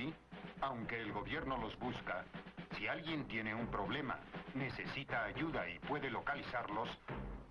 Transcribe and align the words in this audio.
Hoy, 0.00 0.14
aunque 0.62 0.98
el 1.00 1.12
gobierno 1.12 1.58
los 1.58 1.78
busca, 1.78 2.24
si 2.76 2.86
alguien 2.86 3.26
tiene 3.28 3.54
un 3.54 3.66
problema, 3.66 4.18
necesita 4.54 5.24
ayuda 5.24 5.68
y 5.68 5.78
puede 5.80 6.10
localizarlos, 6.10 6.88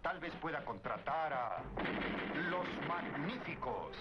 tal 0.01 0.19
vez 0.19 0.33
pueda 0.41 0.63
contratar 0.65 1.33
a 1.33 1.63
los 2.49 2.65
magníficos. 2.87 3.95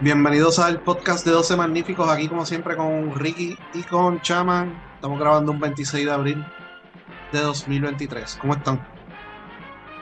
Bienvenidos 0.00 0.58
al 0.58 0.80
podcast 0.80 1.24
de 1.24 1.32
12 1.32 1.56
Magníficos, 1.56 2.08
aquí 2.08 2.26
como 2.28 2.44
siempre 2.44 2.76
con 2.76 3.14
Ricky 3.14 3.56
y 3.74 3.82
con 3.84 4.20
Chaman. 4.22 4.74
Estamos 4.96 5.20
grabando 5.20 5.52
un 5.52 5.60
26 5.60 6.06
de 6.06 6.12
abril 6.12 6.46
de 7.32 7.40
2023. 7.40 8.38
¿Cómo 8.40 8.54
están? 8.54 8.84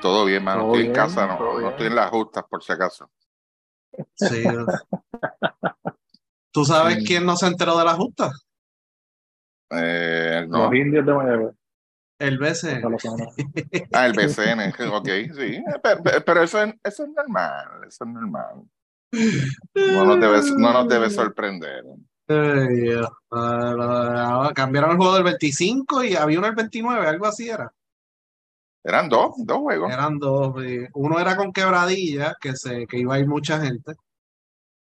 Todo 0.00 0.24
bien, 0.24 0.42
mano. 0.42 0.62
Todo 0.62 0.74
estoy 0.74 0.86
en 0.86 0.92
casa, 0.94 1.26
no, 1.26 1.60
no 1.60 1.68
estoy 1.68 1.88
en 1.88 1.96
las 1.96 2.10
justas, 2.10 2.44
por 2.48 2.62
si 2.62 2.72
acaso. 2.72 3.10
Sí. 4.14 4.44
¿Tú 6.52 6.64
sabes 6.64 6.96
Sí. 6.98 7.04
quién 7.06 7.24
no 7.26 7.36
se 7.36 7.46
enteró 7.46 7.78
de 7.78 7.84
la 7.84 7.94
justa? 7.94 8.30
Eh, 9.70 10.46
no. 10.48 10.64
Los 10.64 10.74
indios 10.74 11.06
de 11.06 11.14
Mayagüez. 11.14 11.54
El 12.18 12.38
BC. 12.38 12.74
Hasta 12.76 12.88
la 12.88 12.98
semana. 12.98 13.24
Ah, 13.92 14.06
el 14.06 14.12
BCN, 14.12 14.72
ok, 14.92 15.08
sí. 15.36 15.64
Pero, 16.24 16.42
eso, 16.42 16.62
es, 16.62 16.74
eso 16.84 17.04
es 17.04 17.08
normal, 17.10 17.66
eso 17.88 18.04
es 18.04 18.10
normal. 18.10 18.62
No 19.74 20.04
nos 20.04 20.20
debe, 20.20 20.40
no 20.56 20.72
nos 20.72 20.88
debe 20.88 21.10
sorprender. 21.10 21.84
Ay, 22.28 22.76
Dios. 22.76 23.08
Ah, 23.32 23.74
ah, 24.48 24.52
cambiaron 24.54 24.92
el 24.92 24.96
juego 24.98 25.14
del 25.14 25.24
25 25.24 26.04
y 26.04 26.14
había 26.14 26.38
uno 26.38 26.46
el 26.48 26.54
29, 26.54 27.06
algo 27.08 27.26
así 27.26 27.48
era. 27.48 27.72
Eran 28.84 29.08
dos, 29.08 29.34
dos 29.38 29.58
juegos. 29.58 29.92
Eran 29.92 30.18
dos. 30.18 30.62
eh, 30.64 30.88
Uno 30.94 31.18
era 31.18 31.36
con 31.36 31.52
quebradilla, 31.52 32.34
que, 32.40 32.56
se, 32.56 32.86
que 32.86 32.98
iba 32.98 33.14
a 33.14 33.18
ir 33.20 33.26
mucha 33.28 33.60
gente. 33.60 33.94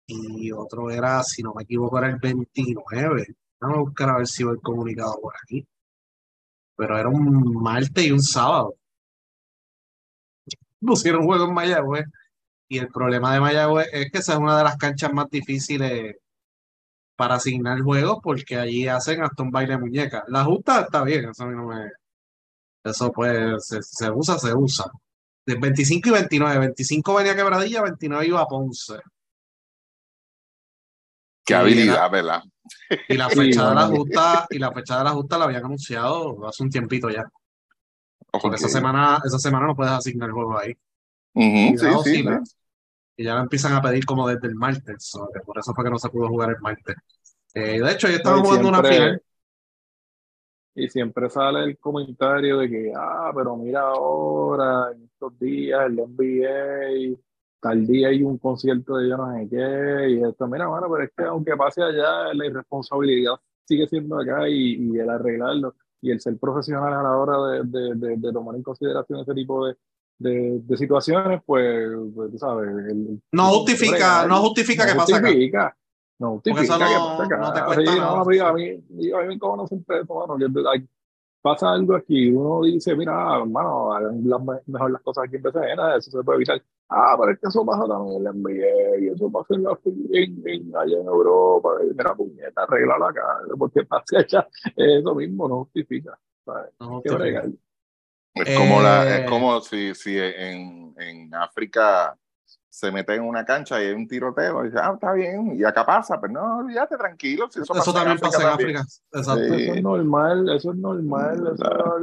Y 0.07 0.51
otro 0.51 0.89
era, 0.91 1.23
si 1.23 1.41
no 1.41 1.53
me 1.53 1.63
equivoco, 1.63 1.97
era 1.97 2.07
el 2.09 2.17
29. 2.17 3.25
Vamos 3.59 3.77
a 3.77 3.81
buscar 3.81 4.09
a 4.09 4.17
ver 4.17 4.27
si 4.27 4.43
el 4.43 4.59
comunicado 4.61 5.19
por 5.21 5.33
aquí. 5.41 5.65
Pero 6.77 6.97
era 6.97 7.09
un 7.09 7.53
martes 7.61 8.05
y 8.05 8.11
un 8.11 8.21
sábado. 8.21 8.75
Pusieron 10.79 11.25
juego 11.25 11.45
en 11.45 11.53
Mayagüez. 11.53 12.05
Y 12.69 12.79
el 12.79 12.89
problema 12.89 13.33
de 13.33 13.39
Mayagüez 13.41 13.87
es 13.93 14.11
que 14.11 14.19
esa 14.19 14.33
es 14.33 14.39
una 14.39 14.57
de 14.57 14.63
las 14.63 14.77
canchas 14.77 15.13
más 15.13 15.29
difíciles 15.29 16.15
para 17.15 17.35
asignar 17.35 17.79
juegos 17.81 18.19
porque 18.23 18.57
allí 18.57 18.87
hacen 18.87 19.23
hasta 19.23 19.43
un 19.43 19.51
baile 19.51 19.73
de 19.73 19.79
muñeca. 19.79 20.23
La 20.27 20.43
justa 20.43 20.81
está 20.81 21.03
bien, 21.03 21.29
eso 21.29 21.43
a 21.43 21.47
mí 21.47 21.55
no 21.55 21.67
me... 21.67 21.91
Eso 22.85 23.11
pues 23.11 23.67
se, 23.67 23.83
se 23.83 24.11
usa, 24.11 24.39
se 24.39 24.53
usa. 24.55 24.85
De 25.45 25.55
25 25.55 26.09
y 26.09 26.13
29. 26.13 26.59
25 26.59 27.15
venía 27.15 27.35
Quebradilla, 27.35 27.83
29 27.83 28.27
iba 28.27 28.41
a 28.41 28.47
Ponce. 28.47 28.95
Qué 31.45 31.53
Y 31.53 31.55
habilidad, 31.55 32.09
¿verdad? 32.11 32.41
Y 33.07 33.17
la 33.17 33.29
Sí, 33.33 33.37
fecha 33.37 33.69
de 33.69 33.75
la 33.75 33.87
justa, 33.87 34.47
y 34.49 34.59
la 34.59 34.71
fecha 34.71 34.97
de 34.99 35.03
la 35.05 35.11
justa 35.11 35.37
la 35.39 35.45
habían 35.45 35.65
anunciado 35.65 36.47
hace 36.47 36.63
un 36.63 36.69
tiempito 36.69 37.09
ya. 37.09 37.25
Porque 38.39 38.55
esa 38.57 38.69
semana, 38.69 39.19
esa 39.25 39.39
semana 39.39 39.67
no 39.67 39.75
puedes 39.75 39.91
asignar 39.93 40.31
juego 40.31 40.57
ahí. 40.59 40.73
Cuidado, 41.65 42.03
sí, 42.03 42.15
sí, 42.15 42.23
sí. 42.23 42.41
Y 43.17 43.23
ya 43.25 43.35
la 43.35 43.41
empiezan 43.41 43.73
a 43.73 43.81
pedir 43.81 44.05
como 44.05 44.27
desde 44.27 44.47
el 44.47 44.55
martes. 44.55 45.11
por 45.45 45.59
eso 45.59 45.73
fue 45.73 45.83
que 45.85 45.89
no 45.91 45.99
se 45.99 46.09
pudo 46.09 46.27
jugar 46.29 46.49
el 46.51 46.59
martes. 46.61 46.95
Eh, 47.53 47.81
de 47.81 47.91
hecho, 47.91 48.09
yo 48.09 48.15
estaba 48.17 48.37
No, 48.37 48.43
y 48.43 48.43
jugando 48.43 48.69
una 48.69 48.83
final. 48.83 49.21
Y 50.75 50.89
siempre 50.89 51.29
sale 51.29 51.63
el 51.63 51.77
comentario 51.77 52.57
de 52.57 52.69
que, 52.69 52.91
ah, 52.95 53.31
pero 53.33 53.55
mira 53.55 53.81
ahora, 53.81 54.91
en 54.93 55.03
estos 55.05 55.39
días, 55.39 55.85
el 55.85 55.95
NBA, 55.99 57.17
tal 57.61 57.87
día 57.87 58.09
hay 58.09 58.21
un 58.23 58.37
concierto 58.37 58.97
de 58.97 59.09
yo 59.09 59.15
no 59.17 59.33
sé 59.33 59.47
qué, 59.49 60.09
y 60.09 60.23
esto, 60.23 60.47
mira, 60.47 60.67
bueno, 60.67 60.87
pero 60.91 61.03
es 61.05 61.11
que 61.15 61.23
aunque 61.23 61.55
pase 61.55 61.81
allá, 61.81 62.33
la 62.33 62.45
irresponsabilidad 62.45 63.35
sigue 63.63 63.87
siendo 63.87 64.19
acá 64.19 64.47
y, 64.49 64.73
y 64.93 64.99
el 64.99 65.09
arreglarlo 65.09 65.75
y 66.01 66.11
el 66.11 66.19
ser 66.19 66.37
profesional 66.37 66.93
a 66.93 67.01
la 67.03 67.17
hora 67.17 67.37
de, 67.51 67.61
de- 67.63 67.95
de- 67.95 68.17
de 68.17 68.33
tomar 68.33 68.55
en 68.55 68.61
consideración 68.61 69.21
ese 69.21 69.33
tipo 69.33 69.65
de, 69.65 69.75
de- 70.19 70.59
de 70.61 70.77
situaciones, 70.77 71.41
pues, 71.45 71.87
pues, 72.13 72.31
tú 72.31 72.37
sabes. 72.37 72.69
el- 72.89 73.21
No 73.31 73.43
justifica, 73.61 74.27
no 74.27 74.41
justifica 74.41 74.85
no 74.85 74.91
que 74.91 74.97
pasa 74.97 75.17
acá. 75.17 75.27
No 76.17 76.41
Porque 76.43 76.49
eso 76.51 76.57
justifica 76.73 76.87
que 76.87 76.95
no- 76.99 77.17
pasa 77.17 77.37
no 77.37 77.53
te 77.53 77.63
cuesta 77.65 77.81
Sí, 77.91 77.99
nada. 77.99 78.11
no, 78.11 78.21
amigo, 78.21 78.45
a 78.45 78.53
mí, 78.53 78.83
digo, 78.89 79.17
a 79.17 79.21
mí 79.21 79.27
me 79.27 79.39
conocen 79.39 79.83
preso, 79.83 80.13
mano, 80.15 80.37
que 80.37 80.85
pasa 81.41 81.71
algo 81.73 81.95
aquí, 81.95 82.31
uno 82.31 82.63
dice, 82.63 82.95
mira, 82.95 83.37
hermano, 83.37 83.93
hagan 83.93 84.21
las 84.27 84.43
me- 84.43 84.61
mejor 84.65 84.91
las 84.91 85.01
cosas 85.03 85.25
aquí 85.25 85.35
en 85.35 85.43
BCN, 85.43 85.97
eso 85.97 86.09
se 86.11 86.23
puede 86.23 86.37
evitar. 86.37 86.63
Ah, 86.89 87.15
pero 87.19 87.31
es 87.33 87.39
que 87.39 87.47
eso 87.47 87.65
pasa 87.65 87.85
también 87.87 88.17
en 88.17 88.23
la 88.23 88.29
NBA, 88.31 88.97
y 88.99 89.07
eso 89.09 89.31
pasa 89.31 89.53
en 89.55 89.63
la, 89.63 89.77
en, 89.85 90.43
en- 90.47 90.75
allá 90.75 90.97
en 91.01 91.05
Europa, 91.05 91.69
y 91.83 91.93
mira, 91.93 92.15
puñeta, 92.15 92.63
arreglalo 92.63 93.05
acá, 93.05 93.21
porque 93.59 93.83
pase 93.85 94.17
allá, 94.17 94.47
eso 94.75 95.13
mismo 95.15 95.47
no 95.47 95.55
justifica, 95.65 96.17
¿sabes? 96.45 96.71
No. 96.79 97.01
Es 98.35 98.55
como, 98.57 98.81
la, 98.81 99.03
Eh, 99.07 99.21
es 99.23 99.29
como 99.29 99.61
si, 99.61 99.93
si 99.95 100.17
en, 100.17 100.93
en 100.97 101.33
África 101.35 102.17
se 102.75 102.91
mete 102.91 103.15
en 103.15 103.23
una 103.23 103.45
cancha 103.45 103.81
y 103.81 103.85
hay 103.87 103.93
un 103.93 104.05
tiroteo 104.05 104.63
y 104.63 104.65
dice, 104.67 104.79
ah, 104.81 104.91
está 104.95 105.13
bien, 105.13 105.55
y 105.57 105.63
acá 105.63 105.85
pasa, 105.85 106.19
pero 106.19 106.33
no, 106.33 106.57
olvídate, 106.57 106.97
tranquilo. 106.97 107.47
Si 107.49 107.61
eso, 107.61 107.73
Eso, 107.73 107.73
pasa 107.73 107.89
en 107.91 107.95
también 107.95 108.19
pasa 108.19 108.41
en. 108.43 108.49
África. 108.49 108.81
Exacto. 109.13 109.43
Sí. 109.55 109.63
Eso 109.63 109.73
es 109.75 109.81
normal, 109.81 110.49
eso 110.49 110.71
es 110.71 110.77
normal, 110.77 111.53
eso 111.53 111.97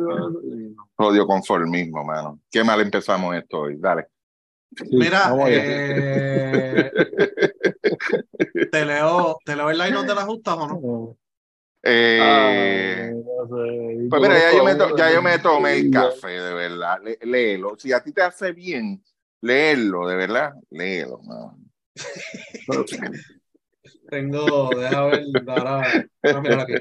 es 0.47 0.73
Odio 0.97 1.27
conformismo, 1.27 2.03
mano. 2.05 2.41
Qué 2.51 2.65
mal 2.65 2.81
empezamos 2.81 3.37
esto 3.37 3.61
hoy. 3.61 3.77
Dale. 3.77 4.09
Sí, 4.75 4.87
Mira, 4.97 5.35
eh, 5.49 6.91
te 8.73 8.85
leo, 8.87 9.37
te 9.45 9.55
leo 9.55 9.69
el 9.69 9.77
line 9.77 10.03
de 10.05 10.15
las 10.15 10.25
justas 10.25 10.57
o 10.59 10.67
no. 10.67 11.17
Eh, 11.83 13.11
Ay, 13.13 13.15
no 13.17 13.45
sé. 13.57 14.07
pues 14.09 14.23
mira, 14.23 14.39
ya 14.39 14.57
yo, 14.57 14.65
me, 14.65 14.75
to- 14.77 14.97
ya 14.97 15.13
yo 15.13 15.21
me 15.21 15.39
tomé 15.39 15.75
el 15.81 15.91
café, 15.91 16.29
de 16.29 16.55
verdad. 16.55 16.99
Lé- 17.03 17.19
léelo. 17.23 17.77
Si 17.77 17.93
a 17.93 18.03
ti 18.03 18.13
te 18.13 18.23
hace 18.23 18.53
bien 18.53 19.03
leerlo, 19.43 20.07
de 20.09 20.17
verdad, 20.17 20.53
léelo. 20.71 21.19
mano. 21.19 21.59
Tengo, 24.11 24.71
deja 24.79 25.05
ver, 25.07 25.25
ahora, 25.49 25.81
ah, 25.81 26.63
aquí, 26.63 26.73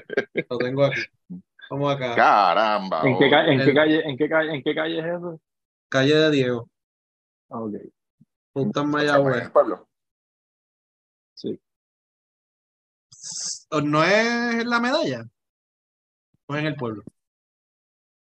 lo 0.50 0.58
tengo 0.60 0.84
aquí. 0.86 1.02
Vamos 1.70 1.96
acá, 1.96 2.16
Caramba. 2.16 3.08
¿En 3.08 3.18
qué, 3.18 3.30
ca- 3.30 3.46
en, 3.48 3.60
El- 3.60 3.66
qué 3.66 3.74
calle, 3.74 4.02
en, 4.10 4.18
qué 4.18 4.30
calle, 4.30 4.56
¿En 4.56 4.64
qué 4.64 4.76
calle 4.76 5.00
es 5.00 5.06
eso? 5.06 5.40
calle 5.90 6.16
de 6.16 6.32
Diego, 6.32 6.70
Ah, 7.50 7.60
ok, 7.60 7.74
oye. 7.74 7.92
Mayagüez. 8.86 9.50
Pablo. 9.50 9.88
sí. 11.34 11.60
¿No 13.84 14.04
es 14.04 14.66
la 14.66 14.80
medalla? 14.80 15.26
¿O 16.48 16.56
es 16.56 16.60
en 16.62 16.68
el 16.68 16.76
pueblo? 16.76 17.04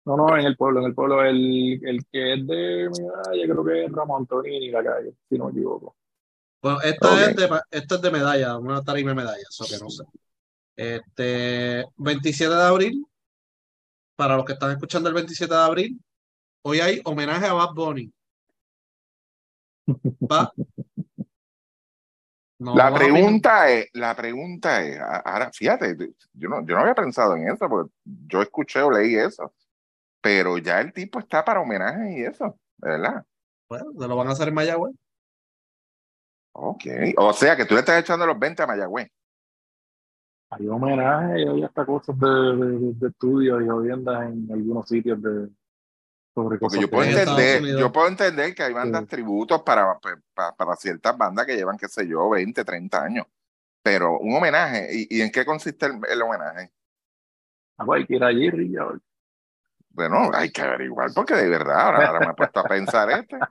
No, 0.05 0.17
no, 0.17 0.37
en 0.37 0.45
el 0.47 0.57
pueblo, 0.57 0.81
en 0.81 0.87
el 0.87 0.95
pueblo, 0.95 1.25
el, 1.25 1.81
el 1.87 2.05
que 2.11 2.35
es 2.35 2.47
de 2.47 2.89
mi 2.91 3.09
calle, 3.25 3.45
creo 3.49 3.65
que 3.65 3.85
es 3.85 3.93
Ramón 3.93 4.23
Antonini, 4.23 4.71
la 4.71 4.83
calle, 4.83 5.15
si 5.29 5.39
no 5.39 5.47
me 5.47 5.53
equivoco. 5.53 5.97
Bueno, 6.61 6.81
esto, 6.83 7.09
Ok. 7.09 7.19
es 7.19 7.37
de, 7.37 7.61
esto 7.71 7.95
es 7.97 8.03
de 8.03 8.11
medalla, 8.11 8.59
una 8.59 8.83
tarima 8.83 9.11
de 9.11 9.17
medalla, 9.17 9.43
eso 9.49 9.65
que 9.65 9.79
no 9.83 9.91
sé. 9.91 10.05
Este, 10.77 11.85
27 11.97 12.53
de 12.55 12.63
abril, 12.63 13.07
para 14.17 14.37
los 14.37 14.45
que 14.45 14.55
están 14.55 14.73
escuchando 14.73 15.09
el 15.09 15.15
27 15.15 15.55
de 15.55 15.61
abril, 15.61 16.01
hoy 16.63 16.81
hay 16.81 17.01
homenaje 17.05 17.47
a 17.47 17.53
Bad 17.53 17.75
Bunny. 17.75 18.13
Va- 20.31 20.53
No 22.59 22.77
La 22.77 22.95
pregunta 22.95 23.69
es, 23.71 23.89
la 23.95 24.15
pregunta 24.15 24.85
es, 24.85 24.99
ahora, 25.01 25.51
fíjate, 25.53 25.97
yo 26.35 26.49
no, 26.49 26.65
yo 26.65 26.75
no 26.77 26.83
había 26.83 26.95
pensado 26.95 27.37
en 27.37 27.49
eso, 27.49 27.69
porque 27.69 27.93
yo 28.05 28.41
escuché 28.41 28.81
o 28.83 28.91
leí 28.91 29.17
eso, 29.17 29.53
pero 30.23 30.57
ya 30.57 30.81
el 30.81 30.93
tipo 30.93 31.19
está 31.19 31.45
para 31.45 31.61
homenaje 31.61 32.19
y 32.19 32.23
eso, 32.23 32.57
¿verdad? 32.79 33.25
Bueno, 33.69 33.93
se 33.99 34.09
lo 34.09 34.17
van 34.17 34.29
a 34.29 34.31
hacer 34.33 34.49
en 34.49 34.55
Mayagüez. 34.55 34.95
Ok, 36.55 36.85
o 37.17 37.33
sea 37.33 37.57
que 37.57 37.65
tú 37.65 37.75
le 37.75 37.81
estás 37.81 38.01
echando 38.01 38.27
los 38.27 38.39
20 38.39 38.63
a 38.63 38.67
Mayagüez. 38.67 39.09
Hay 40.51 40.69
homenaje 40.69 41.41
y 41.41 41.49
hay 41.49 41.63
hasta 41.65 41.87
cosas 41.87 42.19
de, 42.19 42.29
de, 42.29 42.93
de 42.95 43.09
estudios 43.09 43.63
y 43.63 43.69
jodiendas 43.69 44.29
en 44.29 44.49
algunos 44.53 44.87
sitios 44.87 45.21
de 45.23 45.49
sobre 46.35 46.59
Porque 46.59 46.77
cosas 46.77 46.81
yo 46.81 46.91
puedo 46.91 47.05
entender, 47.05 47.79
yo 47.79 47.93
puedo 47.93 48.09
entender 48.09 48.55
que 48.55 48.63
hay 48.63 48.73
bandas 48.75 49.03
Sí. 49.03 49.09
tributos 49.09 49.63
para, 49.63 49.99
para, 50.35 50.53
para 50.55 50.77
ciertas 50.77 51.17
bandas 51.17 51.47
que 51.47 51.57
llevan, 51.57 51.79
qué 51.79 51.89
sé 51.89 52.07
yo, 52.07 52.29
20, 52.31 52.65
30 52.65 53.03
años. 53.03 53.27
Pero 53.83 54.19
un 54.19 54.37
homenaje, 54.37 54.89
¿y, 54.93 55.19
y 55.19 55.21
en 55.23 55.31
qué 55.31 55.45
consiste 55.45 55.87
el, 55.87 55.95
el 56.09 56.23
homenaje? 56.23 56.71
Ah, 57.79 57.85
pues 57.87 58.01
hay 58.01 58.07
que 58.07 58.17
ir 58.17 58.25
allí, 58.25 58.51
Rilla, 58.51 58.87
Bueno, 59.95 60.31
hay 60.35 60.51
que 60.51 60.63
averiguar, 60.63 61.11
porque 61.15 61.35
de 61.35 61.49
verdad, 61.49 61.81
ahora, 61.81 62.07
ahora 62.07 62.21
me 62.23 62.31
he 62.33 62.35
puesto 62.35 62.61
a 62.61 62.67
pensar 62.67 63.11
este. 63.11 63.47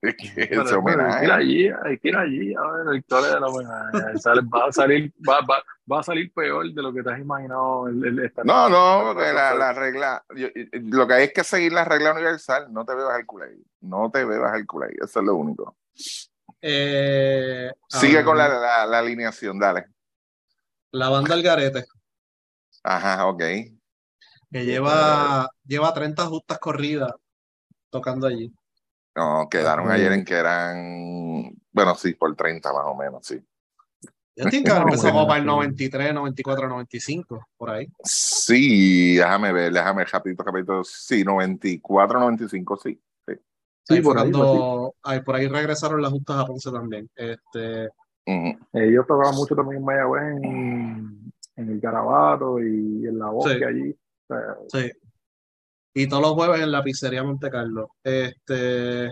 ¿Qué 0.00 0.28
es 0.36 0.50
Pero, 0.52 0.62
ese 0.66 0.74
pero 0.82 1.04
Hay 1.04 1.14
que 1.14 1.24
homenaje? 1.24 1.24
ir 1.26 1.30
allí, 1.32 1.68
hay 1.84 1.98
que 1.98 2.08
ir 2.08 2.16
allí 2.16 2.54
a 2.54 2.60
ver 2.70 2.86
la 2.86 2.96
historia 2.96 3.34
del 3.34 3.44
homenaje. 3.44 4.18
Sale- 4.18 4.42
va 4.42 4.66
a 4.68 4.72
salir, 4.72 5.12
va, 5.28 5.40
va, 5.42 5.62
va 5.90 6.00
a 6.00 6.02
salir 6.02 6.32
peor 6.32 6.72
de 6.72 6.82
lo 6.82 6.92
que 6.92 7.02
te 7.02 7.10
has 7.10 7.18
imaginado. 7.20 7.88
El, 7.88 8.04
el- 8.04 8.18
esta- 8.20 8.42
No, 8.44 8.68
no, 8.68 9.02
porque 9.14 9.32
la, 9.32 9.54
la 9.54 9.72
regla, 9.72 10.24
yo- 10.36 10.48
lo 10.72 11.06
que 11.06 11.14
hay 11.14 11.24
es 11.24 11.32
que 11.32 11.44
seguir 11.44 11.72
la 11.72 11.84
regla 11.84 12.12
universal, 12.12 12.72
no 12.72 12.84
te 12.84 12.94
bebas 12.94 13.18
el 13.18 13.26
culé, 13.26 13.56
no 13.80 14.10
te 14.10 14.24
bebas 14.24 14.54
el 14.54 14.66
culé, 14.66 14.88
eso 15.02 15.20
es 15.20 15.26
lo 15.26 15.34
único. 15.36 15.76
Eh, 16.60 17.70
Sigue 17.88 18.22
con 18.24 18.38
la, 18.38 18.48
la, 18.48 18.86
la 18.86 18.98
alineación, 19.00 19.58
dale. 19.58 19.86
La 20.90 21.10
banda 21.10 21.36
El 21.36 21.44
Garete, 21.44 21.84
Ajá, 22.82 23.26
ok. 23.28 23.42
Que 24.56 24.64
lleva, 24.64 25.50
lleva 25.66 25.92
30 25.92 26.24
justas 26.26 26.58
corridas 26.58 27.12
tocando 27.90 28.26
allí. 28.26 28.50
No, 29.14 29.46
quedaron 29.50 29.90
ayer 29.90 30.12
en 30.12 30.24
que 30.24 30.32
eran, 30.34 31.54
bueno, 31.72 31.94
sí, 31.94 32.14
por 32.14 32.34
30 32.34 32.72
más 32.72 32.84
o 32.86 32.94
menos, 32.94 33.26
sí. 33.26 33.38
Yo 34.34 34.48
tengo 34.48 34.64
que 34.64 34.70
haber 34.70 34.82
No, 34.84 34.88
empezado 34.88 35.12
como 35.12 35.26
para 35.26 35.38
el 35.40 35.44
sí. 35.44 35.48
93, 35.48 36.14
94, 36.14 36.68
95, 36.68 37.46
por 37.58 37.70
ahí. 37.70 37.86
Sí, 38.02 39.16
déjame 39.16 39.52
ver, 39.52 39.72
déjame 39.74 39.98
ver, 39.98 40.08
rapidito, 40.10 40.42
rapidito. 40.42 40.84
Sí, 40.84 41.22
94, 41.22 42.18
95, 42.20 42.76
sí. 42.78 42.98
sí. 43.28 43.34
Sí, 43.84 43.94
Ahí 43.94 44.00
por 44.00 44.18
ahí, 44.18 44.30
cuando- 44.32 44.94
ahí 45.02 45.20
por 45.20 45.34
ahí 45.36 45.48
regresaron 45.48 46.00
las 46.00 46.12
justas 46.12 46.36
a 46.38 46.46
Ponce 46.46 46.70
también. 46.70 47.10
Este, 47.14 47.90
Ujú. 48.26 48.58
Ellos 48.72 49.06
tocaban 49.06 49.34
mucho 49.34 49.54
también 49.54 49.78
en 49.80 49.84
Mayagüez, 49.84 50.22
en, 50.42 51.32
en 51.56 51.68
el 51.70 51.78
Garabato 51.80 52.58
y 52.60 53.06
en 53.06 53.18
la 53.18 53.28
bosque 53.30 53.58
Sí. 53.58 53.64
allí. 53.64 53.96
Sí. 54.68 54.90
Y 55.94 56.08
todos 56.08 56.22
los 56.22 56.32
jueves 56.32 56.60
en 56.60 56.70
la 56.72 56.82
pizzería 56.82 57.22
Monte 57.22 57.50
Carlo. 57.50 57.90
Este, 58.02 59.10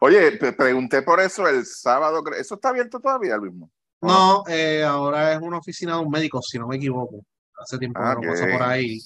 Oye, 0.00 0.32
te 0.38 0.52
pregunté 0.52 1.02
por 1.02 1.20
eso 1.20 1.48
el 1.48 1.66
sábado, 1.66 2.22
¿eso 2.38 2.54
está 2.54 2.68
abierto 2.68 3.00
todavía 3.00 3.34
el 3.34 3.40
mismo? 3.42 3.70
no, 4.02 4.44
eh, 4.48 4.82
ahora 4.82 5.32
es 5.34 5.40
una 5.40 5.58
oficina 5.58 5.94
de 5.96 6.00
un 6.00 6.10
médico, 6.10 6.40
si 6.40 6.58
no 6.58 6.66
me 6.68 6.76
equivoco. 6.76 7.24
Hace 7.58 7.76
tiempo 7.78 8.00
que 8.00 8.06
no 8.06 8.20
Ok. 8.20 8.26
paso 8.26 8.44
por 8.50 8.62
ahí. 8.62 8.98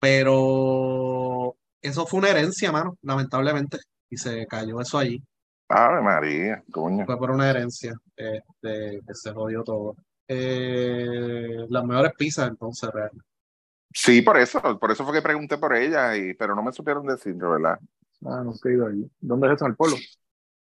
Pero 0.00 1.56
eso 1.82 2.06
fue 2.06 2.20
una 2.20 2.30
herencia, 2.30 2.70
mano, 2.70 2.96
lamentablemente. 3.02 3.78
Y 4.10 4.16
se 4.16 4.46
cayó 4.46 4.80
eso 4.80 4.98
allí. 4.98 5.22
Ave 5.68 6.00
María, 6.02 6.62
coño. 6.70 7.04
Fue 7.04 7.18
por 7.18 7.30
una 7.30 7.50
herencia. 7.50 7.94
Este, 8.16 9.00
que 9.06 9.14
se 9.14 9.32
jodió 9.32 9.64
todo. 9.64 9.96
Eh, 10.28 11.66
las 11.68 11.84
mejores 11.84 12.12
pizzas, 12.16 12.48
entonces, 12.48 12.90
realmente. 12.92 13.26
Sí, 13.92 14.22
por 14.22 14.36
eso, 14.38 14.60
por 14.78 14.90
eso 14.92 15.04
fue 15.04 15.14
que 15.14 15.22
pregunté 15.22 15.58
por 15.58 15.74
ella, 15.74 16.16
y, 16.16 16.34
pero 16.34 16.54
no 16.54 16.62
me 16.62 16.72
supieron 16.72 17.06
decir, 17.06 17.34
de 17.34 17.46
¿verdad? 17.48 17.78
ah, 18.26 18.42
no 18.44 18.52
he 18.64 18.72
ido 18.72 18.86
allí. 18.86 19.10
¿Dónde 19.20 19.48
es 19.48 19.54
eso? 19.54 19.64
¿En 19.66 19.70
el 19.72 19.76
pueblo? 19.76 19.96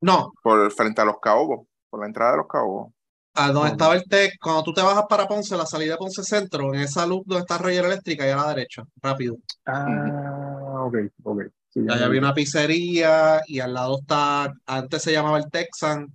No, 0.02 0.34
Por 0.44 0.72
frente 0.72 1.02
a 1.02 1.06
los 1.06 1.20
caobos, 1.20 1.68
por 1.90 2.00
la 2.02 2.06
entrada 2.08 2.32
de 2.34 2.38
los 2.38 2.48
caobos. 2.48 2.94
a 3.34 3.52
donde 3.52 3.70
Ok. 3.70 3.72
estaba 3.72 3.96
el 3.96 4.04
TEC, 4.08 4.34
cuando 4.42 4.64
tú 4.64 4.74
te 4.74 4.82
bajas 4.82 5.06
para 5.10 5.28
Ponce, 5.28 5.58
la 5.58 5.66
salida 5.66 5.94
de 5.94 5.98
Ponce 5.98 6.24
Centro, 6.24 6.74
en 6.74 6.82
esa 6.82 7.06
luz 7.06 7.24
donde 7.26 7.42
está 7.42 7.58
Roger 7.58 7.86
Eléctrica, 7.86 8.26
y 8.28 8.30
a 8.32 8.36
la 8.38 8.48
derecha, 8.50 8.84
rápido. 9.02 9.38
Ah, 9.66 10.86
ok, 10.86 10.96
ok. 11.24 11.42
Sí, 11.70 11.84
ya 11.86 11.94
Allá 11.94 12.06
había 12.06 12.20
una 12.22 12.34
pizzería 12.34 13.42
y 13.48 13.60
al 13.60 13.74
lado 13.74 14.00
está, 14.00 14.54
antes 14.66 15.02
se 15.02 15.12
llamaba 15.12 15.38
el 15.40 15.50
Texan, 15.50 16.08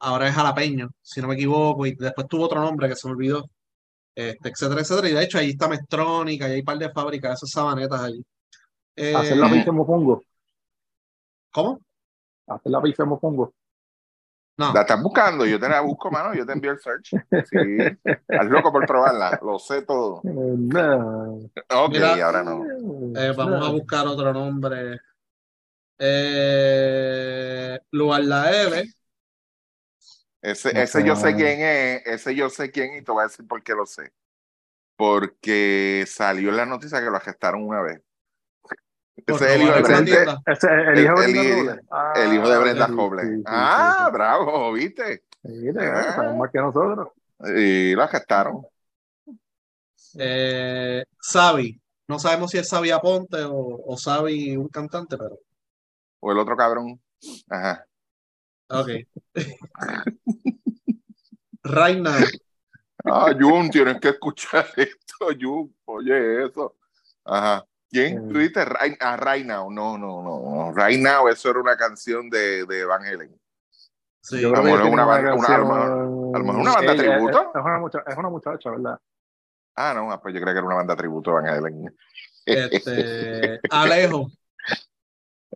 ahora 0.00 0.28
es 0.28 0.34
Jalapeño, 0.34 0.90
si 1.02 1.20
no 1.22 1.28
me 1.28 1.34
equivoco, 1.34 1.86
y 1.86 1.94
después 1.96 2.28
tuvo 2.28 2.44
otro 2.46 2.60
nombre 2.62 2.88
que 2.88 2.96
se 2.96 3.08
me 3.08 3.14
olvidó, 3.14 3.44
este, 4.16 4.50
etcétera, 4.50 4.82
etcétera. 4.82 5.10
Y 5.10 5.14
de 5.14 5.24
hecho, 5.24 5.38
ahí 5.38 5.50
está 5.50 5.68
Mestrónica, 5.68 6.48
y 6.48 6.52
hay 6.54 6.60
un 6.60 6.66
par 6.66 6.78
de 6.78 6.90
fábricas, 6.92 7.34
esas 7.38 7.50
sabanetas 7.52 8.02
allí. 8.02 8.24
Hacer 9.12 9.36
la 9.38 9.48
Eh, 9.48 9.50
pizza 9.50 9.70
en 9.70 9.76
mofongo. 9.76 10.22
¿Cómo? 11.50 11.80
Hacer 12.48 12.72
la 12.72 12.82
pizza 12.82 13.04
en 13.04 13.08
mofongo. 13.10 13.52
No, 14.58 14.72
La 14.74 14.80
estás 14.82 15.02
buscando, 15.02 15.44
yo 15.46 15.58
te 15.60 15.68
la 15.68 15.80
busco, 15.80 16.10
mano, 16.10 16.34
yo 16.34 16.44
te 16.46 16.52
envío 16.52 16.70
el 16.72 16.78
search. 16.78 17.10
Sí, 17.42 17.56
estás 18.04 18.46
loco 18.46 18.72
por 18.72 18.86
probarla, 18.86 19.38
lo 19.42 19.58
sé 19.58 19.82
todo. 19.82 20.22
Ok, 21.70 21.92
Mira, 21.92 22.14
ahora 22.24 22.42
no. 22.42 22.64
eh, 23.14 23.32
vamos 23.36 23.66
a 23.66 23.70
buscar 23.70 24.06
otro 24.06 24.32
nombre. 24.32 24.98
Eh, 25.98 27.78
Lugar 27.92 28.24
La 28.24 28.50
L, 28.62 28.84
Ese, 30.42 30.72
No 30.72 30.80
ese 30.80 31.04
yo 31.04 31.16
sé 31.16 31.34
quién 31.34 31.60
es, 31.60 32.06
ese 32.06 32.34
yo 32.34 32.48
sé 32.48 32.70
quién 32.70 32.96
y 32.96 33.02
te 33.02 33.12
voy 33.12 33.22
a 33.22 33.26
decir 33.28 33.46
por 33.46 33.62
qué 33.62 33.74
lo 33.74 33.86
sé. 33.86 34.12
Porque 34.96 36.04
salió 36.06 36.50
en 36.50 36.56
la 36.56 36.66
noticia 36.66 37.00
que 37.00 37.10
lo 37.10 37.16
arrestaron 37.16 37.64
una 37.66 37.82
vez. 37.82 38.02
Ese 39.26 39.34
es 39.34 39.50
el 39.50 39.62
hijo 39.62 39.74
de 39.74 39.82
Brenda, 39.82 40.42
el 42.14 42.34
hijo 42.34 42.48
de 42.48 42.58
Brenda 42.58 42.86
Robles. 42.86 43.24
Ah, 43.24 43.28
sí, 43.28 43.36
sí, 43.36 43.44
ah, 43.46 44.04
sí, 44.06 44.12
bravo, 44.12 44.72
¿viste? 44.72 45.24
Ah. 45.44 46.12
saben 46.14 46.38
más 46.38 46.50
que 46.50 46.58
nosotros. 46.58 47.08
Y 47.54 47.94
lo 47.94 48.02
arrestaron. 48.02 48.66
Eh, 50.18 51.04
Sabi, 51.20 51.80
no 52.08 52.18
sabemos 52.18 52.50
si 52.50 52.58
es 52.58 52.68
Sabi 52.68 52.90
Aponte 52.90 53.42
o, 53.42 53.82
o 53.86 53.96
Sabi 53.96 54.56
un 54.56 54.68
cantante, 54.68 55.16
pero 55.16 55.38
O 56.20 56.32
el 56.32 56.38
otro 56.38 56.56
cabrón. 56.56 57.00
Ajá. 57.48 57.86
Ok. 58.68 58.88
Right 61.64 61.98
now, 61.98 62.14
Ah, 63.08 63.32
Jun, 63.38 63.70
tienes 63.70 64.00
que 64.00 64.08
escuchar 64.08 64.66
esto, 64.76 65.28
Jun. 65.40 65.72
Oye, 65.84 66.46
eso. 66.46 66.74
Ajá. 67.24 67.64
¿Quién? 67.88 68.26
Mm. 68.26 68.32
¿Tú 68.32 68.38
dices 68.38 68.66
Right, 68.66 68.96
ah, 69.00 69.16
right 69.16 69.46
Now? 69.46 69.70
No, 69.70 69.96
no, 69.96 70.22
no, 70.22 70.40
no. 70.40 70.72
Right 70.74 71.00
Now, 71.00 71.28
eso 71.28 71.50
era 71.50 71.60
una 71.60 71.76
canción 71.76 72.28
de, 72.28 72.64
de 72.66 72.84
Van 72.84 73.04
Halen. 73.04 73.30
sí. 74.20 74.40
Yo 74.40 74.48
A 74.48 74.56
lo 74.56 74.62
creo 74.62 74.76
que 74.76 74.82
una 74.82 74.92
una 74.92 75.04
banda- 75.04 75.34
una- 75.34 75.46
a 75.54 75.58
lo 75.58 75.64
mejor- 75.66 76.32
canción- 76.32 76.60
una 76.60 76.72
banda 76.72 76.92
Ella- 76.92 77.02
tributo. 77.16 77.40
Es, 77.42 77.48
es 77.54 77.62
una 77.64 77.78
muchacha, 77.78 78.04
es 78.10 78.16
una 78.18 78.28
muchacha, 78.28 78.70
¿verdad? 78.70 78.98
Ah, 79.76 79.92
no, 79.94 80.10
ah, 80.10 80.20
pues 80.20 80.34
yo 80.34 80.40
creo 80.40 80.52
que 80.52 80.58
era 80.58 80.66
una 80.66 80.76
banda 80.76 80.96
tributo 80.96 81.30
de 81.30 81.34
Van 81.36 81.46
Halen. 81.48 81.96
Este, 82.44 83.60
Alejo, 83.70 84.30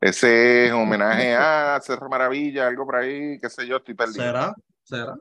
Ese 0.00 0.66
es 0.66 0.72
homenaje 0.72 1.34
a 1.34 1.78
Cerro 1.82 2.08
Maravilla, 2.08 2.66
algo 2.66 2.84
por 2.86 2.96
ahí, 2.96 3.38
qué 3.38 3.48
sé 3.50 3.66
yo, 3.66 3.76
estoy 3.76 3.94
perdido. 3.94 4.24
¿será? 4.24 4.54
¿Será? 4.84 5.16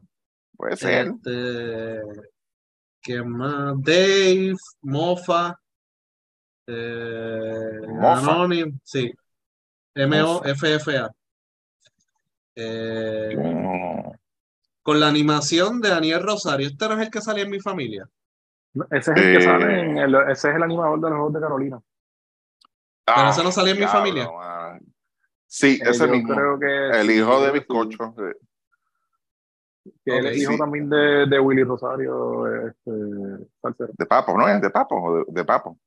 Puede 0.57 0.75
ser. 0.77 1.07
Este, 1.07 2.01
¿quién 3.01 3.29
más? 3.29 3.73
Dave, 3.81 4.53
Mofa, 4.81 5.59
eh, 6.67 7.79
Mofa. 7.87 8.19
Anonymous, 8.33 8.75
sí. 8.83 9.11
M-O-F-F-A. 9.95 11.11
Eh, 12.55 13.35
con 14.81 14.99
la 14.99 15.07
animación 15.07 15.81
de 15.81 15.89
Daniel 15.89 16.21
Rosario. 16.23 16.67
Este 16.67 16.87
no 16.87 16.95
es 16.95 17.01
el 17.05 17.11
que 17.11 17.21
salía 17.21 17.43
en 17.43 17.49
mi 17.51 17.59
familia. 17.59 18.07
Ese 18.91 19.11
es 19.11 19.17
el 19.17 19.23
que 19.23 19.35
Eh. 19.37 19.41
sale 19.41 19.79
en 19.81 19.97
el, 19.97 20.15
ese 20.29 20.49
es 20.49 20.55
el 20.55 20.63
animador 20.63 20.99
de 20.99 21.09
los 21.09 21.17
Juegos 21.17 21.33
de 21.33 21.39
Carolina. 21.39 21.81
Pero 23.15 23.29
ese 23.29 23.43
no 23.43 23.51
salía 23.51 23.73
en 23.73 23.79
mi 23.79 23.87
familia. 23.87 24.29
man. 24.31 24.79
Sí, 25.47 25.79
Eh, 25.81 25.89
ese 25.89 26.05
yo 26.05 26.11
mismo. 26.11 26.33
creo 26.35 26.59
que 26.59 26.99
El 26.99 27.07
sí, 27.07 27.13
hijo 27.13 27.41
de. 27.41 27.51
Bizcocho. 27.51 28.13
Que 30.05 30.17
es 30.19 30.37
hijo 30.37 30.51
sí. 30.53 30.57
también 30.57 30.89
de, 30.89 31.25
de 31.27 31.39
Willy 31.39 31.63
Rosario, 31.63 32.47
este, 32.67 32.91
salsero. 33.61 33.93
De 33.97 34.05
Papo, 34.05 34.37
¿no 34.37 34.47
es? 34.47 34.61
De 34.61 34.69
Papo 34.69 34.95
o 35.01 35.17
de, 35.17 35.23
de 35.27 35.43
Papo. 35.45 35.77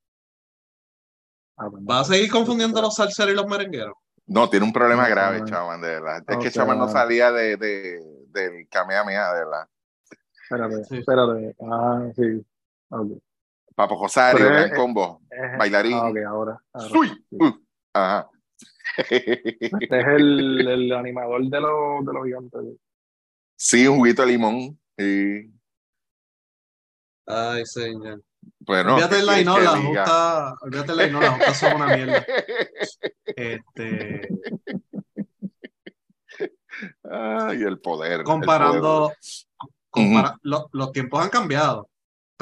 Ah, 1.56 1.68
pues, 1.70 1.84
¿Vas 1.84 2.10
a 2.10 2.14
seguir 2.14 2.30
confundiendo 2.30 2.80
los 2.82 2.94
salseros 2.94 3.32
y 3.32 3.36
los 3.36 3.46
merengueros? 3.46 3.94
No, 4.26 4.48
tiene 4.48 4.64
un 4.66 4.72
problema 4.72 5.08
grave, 5.08 5.44
chaval, 5.44 5.80
de. 5.80 5.96
Es 6.26 6.36
O 6.36 6.40
que 6.40 6.50
chaval 6.50 6.78
no 6.78 6.88
salía 6.88 7.30
de, 7.30 7.56
de, 7.56 8.00
del 8.28 8.68
Kamehameha, 8.68 9.32
de 9.34 9.38
verdad. 9.44 9.68
Espérate, 10.42 10.84
Sí. 10.84 10.98
espérate. 10.98 11.56
Ah, 11.60 12.08
sí. 12.16 12.44
Ok. 12.90 13.12
Papo 13.74 14.00
Rosario, 14.02 14.38
Pero 14.46 14.50
Gran 14.54 14.70
Combo, 14.74 15.20
Bailarín. 15.58 15.94
Ah, 15.94 16.08
ok, 16.10 16.16
ahora. 16.28 16.62
ahora 16.72 16.98
¡Uy! 16.98 17.08
sí. 17.08 17.36
Uh, 17.40 17.52
Ajá. 17.94 18.28
Este 18.98 19.66
es 20.00 20.06
el, 20.06 20.68
el 20.68 20.92
animador 20.92 21.42
de 21.44 21.60
los, 21.60 22.04
de 22.06 22.12
los 22.12 22.24
gigantes. 22.26 22.60
sí, 23.56 23.86
un 23.88 23.96
juguito 23.98 24.22
de 24.22 24.28
limón. 24.28 24.78
Y, 24.98 25.50
Ay, 27.26 27.64
señor. 27.64 28.22
bueno, 28.60 28.94
olvídate 28.94 29.16
¿qué 29.16 29.16
del 29.22 29.26
line, 29.26 29.44
quieres 29.44 29.46
no, 29.46 29.56
que 29.56 29.62
las 29.62 29.74
diga? 29.74 30.04
justas, 30.04 30.54
olvídate 30.62 31.10
no, 31.10 31.20
las 31.20 31.30
justas 31.36 31.58
son 31.58 31.76
una 31.76 31.86
mierda. 31.96 32.26
Este, 33.24 34.28
Ay, 37.10 37.62
el 37.62 37.78
poder. 37.80 38.20
el 38.20 38.24
comparando, 38.24 39.08
poder. 39.08 39.16
compara- 39.90 40.38
lo- 40.42 40.68
los 40.72 40.92
tiempos 40.92 41.22
han 41.22 41.30
cambiado, 41.30 41.88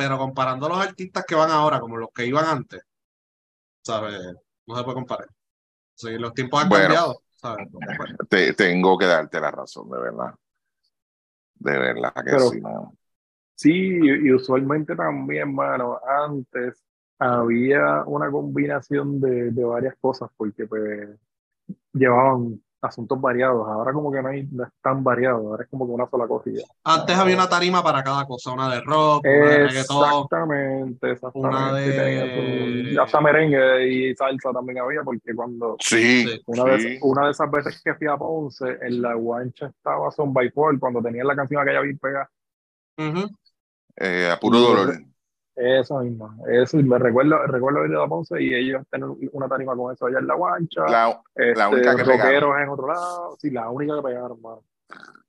pero 0.01 0.17
comparando 0.17 0.67
los 0.67 0.79
artistas 0.79 1.27
que 1.29 1.35
van 1.35 1.51
ahora 1.51 1.79
como 1.79 1.99
los 1.99 2.09
que 2.15 2.25
iban 2.25 2.47
antes, 2.47 2.81
¿sabes? 3.83 4.15
No 4.67 4.75
se 4.75 4.83
puede 4.83 4.95
comparar. 4.95 5.29
Sí, 5.95 6.17
los 6.17 6.33
tiempos 6.33 6.63
han 6.63 6.71
Bueno. 6.71 6.85
cambiado, 6.85 7.23
¿sabes? 7.35 7.71
No 7.71 7.79
puede. 7.99 8.17
Te- 8.31 8.55
tengo 8.55 8.97
que 8.97 9.05
darte 9.05 9.39
la 9.39 9.51
razón, 9.51 9.91
de 9.91 9.99
verdad. 10.01 10.35
De 11.57 11.79
verdad 11.79 12.15
que 12.15 12.23
Pero- 12.31 12.49
sí. 12.49 12.63
Sí, 13.57 13.73
y 13.73 14.29
y 14.29 14.33
usualmente 14.33 14.97
también, 14.97 15.55
mano, 15.55 16.01
antes 16.03 16.83
había 17.19 18.03
una 18.07 18.31
combinación 18.31 19.21
de, 19.21 19.51
de 19.51 19.65
varias 19.65 19.97
cosas, 20.01 20.31
porque 20.35 20.67
pues 20.67 21.11
llevaban 21.93 22.59
asuntos 22.83 23.21
variados. 23.21 23.67
Ahora 23.69 23.93
como 23.93 24.11
que 24.11 24.23
no, 24.23 24.29
hay, 24.29 24.49
no 24.51 24.65
es 24.65 24.71
tan 24.83 25.03
variado, 25.05 25.37
ahora 25.49 25.65
es 25.65 25.71
como 25.71 25.87
que 25.87 25.93
una 25.93 26.09
sola 26.09 26.27
cosilla. 26.27 26.63
Antes 26.85 27.17
había 27.17 27.35
una 27.35 27.49
tarima 27.49 27.83
para 27.83 28.03
cada 28.03 28.27
cosa, 28.27 28.53
una 28.53 28.69
de 28.73 28.81
rock, 28.81 29.25
una 29.25 29.33
de 29.51 29.59
reggaetón, 29.69 30.05
Exactamente, 30.05 31.11
exactamente. 31.13 31.57
una 31.59 31.73
de... 31.75 32.99
hasta 33.01 33.21
merengue 33.21 33.89
y 33.89 34.15
salsa 34.17 34.53
también 34.53 34.79
había, 34.79 35.03
porque 35.03 35.35
cuando 35.35 35.77
Sí, 35.81 36.25
una, 36.47 36.79
sí. 36.79 36.85
de, 36.85 36.99
una 37.03 37.27
de 37.27 37.31
esas 37.33 37.51
veces 37.51 37.81
que 37.83 37.95
fui 37.95 38.07
a 38.07 38.17
Ponce, 38.17 38.79
en 38.83 39.03
la 39.03 39.15
guancha 39.15 39.67
estaba 39.67 40.11
Son 40.11 40.33
by 40.33 40.51
Four, 40.51 40.79
cuando 40.79 41.03
tenían 41.03 41.27
la 41.27 41.37
canción 41.37 41.61
aquella 41.63 41.81
bien 41.81 41.99
pegada. 41.99 42.31
Ujú. 42.99 43.29
Eh, 43.97 44.31
a 44.33 44.39
puro 44.39 44.59
Y- 44.59 44.63
dolor. 44.63 44.95
Eso 45.57 45.99
mismo, 45.99 46.33
eso, 46.49 46.79
me 46.79 46.99
recuerdo, 46.99 47.39
recuerdo 47.47 47.85
ir 47.85 47.95
a 47.97 48.07
Ponce 48.07 48.41
y 48.41 48.55
ellos 48.55 48.83
tener 48.91 49.09
una 49.33 49.49
tarima 49.49 49.77
con 49.77 49.93
eso 49.93 50.07
allá 50.07 50.19
en 50.19 50.27
la 50.27 50.35
guancha. 50.35 50.83
La, 50.89 51.23
este, 51.35 51.67
única 51.67 51.97
que 51.97 52.05
pegaron. 52.05 52.61
en 52.61 52.69
otro 52.69 52.87
lado, 52.87 53.37
sí, 53.39 53.51
la 53.51 53.69
única 53.69 53.97
que 53.97 54.03
pegaron, 54.03 54.41
mano. 54.41 54.63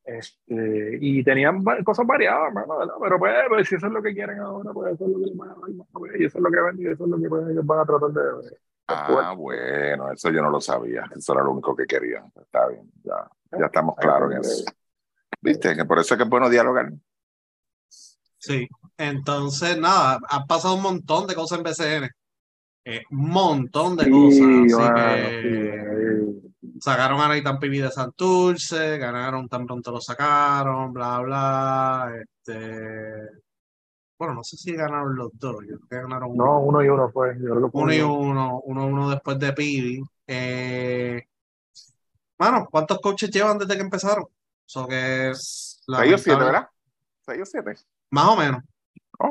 Este, 0.03 0.97
y 0.99 1.23
tenían 1.23 1.63
cosas 1.83 2.05
variadas, 2.07 2.47
hermano, 2.47 2.77
¿verdad? 2.79 2.93
Pero 3.01 3.19
pues, 3.19 3.33
pues, 3.49 3.67
si 3.67 3.75
eso 3.75 3.87
es 3.87 3.93
lo 3.93 4.01
que 4.01 4.13
quieren 4.13 4.39
ahora, 4.39 4.71
pues 4.71 4.93
eso 4.93 5.05
es 5.05 5.11
lo 5.11 5.19
que 5.19 5.25
les 5.25 5.37
van 5.37 5.49
a 5.49 5.53
dar, 5.53 5.69
pues, 5.91 6.11
y 6.19 6.25
eso 6.25 6.37
es 6.37 6.43
lo 6.43 6.49
que 6.51 6.61
ven 6.61 6.81
y 6.81 6.87
eso 6.87 7.03
es 7.03 7.09
lo 7.09 7.19
que 7.19 7.29
pues, 7.29 7.49
ellos 7.49 7.65
van 7.65 7.79
a 7.79 7.85
tratar 7.85 8.09
de... 8.09 8.21
de 8.21 8.57
Ah, 8.87 9.33
bueno, 9.37 10.11
eso 10.11 10.29
yo 10.31 10.41
no 10.41 10.49
lo 10.49 10.59
sabía. 10.59 11.05
Eso 11.15 11.33
era 11.33 11.43
lo 11.43 11.51
único 11.51 11.75
que 11.75 11.85
querían. 11.85 12.25
Está 12.35 12.67
bien, 12.67 12.91
ya, 13.03 13.25
ya 13.57 13.65
estamos 13.67 13.95
claros 13.95 14.31
en 14.31 14.39
eso. 14.39 14.65
¿Viste? 15.41 15.75
Que 15.75 15.85
por 15.85 15.99
eso 15.99 16.13
es 16.13 16.17
que 16.17 16.23
es 16.23 16.29
bueno 16.29 16.49
dialogar. 16.49 16.91
Sí, 18.41 18.67
entonces 18.97 19.77
nada, 19.77 20.19
han 20.27 20.47
pasado 20.47 20.73
un 20.75 20.81
montón 20.81 21.27
de 21.27 21.35
cosas 21.35 21.59
en 21.59 21.63
BCN. 21.63 22.09
Eh, 22.83 23.03
un 23.11 23.29
montón 23.29 23.95
de 23.95 24.05
Sí, 24.05 24.09
cosas. 24.11 24.81
Así 24.81 24.93
que 24.95 26.51
sí, 26.59 26.79
sacaron 26.81 27.21
a 27.21 27.27
Nathan 27.27 27.59
Pibi 27.59 27.79
de 27.79 27.91
Santurce, 27.91 28.97
ganaron 28.97 29.47
tan 29.47 29.67
pronto 29.67 29.91
lo 29.91 30.01
sacaron, 30.01 30.91
bla, 30.91 31.19
bla. 31.19 32.11
Este, 32.19 33.29
bueno, 34.17 34.33
no 34.33 34.43
sé 34.43 34.57
si 34.57 34.73
ganaron 34.75 35.15
los 35.15 35.29
dos, 35.33 35.57
yo 35.61 35.77
creo 35.77 35.87
que 35.87 35.95
ganaron 35.97 36.35
No, 36.35 36.59
uno. 36.59 36.59
uno 36.61 36.83
y 36.83 36.89
uno 36.89 37.11
fue. 37.11 37.35
Fue 37.37 37.69
Uno 37.73 37.93
y 37.93 37.99
uno. 38.01 38.15
uno, 38.17 38.61
uno, 38.63 38.85
uno 38.87 39.09
después 39.11 39.37
de 39.37 39.53
Pibi. 39.53 40.01
Eh, 40.25 41.21
Mano, 42.39 42.67
¿cuántos 42.71 42.99
coaches 42.99 43.29
llevan 43.29 43.59
desde 43.59 43.75
que 43.75 43.81
empezaron? 43.81 44.25
So 44.65 44.87
que 44.87 45.31
Seis 45.35 45.37
o 45.37 46.17
siete, 46.17 46.31
lamentable- 46.31 46.45
¿verdad? 46.45 46.67
Seis 47.23 47.41
o 47.41 47.45
siete. 47.45 47.75
Más 48.11 48.27
o 48.27 48.35
menos. 48.35 48.61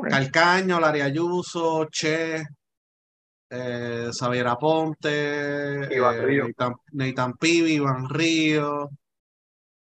Calcaño, 0.09 0.79
Larry 0.79 1.01
Ayuso, 1.01 1.85
Che, 1.91 2.43
eh, 3.49 4.09
Xavier 4.11 4.47
Aponte, 4.47 5.89
Iván 5.91 6.15
eh, 6.15 6.21
Río. 6.21 6.47
Nathan, 6.47 6.75
Nathan 6.93 7.33
Pibi, 7.33 7.73
Iván 7.73 8.07
Río. 8.09 8.89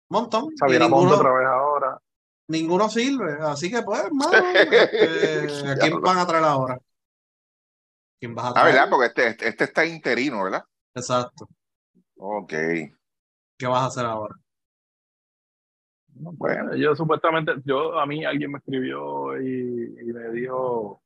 Montón. 0.09 0.45
Y 0.51 0.57
Xavier 0.57 0.83
Aponte 0.83 1.05
ninguno, 1.05 1.15
otra 1.17 1.33
vez 1.33 1.47
ahora. 1.47 1.99
ninguno 2.47 2.89
sirve. 2.89 3.37
Así 3.41 3.69
que, 3.69 3.81
pues, 3.83 4.03
mano, 4.11 4.31
este, 4.55 5.69
¿a 5.69 5.75
quién 5.75 6.01
van 6.01 6.17
a 6.17 6.25
traer 6.27 6.43
ahora? 6.45 6.77
¿Quién 8.19 8.35
vas 8.35 8.45
a 8.45 8.49
Ah, 8.49 8.53
traer? 8.53 8.73
¿verdad? 8.73 8.89
Porque 8.89 9.05
este, 9.07 9.27
este, 9.27 9.47
este 9.49 9.63
está 9.65 9.85
interino, 9.85 10.43
¿verdad? 10.43 10.63
Exacto. 10.95 11.47
Ok. 12.17 12.53
¿Qué 13.57 13.67
vas 13.67 13.83
a 13.83 13.85
hacer 13.85 14.05
ahora? 14.05 14.35
Bueno. 16.23 16.75
Yo 16.75 16.95
supuestamente, 16.95 17.53
yo 17.65 17.99
a 17.99 18.05
mí 18.05 18.23
alguien 18.23 18.51
me 18.51 18.59
escribió 18.59 19.41
y, 19.41 19.95
y 20.01 20.13
me 20.13 20.29
dijo, 20.31 21.01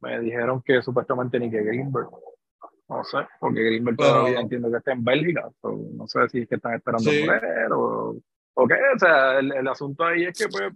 me 0.00 0.20
dijeron 0.20 0.60
que 0.62 0.82
supuestamente 0.82 1.38
ni 1.38 1.50
que 1.50 1.62
Greenberg, 1.62 2.08
no 2.88 3.04
sé, 3.04 3.18
porque 3.40 3.62
Greenberg 3.62 3.96
Pero- 3.96 4.10
todavía 4.10 4.40
entiendo 4.40 4.70
que 4.70 4.76
está 4.78 4.92
en 4.92 5.04
Bélgica, 5.04 5.48
so, 5.62 5.72
no 5.94 6.06
sé 6.06 6.28
si 6.28 6.40
es 6.42 6.48
que 6.48 6.56
están 6.56 6.74
esperando 6.74 7.10
Sí. 7.10 7.24
por 7.24 7.34
él 7.44 7.72
o, 7.72 8.16
o 8.54 8.68
qué, 8.68 8.74
o 8.94 8.98
sea, 8.98 9.38
el, 9.38 9.52
el 9.52 9.68
asunto 9.68 10.04
ahí 10.04 10.24
es 10.24 10.38
que 10.38 10.48
pues, 10.48 10.72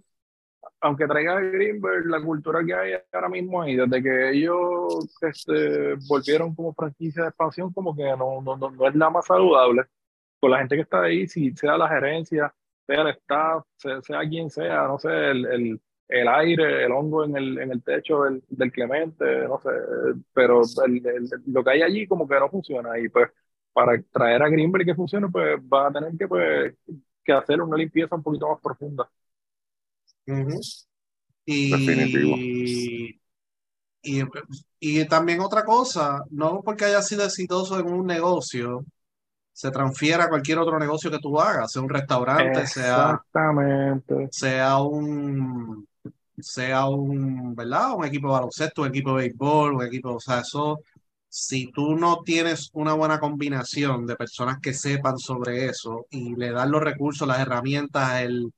aunque 0.81 1.07
traiga 1.07 1.37
a 1.37 1.41
Greenberg, 1.41 2.05
la 2.07 2.21
cultura 2.21 2.63
que 2.65 2.73
hay 2.73 2.93
ahora 3.13 3.29
mismo 3.29 3.61
ahí, 3.61 3.75
desde 3.75 4.01
que 4.01 4.29
ellos 4.31 5.17
este, 5.21 5.95
volvieron 6.07 6.55
como 6.55 6.73
franquicia 6.73 7.21
de 7.23 7.29
expansión, 7.29 7.71
como 7.71 7.95
que 7.95 8.03
no, 8.17 8.41
no, 8.41 8.57
no, 8.57 8.71
no 8.71 8.87
es 8.87 8.95
la 8.95 9.09
más 9.11 9.25
saludable 9.27 9.83
con 10.39 10.51
la 10.51 10.59
gente 10.59 10.75
que 10.75 10.81
está 10.81 11.03
ahí, 11.03 11.27
si 11.27 11.51
sea 11.55 11.77
la 11.77 11.87
gerencia, 11.89 12.53
sea 12.89 13.01
el 13.03 13.07
staff, 13.09 13.63
sea, 13.77 14.01
sea 14.01 14.19
quien 14.29 14.49
sea, 14.49 14.87
no 14.87 14.99
sé, 14.99 15.09
el, 15.09 15.45
el, 15.47 15.81
el 16.09 16.27
aire, 16.27 16.85
el 16.85 16.91
hongo 16.91 17.25
en 17.25 17.37
el, 17.37 17.59
en 17.59 17.71
el 17.71 17.83
techo 17.83 18.23
del, 18.23 18.43
del 18.49 18.71
Clemente, 18.71 19.25
no 19.47 19.59
sé, 19.61 19.69
pero 20.33 20.61
el- 20.85 21.05
el- 21.07 21.29
lo 21.47 21.63
que 21.63 21.71
hay 21.71 21.81
allí 21.83 22.07
como 22.07 22.27
que 22.27 22.39
no 22.39 22.49
funciona 22.49 22.97
y 22.99 23.09
pues 23.09 23.29
para 23.73 24.01
traer 24.11 24.41
a 24.43 24.49
Greenberg 24.49 24.85
que 24.85 24.95
funcione, 24.95 25.29
pues 25.29 25.59
va 25.61 25.87
a 25.87 25.91
tener 25.93 26.17
que, 26.17 26.27
pues, 26.27 26.75
que 27.23 27.33
hacer 27.33 27.61
una 27.61 27.77
limpieza 27.77 28.15
un 28.15 28.23
poquito 28.23 28.49
más 28.49 28.59
profunda. 28.61 29.09
Ujú. 30.27 30.59
Y, 31.45 31.61
Definitivo. 31.71 32.35
y, 34.01 34.23
y 34.79 35.05
también 35.07 35.41
otra 35.41 35.63
cosa, 35.65 36.23
no 36.31 36.61
porque 36.63 36.85
haya 36.85 37.01
sido 37.01 37.25
exitoso 37.25 37.79
en 37.79 37.87
un 37.91 38.05
negocio, 38.07 38.85
se 39.59 39.71
transfiera 39.71 40.25
a 40.25 40.29
cualquier 40.29 40.57
otro 40.59 40.79
negocio 40.79 41.11
que 41.11 41.19
tú 41.19 41.37
hagas, 41.39 41.71
sea 41.73 41.81
un 41.81 41.89
restaurante, 41.89 42.65
sea, 44.29 44.77
un, 44.77 45.87
sea 46.39 46.87
un, 46.87 47.55
¿verdad? 47.55 47.93
Un 47.95 48.05
equipo 48.05 48.27
de 48.27 48.33
baloncesto, 48.33 48.83
un 48.83 48.87
equipo 48.87 49.11
de 49.11 49.27
béisbol, 49.27 49.75
un 49.75 49.83
equipo, 49.83 50.13
o 50.15 50.19
sea, 50.21 50.39
eso, 50.41 50.79
si 51.27 51.71
tú 51.73 51.95
no 51.97 52.23
tienes 52.23 52.69
una 52.73 52.93
buena 52.93 53.19
combinación 53.19 54.05
de 54.05 54.15
personas 54.15 54.59
que 54.61 54.73
sepan 54.73 55.17
sobre 55.17 55.65
eso 55.65 56.05
y 56.09 56.35
le 56.35 56.51
das 56.51 56.69
los 56.69 56.81
recursos, 56.81 57.27
las 57.27 57.39
herramientas, 57.39 58.21
el, 58.21 58.53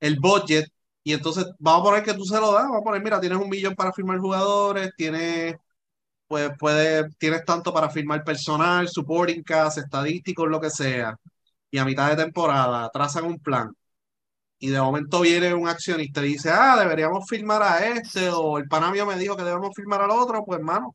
el 0.00 0.18
budget, 0.18 0.68
y 1.04 1.12
entonces 1.12 1.46
vamos 1.60 1.82
a 1.82 1.84
poner 1.90 2.04
que 2.04 2.14
tú 2.14 2.24
se 2.24 2.40
lo 2.40 2.52
das, 2.52 2.64
vamos 2.64 2.80
a 2.80 2.84
poner, 2.84 3.02
mira, 3.04 3.20
tienes 3.20 3.38
un 3.38 3.48
millón 3.48 3.76
para 3.76 3.92
firmar 3.92 4.18
jugadores, 4.18 4.92
tienes, 4.96 5.56
pues, 6.30 6.52
puede, 6.56 7.10
tienes 7.18 7.44
tanto 7.44 7.74
para 7.74 7.90
firmar 7.90 8.22
personal, 8.22 8.88
supporting 8.88 9.42
cast, 9.42 9.78
estadísticos, 9.78 10.48
lo 10.48 10.60
que 10.60 10.70
sea, 10.70 11.16
y 11.72 11.78
a 11.78 11.84
mitad 11.84 12.08
de 12.08 12.22
temporada 12.22 12.88
trazan 12.92 13.24
un 13.24 13.40
plan, 13.40 13.68
y 14.60 14.68
de 14.70 14.80
momento 14.80 15.22
viene 15.22 15.52
un 15.52 15.66
accionista 15.66 16.24
y 16.24 16.34
dice, 16.34 16.50
ah, 16.52 16.76
deberíamos 16.78 17.28
firmar 17.28 17.64
a 17.64 17.84
este, 17.84 18.28
o 18.30 18.58
el 18.58 18.68
panamio 18.68 19.06
me 19.06 19.18
dijo 19.18 19.36
que 19.36 19.42
debemos 19.42 19.74
firmar 19.74 20.02
al 20.02 20.10
otro, 20.12 20.44
pues, 20.44 20.60
hermano, 20.60 20.94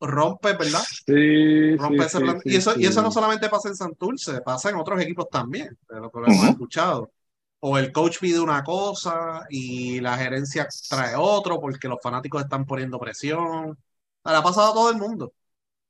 rompe, 0.00 0.54
¿verdad? 0.54 0.82
Sí, 1.06 1.76
rompe 1.76 2.00
sí, 2.00 2.06
ese 2.06 2.20
plan. 2.20 2.40
sí, 2.40 2.50
y 2.50 2.56
eso, 2.56 2.72
y 2.76 2.86
eso 2.86 3.02
no 3.02 3.12
solamente 3.12 3.48
pasa 3.48 3.68
en 3.68 3.76
Santurce, 3.76 4.40
pasa 4.40 4.70
en 4.70 4.76
otros 4.78 5.00
equipos 5.00 5.28
también, 5.30 5.78
de 5.88 6.00
lo 6.00 6.10
hemos 6.26 6.48
escuchado. 6.48 7.12
O 7.60 7.78
el 7.78 7.92
coach 7.92 8.18
pide 8.18 8.40
una 8.40 8.64
cosa 8.64 9.46
y 9.48 10.00
la 10.00 10.18
gerencia 10.18 10.66
trae 10.88 11.14
otro 11.16 11.60
porque 11.60 11.86
los 11.86 12.00
fanáticos 12.02 12.42
están 12.42 12.66
poniendo 12.66 12.98
presión. 12.98 13.78
Le 14.24 14.36
ha 14.36 14.42
pasado 14.42 14.70
a 14.70 14.74
todo 14.74 14.90
el 14.90 14.96
mundo. 14.98 15.32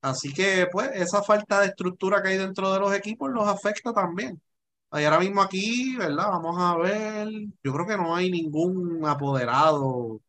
Así 0.03 0.33
que, 0.33 0.69
pues, 0.73 0.91
esa 0.95 1.23
falta 1.23 1.61
de 1.61 1.69
estructura 1.69 2.23
que 2.23 2.31
hay 2.31 2.39
dentro 2.39 2.73
de 2.73 2.81
los 2.81 2.95
equipos 2.95 3.31
los 3.33 3.49
afecta 3.49 3.93
también. 3.93 4.41
Y 4.93 5.05
ahora 5.05 5.21
mismo 5.21 5.43
aquí, 5.43 5.97
¿verdad? 5.97 6.29
Vamos 6.31 6.57
a 6.61 6.77
ver. 6.79 7.29
Yo 7.65 7.73
creo 7.73 7.87
que 7.87 7.97
no 7.97 8.15
hay 8.17 8.31
ningún 8.31 9.07
apoderado 9.07 10.21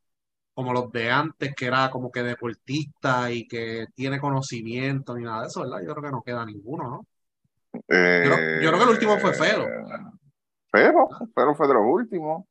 como 0.54 0.74
los 0.74 0.92
de 0.92 1.12
antes, 1.12 1.56
que 1.56 1.66
era 1.68 1.90
como 1.92 2.12
que 2.12 2.24
deportista 2.24 3.32
y 3.32 3.48
que 3.48 3.88
tiene 3.96 4.20
conocimiento 4.20 5.16
ni 5.16 5.24
nada 5.24 5.42
de 5.44 5.48
eso, 5.48 5.62
¿verdad? 5.62 5.80
Yo 5.86 5.94
creo 5.94 6.04
que 6.04 6.12
no 6.12 6.24
queda 6.24 6.46
ninguno, 6.46 6.90
¿no? 6.90 7.08
creo- 8.22 8.38
yo 8.62 8.70
creo 8.70 8.78
que 8.78 8.84
el 8.84 8.90
último 8.92 9.18
fue 9.20 9.34
Fero. 9.34 9.66
Fero, 10.72 11.08
Fero 11.36 11.56
fue 11.56 11.68
de 11.68 11.74
los 11.76 11.84
últimos. 11.86 12.46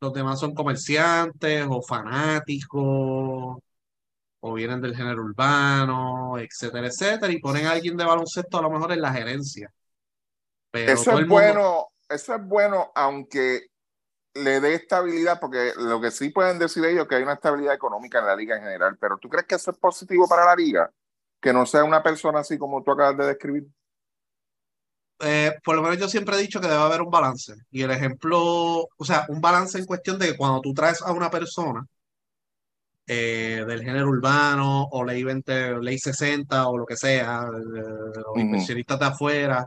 Los 0.00 0.12
demás 0.12 0.40
son 0.40 0.54
comerciantes 0.54 1.66
o 1.68 1.82
fanáticos 1.82 3.58
o 4.46 4.54
vienen 4.54 4.80
del 4.80 4.96
género 4.96 5.22
urbano, 5.24 6.38
etcétera, 6.38 6.86
etcétera, 6.86 7.32
y 7.32 7.40
ponen 7.40 7.66
a 7.66 7.72
alguien 7.72 7.96
de 7.96 8.04
baloncesto 8.04 8.58
a 8.58 8.62
lo 8.62 8.70
mejor 8.70 8.92
en 8.92 9.02
la 9.02 9.12
gerencia. 9.12 9.72
Pero 10.70 10.92
Eso 10.92 11.10
es 11.12 11.26
mundo, 11.26 11.34
bueno, 11.34 11.88
eso 12.08 12.34
es 12.34 12.44
bueno, 12.44 12.92
aunque 12.94 13.66
le 14.34 14.60
dé 14.60 14.74
estabilidad, 14.74 15.40
porque 15.40 15.72
lo 15.76 16.00
que 16.00 16.10
sí 16.12 16.30
pueden 16.30 16.58
decir 16.60 16.84
ellos 16.84 17.02
es 17.02 17.08
que 17.08 17.16
hay 17.16 17.22
una 17.24 17.34
estabilidad 17.34 17.74
económica 17.74 18.20
en 18.20 18.26
la 18.26 18.36
liga 18.36 18.56
en 18.56 18.62
general, 18.62 18.96
pero 19.00 19.18
¿tú 19.18 19.28
crees 19.28 19.46
que 19.46 19.56
eso 19.56 19.72
es 19.72 19.78
positivo 19.78 20.28
para 20.28 20.44
la 20.44 20.54
liga? 20.54 20.92
Que 21.40 21.52
no 21.52 21.66
sea 21.66 21.84
una 21.84 22.02
persona 22.02 22.40
así 22.40 22.58
como 22.58 22.82
tú 22.84 22.92
acabas 22.92 23.16
de 23.16 23.26
describir. 23.26 23.66
eh, 25.20 25.52
por 25.64 25.76
lo 25.76 25.82
menos 25.82 25.98
yo 25.98 26.08
siempre 26.08 26.36
he 26.36 26.40
dicho 26.40 26.60
que 26.60 26.68
debe 26.68 26.80
haber 26.82 27.00
un 27.02 27.10
balance. 27.10 27.54
Y 27.70 27.82
el 27.82 27.90
ejemplo, 27.90 28.38
o 28.96 29.04
sea, 29.04 29.24
un 29.28 29.40
balance 29.40 29.78
en 29.78 29.86
cuestión 29.86 30.18
de 30.18 30.28
que 30.28 30.36
cuando 30.36 30.60
tú 30.60 30.74
traes 30.74 31.02
a 31.02 31.12
una 31.12 31.30
persona 31.30 31.86
eh, 33.06 33.64
del 33.66 33.82
género 33.84 34.08
urbano 34.08 34.84
o 34.90 35.04
ley 35.04 35.22
20, 35.24 35.80
ley 35.80 35.98
60 35.98 36.68
o 36.68 36.78
lo 36.78 36.86
que 36.86 36.96
sea, 36.96 37.44
de 37.50 37.80
los 37.80 38.26
Ujú. 38.34 38.40
inversionistas 38.40 38.98
de 38.98 39.06
afuera, 39.06 39.66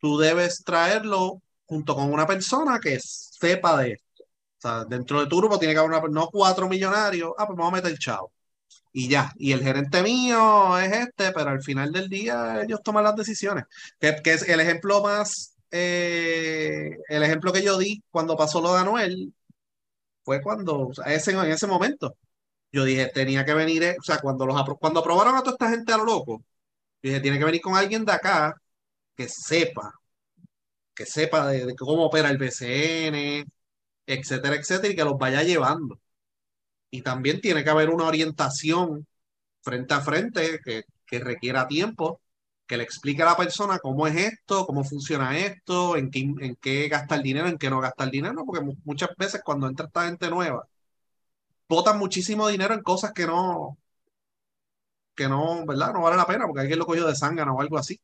tú 0.00 0.18
debes 0.18 0.62
traerlo 0.64 1.40
junto 1.66 1.94
con 1.94 2.12
una 2.12 2.26
persona 2.26 2.78
que 2.80 2.98
sepa 3.00 3.78
de 3.82 3.92
esto. 3.92 4.24
O 4.24 4.60
sea, 4.60 4.84
dentro 4.84 5.20
de 5.20 5.26
tu 5.26 5.38
grupo 5.38 5.58
tiene 5.58 5.74
que 5.74 5.80
haber 5.80 5.90
una, 5.92 6.00
no 6.08 6.28
cuatro 6.28 6.68
millonarios, 6.68 7.32
ah, 7.38 7.46
pues 7.46 7.56
vamos 7.58 7.72
a 7.72 7.76
meter 7.82 7.98
chavo. 7.98 8.32
y 8.92 9.08
ya. 9.08 9.32
Y 9.38 9.52
el 9.52 9.62
gerente 9.62 10.02
mío 10.02 10.78
es 10.78 10.92
este, 10.92 11.32
pero 11.32 11.50
al 11.50 11.62
final 11.62 11.92
del 11.92 12.08
día 12.08 12.62
ellos 12.62 12.80
toman 12.84 13.04
las 13.04 13.16
decisiones. 13.16 13.64
Que, 14.00 14.16
que 14.24 14.34
es 14.34 14.48
el 14.48 14.60
ejemplo 14.60 15.02
más, 15.02 15.56
eh, 15.72 16.90
el 17.08 17.22
ejemplo 17.22 17.52
que 17.52 17.62
yo 17.62 17.78
di 17.78 18.02
cuando 18.10 18.36
pasó 18.36 18.60
lo 18.62 18.74
de 18.74 18.80
Anuel, 18.82 19.34
fue 20.24 20.42
cuando, 20.42 20.90
ese, 21.06 21.32
en 21.32 21.52
ese 21.52 21.66
momento, 21.66 22.16
yo 22.72 22.84
dije, 22.84 23.08
tenía 23.14 23.44
que 23.44 23.54
venir, 23.54 23.82
eh, 23.84 23.96
o 24.00 24.02
sea, 24.02 24.18
cuando, 24.20 24.46
los 24.46 24.56
cuando 24.80 25.00
aprobaron 25.00 25.36
a 25.36 25.40
toda 25.42 25.52
esta 25.52 25.70
gente 25.70 25.92
a 25.92 25.98
lo 25.98 26.04
loco, 26.04 26.44
yo 27.02 27.10
dije, 27.10 27.20
tiene 27.20 27.38
que 27.38 27.44
venir 27.44 27.60
con 27.62 27.76
alguien 27.76 28.04
de 28.04 28.12
acá 28.12 28.54
que 29.16 29.28
sepa, 29.28 29.92
que 30.94 31.06
sepa 31.06 31.48
de, 31.48 31.74
cómo 31.76 32.06
opera 32.06 32.30
el 32.30 32.38
BCN, 32.38 33.44
etcétera, 34.06 34.56
etcétera, 34.56 34.92
y 34.92 34.96
que 34.96 35.04
los 35.04 35.18
vaya 35.18 35.42
llevando. 35.42 36.00
Y 36.90 37.02
también 37.02 37.40
tiene 37.40 37.64
que 37.64 37.70
haber 37.70 37.90
una 37.90 38.06
orientación 38.06 39.06
frente 39.62 39.94
a 39.94 40.00
frente 40.00 40.60
que, 40.64 40.84
que 41.06 41.18
requiera 41.20 41.68
tiempo, 41.68 42.20
que 42.66 42.76
le 42.76 42.84
explique 42.84 43.22
a 43.22 43.26
la 43.26 43.36
persona 43.36 43.78
cómo 43.78 44.06
es 44.06 44.16
esto, 44.16 44.66
cómo 44.66 44.84
funciona 44.84 45.36
esto, 45.36 45.96
en 45.96 46.10
qué, 46.10 46.20
en 46.20 46.56
qué 46.56 46.88
gasta 46.88 47.14
el 47.14 47.22
dinero, 47.22 47.48
en 47.48 47.58
qué 47.58 47.68
no 47.70 47.80
gasta 47.80 48.04
el 48.04 48.10
dinero, 48.10 48.44
porque 48.46 48.64
muchas 48.84 49.10
veces 49.18 49.42
cuando 49.44 49.68
entra 49.68 49.86
esta 49.86 50.06
gente 50.06 50.30
nueva, 50.30 50.66
botan 51.68 51.98
muchísimo 51.98 52.48
dinero 52.48 52.74
en 52.74 52.82
cosas 52.82 53.12
que 53.12 53.26
no, 53.26 53.76
que 55.14 55.28
no, 55.28 55.64
¿verdad? 55.66 55.92
No 55.92 56.02
vale 56.02 56.16
la 56.16 56.26
pena 56.26 56.46
porque 56.46 56.60
alguien 56.60 56.78
lo 56.78 56.86
cogió 56.86 57.06
de 57.06 57.14
sangre 57.14 57.44
o 57.44 57.60
algo 57.60 57.78
así. 57.78 58.00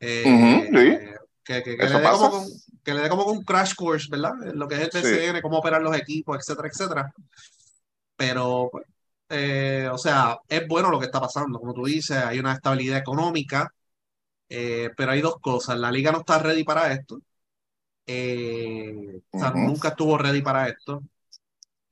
Eh, 0.00 1.14
que, 1.44 1.62
que, 1.62 1.76
le 1.76 2.00
dé 2.00 2.10
como, 2.10 2.44
que, 2.84 2.94
le 2.94 3.00
dé 3.02 3.08
como 3.08 3.24
un 3.24 3.42
crash 3.44 3.74
course, 3.74 4.08
¿verdad? 4.10 4.32
Lo 4.54 4.68
que 4.68 4.76
es 4.76 4.80
el 4.82 4.90
PCN, 4.90 5.40
cómo 5.42 5.58
operar 5.58 5.82
los 5.82 5.96
equipos, 5.96 6.38
etcétera, 6.38 6.68
etcétera. 6.68 7.12
Pero, 8.16 8.68
pues, 8.70 8.86
eh, 9.28 9.88
o 9.90 9.98
sea, 9.98 10.38
es 10.48 10.66
bueno 10.68 10.90
lo 10.90 10.98
que 10.98 11.06
está 11.06 11.20
pasando. 11.20 11.58
Como 11.58 11.74
tú 11.74 11.84
dices, 11.84 12.16
hay 12.16 12.38
una 12.38 12.52
estabilidad 12.52 12.98
económica, 12.98 13.72
eh, 14.54 14.90
pero 14.96 15.12
hay 15.12 15.20
dos 15.22 15.36
cosas. 15.40 15.78
La 15.78 15.90
liga 15.90 16.12
no 16.12 16.18
está 16.20 16.38
ready 16.38 16.64
para 16.64 16.92
esto. 16.92 17.16
o 17.16 17.22
sea, 19.38 19.52
nunca 19.54 19.88
estuvo 19.88 20.18
ready 20.18 20.42
para 20.42 20.68
esto. 20.68 21.02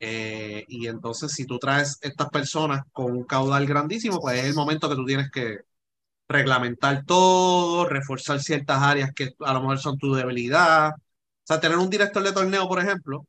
Eh, 0.00 0.64
y 0.68 0.86
entonces, 0.88 1.32
si 1.32 1.46
tú 1.46 1.58
traes 1.58 1.98
estas 2.02 2.30
personas 2.30 2.82
con 2.92 3.12
un 3.12 3.24
caudal 3.24 3.66
grandísimo, 3.66 4.20
pues 4.20 4.38
es 4.40 4.46
el 4.46 4.54
momento 4.54 4.88
que 4.88 4.96
tú 4.96 5.04
tienes 5.06 5.30
que 5.30 5.60
reglamentar 6.28 7.04
todo, 7.06 7.86
reforzar 7.88 8.40
ciertas 8.40 8.82
áreas 8.82 9.12
que 9.14 9.34
a 9.40 9.54
lo 9.54 9.60
mejor 9.62 9.78
son 9.80 9.98
tu 9.98 10.14
debilidad. 10.14 10.90
O 10.94 10.96
sea, 11.44 11.60
tener 11.60 11.78
un 11.78 11.90
director 11.90 12.22
de 12.22 12.32
torneo, 12.32 12.68
por 12.68 12.80
ejemplo, 12.80 13.26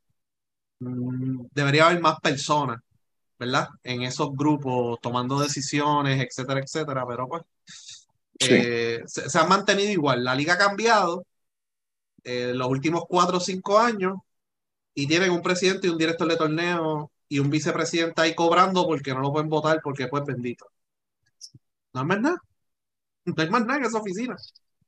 mm, 0.80 1.46
debería 1.52 1.86
haber 1.86 2.00
más 2.02 2.20
personas, 2.20 2.80
¿verdad? 3.38 3.68
En 3.82 4.02
esos 4.02 4.30
grupos 4.34 4.98
tomando 5.02 5.40
decisiones, 5.40 6.20
etcétera, 6.22 6.60
etcétera, 6.60 7.04
pero 7.06 7.28
pues 7.28 7.42
eh, 8.50 9.02
se, 9.06 9.38
han 9.38 9.48
mantenido 9.48 9.90
igual. 9.90 10.24
La 10.24 10.34
liga 10.34 10.54
ha 10.54 10.58
cambiado 10.58 11.24
eh, 12.24 12.52
los 12.54 12.68
últimos 12.68 13.04
cuatro 13.08 13.38
o 13.38 13.40
cinco 13.40 13.78
años 13.78 14.16
y 14.94 15.06
tienen 15.06 15.30
un 15.30 15.42
presidente 15.42 15.86
y 15.86 15.90
un 15.90 15.98
director 15.98 16.28
de 16.28 16.36
torneo 16.36 17.10
y 17.28 17.38
un 17.38 17.50
vicepresidente 17.50 18.20
ahí 18.20 18.34
cobrando 18.34 18.86
porque 18.86 19.14
no 19.14 19.20
lo 19.20 19.32
pueden 19.32 19.48
votar 19.48 19.80
porque 19.82 20.08
pues 20.08 20.24
bendito. 20.24 20.66
No 21.92 22.00
hay 22.00 22.06
más 22.06 22.20
nada. 22.20 22.42
No 23.24 23.34
hay 23.42 23.50
más 23.50 23.64
nada 23.64 23.78
en 23.78 23.84
esa 23.86 23.98
oficina. 23.98 24.36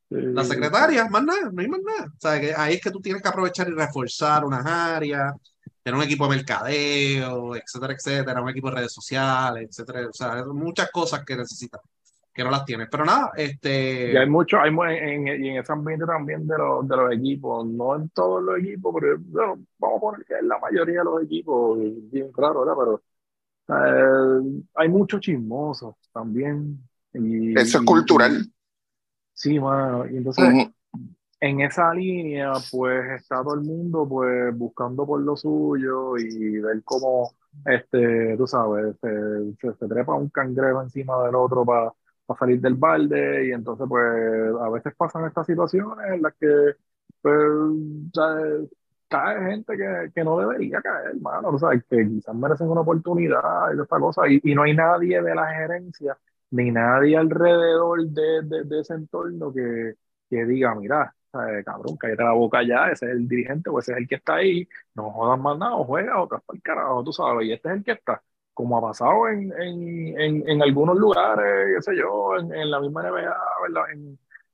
La 0.09 0.43
secretaria, 0.43 1.07
más 1.09 1.23
nada, 1.23 1.49
no 1.51 1.61
hay 1.61 1.67
más 1.67 1.81
nada. 1.81 2.05
O 2.05 2.19
sea, 2.19 2.39
que 2.39 2.53
ahí 2.55 2.75
es 2.75 2.81
que 2.81 2.91
tú 2.91 3.01
tienes 3.01 3.21
que 3.21 3.27
aprovechar 3.27 3.67
y 3.67 3.71
reforzar 3.71 4.45
unas 4.45 4.65
áreas, 4.65 5.33
tener 5.81 5.97
un 5.97 6.03
equipo 6.03 6.27
de 6.27 6.35
mercadeo, 6.35 7.55
etcétera, 7.55 7.93
etcétera, 7.93 8.41
un 8.41 8.49
equipo 8.49 8.69
de 8.69 8.75
redes 8.77 8.93
sociales, 8.93 9.67
etcétera. 9.69 10.07
O 10.09 10.13
sea, 10.13 10.45
muchas 10.45 10.91
cosas 10.91 11.23
que 11.25 11.35
necesitas 11.35 11.81
que 12.35 12.43
no 12.43 12.51
las 12.51 12.65
tienes. 12.65 12.89
Pero 12.91 13.05
nada, 13.05 13.31
este. 13.37 14.11
Y 14.11 14.17
hay 14.17 14.29
mucho, 14.29 14.59
hay 14.59 14.69
en, 14.69 15.27
en, 15.27 15.45
en 15.45 15.57
ese 15.57 15.71
ambiente 15.71 16.05
también 16.05 16.45
de 16.45 16.57
los, 16.57 16.85
de 16.85 16.97
los 16.97 17.13
equipos, 17.13 17.65
no 17.65 17.95
en 17.95 18.09
todos 18.09 18.43
los 18.43 18.59
equipos, 18.59 18.93
pero 18.99 19.17
bueno, 19.19 19.65
vamos 19.79 19.97
a 19.97 20.01
poner 20.01 20.25
que 20.25 20.33
es 20.33 20.43
la 20.43 20.59
mayoría 20.59 20.99
de 20.99 21.05
los 21.05 21.23
equipos, 21.23 21.79
bien 22.11 22.31
claro, 22.33 22.65
¿verdad? 22.65 22.73
Pero 22.77 23.01
eh, 23.69 24.63
hay 24.75 24.89
muchos 24.89 25.21
chismosos 25.21 25.95
también. 26.11 26.77
Y, 27.13 27.57
Eso 27.57 27.77
es 27.77 27.85
cultural. 27.85 28.45
sí, 29.33 29.57
mano. 29.57 30.05
Y 30.05 30.17
entonces, 30.17 30.67
en 31.39 31.61
esa 31.61 31.93
línea, 31.93 32.51
pues 32.69 33.11
está 33.21 33.41
todo 33.43 33.53
el 33.55 33.61
mundo 33.61 34.05
pues 34.09 34.53
buscando 34.57 35.05
por 35.05 35.21
lo 35.21 35.37
suyo 35.37 36.17
y 36.17 36.59
ver 36.59 36.83
cómo, 36.83 37.31
este, 37.65 38.35
tú 38.35 38.45
sabes, 38.45 38.97
se, 38.99 39.71
se 39.79 39.87
trepa 39.87 40.15
un 40.15 40.29
cangrejo 40.29 40.81
encima 40.81 41.23
del 41.23 41.35
otro 41.35 41.63
para 41.63 41.93
para 42.25 42.39
salir 42.39 42.61
del 42.61 42.75
balde 42.75 43.47
y 43.47 43.51
entonces 43.51 43.85
pues 43.89 44.03
a 44.61 44.69
veces 44.69 44.93
pasan 44.95 45.25
estas 45.25 45.45
situaciones 45.47 46.11
en 46.13 46.21
las 46.21 46.33
que 46.35 46.47
pues 47.21 47.33
cae 49.07 49.51
gente 49.51 49.77
que, 49.77 50.11
que, 50.13 50.23
no 50.23 50.37
debería 50.39 50.81
caer, 50.81 51.11
hermano, 51.11 51.49
o 51.49 51.59
sea, 51.59 51.69
que 51.71 52.07
quizás 52.07 52.35
merecen 52.35 52.69
una 52.69 52.81
oportunidad 52.81 53.73
y 53.75 53.81
esta 53.81 53.99
cosa 53.99 54.27
y, 54.27 54.39
y, 54.43 54.55
no 54.55 54.63
hay 54.63 54.75
nadie 54.75 55.21
de 55.21 55.35
la 55.35 55.47
gerencia 55.53 56.17
ni 56.51 56.71
nadie 56.71 57.17
alrededor 57.17 58.01
de, 58.07 58.41
de, 58.43 58.63
de 58.63 58.79
ese 58.81 58.93
entorno 58.95 59.53
que, 59.53 59.95
que 60.29 60.45
diga, 60.45 60.75
mira, 60.75 61.13
cabrón, 61.65 61.97
cállate 61.97 62.23
la 62.23 62.31
boca 62.33 62.63
ya, 62.63 62.89
ese 62.91 63.05
es 63.07 63.11
el 63.13 63.27
dirigente 63.27 63.69
o 63.69 63.79
ese 63.79 63.93
es 63.93 63.97
el 63.99 64.07
que 64.07 64.15
está 64.15 64.35
ahí, 64.35 64.67
no 64.95 65.11
jodas 65.11 65.39
más 65.39 65.57
nada, 65.57 65.75
o 65.75 65.85
juega 65.85 66.21
o 66.21 66.27
te 66.27 66.35
el 66.53 66.61
carajo, 66.61 67.03
tú 67.03 67.13
sabes, 67.13 67.47
y 67.47 67.53
este 67.53 67.69
es 67.69 67.75
el 67.75 67.83
que 67.83 67.91
está 67.93 68.21
como 68.55 68.77
ha 68.77 68.81
pasado 68.81 69.27
en, 69.27 69.51
en, 69.61 70.19
en, 70.19 70.49
en 70.49 70.63
algunos 70.63 70.97
lugares, 70.97 71.75
qué 71.75 71.81
sé 71.81 71.97
yo, 71.97 72.37
en, 72.37 72.71
la 72.71 72.79
misma 72.79 73.03
NBA, 73.03 73.37
¿verdad? 73.61 73.83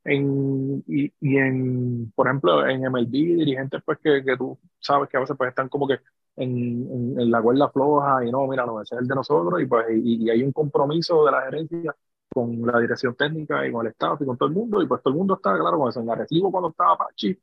En, 0.03 0.83
y, 0.87 1.13
y, 1.21 1.37
en, 1.37 2.11
por 2.15 2.27
ejemplo, 2.27 2.67
en 2.67 2.81
MLB, 2.81 3.11
dirigentes 3.11 3.81
pues 3.85 3.99
que, 4.03 4.23
que, 4.23 4.35
tú 4.35 4.57
sabes 4.79 5.07
que 5.07 5.17
a 5.17 5.19
veces 5.19 5.37
pues 5.37 5.49
están 5.49 5.69
como 5.69 5.87
que 5.87 5.99
en, 6.35 7.19
en, 7.19 7.29
la 7.29 7.41
cuerda 7.41 7.69
floja 7.69 8.25
y 8.25 8.31
no, 8.31 8.47
mira, 8.47 8.65
no, 8.65 8.81
ese 8.81 8.95
es 8.95 9.01
el 9.01 9.07
de 9.07 9.15
nosotros 9.15 9.61
y 9.61 9.67
pues 9.67 9.85
y, 9.91 10.29
hay 10.29 10.41
un 10.41 10.51
compromiso 10.51 11.23
de 11.25 11.31
la 11.31 11.43
gerencia 11.43 11.95
con 12.27 12.65
la 12.65 12.79
dirección 12.79 13.13
técnica 13.15 13.65
y 13.67 13.71
con 13.71 13.85
el 13.85 13.91
staff 13.91 14.19
y 14.21 14.25
con 14.25 14.37
todo 14.37 14.49
el 14.49 14.55
mundo 14.55 14.81
y 14.81 14.87
pues 14.87 15.03
todo 15.03 15.13
el 15.13 15.17
mundo 15.19 15.35
está 15.35 15.55
claro 15.55 15.77
con 15.77 15.89
eso. 15.89 16.01
En 16.01 16.09
Arecibo 16.09 16.51
cuando 16.51 16.69
estaba 16.69 16.97
Pachi, 16.97 17.37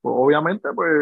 pues 0.00 0.14
obviamente, 0.16 0.68
pues, 0.74 0.92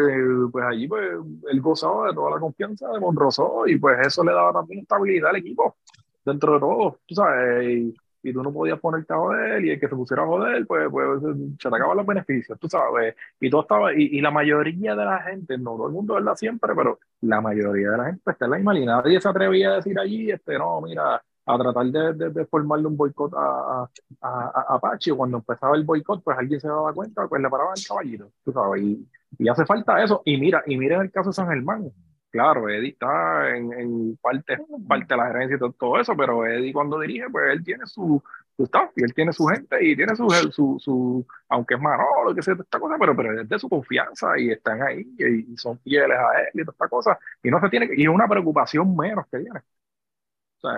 pues 0.51 0.65
allí 0.65 0.87
pues, 0.87 1.09
él 1.51 1.61
gozaba 1.61 2.07
de 2.07 2.13
toda 2.13 2.31
la 2.31 2.39
confianza 2.39 2.89
de 2.89 2.99
Monroso 2.99 3.65
y 3.67 3.77
pues 3.77 4.05
eso 4.05 4.23
le 4.23 4.33
daba 4.33 4.53
también 4.53 4.81
estabilidad 4.81 5.29
al 5.29 5.37
equipo 5.37 5.77
dentro 6.25 6.53
de 6.53 6.59
todo, 6.59 6.99
tú 7.05 7.15
sabes, 7.15 7.65
y, 7.69 7.95
y 8.23 8.33
tú 8.33 8.43
no 8.43 8.51
podías 8.51 8.79
ponerte 8.79 9.13
a 9.13 9.17
joder 9.17 9.63
y 9.63 9.71
el 9.71 9.79
que 9.79 9.87
se 9.87 9.95
pusiera 9.95 10.23
a 10.23 10.27
joder, 10.27 10.65
pues, 10.67 10.87
pues 10.91 11.21
se 11.59 11.69
te 11.69 11.75
acaban 11.75 11.97
los 11.97 12.05
beneficios, 12.05 12.59
tú 12.59 12.67
sabes, 12.67 13.15
y 13.39 13.49
todo 13.49 13.61
estaba, 13.61 13.93
y, 13.93 14.17
y, 14.17 14.21
la 14.21 14.31
mayoría 14.31 14.95
de 14.95 15.05
la 15.05 15.19
gente, 15.21 15.57
no 15.57 15.75
todo 15.75 15.87
el 15.87 15.93
mundo, 15.93 16.15
¿verdad? 16.15 16.35
Siempre, 16.35 16.73
pero 16.75 16.99
la 17.21 17.41
mayoría 17.41 17.91
de 17.91 17.97
la 17.97 18.05
gente 18.05 18.31
está 18.31 18.45
en 18.45 18.51
la 18.51 18.57
misma 18.57 18.73
línea, 18.73 18.95
nadie 18.97 19.21
se 19.21 19.29
atrevía 19.29 19.71
a 19.71 19.75
decir 19.75 19.97
allí, 19.97 20.31
este, 20.31 20.57
no, 20.57 20.81
mira, 20.81 21.21
a 21.45 21.57
tratar 21.57 21.85
de, 21.87 22.29
de, 22.29 22.45
formarle 22.45 22.87
un 22.87 22.97
boicot 22.97 23.33
a, 23.33 23.83
a, 23.83 23.89
a, 24.21 24.75
Apache. 24.75 25.13
Cuando 25.13 25.37
empezaba 25.37 25.75
el 25.75 25.83
boicot, 25.83 26.23
pues 26.23 26.37
alguien 26.37 26.59
se 26.59 26.67
daba 26.67 26.93
cuenta, 26.93 27.27
pues 27.27 27.41
le 27.41 27.49
paraba 27.49 27.73
el 27.75 27.87
caballito, 27.87 28.31
tú 28.43 28.51
sabes, 28.51 28.81
y, 28.83 29.07
y, 29.39 29.49
hace 29.49 29.65
falta 29.65 30.03
eso. 30.03 30.21
Y 30.25 30.37
mira, 30.37 30.63
y 30.67 30.77
mira 30.77 31.01
el 31.01 31.11
caso 31.11 31.29
de 31.29 31.33
San 31.33 31.47
Germán, 31.47 31.91
claro, 32.31 32.69
Eddie 32.69 32.89
está 32.89 33.55
en, 33.55 33.73
en 33.73 34.17
parte, 34.21 34.57
parte 34.87 35.13
de 35.13 35.17
la 35.17 35.27
gerencia 35.27 35.55
y 35.55 35.73
todo, 35.73 35.99
eso, 35.99 36.15
pero 36.15 36.45
Eddie 36.45 36.73
cuando 36.73 36.99
dirige, 36.99 37.29
pues 37.31 37.51
él 37.51 37.63
tiene 37.63 37.85
su, 37.85 38.21
su 38.55 38.63
staff 38.63 38.91
y 38.95 39.03
él 39.03 39.13
tiene 39.13 39.33
su 39.33 39.45
gente 39.45 39.83
y 39.83 39.95
tiene 39.95 40.15
su, 40.15 40.29
su, 40.51 40.77
su 40.79 41.25
aunque 41.47 41.75
es 41.75 41.81
Manolo, 41.81 42.35
que 42.35 42.41
sea 42.41 42.55
esta 42.59 42.79
cosa, 42.79 42.95
pero, 42.99 43.15
pero 43.15 43.41
es 43.41 43.49
de 43.49 43.59
su 43.59 43.67
confianza 43.69 44.37
y 44.37 44.51
están 44.51 44.81
ahí 44.83 45.05
y, 45.17 45.57
son 45.57 45.79
fieles 45.79 46.17
a 46.17 46.41
él 46.41 46.61
y 46.61 46.65
toda 46.65 46.73
esta 46.73 46.87
cosa. 46.87 47.19
Y 47.41 47.49
no 47.49 47.59
se 47.59 47.69
tiene 47.69 47.89
y 47.95 48.03
es 48.03 48.09
una 48.09 48.27
preocupación 48.27 48.95
menos 48.95 49.25
que 49.31 49.39
tiene 49.39 49.61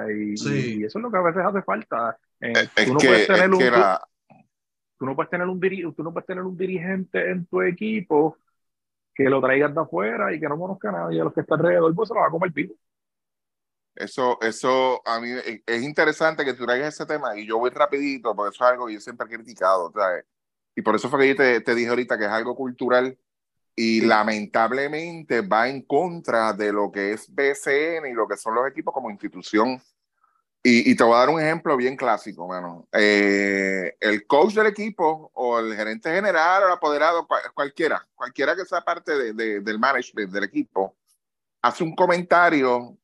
y, 0.10 0.34
eso 0.34 1.00
es 1.00 1.02
lo 1.02 1.12
que 1.12 1.17
a 1.17 1.22
veces 1.22 1.44
hace 1.44 1.62
falta. 1.62 2.17
tú, 2.39 2.94
no 2.94 3.00
puedes 3.00 3.28
tener 3.28 3.50
un, 3.50 3.60
tú 4.98 5.06
no 5.06 5.15
puedes 5.15 5.30
tener 5.30 5.48
un 5.48 5.94
tú 5.96 6.04
no 6.04 6.13
puedes 6.13 6.28
tener 6.28 6.44
un 6.44 6.58
dirigente 6.58 7.32
en 7.32 7.46
tu 7.46 7.62
equipo 7.62 8.38
que 9.13 9.24
lo 9.24 9.41
traigas 9.41 9.74
de 9.74 9.82
afuera 9.82 10.34
y 10.34 10.39
que 10.39 10.48
no 10.48 10.58
conozca 10.58 10.89
a 10.89 10.91
nadie 10.91 11.22
a 11.22 11.24
los 11.26 11.34
que 11.34 11.41
está 11.41 11.56
alrededor, 11.56 11.94
pues 11.94 12.08
se 12.08 12.15
lo 12.15 12.22
va 12.22 12.28
a 12.28 12.32
comer 12.32 12.52
vivo. 12.52 12.76
Eso, 13.94 14.39
eso 14.41 15.02
a 15.06 15.20
mí 15.20 15.30
es 15.65 15.84
interesante 15.84 16.46
que 16.46 16.54
tú 16.54 16.65
traigas 16.65 16.94
ese 16.94 17.06
tema 17.06 17.38
y 17.38 17.46
yo 17.46 17.58
voy 17.58 17.72
rapidito 17.72 18.34
porque 18.34 18.56
eso 18.56 18.63
es 18.63 18.72
algo 18.72 18.88
que 18.88 18.94
yo 18.94 19.00
siempre 19.02 19.28
he 19.28 19.36
criticado, 19.36 19.91
¿sabes? 19.94 20.26
Y 20.76 20.82
por 20.82 20.96
eso 20.96 21.10
fue 21.10 21.20
que 21.20 21.28
yo 21.30 21.36
te, 21.36 21.60
te 21.60 21.76
dije 21.76 21.89
ahorita 21.89 22.17
que 22.17 22.24
es 22.24 22.32
algo 22.32 22.56
cultural 22.56 23.17
y 23.75 24.01
lamentablemente 24.01 25.41
va 25.41 25.69
en 25.69 25.81
contra 25.84 26.53
de 26.53 26.71
lo 26.71 26.91
que 26.91 27.13
es 27.13 27.34
BCN 27.34 28.07
y 28.07 28.13
lo 28.13 28.27
que 28.27 28.38
son 28.38 28.55
los 28.55 28.67
equipos 28.67 28.93
como 28.93 29.10
institución. 29.10 29.81
Y, 30.63 30.95
te 30.95 31.03
voy 31.03 31.15
a 31.15 31.19
dar 31.19 31.29
un 31.29 31.41
ejemplo 31.41 31.75
bien 31.75 31.95
clásico, 31.95 32.47
mano. 32.47 32.88
Eh, 32.91 33.95
el 33.99 34.27
coach 34.27 34.53
del 34.53 34.67
equipo 34.67 35.31
o 35.34 35.57
el 35.57 35.75
gerente 35.75 36.12
general 36.12 36.63
o 36.63 36.67
el 36.67 36.73
apoderado, 36.73 37.27
cualquiera, 37.55 38.07
cualquiera 38.13 38.55
que 38.55 38.65
sea 38.65 38.81
parte 38.81 39.34
de, 39.34 39.62
del 39.62 39.79
management 39.79 40.31
del 40.31 40.43
equipo, 40.43 40.95
hace 41.63 41.84
un 41.84 41.95
comentario 41.95 42.95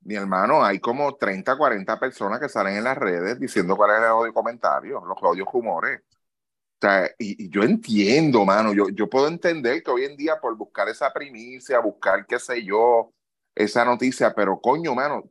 mi 0.00 0.14
hermano, 0.14 0.64
hay 0.64 0.80
como 0.80 1.16
30, 1.16 1.56
40 1.56 1.98
personas 2.00 2.40
que 2.40 2.48
salen 2.48 2.76
en 2.76 2.84
las 2.84 2.96
redes 2.96 3.38
diciendo 3.38 3.76
cuál 3.76 3.90
es 3.90 3.98
el 3.98 4.04
odio 4.04 4.32
comentario, 4.32 5.04
los 5.04 5.18
odios 5.20 5.48
humores. 5.52 6.00
O 6.80 6.86
sea, 6.86 7.10
y, 7.18 7.50
yo 7.50 7.62
entiendo, 7.64 8.44
mano, 8.44 8.72
yo, 8.72 8.88
yo 8.90 9.10
puedo 9.10 9.26
entender 9.26 9.82
que 9.82 9.90
hoy 9.90 10.04
en 10.04 10.16
día 10.16 10.40
por 10.40 10.56
buscar 10.56 10.88
esa 10.88 11.12
primicia, 11.12 11.80
buscar 11.80 12.24
qué 12.26 12.38
sé 12.38 12.64
yo, 12.64 13.12
esa 13.54 13.84
noticia, 13.84 14.32
pero 14.32 14.60
coño, 14.60 14.94
mano, 14.94 15.24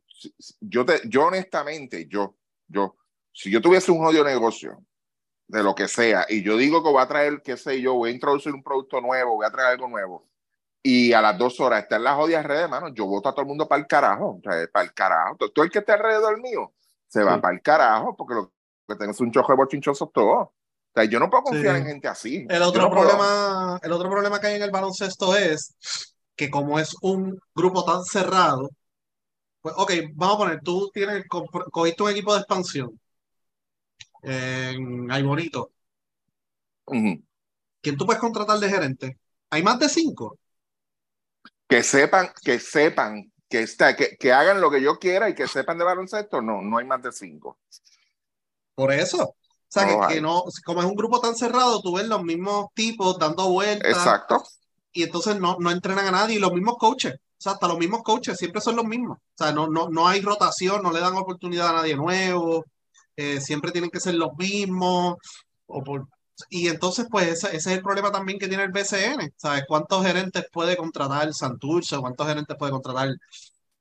yo, 0.60 0.86
te, 0.86 1.02
yo 1.08 1.28
honestamente, 1.28 2.08
yo, 2.10 2.36
yo, 2.68 2.98
si 3.32 3.50
yo 3.50 3.62
tuviese 3.62 3.92
un 3.92 4.06
odio 4.06 4.24
negocio, 4.24 4.84
de 5.48 5.64
lo 5.64 5.74
que 5.74 5.88
sea, 5.88 6.26
y 6.28 6.44
yo 6.44 6.58
digo 6.58 6.84
que 6.84 6.90
voy 6.90 7.02
a 7.02 7.08
traer, 7.08 7.42
qué 7.42 7.56
sé 7.56 7.82
yo, 7.82 7.94
voy 7.94 8.10
a 8.10 8.14
introducir 8.14 8.54
un 8.54 8.62
producto 8.62 9.00
nuevo, 9.00 9.36
voy 9.36 9.46
a 9.46 9.52
traer 9.52 9.70
algo 9.70 9.88
nuevo, 9.88 10.28
y 10.84 11.14
a 11.14 11.22
las 11.22 11.38
dos 11.38 11.60
horas 11.62 11.84
está 11.84 11.96
en 11.96 12.04
las 12.04 12.16
jodidas 12.16 12.46
redes, 12.46 12.70
mano, 12.70 12.90
yo 12.90 13.06
voto 13.06 13.30
a 13.30 13.32
todo 13.32 13.42
el 13.42 13.48
mundo 13.48 13.68
para 13.68 13.80
el 13.82 13.88
carajo, 13.88 14.40
o 14.40 14.42
sea, 14.42 14.68
para 14.72 14.86
el 14.86 14.94
carajo. 14.94 15.36
Todo 15.36 15.66
el 15.66 15.72
que 15.72 15.80
esté 15.80 15.94
alrededor 15.94 16.42
mío 16.42 16.74
se 17.08 17.24
va 17.24 17.42
para 17.42 17.54
el 17.54 17.62
carajo, 17.62 18.16
porque 18.16 18.36
lo 18.36 18.54
que 18.88 18.96
tengo 18.96 19.12
es 19.12 19.20
un 19.20 19.32
chojo 19.32 19.52
de 19.52 19.58
bochinchosos 19.58 20.10
yo 21.06 21.20
no 21.20 21.30
puedo 21.30 21.44
confiar 21.44 21.78
en 21.78 21.86
gente 21.86 22.08
así. 22.08 22.46
El 22.50 22.62
otro, 22.62 22.90
problema, 22.90 23.80
el 23.84 23.92
otro 23.92 24.10
problema 24.10 24.40
que 24.40 24.48
hay 24.48 24.56
en 24.56 24.64
el 24.64 24.72
baloncesto 24.72 25.36
es 25.36 25.76
que 26.36 26.50
como 26.50 26.80
es 26.80 26.96
un 27.02 27.40
grupo 27.54 27.84
tan 27.84 28.04
cerrado, 28.04 28.70
pues, 29.62 29.76
ok, 29.78 29.92
vamos 30.14 30.36
a 30.36 30.38
poner, 30.38 30.62
tú 30.62 30.90
tienes, 30.94 31.26
cogiste 31.28 32.04
un 32.04 32.10
equipo 32.10 32.34
de 32.34 32.40
expansión 32.40 33.00
en 34.24 35.12
Aymonito. 35.12 35.72
¿Quién 36.86 37.98
tú 37.98 38.06
puedes 38.06 38.22
contratar 38.22 38.60
de 38.60 38.70
gerente? 38.70 39.18
¿Hay 39.50 39.64
más 39.64 39.80
de 39.80 39.90
cinco? 39.90 40.38
Que 41.68 41.84
sepan, 41.84 42.30
que 42.42 42.60
sepan, 42.60 43.32
que, 43.50 43.62
está, 43.62 43.96
que, 43.96 44.16
que 44.18 44.32
hagan 44.32 44.62
lo 44.62 44.72
que 44.72 44.82
yo 44.82 45.00
quiera 45.00 45.30
y 45.30 45.36
que 45.36 45.48
sepan 45.48 45.78
de 45.78 45.84
baloncesto, 45.84 46.42
no, 46.42 46.62
no 46.62 46.78
hay 46.78 46.86
más 46.86 47.02
de 47.02 47.12
cinco. 47.12 47.60
Por 48.76 48.94
eso. 48.94 49.36
O 49.70 49.80
sea, 49.80 50.08
que, 50.08 50.22
no, 50.22 50.44
como 50.66 50.82
es 50.82 50.86
un 50.86 50.96
grupo 50.96 51.20
tan 51.20 51.36
cerrado, 51.36 51.82
tú 51.82 51.96
ves 51.96 52.08
los 52.08 52.24
mismos 52.24 52.68
tipos 52.74 53.20
dando 53.20 53.50
vueltas. 53.50 53.92
Exacto. 53.92 54.44
Y 54.94 55.04
entonces 55.04 55.40
no, 55.40 55.58
no 55.60 55.72
entrenan 55.72 56.08
a 56.08 56.12
nadie. 56.12 56.38
Y 56.38 56.40
los 56.40 56.54
mismos 56.54 56.78
coaches, 56.78 57.16
o 57.16 57.20
sea, 57.38 57.54
hasta 57.54 57.68
los 57.68 57.78
mismos 57.78 58.02
coaches 58.02 58.38
siempre 58.38 58.62
son 58.62 58.78
los 58.78 58.86
mismos. 58.86 59.18
O 59.18 59.44
sea, 59.44 59.52
no, 59.52 59.68
no, 59.68 59.90
no 59.90 60.08
hay 60.08 60.22
rotación, 60.22 60.82
no 60.82 60.92
le 60.92 61.02
dan 61.02 61.16
oportunidad 61.16 61.70
a 61.70 61.74
nadie 61.74 61.96
nuevo. 61.96 62.64
Eh, 63.18 63.42
siempre 63.42 63.72
tienen 63.72 63.90
que 63.90 64.00
ser 64.00 64.16
los 64.16 64.36
mismos. 64.38 65.16
O 65.66 65.84
por, 65.84 66.08
y 66.50 66.70
entonces, 66.70 67.08
pues, 67.10 67.28
ese, 67.28 67.48
ese, 67.48 67.58
es 67.58 67.78
el 67.78 67.84
problema 67.84 68.12
también 68.12 68.40
que 68.40 68.48
tiene 68.48 68.64
el 68.64 68.72
BCN. 68.72 69.34
¿Sabes? 69.36 69.66
¿Cuántos 69.68 70.06
gerentes 70.06 70.46
puede 70.52 70.78
contratar 70.78 71.34
Santurce? 71.34 71.98
¿Cuántos 71.98 72.26
gerentes 72.26 72.56
puede 72.58 72.72
contratar? 72.72 73.10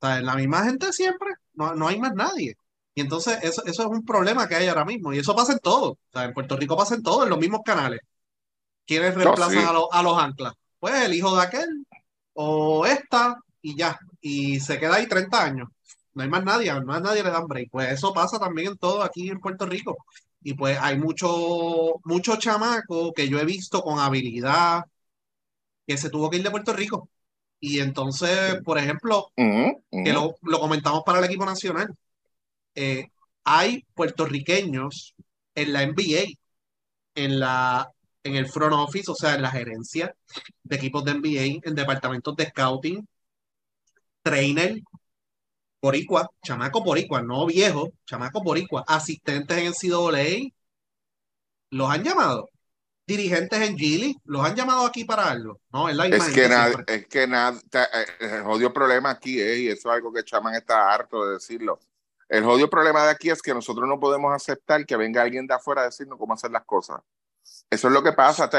¿Sabes? 0.00 0.24
La 0.24 0.34
misma 0.34 0.64
gente 0.64 0.92
siempre. 0.92 1.30
No, 1.54 1.74
no 1.74 1.86
hay 1.86 2.00
más 2.00 2.14
nadie. 2.14 2.56
Y 2.96 3.02
entonces 3.02 3.38
eso, 3.42 3.62
eso 3.66 3.82
es 3.82 3.88
un 3.88 4.06
problema 4.06 4.48
que 4.48 4.56
hay 4.56 4.68
ahora 4.68 4.86
mismo. 4.86 5.12
Y 5.12 5.18
eso 5.18 5.36
pasa 5.36 5.52
en 5.52 5.58
todo. 5.58 5.90
O 5.90 5.98
sea, 6.10 6.24
en 6.24 6.32
Puerto 6.32 6.56
Rico 6.56 6.78
pasa 6.78 6.94
en 6.94 7.02
todo, 7.02 7.24
en 7.24 7.28
los 7.28 7.38
mismos 7.38 7.60
canales. 7.62 8.00
¿Quiénes 8.86 9.14
reemplazan 9.14 9.66
a, 9.66 9.72
los, 9.72 9.88
a 9.92 10.02
los 10.02 10.18
anclas? 10.18 10.54
Pues 10.78 10.94
el 11.04 11.12
hijo 11.12 11.36
de 11.36 11.42
aquel 11.42 11.86
o 12.32 12.86
esta 12.86 13.36
y 13.60 13.76
ya. 13.76 13.98
Y 14.22 14.60
se 14.60 14.80
queda 14.80 14.94
ahí 14.94 15.06
30 15.06 15.44
años. 15.44 15.68
No 16.14 16.22
hay 16.22 16.30
más 16.30 16.42
nadie, 16.42 16.72
no 16.72 16.94
hay 16.94 17.02
nadie 17.02 17.22
le 17.22 17.30
dan 17.30 17.46
break. 17.46 17.68
Pues 17.70 17.92
eso 17.92 18.14
pasa 18.14 18.38
también 18.38 18.68
en 18.68 18.78
todo 18.78 19.02
aquí 19.02 19.28
en 19.28 19.40
Puerto 19.40 19.66
Rico. 19.66 19.98
Y 20.40 20.54
pues 20.54 20.78
hay 20.80 20.98
mucho, 20.98 21.96
mucho 22.04 22.36
chamaco 22.36 23.12
que 23.12 23.28
yo 23.28 23.38
he 23.38 23.44
visto 23.44 23.82
con 23.82 23.98
habilidad 23.98 24.84
que 25.86 25.98
se 25.98 26.08
tuvo 26.08 26.30
que 26.30 26.38
ir 26.38 26.42
de 26.42 26.50
Puerto 26.50 26.72
Rico. 26.72 27.10
Y 27.60 27.80
entonces, 27.80 28.56
por 28.64 28.78
ejemplo, 28.78 29.32
que 29.36 30.12
lo, 30.14 30.36
lo 30.40 30.60
comentamos 30.60 31.02
para 31.04 31.18
el 31.18 31.26
equipo 31.26 31.44
nacional 31.44 31.94
eh, 32.76 33.08
hay 33.44 33.84
puertorriqueños 33.94 35.14
en 35.54 35.72
la 35.72 35.82
NBA, 35.86 36.24
en, 37.14 37.40
la, 37.40 37.90
en 38.22 38.36
el 38.36 38.48
front 38.48 38.74
office, 38.74 39.10
o 39.10 39.14
sea, 39.14 39.34
en 39.34 39.42
la 39.42 39.50
gerencia 39.50 40.14
de 40.62 40.76
equipos 40.76 41.04
de 41.04 41.14
NBA, 41.14 41.60
en 41.64 41.74
departamentos 41.74 42.36
de 42.36 42.46
scouting, 42.46 43.08
trainer, 44.22 44.80
boricua, 45.80 46.28
chamaco 46.42 46.82
boricua, 46.82 47.22
no 47.22 47.46
viejo, 47.46 47.92
chamaco 48.04 48.42
boricua, 48.42 48.84
asistentes 48.86 49.56
en 49.56 49.68
NCAA, 49.68 50.50
los 51.70 51.90
han 51.90 52.04
llamado. 52.04 52.48
Dirigentes 53.06 53.60
en 53.60 53.78
Gili, 53.78 54.16
los 54.24 54.44
han 54.44 54.56
llamado 54.56 54.84
aquí 54.84 55.04
para 55.04 55.30
algo. 55.30 55.60
No, 55.72 55.88
es, 55.88 55.94
la 55.94 56.08
es 56.08 56.28
que 56.30 56.48
nada, 56.48 56.84
es 56.88 57.06
que 57.06 57.26
nada, 57.28 57.56
eh, 57.72 58.06
el 58.18 58.42
jodido 58.42 58.72
problema 58.72 59.10
aquí 59.10 59.40
es, 59.40 59.58
y 59.58 59.68
eso 59.68 59.88
es 59.88 59.94
algo 59.94 60.12
que 60.12 60.24
Chaman 60.24 60.56
está 60.56 60.92
harto 60.92 61.24
de 61.24 61.34
decirlo 61.34 61.78
el 62.28 62.44
jodido 62.44 62.68
problema 62.68 63.04
de 63.04 63.10
aquí 63.10 63.30
es 63.30 63.40
que 63.40 63.54
nosotros 63.54 63.88
no 63.88 64.00
podemos 64.00 64.32
aceptar 64.34 64.84
que 64.84 64.96
venga 64.96 65.22
alguien 65.22 65.46
de 65.46 65.54
afuera 65.54 65.82
a 65.82 65.84
decirnos 65.86 66.18
cómo 66.18 66.34
hacer 66.34 66.50
las 66.50 66.64
cosas. 66.64 67.00
Eso 67.70 67.88
es 67.88 67.94
lo 67.94 68.02
que 68.02 68.12
pasa. 68.12 68.50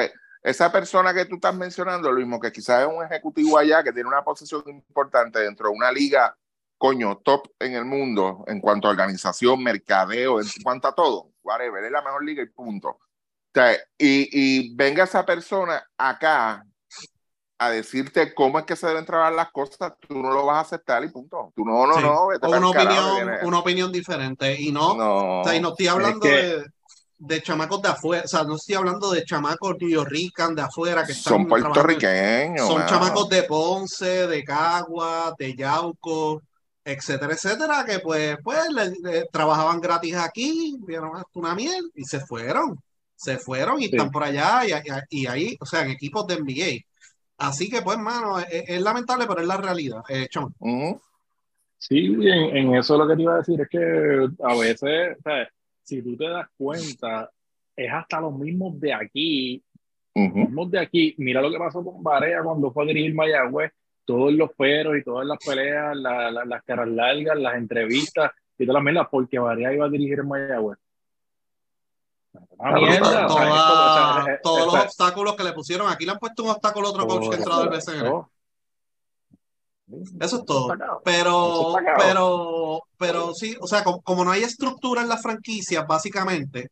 esa 0.42 0.72
persona 0.72 1.14
que 1.14 1.26
tú 1.26 1.36
estás 1.36 1.56
mencionando, 1.56 2.12
lo 2.12 2.20
mismo 2.20 2.40
que 2.40 2.52
quizás 2.52 2.82
es 2.82 2.88
un 2.88 3.04
ejecutivo 3.04 3.58
allá 3.58 3.84
que 3.84 3.92
tiene 3.92 4.08
una 4.08 4.24
posición 4.24 4.64
importante 4.68 5.40
dentro 5.40 5.70
de 5.70 5.76
una 5.76 5.92
liga, 5.92 6.38
coño, 6.78 7.18
top 7.18 7.50
en 7.60 7.74
el 7.74 7.86
mundo 7.86 8.46
en 8.48 8.62
cuanto 8.62 8.88
a 8.88 8.92
organización, 8.92 9.62
mercadeo, 9.62 10.40
en 10.40 10.48
cuanto 10.64 10.88
a 10.88 10.96
todo, 10.96 11.32
whatever, 11.44 11.84
es 11.84 11.92
la 11.92 12.02
mejor 12.02 12.24
liga 12.24 12.44
y 12.44 12.48
punto. 12.48 13.00
y, 13.98 14.30
y 14.32 14.76
venga 14.76 15.04
esa 15.04 15.26
persona 15.26 15.84
acá 15.98 16.64
a 17.60 17.70
decirte 17.72 18.34
cómo 18.34 18.60
es 18.60 18.66
que 18.66 18.76
se 18.76 18.88
deben 18.88 19.06
trabajar 19.06 19.34
las 19.34 19.52
cosas, 19.52 19.94
tú 20.00 20.22
no 20.22 20.32
lo 20.32 20.46
vas 20.46 20.58
a 20.58 20.62
aceptar 20.62 21.04
y 21.04 21.10
punto. 21.10 21.52
Tú 21.56 21.66
no, 21.66 21.88
no, 21.88 22.00
no. 22.00 22.28
una, 22.28 22.70
opinión, 22.70 23.30
una 23.44 23.60
opinión 23.60 23.92
diferente. 23.92 24.60
Y 24.62 24.72
no, 24.72 24.96
no, 24.96 25.42
o 25.42 25.44
sea, 25.44 25.56
y 25.56 25.60
no 25.60 25.70
estoy 25.70 25.88
hablando 25.88 26.28
de, 26.28 26.64
de, 27.18 27.42
chamacos 27.42 27.82
de 27.82 27.90
afuera, 27.90 28.24
o 28.26 28.28
sea, 28.28 28.44
no 28.44 28.56
estoy 28.56 28.76
hablando 28.76 29.12
de 29.12 29.24
chamacos 29.24 29.76
rican 30.06 30.54
de 30.54 30.62
afuera 30.62 31.04
que 31.04 31.14
están 31.14 31.34
Son 31.34 31.48
puertorriqueños. 31.48 32.68
Son 32.68 32.86
chamacos 32.86 33.28
de 33.30 33.44
Ponce, 33.44 34.28
de 34.28 34.44
Cagua, 34.44 35.34
de 35.38 35.56
Yauco, 35.56 36.44
etcétera, 36.86 37.34
etcétera, 37.34 37.84
que 37.86 38.00
pues, 38.00 38.38
pues 38.44 38.68
trabajaban 39.32 39.82
gratis 39.82 40.16
aquí, 40.16 40.78
vieron 40.82 41.12
una 41.34 41.56
miel 41.56 41.92
y 41.96 42.06
se 42.06 42.20
fueron. 42.20 42.80
Se 43.16 43.40
fueron 43.40 43.82
y 43.82 43.86
están 43.86 44.12
por 44.12 44.24
allá 44.24 44.62
y, 44.64 45.22
y 45.22 45.26
ahí, 45.26 45.58
o 45.60 45.66
sea, 45.66 45.82
en 45.82 45.90
equipos 45.90 46.28
de 46.28 46.40
NBA 46.40 46.86
Así 47.38 47.70
que, 47.70 47.82
pues, 47.82 47.98
mano, 47.98 48.40
es, 48.40 48.82
lamentable, 48.82 49.26
pero 49.28 49.42
es 49.42 49.48
la 49.48 49.58
realidad, 49.58 50.02
eh, 50.10 50.28
Chon. 50.30 50.54
Sí, 51.78 52.06
en, 52.06 52.58
en, 52.58 52.76
eso 52.76 52.98
lo 52.98 53.08
que 53.08 53.16
te 53.16 53.22
iba 53.22 53.36
a 53.36 53.38
decir 53.38 53.62
es 53.62 53.70
que 53.70 54.28
a 54.44 54.56
veces, 54.56 55.18
¿sabes? 55.24 55.50
si 55.88 56.02
tú 56.02 56.18
te 56.18 56.28
das 56.28 56.48
cuenta, 56.58 57.32
es 57.74 57.94
hasta 57.94 58.20
los 58.20 58.38
mismos 58.38 58.78
de 58.80 58.94
aquí, 58.94 59.64
los 60.14 60.34
mismos 60.34 60.70
de 60.70 60.80
aquí. 60.80 61.16
Mira 61.18 61.42
lo 61.42 61.50
que 61.50 61.58
pasó 61.58 61.82
con 61.82 62.04
Barea 62.04 62.44
cuando 62.44 62.72
fue 62.72 62.84
a 62.84 62.88
dirigir 62.88 63.14
Mayagüez, 63.16 63.72
todos 64.04 64.34
los 64.34 64.52
peros 64.54 64.98
y 64.98 65.04
todas 65.04 65.26
las 65.26 65.38
peleas, 65.46 65.96
las 65.96 66.64
caras 66.64 66.90
largas, 66.90 67.38
las 67.38 67.56
entrevistas 67.56 68.32
y 68.58 68.66
todas 68.66 68.82
las 68.82 68.84
mierdas, 68.84 69.08
porque 69.10 69.40
Barea 69.40 69.74
iba 69.74 69.86
a 69.86 69.90
dirigir 69.90 70.24
Mayagüez. 70.24 70.78
Todos 74.44 74.74
los 74.74 74.86
obstáculos 74.86 75.36
que 75.36 75.44
le 75.44 75.54
pusieron. 75.54 75.90
Aquí 75.90 76.06
le 76.06 76.12
han 76.12 76.20
puesto 76.20 76.44
un 76.44 76.50
obstáculo 76.50 76.88
a 76.88 76.92
otro 76.92 77.08
coach 77.08 77.30
que 77.30 77.36
entrado 77.36 77.62
del 77.62 77.70
BCN. 77.70 78.26
Eso 80.20 80.38
es 80.38 80.46
todo. 80.46 80.68
Pero, 81.04 81.76
pero, 81.98 82.82
pero 82.98 83.34
sí, 83.34 83.56
o 83.62 83.68
sea, 83.68 83.84
como, 83.84 84.26
no 84.26 84.32
hay 84.32 84.44
estructura 84.44 85.02
en 85.02 85.08
las 85.08 85.22
franquicias, 85.22 85.86
básicamente, 85.88 86.72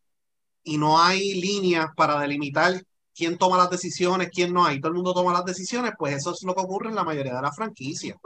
y 0.64 0.78
no 0.78 1.02
hay 1.02 1.36
líneas 1.36 1.88
para 1.96 2.20
delimitar 2.20 2.74
quién 3.16 3.38
toma 3.38 3.58
las 3.58 3.70
decisiones, 3.70 4.30
quién 4.34 4.54
no 4.54 4.66
hay, 4.66 4.82
todo 4.82 4.90
el 4.90 4.96
mundo 4.96 5.14
toma 5.14 5.32
las 5.32 5.46
decisiones, 5.46 5.94
pues 5.98 6.16
eso 6.16 6.32
es 6.32 6.44
lo 6.44 6.54
que 6.54 6.62
ocurre 6.62 6.90
en 6.90 6.96
la 6.96 7.06
mayoría 7.06 7.36
de 7.36 7.42
las 7.42 7.56
franquicias. 7.56 8.18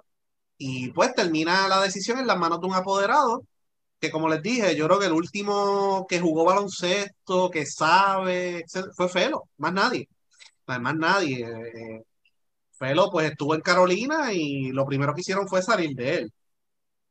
Y 0.57 0.91
pues 0.91 1.13
termina 1.13 1.67
la 1.67 1.81
decisión 1.81 2.17
en 2.17 2.27
las 2.27 2.37
manos 2.37 2.59
de 2.59 2.67
un 2.67 2.73
apoderado 2.73 3.43
que 3.99 4.11
como 4.11 4.29
les 4.29 4.41
dije, 4.41 4.75
yo 4.75 4.85
creo 4.87 4.99
que 4.99 5.07
el 5.07 5.13
último 5.13 6.05
que 6.07 6.19
jugó 6.19 6.45
baloncesto, 6.45 7.49
que 7.49 7.65
sabe, 7.65 8.63
fue 8.95 9.09
Felo, 9.09 9.49
más 9.57 9.73
nadie. 9.73 10.07
Más 10.65 10.95
nadie. 10.95 11.45
Eh, 11.45 12.03
Felo 12.77 13.09
pues 13.11 13.31
estuvo 13.31 13.55
en 13.55 13.61
Carolina 13.61 14.31
y 14.31 14.71
lo 14.71 14.85
primero 14.85 15.13
que 15.13 15.21
hicieron 15.21 15.47
fue 15.47 15.61
salir 15.61 15.95
de 15.95 16.15
él. 16.15 16.33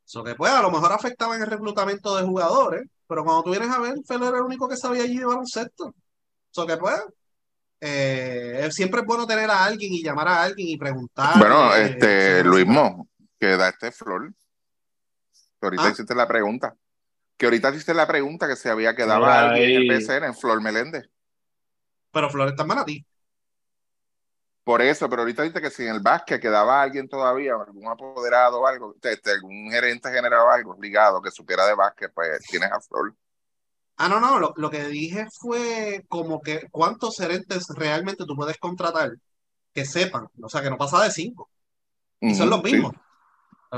Eso 0.05 0.23
que 0.23 0.33
pues 0.33 0.51
a 0.51 0.61
lo 0.61 0.71
mejor 0.71 0.91
afectaba 0.91 1.35
en 1.35 1.43
el 1.43 1.47
reclutamiento 1.47 2.15
de 2.17 2.23
jugadores, 2.23 2.87
pero 3.07 3.23
cuando 3.23 3.43
tú 3.43 3.51
vienes 3.51 3.69
a 3.69 3.79
ver, 3.79 3.95
Felo 4.07 4.27
era 4.27 4.37
el 4.37 4.43
único 4.43 4.67
que 4.67 4.77
sabía 4.77 5.03
allí 5.03 5.19
de 5.19 5.25
baloncesto. 5.25 5.93
Eso 6.51 6.65
que 6.65 6.77
pues 6.77 6.99
eh, 7.81 8.67
siempre 8.71 9.01
es 9.01 9.05
bueno 9.05 9.27
tener 9.27 9.51
a 9.51 9.63
alguien 9.63 9.93
y 9.93 10.01
llamar 10.01 10.27
a 10.27 10.43
alguien 10.43 10.69
y 10.69 10.77
preguntar. 10.77 11.37
Bueno, 11.37 11.75
este, 11.75 12.43
Luis 12.43 12.65
Mo, 12.65 13.07
que 13.39 13.57
da 13.57 13.69
este 13.69 13.91
flor 13.91 14.33
que 15.59 15.67
ahorita 15.67 15.83
¿Ah? 15.83 15.89
hiciste 15.89 16.15
la 16.15 16.27
pregunta. 16.27 16.75
Que 17.37 17.45
ahorita 17.45 17.69
hiciste 17.69 17.93
la 17.93 18.07
pregunta 18.07 18.47
que 18.47 18.55
se 18.55 18.69
había 18.69 18.95
quedado 18.95 19.25
alguien 19.25 19.69
en 19.69 19.81
el 19.81 19.87
PCN, 19.87 20.25
en 20.25 20.35
Flor 20.35 20.61
Meléndez. 20.61 21.09
Pero 22.11 22.29
Flor 22.29 22.49
está 22.49 22.63
en 22.63 22.67
Manatí. 22.67 23.05
Por 24.63 24.81
eso, 24.81 25.09
pero 25.09 25.23
ahorita 25.23 25.43
dice 25.43 25.61
que 25.61 25.71
si 25.71 25.83
en 25.83 25.95
el 25.95 25.99
básquet 25.99 26.41
quedaba 26.41 26.81
alguien 26.81 27.07
todavía, 27.07 27.53
algún 27.55 27.87
apoderado 27.87 28.61
o 28.61 28.67
algo, 28.67 28.95
este, 29.01 29.31
algún 29.31 29.71
gerente 29.71 30.11
general 30.11 30.41
o 30.41 30.49
algo 30.49 30.77
ligado 30.79 31.21
que 31.21 31.31
supiera 31.31 31.65
de 31.65 31.73
básquet, 31.73 32.11
pues 32.13 32.39
tienes 32.45 32.71
a 32.71 32.79
Flor. 32.79 33.15
Ah, 33.97 34.07
no, 34.07 34.19
no, 34.19 34.39
lo, 34.39 34.53
lo 34.55 34.69
que 34.69 34.85
dije 34.85 35.27
fue 35.31 36.05
como 36.07 36.41
que 36.41 36.67
cuántos 36.71 37.17
gerentes 37.17 37.67
realmente 37.75 38.25
tú 38.25 38.35
puedes 38.35 38.57
contratar 38.57 39.13
que 39.73 39.85
sepan, 39.85 40.27
o 40.41 40.49
sea, 40.49 40.61
que 40.61 40.69
no 40.69 40.77
pasa 40.77 41.03
de 41.03 41.11
cinco. 41.11 41.49
Y 42.21 42.35
son 42.35 42.49
los 42.49 42.61
mismos. 42.63 42.93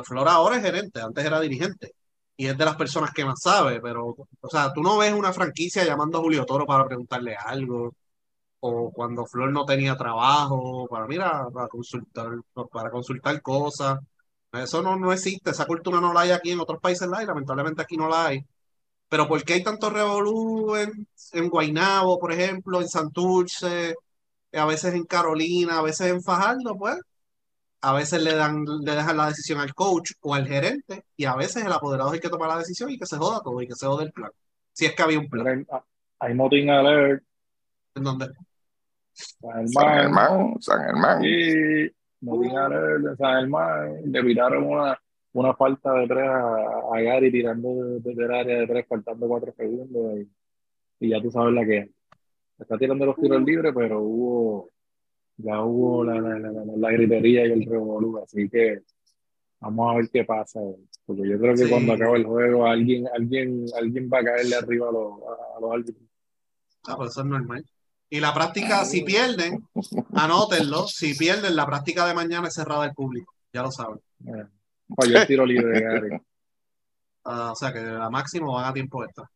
Flor 0.03 0.27
ahora 0.29 0.57
es 0.57 0.63
gerente, 0.63 1.01
antes 1.01 1.25
era 1.25 1.39
dirigente. 1.39 1.93
Y 2.37 2.47
es 2.47 2.57
de 2.57 2.65
las 2.65 2.75
personas 2.75 3.11
que 3.13 3.25
más 3.25 3.41
sabe, 3.41 3.79
pero, 3.81 4.07
o 4.41 4.49
sea, 4.49 4.73
tú 4.73 4.81
no 4.81 4.97
ves 4.97 5.13
una 5.13 5.33
franquicia 5.33 5.85
llamando 5.85 6.17
a 6.17 6.21
Julio 6.21 6.45
Toro 6.45 6.65
para 6.65 6.85
preguntarle 6.85 7.35
algo, 7.35 7.93
o 8.59 8.91
cuando 8.91 9.25
Flor 9.25 9.51
no 9.51 9.65
tenía 9.65 9.97
trabajo, 9.97 10.87
para, 10.89 11.07
mira, 11.07 11.47
para 11.53 11.67
consultar, 11.67 12.29
para 12.71 12.91
consultar 12.91 13.41
cosas. 13.41 13.99
Eso 14.53 14.81
no, 14.83 14.97
no 14.97 15.13
existe, 15.13 15.51
esa 15.51 15.65
cultura 15.65 16.01
no 16.01 16.13
la 16.13 16.21
hay 16.21 16.31
aquí, 16.31 16.51
en 16.51 16.59
otros 16.59 16.79
países 16.81 17.07
la 17.07 17.19
hay, 17.19 17.25
lamentablemente 17.25 17.81
aquí 17.81 17.97
no 17.97 18.09
la 18.09 18.27
hay. 18.27 18.45
Pero 19.09 19.27
¿por 19.27 19.43
qué 19.43 19.53
hay 19.55 19.63
tanto 19.63 19.89
revolú 19.89 20.75
en, 20.75 21.07
en 21.33 21.49
Guaynabo, 21.49 22.19
por 22.19 22.31
ejemplo, 22.33 22.81
en 22.81 22.89
Santurce, 22.89 23.95
a 24.53 24.65
veces 24.65 24.93
en 24.95 25.05
Carolina, 25.05 25.79
a 25.79 25.81
veces 25.83 26.07
en 26.11 26.23
Fajardo, 26.23 26.77
pues? 26.77 26.97
A 27.81 27.93
veces 27.93 28.21
le 28.23 28.35
dan, 28.35 28.63
le 28.65 28.95
dejan 28.95 29.17
la 29.17 29.27
decisión 29.27 29.59
al 29.59 29.73
coach 29.73 30.11
o 30.21 30.35
al 30.35 30.47
gerente, 30.47 31.03
y 31.17 31.25
a 31.25 31.35
veces 31.35 31.65
el 31.65 31.71
apoderado 31.71 32.09
es 32.09 32.15
el 32.15 32.21
que 32.21 32.29
toma 32.29 32.47
la 32.47 32.59
decisión 32.59 32.89
y 32.89 32.97
que 32.97 33.05
se 33.05 33.17
joda 33.17 33.41
todo 33.43 33.61
y 33.61 33.67
que 33.67 33.75
se 33.75 33.87
joda 33.87 34.03
el 34.03 34.11
plan. 34.11 34.31
Si 34.71 34.85
es 34.85 34.95
que 34.95 35.01
había 35.01 35.19
un 35.19 35.29
plan. 35.29 35.65
Hay, 35.69 35.79
hay 36.19 36.33
motín 36.35 36.69
alert, 36.69 37.23
En 37.95 38.03
donde, 38.03 38.29
San 39.13 39.67
San 39.67 39.89
Germán, 39.89 40.55
San 40.61 40.85
Germán. 40.85 41.23
y 41.23 41.91
motín 42.21 42.57
alert 42.57 43.03
de 43.03 43.15
San 43.17 43.39
Germán, 43.39 44.01
le 44.05 44.23
pitaron 44.23 44.63
una, 44.63 44.99
una 45.33 45.53
falta 45.55 45.93
de 45.93 46.07
tres 46.07 46.29
a, 46.29 46.55
a 46.93 47.01
Gary 47.01 47.31
tirando 47.31 47.99
desde 47.99 48.25
el 48.25 48.33
área 48.33 48.59
de 48.59 48.67
tres, 48.67 48.85
faltando 48.87 49.27
cuatro 49.27 49.53
segundos, 49.57 50.19
y, 50.19 50.29
y 51.05 51.09
ya 51.09 51.21
tú 51.21 51.31
sabes 51.31 51.53
la 51.53 51.65
que 51.65 51.77
es. 51.77 51.89
Está 52.59 52.77
tirando 52.77 53.07
los 53.07 53.15
tiros 53.15 53.41
libres, 53.41 53.73
pero 53.75 54.01
hubo, 54.01 54.69
ya 55.43 55.61
hubo 55.61 56.03
la, 56.03 56.19
la, 56.19 56.39
la, 56.39 56.51
la, 56.51 56.63
la 56.77 56.91
gritería 56.91 57.45
y 57.45 57.51
el 57.51 57.65
revolú, 57.65 58.17
así 58.19 58.47
que 58.49 58.81
vamos 59.59 59.91
a 59.91 59.97
ver 59.97 60.09
qué 60.09 60.23
pasa, 60.23 60.59
porque 61.05 61.27
yo 61.29 61.39
creo 61.39 61.53
que 61.55 61.65
Sí. 61.65 61.69
cuando 61.69 61.93
acabe 61.93 62.17
el 62.19 62.25
juego 62.25 62.65
alguien, 62.65 63.07
alguien, 63.13 63.65
alguien 63.77 64.09
va 64.11 64.19
a 64.19 64.23
caerle 64.23 64.55
arriba 64.55 64.89
a 64.89 64.91
los, 64.91 65.13
a 65.57 65.59
los 65.61 65.71
árbitros. 65.73 66.07
ah, 66.87 66.95
pues 66.97 67.11
eso 67.11 67.21
es 67.21 67.27
normal. 67.27 67.65
Y 68.09 68.19
la 68.19 68.33
práctica, 68.33 68.83
si 68.83 69.03
pierden, 69.03 69.65
anótenlo. 70.13 70.85
Si 70.87 71.13
pierden, 71.13 71.55
la 71.55 71.65
práctica 71.65 72.05
de 72.05 72.13
mañana 72.13 72.49
es 72.49 72.53
cerrada 72.55 72.83
al 72.83 72.93
público. 72.93 73.33
Ya 73.53 73.61
lo 73.63 73.71
saben. 73.71 73.99
Eh, 74.25 74.45
Falló 74.95 75.17
el 75.17 75.27
tiro 75.27 75.45
libre 75.45 75.67
de 75.67 75.81
Gary. 75.81 76.09
Ah, 77.23 77.51
o 77.53 77.55
sea 77.55 77.71
que 77.71 77.79
a 77.79 78.09
máximo 78.09 78.53
van 78.53 78.65
a 78.65 78.73
tiempo 78.73 79.01
extra. 79.05 79.29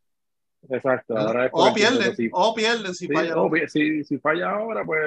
Exacto, 0.69 1.17
ahora 1.17 1.45
es 1.45 1.51
O 1.53 1.73
pierden, 1.73 2.15
sí. 2.15 2.29
o 2.31 2.53
pierden 2.55 2.93
si 2.93 3.07
Sí, 3.07 3.13
falla. 3.13 3.35
pi- 3.51 3.67
si, 3.67 4.03
si 4.03 4.17
falla 4.19 4.51
ahora, 4.51 4.83
pues 4.85 4.99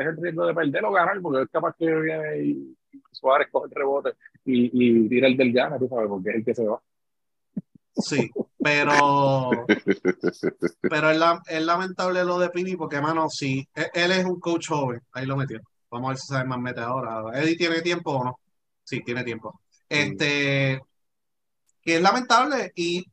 es 0.00 0.06
el 0.06 0.16
riesgo 0.16 0.46
de 0.46 0.54
perder 0.54 0.84
o 0.84 0.92
ganar, 0.92 1.20
porque 1.20 1.42
es 1.42 1.48
capaz 1.50 1.74
que 1.78 1.86
viene 1.94 2.38
y 2.42 2.76
Suárez 3.12 3.48
coge 3.50 3.66
el 3.68 3.74
rebote 3.74 4.10
y, 4.44 4.70
y 5.04 5.08
tira 5.08 5.26
el 5.28 5.36
del 5.36 5.52
llano, 5.52 5.78
tú 5.78 5.88
sabes, 5.88 6.08
porque 6.08 6.30
es 6.30 6.36
el 6.36 6.44
que 6.44 6.54
se 6.54 6.66
va. 6.66 6.80
Sí, 7.94 8.30
pero, 8.62 9.66
pero 10.82 11.10
es, 11.10 11.18
la- 11.18 11.40
es 11.48 11.62
lamentable 11.62 12.24
lo 12.24 12.38
de 12.38 12.50
Pini 12.50 12.76
porque, 12.76 13.00
mano, 13.00 13.28
si 13.28 13.66
él, 13.74 13.86
él 13.94 14.12
es 14.12 14.24
un 14.24 14.38
coach 14.38 14.68
joven, 14.68 15.00
ahí 15.12 15.26
lo 15.26 15.36
metió. 15.36 15.60
Vamos 15.90 16.06
a 16.06 16.10
ver 16.10 16.18
si 16.18 16.26
sabe 16.26 16.44
más 16.48 16.58
mete 16.60 16.80
ahora. 16.80 17.22
¿Eddie 17.40 17.56
tiene 17.56 17.80
tiempo 17.80 18.12
o 18.12 18.24
no? 18.24 18.38
Sí, 18.84 19.02
tiene 19.02 19.24
tiempo. 19.24 19.60
Este, 19.88 20.80
que 21.82 21.96
es 21.96 22.02
lamentable 22.02 22.72
y 22.74 23.04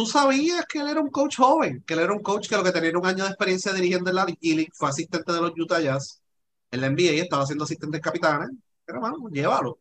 tú 0.00 0.06
sabías 0.06 0.64
que 0.66 0.78
él 0.78 0.88
era 0.88 1.00
un 1.00 1.10
coach 1.10 1.36
joven, 1.36 1.84
que 1.86 1.92
él 1.92 2.00
era 2.00 2.12
un 2.14 2.22
coach 2.22 2.48
que 2.48 2.56
lo 2.56 2.64
que 2.64 2.72
tenía 2.72 2.96
un 2.98 3.04
año 3.04 3.24
de 3.24 3.30
experiencia 3.30 3.70
dirigiendo 3.74 4.08
en 4.08 4.16
la 4.16 4.26
fue 4.72 4.88
asistente 4.88 5.30
de 5.30 5.40
los 5.42 5.52
Utah 5.58 5.78
Jazz 5.78 6.22
en 6.70 6.80
la 6.80 6.86
NBA, 6.86 7.22
estaba 7.22 7.44
siendo 7.44 7.64
asistente 7.64 7.98
de 7.98 8.00
capitanes, 8.00 8.48
pero, 8.86 9.00
mano, 9.02 9.28
llévalo. 9.30 9.72
O 9.72 9.80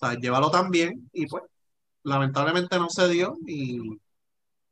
sea, 0.00 0.14
llévalo 0.18 0.50
también 0.50 1.10
y 1.12 1.26
pues 1.26 1.42
lamentablemente 2.02 2.78
no 2.78 2.88
se 2.88 3.08
dio 3.08 3.36
y, 3.46 3.78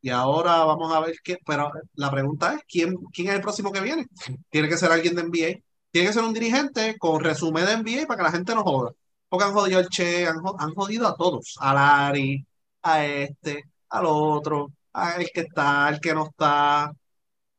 y 0.00 0.10
ahora 0.10 0.64
vamos 0.64 0.92
a 0.94 1.00
ver 1.00 1.16
qué, 1.22 1.38
pero 1.44 1.70
la 1.94 2.10
pregunta 2.10 2.54
es, 2.54 2.62
¿quién, 2.68 2.96
quién 3.12 3.28
es 3.28 3.34
el 3.34 3.42
próximo 3.42 3.72
que 3.72 3.80
viene? 3.82 4.06
Tiene 4.50 4.68
que 4.68 4.78
ser 4.78 4.92
alguien 4.92 5.14
de 5.14 5.22
NBA, 5.24 5.60
tiene 5.90 6.08
que 6.08 6.14
ser 6.14 6.24
un 6.24 6.34
dirigente 6.34 6.96
con 6.98 7.22
resumen 7.22 7.66
de 7.66 7.74
NBA 7.74 8.06
para 8.06 8.18
que 8.18 8.24
la 8.24 8.32
gente 8.32 8.54
no 8.54 8.62
joda, 8.64 8.92
porque 9.28 9.44
han 9.44 9.52
jodido 9.52 9.78
al 9.78 9.88
Che, 9.90 10.26
han, 10.26 10.36
han 10.58 10.74
jodido 10.74 11.06
a 11.06 11.16
todos, 11.16 11.56
a 11.60 11.74
Larry, 11.74 12.46
a 12.82 13.04
este, 13.04 13.64
al 13.90 14.06
otro, 14.06 14.72
a 14.98 15.16
el 15.20 15.30
que 15.32 15.40
está, 15.42 15.86
al 15.86 16.00
que 16.00 16.14
no 16.14 16.26
está, 16.26 16.92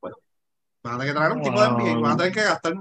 bueno, 0.02 0.18
van 0.84 0.96
a 0.96 0.98
tener 1.00 1.14
que 1.14 1.18
traer 1.20 1.32
un 1.34 1.42
tipo 1.44 1.62
de 1.62 1.68
NBA, 1.68 2.00
van 2.02 2.12
a 2.12 2.18
tener 2.18 2.34
que 2.34 2.42
gastar 2.44 2.74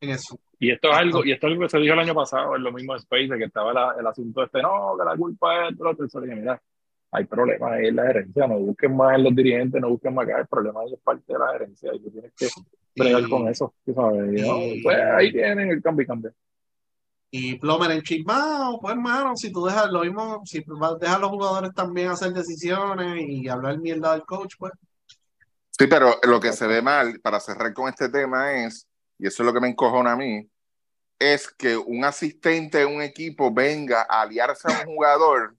en 0.00 0.10
eso. 0.10 0.38
Y 0.58 0.70
esto 0.70 0.90
es 0.90 0.96
algo, 0.96 1.24
y 1.24 1.32
esto 1.32 1.46
es 1.46 1.52
algo 1.52 1.62
que 1.64 1.68
se 1.68 1.78
dijo 1.78 1.92
el 1.92 2.00
año 2.00 2.14
pasado, 2.14 2.56
en 2.56 2.62
lo 2.62 2.72
mismo 2.72 2.94
de 2.94 3.00
Space, 3.00 3.28
que 3.28 3.44
estaba 3.44 3.72
la- 3.74 3.94
el 3.98 4.06
asunto 4.06 4.42
este, 4.42 4.62
no, 4.62 4.96
que 4.98 5.04
la 5.04 5.16
culpa 5.16 5.68
es 5.68 5.76
de 5.76 5.84
otro. 5.86 6.06
Y 6.06 6.20
dije, 6.26 6.34
mira, 6.40 6.62
hay 7.12 7.24
problemas 7.24 7.78
en 7.80 7.96
la 7.96 8.06
gerencia, 8.06 8.46
no 8.46 8.58
busquen 8.58 8.96
más 8.96 9.14
en 9.16 9.24
los 9.24 9.34
dirigentes, 9.36 9.80
no 9.80 9.90
busquen 9.90 10.14
más 10.14 10.26
acá, 10.26 10.40
el 10.40 10.46
problema 10.46 10.80
es 10.84 10.98
parte 11.00 11.32
de 11.32 11.38
la 11.38 11.52
gerencia 11.52 11.94
y 11.94 12.00
tú 12.00 12.10
tienes 12.10 12.32
que 12.34 12.48
bregar 12.96 13.20
Y- 13.22 13.28
con 13.30 13.48
eso, 13.48 13.74
tú 13.84 13.92
sabes. 13.94 14.32
Y, 14.38 14.42
no, 14.42 14.56
pues 14.82 14.96
ahí 14.98 15.32
tienen 15.32 15.70
el 15.70 15.82
cambio 15.82 16.04
y 16.04 16.06
cambio. 16.06 16.32
Y 17.38 17.58
Plomer 17.58 17.90
en 17.90 18.00
Chismao, 18.02 18.80
pues 18.80 18.92
hermano, 18.94 19.36
si 19.36 19.52
tú 19.52 19.66
dejas 19.66 19.90
lo 19.90 20.00
mismo, 20.00 20.40
si 20.46 20.64
vas- 20.66 20.98
dejas 20.98 21.16
a 21.16 21.18
los 21.18 21.28
jugadores 21.28 21.70
también 21.74 22.08
hacer 22.08 22.32
decisiones 22.32 23.22
y 23.28 23.46
hablar 23.46 23.78
mierda 23.78 24.12
del 24.12 24.22
coach, 24.22 24.54
pues 24.58 24.72
Sí, 25.78 25.86
pero 25.86 26.18
lo 26.22 26.40
que 26.40 26.54
se 26.54 26.66
ve 26.66 26.80
mal, 26.80 27.20
para 27.20 27.38
cerrar 27.38 27.74
con 27.74 27.90
este 27.90 28.08
tema, 28.08 28.64
es, 28.64 28.86
y 29.18 29.26
eso 29.26 29.42
es 29.42 29.46
lo 29.46 29.52
que 29.52 29.60
me 29.60 29.68
encojona 29.68 30.12
a 30.12 30.16
mí, 30.16 30.48
es 31.18 31.50
que 31.50 31.76
un 31.76 32.02
asistente 32.06 32.78
de 32.78 32.86
un 32.86 33.02
equipo 33.02 33.52
venga 33.52 34.06
a 34.08 34.22
aliarse 34.22 34.68
a 34.68 34.80
un 34.80 34.94
jugador 34.94 35.54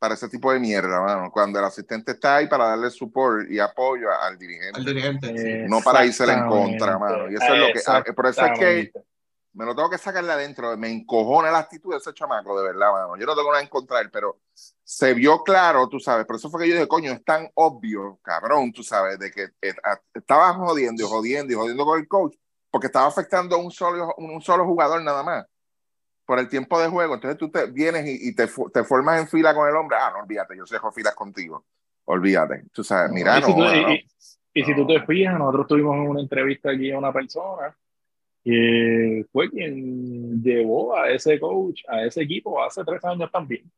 para 0.00 0.14
ese 0.14 0.28
tipo 0.28 0.52
de 0.52 0.58
mierda, 0.58 1.00
mano. 1.00 1.30
Cuando 1.30 1.60
el 1.60 1.64
asistente 1.64 2.10
está 2.10 2.36
ahí 2.36 2.48
para 2.48 2.66
darle 2.70 2.90
support 2.90 3.48
y 3.48 3.60
apoyo 3.60 4.08
al 4.12 4.36
dirigente, 4.36 4.80
al 4.80 4.84
dirigente. 4.84 5.38
sí. 5.38 5.70
no 5.70 5.80
para 5.80 6.04
irse 6.04 6.24
en 6.24 6.48
contra, 6.48 6.98
mano. 6.98 7.30
Y 7.30 7.36
eso 7.36 7.54
es 7.54 7.60
lo 7.60 7.66
que, 7.66 7.80
ah, 7.86 8.02
por 8.16 8.26
eso 8.26 8.44
es 8.44 8.58
que. 8.58 8.92
Me 9.54 9.64
lo 9.64 9.74
tengo 9.74 9.90
que 9.90 9.98
sacar 9.98 10.24
de 10.24 10.32
adentro. 10.32 10.76
Me 10.76 10.90
encojona 10.90 11.50
la 11.50 11.58
actitud 11.58 11.90
de 11.90 11.98
ese 11.98 12.12
chamaco, 12.14 12.58
de 12.58 12.64
verdad, 12.66 12.92
mano. 12.92 13.16
Yo 13.16 13.26
no 13.26 13.34
tengo 13.36 13.50
nada 13.50 13.62
en 13.62 13.68
contra 13.68 14.00
él, 14.00 14.10
pero 14.10 14.38
se 14.82 15.14
vio 15.14 15.42
claro, 15.42 15.88
tú 15.88 15.98
sabes. 16.00 16.26
Por 16.26 16.36
eso 16.36 16.50
fue 16.50 16.62
que 16.62 16.68
yo 16.68 16.74
dije, 16.74 16.88
coño, 16.88 17.12
es 17.12 17.24
tan 17.24 17.50
obvio, 17.54 18.18
cabrón, 18.22 18.72
tú 18.72 18.82
sabes, 18.82 19.18
de 19.18 19.30
que 19.30 19.48
eh, 19.60 19.74
ah, 19.84 19.98
estaba 20.14 20.54
jodiendo 20.54 21.02
y 21.02 21.06
jodiendo 21.06 21.52
y 21.52 21.56
jodiendo 21.56 21.84
con 21.84 21.98
el 22.00 22.08
coach, 22.08 22.34
porque 22.70 22.86
estaba 22.86 23.06
afectando 23.06 23.56
a 23.56 23.58
un 23.58 23.70
solo, 23.70 24.14
un 24.16 24.40
solo 24.40 24.64
jugador 24.64 25.02
nada 25.02 25.22
más. 25.22 25.46
Por 26.24 26.38
el 26.38 26.48
tiempo 26.48 26.80
de 26.80 26.88
juego. 26.88 27.14
Entonces 27.14 27.36
tú 27.36 27.50
te 27.50 27.66
vienes 27.66 28.06
y, 28.06 28.28
y 28.28 28.34
te, 28.34 28.46
te 28.72 28.84
formas 28.84 29.20
en 29.20 29.28
fila 29.28 29.54
con 29.54 29.68
el 29.68 29.74
hombre. 29.74 29.98
Ah, 30.00 30.12
no, 30.14 30.22
olvídate, 30.22 30.56
yo 30.56 30.64
dejo 30.70 30.90
filas 30.92 31.14
contigo. 31.14 31.64
Olvídate. 32.04 32.64
Tú 32.72 32.82
sabes, 32.84 33.10
mira, 33.10 33.36
y, 33.38 33.40
no, 33.40 33.46
si 33.48 33.52
tú, 33.52 33.58
no, 33.58 33.72
no. 33.72 33.92
y- 33.92 34.06
y 34.54 34.64
si 34.64 34.74
tú 34.74 34.86
te 34.86 35.00
fijas, 35.04 35.38
nosotros 35.38 35.66
tuvimos 35.66 35.96
una 36.08 36.20
entrevista 36.20 36.70
aquí 36.70 36.92
a 36.92 36.98
una 36.98 37.12
persona 37.12 37.76
que 38.44 39.24
fue 39.32 39.50
quien 39.50 40.42
llevó 40.42 40.96
a 40.96 41.10
ese 41.10 41.38
coach, 41.38 41.82
a 41.88 42.04
ese 42.04 42.22
equipo 42.22 42.62
hace 42.62 42.84
tres 42.84 43.04
años 43.04 43.30
también. 43.30 43.70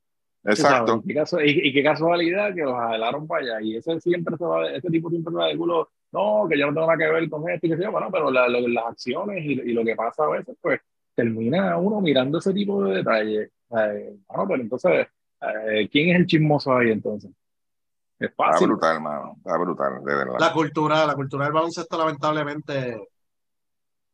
Exacto. 0.45 1.01
Y 1.05 1.09
qué, 1.09 1.15
caso- 1.15 1.41
y- 1.41 1.69
y 1.69 1.73
qué 1.73 1.83
casualidad 1.83 2.55
que 2.55 2.63
los 2.63 2.75
jalaron 2.75 3.27
para 3.27 3.43
allá. 3.43 3.63
Y 3.63 3.77
ese 3.77 3.99
siempre 4.01 4.37
se 4.37 4.45
va, 4.45 4.71
ese 4.71 4.89
tipo 4.91 5.09
siempre 5.11 5.33
se 5.33 5.39
va 5.39 5.47
de 5.49 5.57
culo, 5.57 5.89
no, 6.13 6.47
que 6.49 6.59
yo 6.59 6.67
no 6.67 6.75
tengo 6.75 6.87
nada 6.87 6.99
que 6.99 7.11
ver 7.13 7.29
con 7.31 7.49
esto 7.49 7.67
y 7.67 7.71
que 7.71 7.77
sé 7.77 7.83
yo, 7.85 7.93
bueno, 7.93 8.09
pero 8.13 8.31
la- 8.31 8.49
lo- 8.49 8.69
las 8.69 8.85
acciones 8.87 9.43
y, 9.45 9.53
y 9.53 9.73
lo 9.73 9.85
que 9.85 9.97
pasa 9.97 10.25
a 10.25 10.31
veces, 10.31 10.57
pues 10.61 10.81
termina 11.15 11.77
uno 11.79 12.01
mirando 12.01 12.39
ese 12.39 12.53
tipo 12.53 12.85
de 12.85 12.97
detalles. 12.97 13.51
Eh, 13.71 14.17
bueno, 14.29 14.45
pero 14.49 14.63
entonces, 14.63 15.07
eh, 15.41 15.89
¿quién 15.91 16.11
es 16.11 16.17
el 16.17 16.27
chismoso 16.27 16.77
ahí 16.77 16.91
entonces? 16.91 17.31
Es 18.19 18.31
Está 18.31 18.45
fácil. 18.53 18.69
brutal, 18.69 18.97
hermano. 18.97 19.35
Está 19.39 19.59
brutal, 19.59 20.05
de 20.05 20.15
verdad. 20.15 20.37
La 20.39 20.53
cultura, 20.53 21.07
la 21.07 21.15
cultura 21.15 21.45
del 21.47 21.55
baloncesto 21.55 21.97
lamentablemente 21.99 23.09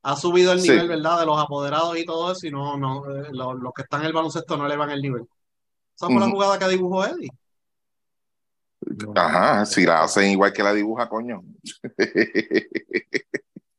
ha 0.02 0.16
subido 0.16 0.52
el 0.52 0.60
Sí. 0.60 0.72
nivel, 0.72 0.88
¿verdad? 0.88 1.20
De 1.20 1.26
los 1.26 1.38
apoderados 1.38 1.98
y 1.98 2.04
todo 2.04 2.32
eso, 2.32 2.46
y 2.46 2.50
no, 2.50 2.76
no, 2.76 3.04
eh, 3.16 3.28
los, 3.32 3.56
los 3.60 3.72
que 3.74 3.82
están 3.82 4.00
en 4.02 4.08
el 4.08 4.12
baloncesto 4.12 4.56
no 4.56 4.66
elevan 4.66 4.90
el 4.90 5.02
nivel. 5.02 5.26
Esa 5.96 6.06
fue 6.10 6.20
la 6.20 6.26
Ujú. 6.26 6.34
jugada 6.34 6.58
que 6.58 6.68
dibujó 6.68 7.04
Eddie. 7.06 7.30
Ajá, 9.14 9.66
si 9.66 9.84
la 9.84 10.02
hacen 10.02 10.30
igual 10.30 10.52
que 10.52 10.62
la 10.62 10.72
dibuja, 10.72 11.08
coño. 11.08 11.42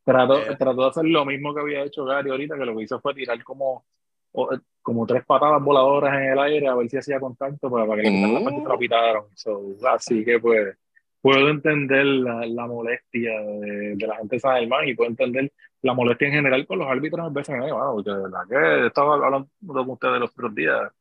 Trató, 0.03 0.41
Eh. 0.51 0.55
trató 0.57 0.81
de 0.83 0.89
hacer 0.89 1.05
lo 1.05 1.25
mismo 1.25 1.53
que 1.53 1.61
había 1.61 1.83
hecho 1.83 2.05
Gary 2.05 2.29
ahorita, 2.31 2.57
que 2.57 2.65
lo 2.65 2.75
que 2.75 2.83
hizo 2.83 2.99
fue 2.99 3.13
tirar 3.13 3.41
como, 3.43 3.85
como 4.81 5.05
tres 5.05 5.23
patadas 5.25 5.63
voladoras 5.63 6.15
en 6.15 6.31
el 6.31 6.39
aire 6.39 6.67
a 6.67 6.75
ver 6.75 6.89
si 6.89 6.97
hacía 6.97 7.19
contacto 7.19 7.69
para, 7.69 7.85
para 7.85 7.97
que 8.01 8.03
le 8.07 8.11
quitaran 8.13 8.33
la 8.33 8.41
Mm. 8.41 8.43
parte 8.43 8.61
se 8.61 8.77
pitaron. 8.77 9.25
So, 9.35 9.61
así 9.87 10.25
que 10.25 10.39
pues, 10.39 10.75
puedo 11.21 11.49
entender 11.49 12.05
la, 12.05 12.45
la 12.45 12.67
molestia 12.67 13.39
de, 13.41 13.95
de, 13.95 14.07
la 14.07 14.17
gente 14.17 14.35
de 14.35 14.39
San 14.39 14.57
Germán 14.59 14.87
y 14.87 14.95
puedo 14.95 15.09
entender 15.09 15.51
la 15.81 15.93
molestia 15.93 16.27
en 16.27 16.33
general 16.33 16.67
con 16.67 16.79
los 16.79 16.87
árbitros 16.87 17.27
en 17.27 17.33
BCN, 17.33 17.59
bueno, 17.59 17.93
porque 17.93 18.11
de 18.11 18.21
verdad 18.21 18.41
que 18.49 18.87
estaba 18.87 19.15
hablando 19.15 19.47
con 19.65 19.89
ustedes 19.89 20.19
los 20.19 20.31
otros 20.31 20.55
días. 20.55 20.91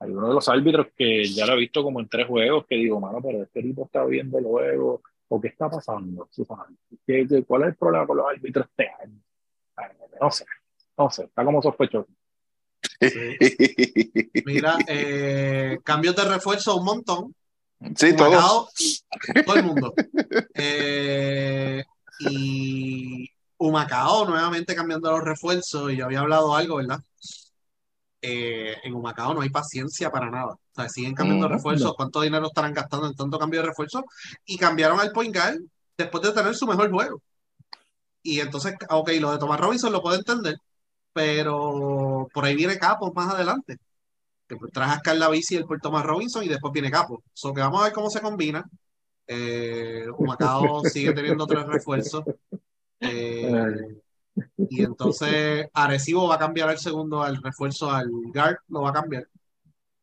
Hay 0.00 0.10
uno 0.10 0.28
de 0.28 0.34
los 0.34 0.48
árbitros 0.48 0.86
que 0.96 1.24
ya 1.24 1.44
lo 1.44 1.54
he 1.54 1.58
visto 1.58 1.82
como 1.82 1.98
en 2.00 2.08
tres 2.08 2.26
juegos 2.26 2.66
que 2.66 2.76
digo, 2.76 3.00
mano, 3.00 3.20
pero 3.20 3.42
este 3.42 3.62
tipo 3.62 3.84
está 3.84 4.04
viendo 4.04 4.38
el 4.38 4.44
juego, 4.44 5.02
o 5.28 5.40
qué 5.40 5.48
está 5.48 5.68
pasando, 5.68 6.28
¿Qué, 7.06 7.26
qué, 7.28 7.44
cuál 7.44 7.62
es 7.62 7.68
el 7.68 7.74
problema 7.76 8.06
con 8.06 8.16
los 8.18 8.26
árbitros 8.28 8.66
este 8.66 8.90
año? 9.02 9.18
No 10.20 10.30
sé, 10.30 10.44
no 10.96 11.10
sé, 11.10 11.24
está 11.24 11.44
como 11.44 11.60
sospechoso. 11.62 12.08
Mira, 14.44 14.76
eh, 14.86 15.78
cambios 15.84 16.16
de 16.16 16.24
refuerzo 16.24 16.76
un 16.76 16.84
montón. 16.84 17.34
Sí, 17.96 18.16
todos. 18.16 19.04
Todo 19.46 19.56
el 19.56 19.64
mundo. 19.64 19.94
Eh, 20.54 21.84
y 22.20 23.30
Humacao 23.58 24.26
nuevamente 24.26 24.74
cambiando 24.74 25.10
los 25.12 25.24
refuerzos, 25.24 25.92
y 25.92 25.96
yo 25.96 26.06
había 26.06 26.20
hablado 26.20 26.54
algo, 26.54 26.76
¿verdad? 26.76 27.00
Eh, 28.20 28.76
en 28.82 28.94
Humacao 28.94 29.32
no 29.32 29.42
hay 29.42 29.50
paciencia 29.50 30.10
para 30.10 30.30
nada. 30.30 30.54
O 30.54 30.60
sea, 30.74 30.88
siguen 30.88 31.14
cambiando 31.14 31.48
refuerzos. 31.48 31.94
¿Cuánto 31.94 32.20
dinero 32.20 32.46
estarán 32.46 32.74
gastando 32.74 33.06
en 33.06 33.14
tanto 33.14 33.38
cambio 33.38 33.60
de 33.60 33.68
refuerzos? 33.68 34.02
Y 34.44 34.56
cambiaron 34.56 34.98
al 34.98 35.12
point 35.12 35.34
guard 35.34 35.60
después 35.96 36.22
de 36.22 36.32
tener 36.32 36.54
su 36.54 36.66
mejor 36.66 36.90
juego. 36.90 37.22
Y 38.22 38.40
entonces, 38.40 38.74
ok, 38.88 39.10
lo 39.20 39.32
de 39.32 39.38
Thomas 39.38 39.60
Robinson 39.60 39.92
lo 39.92 40.02
puedo 40.02 40.16
entender, 40.16 40.56
pero 41.12 42.28
por 42.32 42.44
ahí 42.44 42.56
viene 42.56 42.78
Capo 42.78 43.12
más 43.12 43.32
adelante. 43.32 43.78
Traes 44.72 44.92
a 44.92 45.00
Carla 45.00 45.28
Bici 45.28 45.56
el 45.56 45.64
por 45.64 45.80
Thomas 45.80 46.04
Robinson 46.04 46.44
y 46.44 46.48
después 46.48 46.72
viene 46.72 46.90
Capo. 46.90 47.22
So 47.32 47.52
que 47.52 47.60
vamos 47.60 47.80
a 47.80 47.84
ver 47.84 47.92
cómo 47.92 48.10
se 48.10 48.20
combina. 48.20 48.64
Eh, 49.26 50.06
Humacao 50.16 50.82
sigue 50.84 51.12
teniendo 51.12 51.46
tres 51.46 51.66
refuerzos. 51.66 52.24
Eh, 53.00 54.00
y 54.56 54.82
entonces 54.82 55.66
Arecibo 55.72 56.28
va 56.28 56.36
a 56.36 56.38
cambiar 56.38 56.70
el 56.70 56.78
segundo, 56.78 57.22
al 57.22 57.42
refuerzo 57.42 57.90
al 57.90 58.08
guard, 58.32 58.58
lo 58.68 58.82
va 58.82 58.90
a 58.90 58.94
cambiar. 58.94 59.28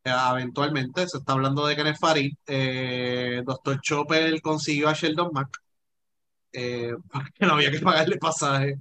Eh, 0.03 0.13
eventualmente, 0.31 1.07
se 1.07 1.17
está 1.17 1.33
hablando 1.33 1.65
de 1.65 1.75
Kenneth 1.75 1.97
Farid. 1.97 2.33
Eh, 2.45 3.41
Doctor 3.45 3.79
Chopper 3.81 4.41
consiguió 4.41 4.89
a 4.89 4.93
Sheldon 4.93 5.31
Mack. 5.33 5.57
porque 7.11 7.45
no 7.45 7.53
había 7.53 7.71
que 7.71 7.79
pagarle 7.79 8.17
pasaje. 8.17 8.77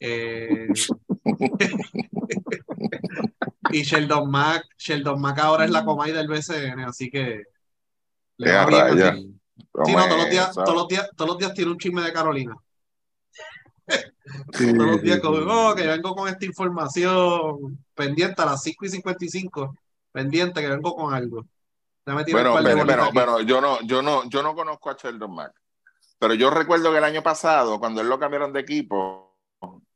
y 3.72 3.82
Sheldon 3.82 4.30
Mack, 4.30 4.64
Sheldon 4.78 5.20
Mack 5.20 5.38
ahora 5.38 5.64
es 5.64 5.70
la 5.70 5.84
Comay 5.84 6.12
del 6.12 6.28
BCN, 6.28 6.80
así 6.80 7.10
que 7.10 7.44
le 8.36 8.52
va 8.52 8.66
bien 8.66 9.40
Sí, 9.84 9.94
no, 9.94 10.04
todos 10.08 10.18
los, 10.18 10.30
días, 10.30 10.52
todos, 10.52 10.74
los 10.74 10.88
días, 10.88 11.10
todos 11.16 11.30
los 11.30 11.38
días 11.38 11.54
tiene 11.54 11.70
un 11.70 11.78
chisme 11.78 12.02
de 12.02 12.12
Carolina. 12.12 12.56
Todos 14.52 14.72
los 14.72 15.02
días 15.02 15.20
como, 15.20 15.38
oh, 15.38 15.74
que 15.74 15.86
vengo 15.86 16.14
con 16.14 16.28
esta 16.28 16.44
información 16.44 17.84
pendiente 17.94 18.40
a 18.40 18.46
las 18.46 18.62
5 18.62 18.84
y 18.86 18.88
55, 18.88 19.76
pendiente 20.12 20.60
que 20.60 20.68
vengo 20.68 20.94
con 20.94 21.14
algo. 21.14 21.44
Bueno, 22.04 22.24
pero, 22.86 23.10
pero, 23.14 23.40
yo 23.42 23.60
no, 23.60 23.80
yo 23.82 24.02
no, 24.02 24.28
yo 24.28 24.42
no 24.42 24.54
conozco 24.54 24.90
a 24.90 24.96
Sheldon 24.96 25.34
Mack. 25.34 25.52
Pero 26.18 26.34
yo 26.34 26.50
recuerdo 26.50 26.90
que 26.90 26.98
el 26.98 27.04
año 27.04 27.22
pasado, 27.22 27.78
cuando 27.78 28.00
él 28.00 28.08
lo 28.08 28.18
cambiaron 28.18 28.52
de 28.52 28.60
equipo, 28.60 29.36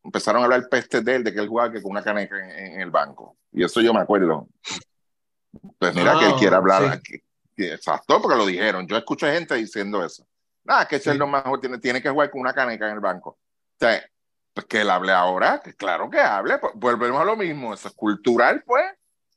empezaron 0.03 0.43
a 0.43 0.45
hablar 0.45 0.69
peste 0.69 1.01
de 1.01 1.17
él, 1.17 1.25
de 1.25 1.33
que 1.33 1.41
él 1.41 1.49
jugaba 1.49 1.73
que 1.73 1.83
con 1.83 1.91
una 1.91 2.03
caneca 2.03 2.37
en, 2.37 2.81
el 2.81 2.91
banco. 2.91 3.37
Y 3.55 3.65
eso 3.65 3.81
yo 3.81 3.95
me 3.95 4.01
acuerdo. 4.01 4.49
Pues 5.79 5.95
mira 5.95 6.19
que 6.19 6.27
él 6.27 6.35
quiere 6.35 6.57
hablar 6.57 6.85
aquí. 6.85 7.23
Exacto, 7.57 8.21
porque 8.21 8.37
lo 8.37 8.45
dijeron. 8.45 8.87
Yo 8.87 8.97
escucho 8.97 9.27
gente 9.27 9.55
diciendo 9.55 10.05
eso. 10.05 10.27
Nada, 10.65 10.87
que 10.87 10.99
Sheldon 10.99 11.31
Mack 11.31 11.61
tiene, 11.61 11.79
tiene 11.79 12.03
que 12.03 12.11
jugar 12.11 12.31
con 12.31 12.41
una 12.41 12.53
caneca 12.53 12.87
en 12.89 12.95
el 12.95 13.01
banco 13.01 13.39
sea, 13.79 14.05
pues 14.53 14.67
que 14.67 14.81
él 14.81 14.91
hable 14.91 15.13
ahora, 15.13 15.61
que 15.63 15.75
claro 15.75 16.09
que 16.09 16.21
hable, 16.21 16.59
pues, 16.59 16.73
volvemos 16.77 17.21
a 17.21 17.25
lo 17.25 17.37
mismo, 17.37 17.75
eso 17.75 17.89
es 17.89 17.95
cultural, 17.95 18.63
pues. 18.65 18.85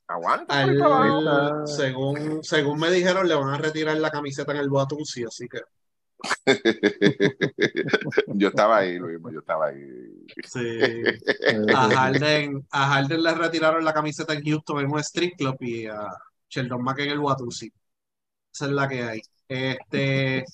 Aguanta. 0.06 1.66
según, 1.66 2.42
según 2.42 2.78
me 2.78 2.90
dijeron, 2.90 3.28
le 3.28 3.34
van 3.34 3.52
a 3.52 3.58
retirar 3.58 3.96
la 3.98 4.10
camiseta 4.10 4.52
en 4.52 4.58
el 4.58 4.70
Boatunci, 4.70 5.24
así 5.24 5.46
que. 5.48 5.60
yo 8.28 8.48
estaba 8.48 8.78
ahí, 8.78 8.98
Luis, 8.98 9.18
yo 9.32 9.40
estaba 9.40 9.66
ahí. 9.66 10.26
Sí. 10.44 10.78
A 11.74 11.88
Harden, 11.88 12.66
a 12.70 12.88
Harden 12.88 13.22
le 13.22 13.34
retiraron 13.34 13.84
la 13.84 13.94
camiseta 13.94 14.34
en 14.34 14.42
Houston 14.42 14.80
en 14.80 14.90
un 14.90 14.98
street 15.00 15.32
club 15.36 15.56
y 15.60 15.86
a 15.86 16.08
Sheldon 16.48 16.82
Mack 16.82 17.00
en 17.00 17.10
el 17.10 17.18
Watusi. 17.20 17.70
Esa 18.52 18.66
es 18.66 18.72
la 18.72 18.88
que 18.88 19.02
hay. 19.02 19.20
Este, 19.48 20.44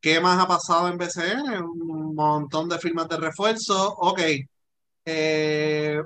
¿Qué 0.00 0.20
más 0.20 0.42
ha 0.42 0.48
pasado 0.48 0.88
en 0.88 0.98
BCN? 0.98 1.62
Un 1.62 2.14
montón 2.14 2.68
de 2.68 2.78
firmas 2.78 3.08
de 3.08 3.16
refuerzo. 3.18 3.94
Ok. 3.98 4.20
Eh, 5.04 6.00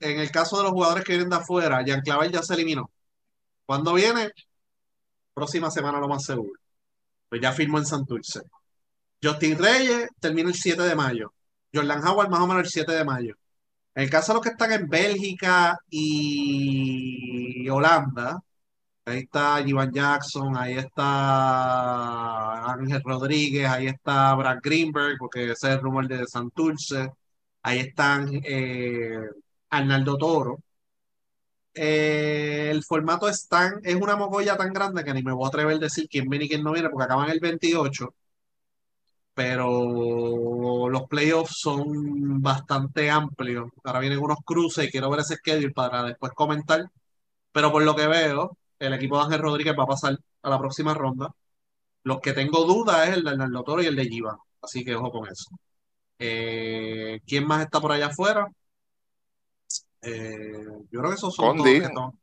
en 0.00 0.20
el 0.20 0.30
caso 0.30 0.56
de 0.58 0.64
los 0.64 0.72
jugadores 0.72 1.04
que 1.04 1.12
vienen 1.12 1.30
de 1.30 1.36
afuera, 1.36 1.82
Jean 1.84 2.00
Clavel 2.00 2.32
ya 2.32 2.42
se 2.42 2.54
eliminó. 2.54 2.90
¿Cuándo 3.66 3.94
viene? 3.94 4.30
Próxima 5.34 5.70
semana, 5.70 6.00
lo 6.00 6.08
más 6.08 6.24
seguro. 6.24 6.58
Pues 7.28 7.40
ya 7.42 7.52
firmó 7.52 7.78
en 7.78 7.86
Santurce. 7.86 8.40
Justin 9.22 9.58
Reyes 9.58 10.08
termina 10.20 10.48
el 10.48 10.54
7 10.54 10.82
de 10.82 10.94
mayo. 10.94 11.32
Jordan 11.74 12.06
Howard 12.06 12.30
más 12.30 12.40
o 12.40 12.46
menos 12.46 12.64
el 12.64 12.70
7 12.70 12.92
de 12.92 13.04
mayo. 13.04 13.34
En 13.94 14.04
el 14.04 14.10
caso 14.10 14.32
de 14.32 14.36
los 14.36 14.42
que 14.44 14.50
están 14.50 14.72
en 14.72 14.88
Bélgica 14.88 15.78
y 15.90 17.68
Holanda, 17.68 18.40
Ahí 19.08 19.18
está 19.20 19.60
Ivan 19.60 19.92
Jackson, 19.92 20.56
ahí 20.56 20.74
está 20.78 22.72
Ángel 22.72 23.02
Rodríguez, 23.04 23.68
ahí 23.68 23.86
está 23.86 24.34
Brad 24.34 24.58
Greenberg, 24.62 25.16
porque 25.18 25.44
ese 25.52 25.68
es 25.68 25.74
el 25.74 25.80
rumor 25.80 26.08
de 26.08 26.26
Santurce. 26.26 27.10
Ahí 27.62 27.78
están 27.80 28.28
eh, 28.44 29.18
Arnaldo 29.70 30.18
Toro. 30.18 30.58
Eh, 31.76 32.70
el 32.70 32.82
formato 32.84 33.28
es, 33.28 33.48
tan, 33.48 33.80
es 33.84 33.94
una 33.96 34.16
mogolla 34.16 34.56
tan 34.56 34.72
grande 34.72 35.04
que 35.04 35.12
ni 35.14 35.22
me 35.22 35.32
voy 35.32 35.44
a 35.46 35.48
atrever 35.48 35.76
a 35.76 35.78
decir 35.78 36.08
quién 36.08 36.28
viene 36.28 36.46
y 36.46 36.48
quién 36.48 36.62
no 36.64 36.72
viene, 36.72 36.88
porque 36.90 37.04
acaban 37.04 37.30
el 37.30 37.40
28. 37.40 38.14
Pero 39.34 40.88
los 40.88 41.02
playoffs 41.08 41.58
son 41.60 42.40
bastante 42.42 43.10
amplios. 43.10 43.70
Ahora 43.84 44.00
vienen 44.00 44.18
unos 44.18 44.38
cruces 44.44 44.86
y 44.86 44.90
quiero 44.90 45.10
ver 45.10 45.20
ese 45.20 45.36
schedule 45.36 45.72
para 45.72 46.02
después 46.04 46.32
comentar. 46.32 46.86
Pero 47.52 47.72
por 47.72 47.82
lo 47.84 47.96
que 47.96 48.06
veo, 48.08 48.58
el 48.78 48.94
equipo 48.94 49.18
de 49.18 49.24
Ángel 49.24 49.40
Rodríguez 49.42 49.76
va 49.78 49.84
a 49.84 49.86
pasar 49.88 50.18
a 50.42 50.50
la 50.50 50.58
próxima 50.58 50.94
ronda. 50.94 51.30
Los 52.04 52.20
que 52.20 52.32
tengo 52.34 52.64
duda 52.64 53.04
es 53.06 53.16
el 53.16 53.24
de 53.24 53.30
Arnaldo 53.32 53.82
y 53.82 53.86
el 53.86 53.96
de 53.96 54.06
Giva. 54.06 54.38
Así 54.62 54.84
que 54.84 54.96
ojo 54.96 55.10
con 55.12 55.28
eso. 55.28 55.50
Eh, 56.18 57.20
¿Quién 57.26 57.46
más 57.46 57.62
está 57.64 57.80
por 57.80 57.92
allá 57.92 58.08
afuera? 58.08 58.48
Eh, 60.02 60.66
yo 60.90 61.00
creo 61.00 61.10
que 61.10 61.16
esos 61.16 61.34
son 61.34 61.58
Condi. 61.58 61.80
todos 61.80 62.14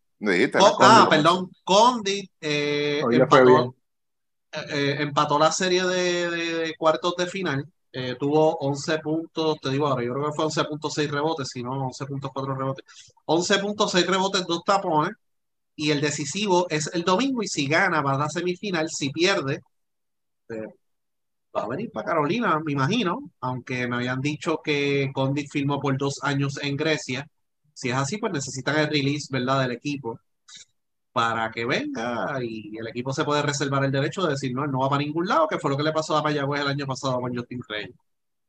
oh, 0.60 0.78
ah, 0.82 1.08
perdón. 1.10 1.50
Condi 1.64 2.30
eh, 2.40 3.02
empató, 3.12 3.76
empató, 4.52 5.40
la 5.40 5.52
serie 5.52 5.84
de, 5.84 6.74
cuartos 6.78 7.16
de 7.18 7.28
final. 7.28 7.66
tuvo 8.20 8.58
11 8.58 9.00
puntos, 9.00 9.60
te 9.62 9.70
digo 9.70 9.88
ahora, 9.88 10.04
yo 10.04 10.14
creo 10.14 10.26
que 10.26 10.36
fue 10.36 10.46
11.6 10.46 11.10
rebotes, 11.10 11.50
si 11.50 11.64
no 11.64 11.90
11.4 11.90 12.58
rebotes. 12.58 12.86
11.6 13.26 14.06
rebotes, 14.06 14.46
dos 14.48 14.64
tapones 14.64 15.12
y 15.76 15.92
el 15.92 16.02
decisivo 16.02 16.68
es 16.70 16.90
el 16.94 17.04
domingo 17.04 17.42
y 17.44 17.48
si 17.48 17.68
gana 17.68 18.02
va 18.02 18.14
a 18.14 18.18
la 18.18 18.30
semifinal, 18.30 18.90
si 18.90 19.10
pierde 19.10 19.62
eh, 20.50 20.68
va 21.56 21.64
a 21.64 21.68
venir 21.68 21.92
para 21.92 22.08
Carolina, 22.08 22.60
me 22.60 22.74
imagino, 22.74 23.32
aunque 23.42 23.88
me 23.88 23.98
habían 23.98 24.22
dicho 24.22 24.62
que 24.64 25.12
Condit 25.14 25.50
firmó 25.52 25.80
por 25.80 25.98
dos 25.98 26.20
años 26.24 26.60
en 26.62 26.76
Grecia. 26.76 27.28
Si 27.74 27.90
es 27.90 27.96
así, 27.96 28.18
pues 28.18 28.34
necesitan 28.34 28.78
el 28.80 28.88
release, 28.90 29.28
¿verdad?, 29.32 29.62
del 29.62 29.72
equipo 29.72 30.20
para 31.12 31.52
que 31.52 31.66
venga 31.66 32.44
y 32.44 32.76
el 32.78 32.88
equipo 32.88 33.14
se 33.14 33.24
puede 33.24 33.44
reservar 33.44 33.86
el 33.86 33.92
derecho 33.92 34.24
de 34.24 34.32
decir, 34.32 34.54
no, 34.54 34.66
no 34.68 34.80
va 34.80 34.90
para 34.90 35.04
ningún 35.04 35.28
lado, 35.28 35.48
que 35.48 35.60
fue 35.60 35.70
lo 35.72 35.78
que 35.78 35.84
le 35.84 35.92
pasó 35.94 36.18
a 36.18 36.24
Mayagüez 36.24 36.62
el 36.62 36.68
año 36.70 36.88
pasado 36.88 37.22
con 37.22 37.36
Justin 37.36 37.62
Rey. 37.68 37.94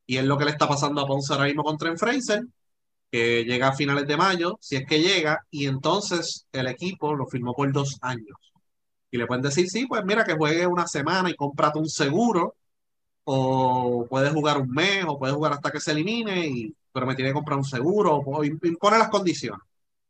Y 0.06 0.16
es 0.18 0.24
lo 0.24 0.38
que 0.38 0.46
le 0.46 0.52
está 0.52 0.68
pasando 0.68 1.00
a 1.02 1.06
Ponce 1.06 1.32
ahora 1.32 1.46
mismo 1.46 1.62
contra 1.64 1.90
en 1.90 1.98
Fraser, 1.98 2.44
que 3.10 3.44
llega 3.44 3.68
a 3.68 3.74
finales 3.74 4.06
de 4.06 4.16
mayo, 4.16 4.58
si 4.60 4.76
es 4.76 4.86
que 4.86 5.00
llega, 5.00 5.46
y 5.50 5.66
entonces 5.66 6.46
el 6.52 6.66
equipo 6.68 7.14
lo 7.14 7.26
firmó 7.26 7.54
por 7.54 7.70
dos 7.72 7.98
años. 8.02 8.36
Y 9.10 9.18
le 9.18 9.26
pueden 9.26 9.42
decir, 9.42 9.68
sí, 9.70 9.86
pues 9.86 10.04
mira, 10.04 10.24
que 10.24 10.34
juegue 10.34 10.66
una 10.66 10.86
semana 10.88 11.30
y 11.30 11.36
cómprate 11.36 11.78
un 11.78 11.88
seguro, 11.88 12.56
o 13.24 14.06
puedes 14.08 14.32
jugar 14.32 14.58
un 14.60 14.70
mes, 14.70 15.04
o 15.06 15.18
puedes 15.18 15.34
jugar 15.34 15.52
hasta 15.52 15.70
que 15.70 15.80
se 15.80 15.92
elimine, 15.92 16.46
y, 16.46 16.74
pero 16.92 17.06
me 17.06 17.14
tiene 17.14 17.30
que 17.30 17.34
comprar 17.34 17.58
un 17.58 17.64
seguro, 17.64 18.16
o 18.24 18.44
impone 18.44 18.98
las 18.98 19.08
condiciones. 19.08 19.60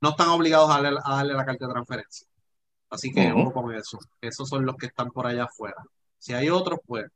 No 0.01 0.11
están 0.11 0.29
obligados 0.29 0.71
a 0.71 0.81
darle, 0.81 1.35
la 1.35 1.45
carta 1.45 1.67
de 1.67 1.73
transferencia. 1.73 2.27
Así 2.91 3.13
que 3.13 3.33
uh 3.33 3.53
con 3.53 3.75
eso. 3.75 3.99
Esos 4.21 4.49
son 4.49 4.67
los 4.67 4.77
que 4.77 4.87
están 4.87 5.11
por 5.11 5.27
allá 5.27 5.45
afuera. 5.45 5.83
Si 6.19 6.33
hay 6.35 6.51
otros, 6.51 6.81
pues 6.87 7.07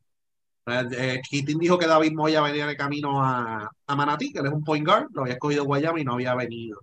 eh, 0.66 1.20
dijo 1.30 1.78
que 1.78 1.86
David 1.86 2.12
Moya 2.12 2.42
venía 2.42 2.66
de 2.66 2.76
camino 2.76 3.22
a, 3.22 3.70
a 3.86 3.96
Manatí, 3.96 4.32
que 4.32 4.40
él 4.40 4.46
es 4.46 4.52
un 4.52 4.64
point 4.64 4.86
guard, 4.86 5.08
lo 5.12 5.22
había 5.22 5.34
escogido 5.34 5.64
Guayama 5.64 6.00
y 6.00 6.04
no 6.04 6.14
había 6.14 6.34
venido. 6.34 6.80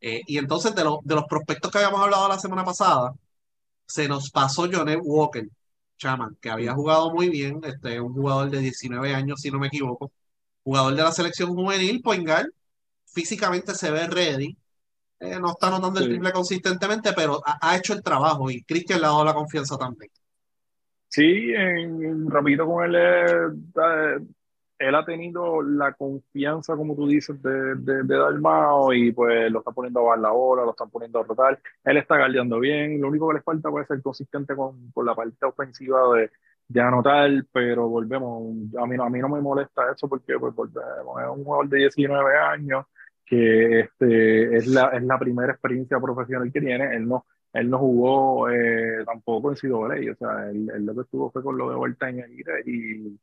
Eh, 0.00 0.22
y 0.26 0.38
entonces, 0.38 0.74
de, 0.74 0.82
de, 0.82 1.14
los 1.14 1.24
prospectos 1.26 1.70
que 1.70 1.78
habíamos 1.78 2.00
hablado 2.02 2.28
la 2.28 2.38
semana 2.38 2.64
pasada, 2.64 3.14
se 3.86 4.08
nos 4.08 4.30
pasó 4.30 4.68
Johnny 4.70 4.96
Walker. 4.96 5.48
Chaman, 5.96 6.36
que 6.40 6.50
había 6.50 6.74
jugado 6.74 7.12
muy 7.12 7.28
bien, 7.28 7.60
este, 7.64 8.00
un 8.00 8.12
jugador 8.12 8.50
de 8.50 8.60
19 8.60 9.14
años, 9.14 9.40
si 9.40 9.50
no 9.50 9.58
me 9.58 9.68
equivoco, 9.68 10.12
jugador 10.62 10.94
de 10.94 11.02
la 11.02 11.12
selección 11.12 11.54
juvenil, 11.54 12.02
Poingal, 12.02 12.52
físicamente 13.06 13.74
se 13.74 13.90
ve 13.90 14.06
ready, 14.06 14.56
eh, 15.20 15.38
no 15.40 15.50
está 15.50 15.68
anotando 15.68 16.00
el 16.00 16.08
triple 16.08 16.32
consistentemente, 16.32 17.12
pero 17.14 17.40
ha, 17.44 17.58
ha 17.60 17.76
hecho 17.76 17.92
el 17.94 18.02
trabajo 18.02 18.50
y 18.50 18.62
Cristian 18.62 19.00
le 19.00 19.06
ha 19.06 19.10
dado 19.10 19.24
la 19.24 19.34
confianza 19.34 19.76
también. 19.76 20.10
Sí, 21.08 21.52
en, 21.54 22.28
rapidito 22.28 22.66
con 22.66 22.84
él, 22.84 22.96
eh, 22.96 24.18
él 24.88 24.94
ha 24.94 25.04
tenido 25.04 25.62
la 25.62 25.92
confianza, 25.94 26.76
como 26.76 26.94
tú 26.94 27.06
dices, 27.06 27.40
de, 27.42 27.74
de, 27.76 28.02
de 28.02 28.16
Dalmao 28.16 28.92
y 28.92 29.12
pues 29.12 29.50
lo 29.50 29.60
está 29.60 29.72
poniendo 29.72 30.00
a 30.00 30.02
bajar 30.04 30.18
la 30.20 30.32
hora, 30.32 30.64
lo 30.64 30.70
están 30.70 30.90
poniendo 30.90 31.20
a 31.20 31.24
rotar. 31.24 31.60
Él 31.84 31.96
está 31.96 32.18
guardiando 32.18 32.60
bien. 32.60 33.00
Lo 33.00 33.08
único 33.08 33.28
que 33.28 33.34
le 33.34 33.42
falta 33.42 33.70
puede 33.70 33.86
ser 33.86 34.02
consistente 34.02 34.54
con, 34.54 34.90
con 34.92 35.06
la 35.06 35.14
parte 35.14 35.46
ofensiva 35.46 36.00
de, 36.16 36.30
de 36.68 36.80
anotar, 36.80 37.30
pero 37.52 37.88
volvemos. 37.88 38.42
A 38.80 38.86
mí, 38.86 38.96
no, 38.96 39.04
a 39.04 39.10
mí 39.10 39.18
no 39.20 39.28
me 39.28 39.40
molesta 39.40 39.90
eso 39.92 40.08
porque 40.08 40.38
pues, 40.38 40.54
volvemos. 40.54 41.22
Es 41.22 41.28
un 41.28 41.44
jugador 41.44 41.68
de 41.68 41.78
19 41.78 42.38
años 42.38 42.86
que 43.26 43.80
este, 43.80 44.56
es, 44.56 44.66
la, 44.66 44.88
es 44.88 45.02
la 45.02 45.18
primera 45.18 45.52
experiencia 45.52 45.98
profesional 46.00 46.52
que 46.52 46.60
tiene. 46.60 46.94
Él 46.96 47.08
no, 47.08 47.24
él 47.52 47.70
no 47.70 47.78
jugó 47.78 48.50
eh, 48.50 49.04
tampoco 49.06 49.50
en 49.50 49.56
CWA, 49.56 50.12
o 50.12 50.16
sea, 50.16 50.50
él, 50.50 50.70
él, 50.74 50.84
lo 50.84 50.94
que 50.94 51.00
estuvo 51.02 51.30
fue 51.30 51.42
con 51.42 51.56
lo 51.56 51.70
de 51.70 51.76
vuelta 51.76 52.08
en 52.08 52.20
el 52.20 52.32
y, 52.66 53.18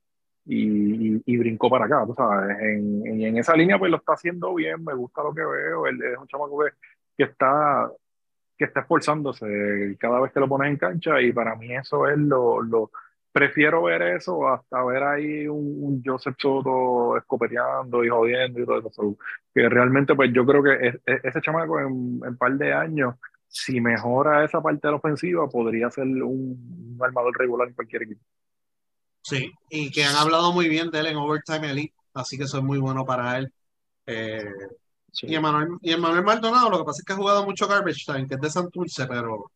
y, 0.45 1.15
y, 1.15 1.23
y, 1.25 1.37
brincó 1.37 1.69
para 1.69 1.85
acá, 1.85 2.03
tú 2.05 2.13
sabes, 2.15 2.57
en, 2.59 3.05
en, 3.05 3.37
esa 3.37 3.55
línea 3.55 3.77
pues 3.77 3.91
lo 3.91 3.97
está 3.97 4.13
haciendo 4.13 4.53
bien, 4.55 4.83
me 4.83 4.93
gusta 4.93 5.23
lo 5.23 5.33
que 5.33 5.45
veo, 5.45 5.85
él 5.87 5.99
es 6.01 6.17
un 6.17 6.27
chamaco 6.27 6.59
que, 6.63 6.71
que 7.17 7.23
está 7.23 7.89
que 8.57 8.65
está 8.65 8.81
esforzándose 8.81 9.97
cada 9.99 10.19
vez 10.19 10.31
que 10.31 10.39
lo 10.39 10.47
pones 10.47 10.69
en 10.69 10.77
cancha 10.77 11.19
y 11.21 11.31
para 11.31 11.55
mí 11.55 11.73
eso 11.75 12.07
es 12.07 12.17
lo, 12.17 12.61
lo 12.61 12.91
prefiero 13.31 13.83
ver 13.83 14.03
eso 14.03 14.47
hasta 14.47 14.83
ver 14.83 15.03
ahí 15.03 15.47
un, 15.47 16.01
Joseph 16.05 16.35
Soto 16.37 17.17
escopeteando 17.17 18.03
y 18.03 18.09
jodiendo 18.09 18.59
y 18.59 18.65
todo 18.65 18.79
eso, 18.79 19.17
que 19.53 19.67
realmente 19.69 20.15
pues 20.15 20.31
yo 20.33 20.45
creo 20.45 20.63
que 20.63 20.87
es, 20.87 20.95
es, 21.05 21.25
ese 21.25 21.41
chamaco 21.41 21.79
en 21.79 21.85
un 21.87 22.37
par 22.37 22.53
de 22.53 22.73
años 22.73 23.15
si 23.51 23.81
mejora 23.81 24.45
esa 24.45 24.61
parte 24.61 24.87
de 24.87 24.91
la 24.91 24.97
ofensiva, 24.97 25.47
podría 25.49 25.89
ser 25.89 26.05
un, 26.05 26.17
un, 26.23 26.97
armador 27.01 27.37
regular 27.37 27.67
en 27.67 27.73
cualquier 27.73 28.03
equipo. 28.03 28.21
Sí, 29.22 29.51
y 29.69 29.91
que 29.91 30.03
han 30.03 30.15
hablado 30.15 30.51
muy 30.51 30.67
bien 30.67 30.89
de 30.89 30.99
él 30.99 31.07
en 31.07 31.17
Overtime 31.17 31.69
Elite, 31.69 31.93
así 32.13 32.38
que 32.38 32.43
eso 32.43 32.57
es 32.57 32.63
muy 32.63 32.80
bueno 32.80 33.05
para 33.05 33.38
él. 33.38 33.51
Eh, 34.07 34.43
sí. 35.11 35.28
y, 35.30 35.36
Emmanuel, 35.36 35.69
y 35.82 35.91
Emmanuel 35.91 36.24
Maldonado, 36.24 36.69
lo 36.69 36.80
que 36.80 36.86
pasa 36.86 37.01
es 37.01 37.05
que 37.05 37.13
ha 37.13 37.17
jugado 37.17 37.45
mucho 37.45 37.67
Garbage 37.67 38.05
Time, 38.05 38.28
que 38.28 38.36
es 38.36 38.41
de 38.41 38.49
Santurce, 38.49 39.05
pero, 39.05 39.51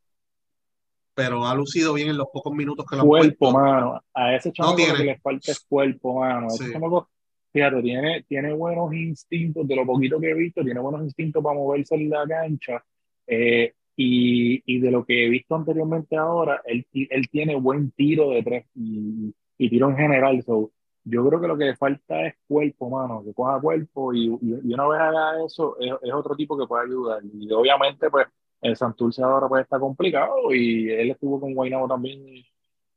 pero 1.16 1.46
ha 1.46 1.56
lucido 1.56 1.94
bien 1.94 2.10
en 2.10 2.18
los 2.18 2.28
pocos 2.32 2.54
minutos 2.54 2.86
que 2.88 2.96
lo 2.96 3.06
Cuerpo, 3.06 3.52
mano. 3.52 4.02
A 4.14 4.36
ese 4.36 4.52
chamaco 4.52 4.78
no 4.78 4.88
lo 4.88 4.96
que 4.96 5.04
le 5.04 5.20
falta 5.20 5.52
es 5.52 5.60
cuerpo, 5.62 6.20
mano. 6.20 6.48
Ese 6.48 6.66
Sí. 6.66 6.72
chamaco, 6.72 7.10
fíjate, 7.52 7.82
tiene, 7.82 8.24
tiene 8.28 8.54
buenos 8.54 8.94
instintos, 8.94 9.68
de 9.68 9.76
lo 9.76 9.86
poquito 9.86 10.20
que 10.20 10.30
he 10.30 10.36
visto, 10.36 10.64
tiene 10.64 10.80
buenos 10.80 11.02
instintos 11.02 11.44
para 11.44 11.56
moverse 11.56 11.96
en 11.96 12.10
la 12.10 12.28
cancha. 12.28 12.84
Eh, 13.26 13.74
y, 13.98 14.62
y, 14.66 14.80
de 14.80 14.92
lo 14.92 15.06
que 15.06 15.26
he 15.26 15.30
visto 15.30 15.56
anteriormente 15.56 16.18
ahora, 16.18 16.62
él, 16.66 16.86
él 16.92 17.30
tiene 17.30 17.56
buen 17.56 17.92
tiro 17.92 18.30
de 18.32 18.44
tres 18.44 18.66
y, 18.76 19.34
y 19.58 19.70
tiro 19.70 19.90
en 19.90 19.98
general. 19.98 20.42
So, 20.44 20.72
yo 21.04 21.28
creo 21.28 21.40
que 21.40 21.48
lo 21.48 21.58
que 21.58 21.66
le 21.66 21.76
falta 21.76 22.26
es 22.26 22.36
cuerpo, 22.48 22.90
mano, 22.90 23.24
que 23.24 23.34
coja 23.34 23.60
cuerpo 23.62 24.14
y, 24.14 24.26
y 24.26 24.74
una 24.74 24.88
vez 24.88 25.00
haga 25.00 25.46
eso, 25.46 25.78
es, 25.80 25.94
es, 26.02 26.14
otro 26.14 26.36
tipo 26.36 26.58
que 26.58 26.66
puede 26.66 26.86
ayudar. 26.86 27.22
Y 27.24 27.52
obviamente, 27.52 28.10
pues, 28.10 28.28
el 28.62 28.76
Santurce 28.76 29.22
ahora 29.22 29.48
pues 29.48 29.64
está 29.64 29.80
complicado 29.80 30.52
y 30.54 30.90
él 30.90 31.12
estuvo 31.12 31.40
con 31.40 31.54
Guaynabo 31.54 31.88
también 31.88 32.28
y, 32.28 32.46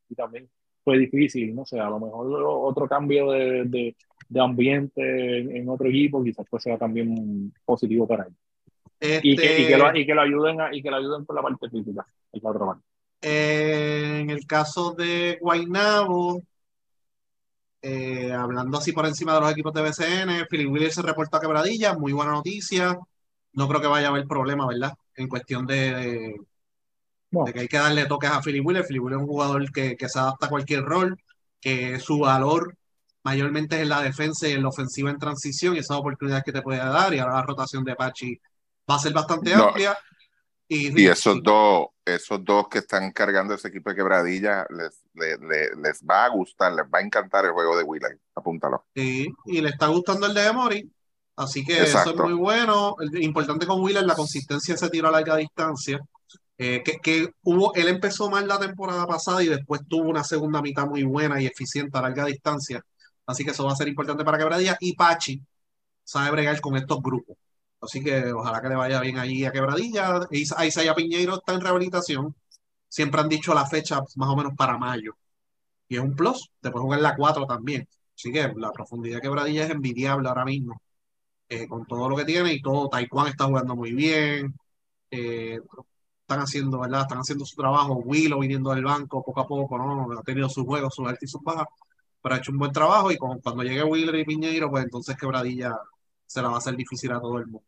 y, 0.09 0.15
también 0.15 0.49
fue 0.83 0.99
difícil, 0.99 1.55
no 1.55 1.67
sé, 1.67 1.79
a 1.79 1.91
lo 1.91 2.01
mejor 2.01 2.43
otro 2.43 2.89
cambio 2.89 3.31
de, 3.33 3.65
de, 3.65 3.97
de 4.29 4.41
ambiente 4.41 5.41
en, 5.41 5.57
en, 5.57 5.69
otro 5.69 5.89
equipo 5.89 6.25
quizás 6.25 6.47
pues 6.49 6.63
sea 6.63 6.79
también 6.79 7.53
positivo 7.67 8.07
para 8.07 8.25
él. 8.25 8.35
Este... 8.99 9.21
Y, 9.23 9.37
que, 9.37 9.61
y, 9.61 9.67
que 9.67 9.77
lo, 9.77 9.95
y, 9.95 10.07
que, 10.07 10.15
lo, 10.15 10.23
ayuden 10.23 10.61
a, 10.61 10.75
y 10.75 10.83
que 10.83 10.91
lo 10.91 10.97
ayuden 10.97 11.25
con 11.27 11.37
la 11.37 11.43
parte 11.43 11.69
física, 11.69 12.07
el 12.33 12.41
la 12.43 12.51
otra 12.51 12.67
parte. 12.67 12.88
Eh, 13.21 14.21
en 14.21 14.31
el 14.31 14.47
caso 14.47 14.93
de 14.93 15.39
Guaynabo, 15.41 16.43
eh, 17.83 18.33
hablando 18.33 18.79
así 18.79 18.93
por 18.93 19.07
encima 19.07 19.35
de 19.35 19.41
los 19.41 19.53
equipos 19.53 19.73
de 19.73 19.83
BCN, 19.83 20.47
Philip 20.49 20.71
Willis 20.71 20.95
se 20.95 21.03
reporta 21.03 21.39
a 21.39 21.41
quebradilla, 21.41 21.95
muy 21.95 22.13
buena 22.13 22.33
noticia. 22.33 22.99
No 23.53 23.69
creo 23.69 23.81
que 23.81 23.87
vaya 23.87 24.09
a 24.09 24.11
haber 24.11 24.27
problema, 24.27 24.67
¿verdad? 24.67 24.95
En 25.17 25.29
cuestión 25.29 25.67
de, 25.67 25.95
de, 25.95 26.37
no. 27.31 27.45
de 27.45 27.53
que 27.53 27.61
hay 27.61 27.69
que 27.69 27.79
darle 27.79 28.07
toques 28.07 28.31
a 28.31 28.41
Philip 28.43 28.65
Willis. 28.65 28.87
Philip 28.87 29.03
Willis 29.03 29.17
es 29.17 29.23
un 29.23 29.29
jugador 29.29 29.73
que, 29.73 29.97
que, 29.97 30.09
se 30.09 30.19
adapta 30.19 30.47
a 30.47 30.51
cualquier 30.51 30.85
rol, 30.85 31.19
que 31.61 31.99
su 32.01 32.21
valor 32.21 32.77
mayormente 33.25 33.77
es 33.77 33.83
en 33.83 33.89
la 33.89 34.03
defensa 34.03 34.49
y 34.49 34.53
en 34.53 34.63
la 34.63 34.69
ofensiva 34.69 35.11
en 35.11 35.19
transición 35.19 35.77
y 35.77 35.81
esa 35.81 35.97
oportunidad 35.97 36.45
que 36.45 36.53
te 36.53 36.63
puede 36.63 36.79
dar. 36.79 37.15
Y 37.15 37.19
ahora 37.19 37.37
la 37.37 37.43
rotación 37.43 37.85
de 37.85 37.97
Pachi 37.97 38.41
va 38.91 38.97
a 38.97 38.99
ser 38.99 39.13
bastante 39.13 39.55
no. 39.55 39.69
amplia. 39.69 39.97
Y, 40.69 41.01
y 41.01 41.07
esos 41.07 41.43
dos, 41.43 41.89
esos 42.05 42.45
dos 42.45 42.69
que 42.69 42.79
están 42.79 43.11
cargando 43.13 43.55
ese 43.55 43.69
equipo 43.69 43.91
de 43.91 43.97
quebradilla, 43.97 44.67
les, 44.71 45.03
les, 45.15 45.41
les, 45.41 45.77
les 45.77 46.03
va 46.05 46.27
a 46.27 46.29
gustar, 46.29 46.73
les 46.73 46.85
va 46.85 46.99
a 46.99 47.03
encantar 47.03 47.47
el 47.47 47.53
juego 47.53 47.77
de 47.77 47.85
Wheeler. 47.85 48.19
Apúntalo. 48.35 48.85
Sí, 48.95 49.29
y 49.47 49.61
le 49.61 49.71
está 49.71 49.87
gustando 49.87 50.27
el 50.27 50.35
de 50.35 50.47
Emory. 50.47 50.93
Así 51.37 51.65
que 51.65 51.79
Exacto. 51.79 52.11
eso 52.11 52.25
es 52.25 52.31
muy 52.31 52.35
bueno. 52.35 52.97
El, 53.01 53.23
importante 53.23 53.67
con 53.67 53.81
Wheeler, 53.81 54.05
la 54.05 54.15
consistencia 54.15 54.75
de 54.75 54.77
ese 54.77 54.91
tiro 54.91 55.09
a 55.09 55.13
larga 55.13 55.37
distancia. 55.37 56.01
Eh, 56.59 56.83
que, 56.85 56.99
que, 56.99 57.31
hubo, 57.45 57.73
él 57.75 57.87
empezó 57.89 58.29
mal 58.29 58.47
la 58.49 58.59
temporada 58.59 59.07
pasada 59.07 59.43
y 59.45 59.47
después 59.47 59.81
tuvo 59.89 60.09
una 60.09 60.25
segunda 60.25 60.61
mitad 60.61 60.87
muy 60.87 61.05
buena 61.05 61.41
y 61.41 61.47
eficiente 61.47 61.97
a 61.97 62.03
larga 62.03 62.25
distancia. 62.27 62.83
Así 63.25 63.45
que 63.45 63.53
eso 63.53 63.65
va 63.65 63.73
a 63.73 63.77
ser 63.77 63.89
importante 63.89 64.25
para 64.25 64.39
Quebradilla. 64.39 64.77
Y 64.81 64.95
Pachi 64.97 65.41
sabe 66.03 66.31
bregar 66.33 66.61
con 66.61 66.77
estos 66.77 67.01
grupos. 67.01 67.37
Así 67.81 68.03
que 68.03 68.33
ojalá 68.33 68.61
que 68.61 68.69
le 68.69 68.75
vaya 68.77 69.01
bien 69.01 69.19
allí 69.19 69.45
a 69.45 69.53
Quebradilla. 69.53 70.21
A 70.57 70.67
Isaiah 70.67 70.95
Piñeiro 70.95 71.37
está 71.37 71.55
en 71.55 71.61
rehabilitación. 71.61 72.35
Siempre 72.89 73.21
han 73.21 73.29
dicho 73.29 73.55
la 73.55 73.67
fecha 73.67 74.01
más 74.17 74.29
o 74.31 74.37
menos 74.37 74.55
para 74.57 74.79
mayo. 74.79 75.17
Y 75.89 75.97
es 75.97 76.03
un 76.03 76.15
plus. 76.17 76.51
Te 76.61 76.71
puedes 76.71 76.85
jugar 76.85 77.01
la 77.01 77.17
4 77.17 77.47
también. 77.47 77.89
Así 78.17 78.33
que 78.33 78.53
la 78.57 78.73
profundidad 78.73 79.17
de 79.17 79.23
Quebradilla 79.23 79.65
es 79.65 79.71
envidiable 79.71 80.29
ahora 80.29 80.45
mismo. 80.45 80.81
Eh, 81.49 81.67
con 81.69 81.87
todo 81.87 82.09
lo 82.09 82.17
que 82.17 82.25
tiene 82.25 82.53
y 82.53 82.63
todo. 82.63 82.89
Taekwondo 82.89 83.31
está 83.31 83.47
jugando 83.47 83.77
muy 83.77 83.93
bien. 83.93 84.55
Eh, 85.11 85.61
están 86.23 86.41
haciendo, 86.41 86.81
¿verdad? 86.81 87.03
Están 87.03 87.19
haciendo 87.19 87.45
su 87.47 87.57
trabajo. 87.57 87.95
Willow 87.97 88.41
viniendo 88.41 88.71
del 88.75 88.85
banco 88.85 89.23
poco 89.25 89.41
a 89.41 89.47
poco, 89.49 89.79
¿no? 89.79 90.19
Ha 90.19 90.23
tenido 90.23 90.49
sus 90.49 90.65
juegos, 90.65 90.95
sus 90.95 91.07
altas 91.07 91.23
y 91.23 91.27
sus 91.29 91.43
bajas. 91.43 91.67
Pero 92.23 92.35
ha 92.35 92.39
hecho 92.39 92.53
un 92.53 92.59
buen 92.59 92.73
trabajo. 92.73 93.11
Y 93.13 93.17
cuando 93.19 93.63
llegue 93.63 93.85
Wheeler 93.85 94.17
y 94.17 94.25
Piñeiro, 94.25 94.71
pues 94.71 94.85
entonces 94.85 95.17
Quebradilla 95.17 95.75
se 96.27 96.43
la 96.43 96.49
va 96.49 96.57
a 96.57 96.59
hacer 96.59 96.77
difícil 96.77 97.13
a 97.13 97.21
todo 97.21 97.39
el 97.39 97.47
mundo. 97.47 97.67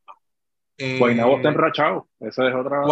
Eh, 0.83 0.99
Guaynabo 0.99 1.37
está 1.37 1.51
enrachado. 1.51 2.09
Esa 2.21 2.49
es 2.49 2.55
otra. 2.55 2.87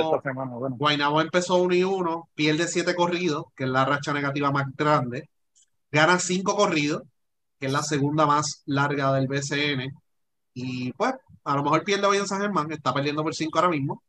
Esta 0.00 0.22
semana. 0.22 0.52
Bueno. 0.52 0.76
Guaynabo 0.78 1.20
empezó 1.20 1.56
1 1.56 1.74
y 1.74 1.84
1, 1.84 2.30
pierde 2.34 2.66
7 2.66 2.94
corridos, 2.94 3.44
que 3.54 3.64
es 3.64 3.70
la 3.70 3.84
racha 3.84 4.14
negativa 4.14 4.50
más 4.50 4.64
grande. 4.74 5.28
Gana 5.92 6.18
5 6.18 6.56
corridos, 6.56 7.02
que 7.58 7.66
es 7.66 7.72
la 7.72 7.82
segunda 7.82 8.24
más 8.24 8.62
larga 8.64 9.12
del 9.12 9.28
BCN. 9.28 9.92
Y 10.54 10.92
pues, 10.94 11.12
a 11.44 11.56
lo 11.56 11.62
mejor 11.64 11.84
pierde 11.84 12.06
hoy 12.06 12.16
en 12.16 12.26
San 12.26 12.40
Germán, 12.40 12.72
está 12.72 12.94
perdiendo 12.94 13.22
por 13.22 13.34
5 13.34 13.58
ahora 13.58 13.70
mismo. 13.70 14.02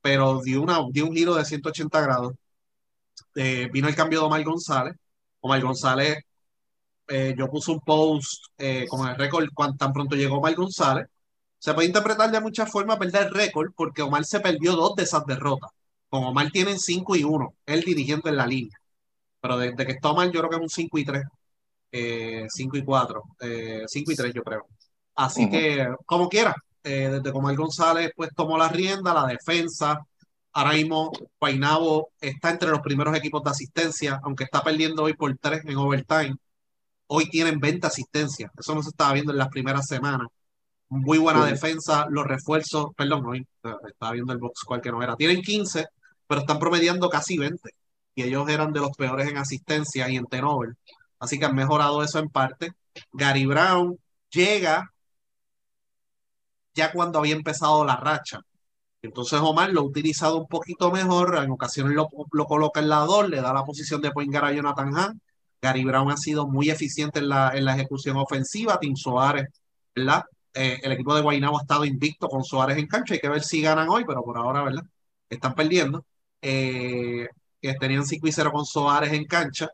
Pero 0.00 0.40
dio, 0.40 0.62
una, 0.62 0.78
dio 0.92 1.06
un 1.06 1.14
giro 1.16 1.34
de 1.34 1.44
180 1.44 2.00
grados. 2.00 2.34
Eh, 3.34 3.68
vino 3.72 3.88
el 3.88 3.96
cambio 3.96 4.20
de 4.20 4.26
Omar 4.26 4.44
González. 4.44 4.94
Omar 5.40 5.60
González 5.60 6.18
eh, 7.08 7.34
yo 7.36 7.48
puse 7.48 7.72
un 7.72 7.80
post 7.80 8.44
eh, 8.56 8.86
con 8.88 9.08
el 9.08 9.16
récord 9.16 9.48
cuando 9.52 9.76
tan 9.76 9.92
pronto 9.92 10.14
llegó 10.14 10.38
Omar 10.38 10.54
González. 10.54 11.08
Se 11.62 11.72
puede 11.74 11.86
interpretar 11.86 12.28
de 12.32 12.40
muchas 12.40 12.68
formas 12.68 12.98
perder 12.98 13.28
el 13.28 13.34
récord 13.34 13.70
porque 13.76 14.02
Omar 14.02 14.24
se 14.24 14.40
perdió 14.40 14.72
dos 14.72 14.96
de 14.96 15.04
esas 15.04 15.24
derrotas. 15.26 15.70
Con 16.08 16.24
Omar 16.24 16.50
tienen 16.50 16.76
5 16.76 17.14
y 17.14 17.22
1, 17.22 17.54
él 17.66 17.82
dirigiendo 17.82 18.28
en 18.28 18.36
la 18.36 18.48
línea. 18.48 18.76
Pero 19.40 19.56
desde 19.56 19.86
que 19.86 19.92
está 19.92 20.10
Omar 20.10 20.32
yo 20.32 20.40
creo 20.40 20.50
que 20.50 20.56
es 20.56 20.62
un 20.62 20.68
5 20.68 20.98
y 20.98 21.04
3. 21.04 21.22
5 22.48 22.76
y 22.76 22.84
4. 22.84 23.22
5 23.86 24.10
y 24.10 24.16
3 24.16 24.34
yo 24.34 24.42
creo. 24.42 24.66
Así 25.14 25.44
uh 25.44 25.46
-huh. 25.46 25.50
que, 25.52 25.94
como 26.04 26.28
quiera, 26.28 26.52
eh, 26.82 27.08
desde 27.12 27.30
que 27.30 27.38
Omar 27.38 27.54
González 27.54 28.10
pues 28.16 28.30
tomó 28.34 28.58
la 28.58 28.68
rienda, 28.68 29.14
la 29.14 29.26
defensa. 29.28 30.04
Ahora 30.54 30.72
mismo 30.72 31.12
Guaynabo 31.38 32.10
está 32.20 32.50
entre 32.50 32.70
los 32.70 32.80
primeros 32.80 33.16
equipos 33.16 33.40
de 33.44 33.50
asistencia, 33.50 34.20
aunque 34.24 34.44
está 34.44 34.64
perdiendo 34.64 35.04
hoy 35.04 35.14
por 35.14 35.32
3 35.38 35.64
en 35.64 35.76
overtime 35.76 36.36
hoy 37.06 37.28
tienen 37.28 37.60
20 37.60 37.86
asistencias. 37.86 38.50
Eso 38.58 38.74
no 38.74 38.82
se 38.82 38.88
estaba 38.88 39.12
viendo 39.12 39.32
en 39.32 39.38
las 39.38 39.48
primeras 39.48 39.86
semanas. 39.86 40.28
Muy 40.94 41.16
buena 41.16 41.46
sí. 41.46 41.52
defensa, 41.52 42.06
los 42.10 42.26
refuerzos, 42.26 42.88
perdón, 42.94 43.24
hoy 43.24 43.46
estaba 43.88 44.12
viendo 44.12 44.34
el 44.34 44.38
box 44.38 44.62
cual 44.62 44.82
que 44.82 44.90
no 44.90 45.02
era. 45.02 45.16
Tienen 45.16 45.40
15, 45.40 45.86
pero 46.26 46.42
están 46.42 46.58
promediando 46.58 47.08
casi 47.08 47.38
20. 47.38 47.70
Y 48.14 48.24
ellos 48.24 48.46
eran 48.50 48.74
de 48.74 48.80
los 48.80 48.90
peores 48.90 49.26
en 49.26 49.38
asistencia 49.38 50.10
y 50.10 50.16
en 50.16 50.26
turnover. 50.26 50.74
Así 51.18 51.38
que 51.38 51.46
han 51.46 51.54
mejorado 51.54 52.02
eso 52.02 52.18
en 52.18 52.28
parte. 52.28 52.72
Gary 53.10 53.46
Brown 53.46 53.96
llega 54.30 54.92
ya 56.74 56.92
cuando 56.92 57.20
había 57.20 57.36
empezado 57.36 57.86
la 57.86 57.96
racha. 57.96 58.40
Entonces 59.00 59.40
Omar 59.40 59.72
lo 59.72 59.80
ha 59.80 59.84
utilizado 59.84 60.36
un 60.36 60.46
poquito 60.46 60.90
mejor, 60.90 61.38
en 61.42 61.50
ocasiones 61.52 61.94
lo, 61.94 62.10
lo 62.32 62.44
coloca 62.44 62.80
en 62.80 62.90
la 62.90 62.98
2, 62.98 63.30
le 63.30 63.40
da 63.40 63.54
la 63.54 63.64
posición 63.64 64.02
de 64.02 64.10
point 64.10 64.30
guard 64.30 64.44
a 64.44 64.52
Jonathan 64.52 64.94
Hahn. 64.94 65.20
Gary 65.62 65.84
Brown 65.84 66.10
ha 66.10 66.18
sido 66.18 66.46
muy 66.46 66.68
eficiente 66.68 67.20
en 67.20 67.30
la, 67.30 67.52
en 67.54 67.64
la 67.64 67.76
ejecución 67.76 68.18
ofensiva, 68.18 68.78
Tim 68.78 68.94
Soares, 68.94 69.48
¿verdad? 69.96 70.24
Eh, 70.54 70.78
el 70.82 70.92
equipo 70.92 71.14
de 71.14 71.22
Guaynabo 71.22 71.58
ha 71.58 71.62
estado 71.62 71.84
invicto 71.84 72.28
con 72.28 72.44
Suárez 72.44 72.76
en 72.78 72.86
cancha, 72.86 73.14
hay 73.14 73.20
que 73.20 73.28
ver 73.28 73.42
si 73.42 73.62
ganan 73.62 73.88
hoy, 73.88 74.04
pero 74.06 74.22
por 74.22 74.36
ahora, 74.36 74.62
¿verdad? 74.62 74.84
Están 75.28 75.54
perdiendo. 75.54 76.04
Eh, 76.42 77.28
tenían 77.78 78.04
5 78.04 78.26
y 78.26 78.32
0 78.32 78.50
con 78.52 78.64
Soares 78.64 79.12
en 79.12 79.24
cancha. 79.24 79.70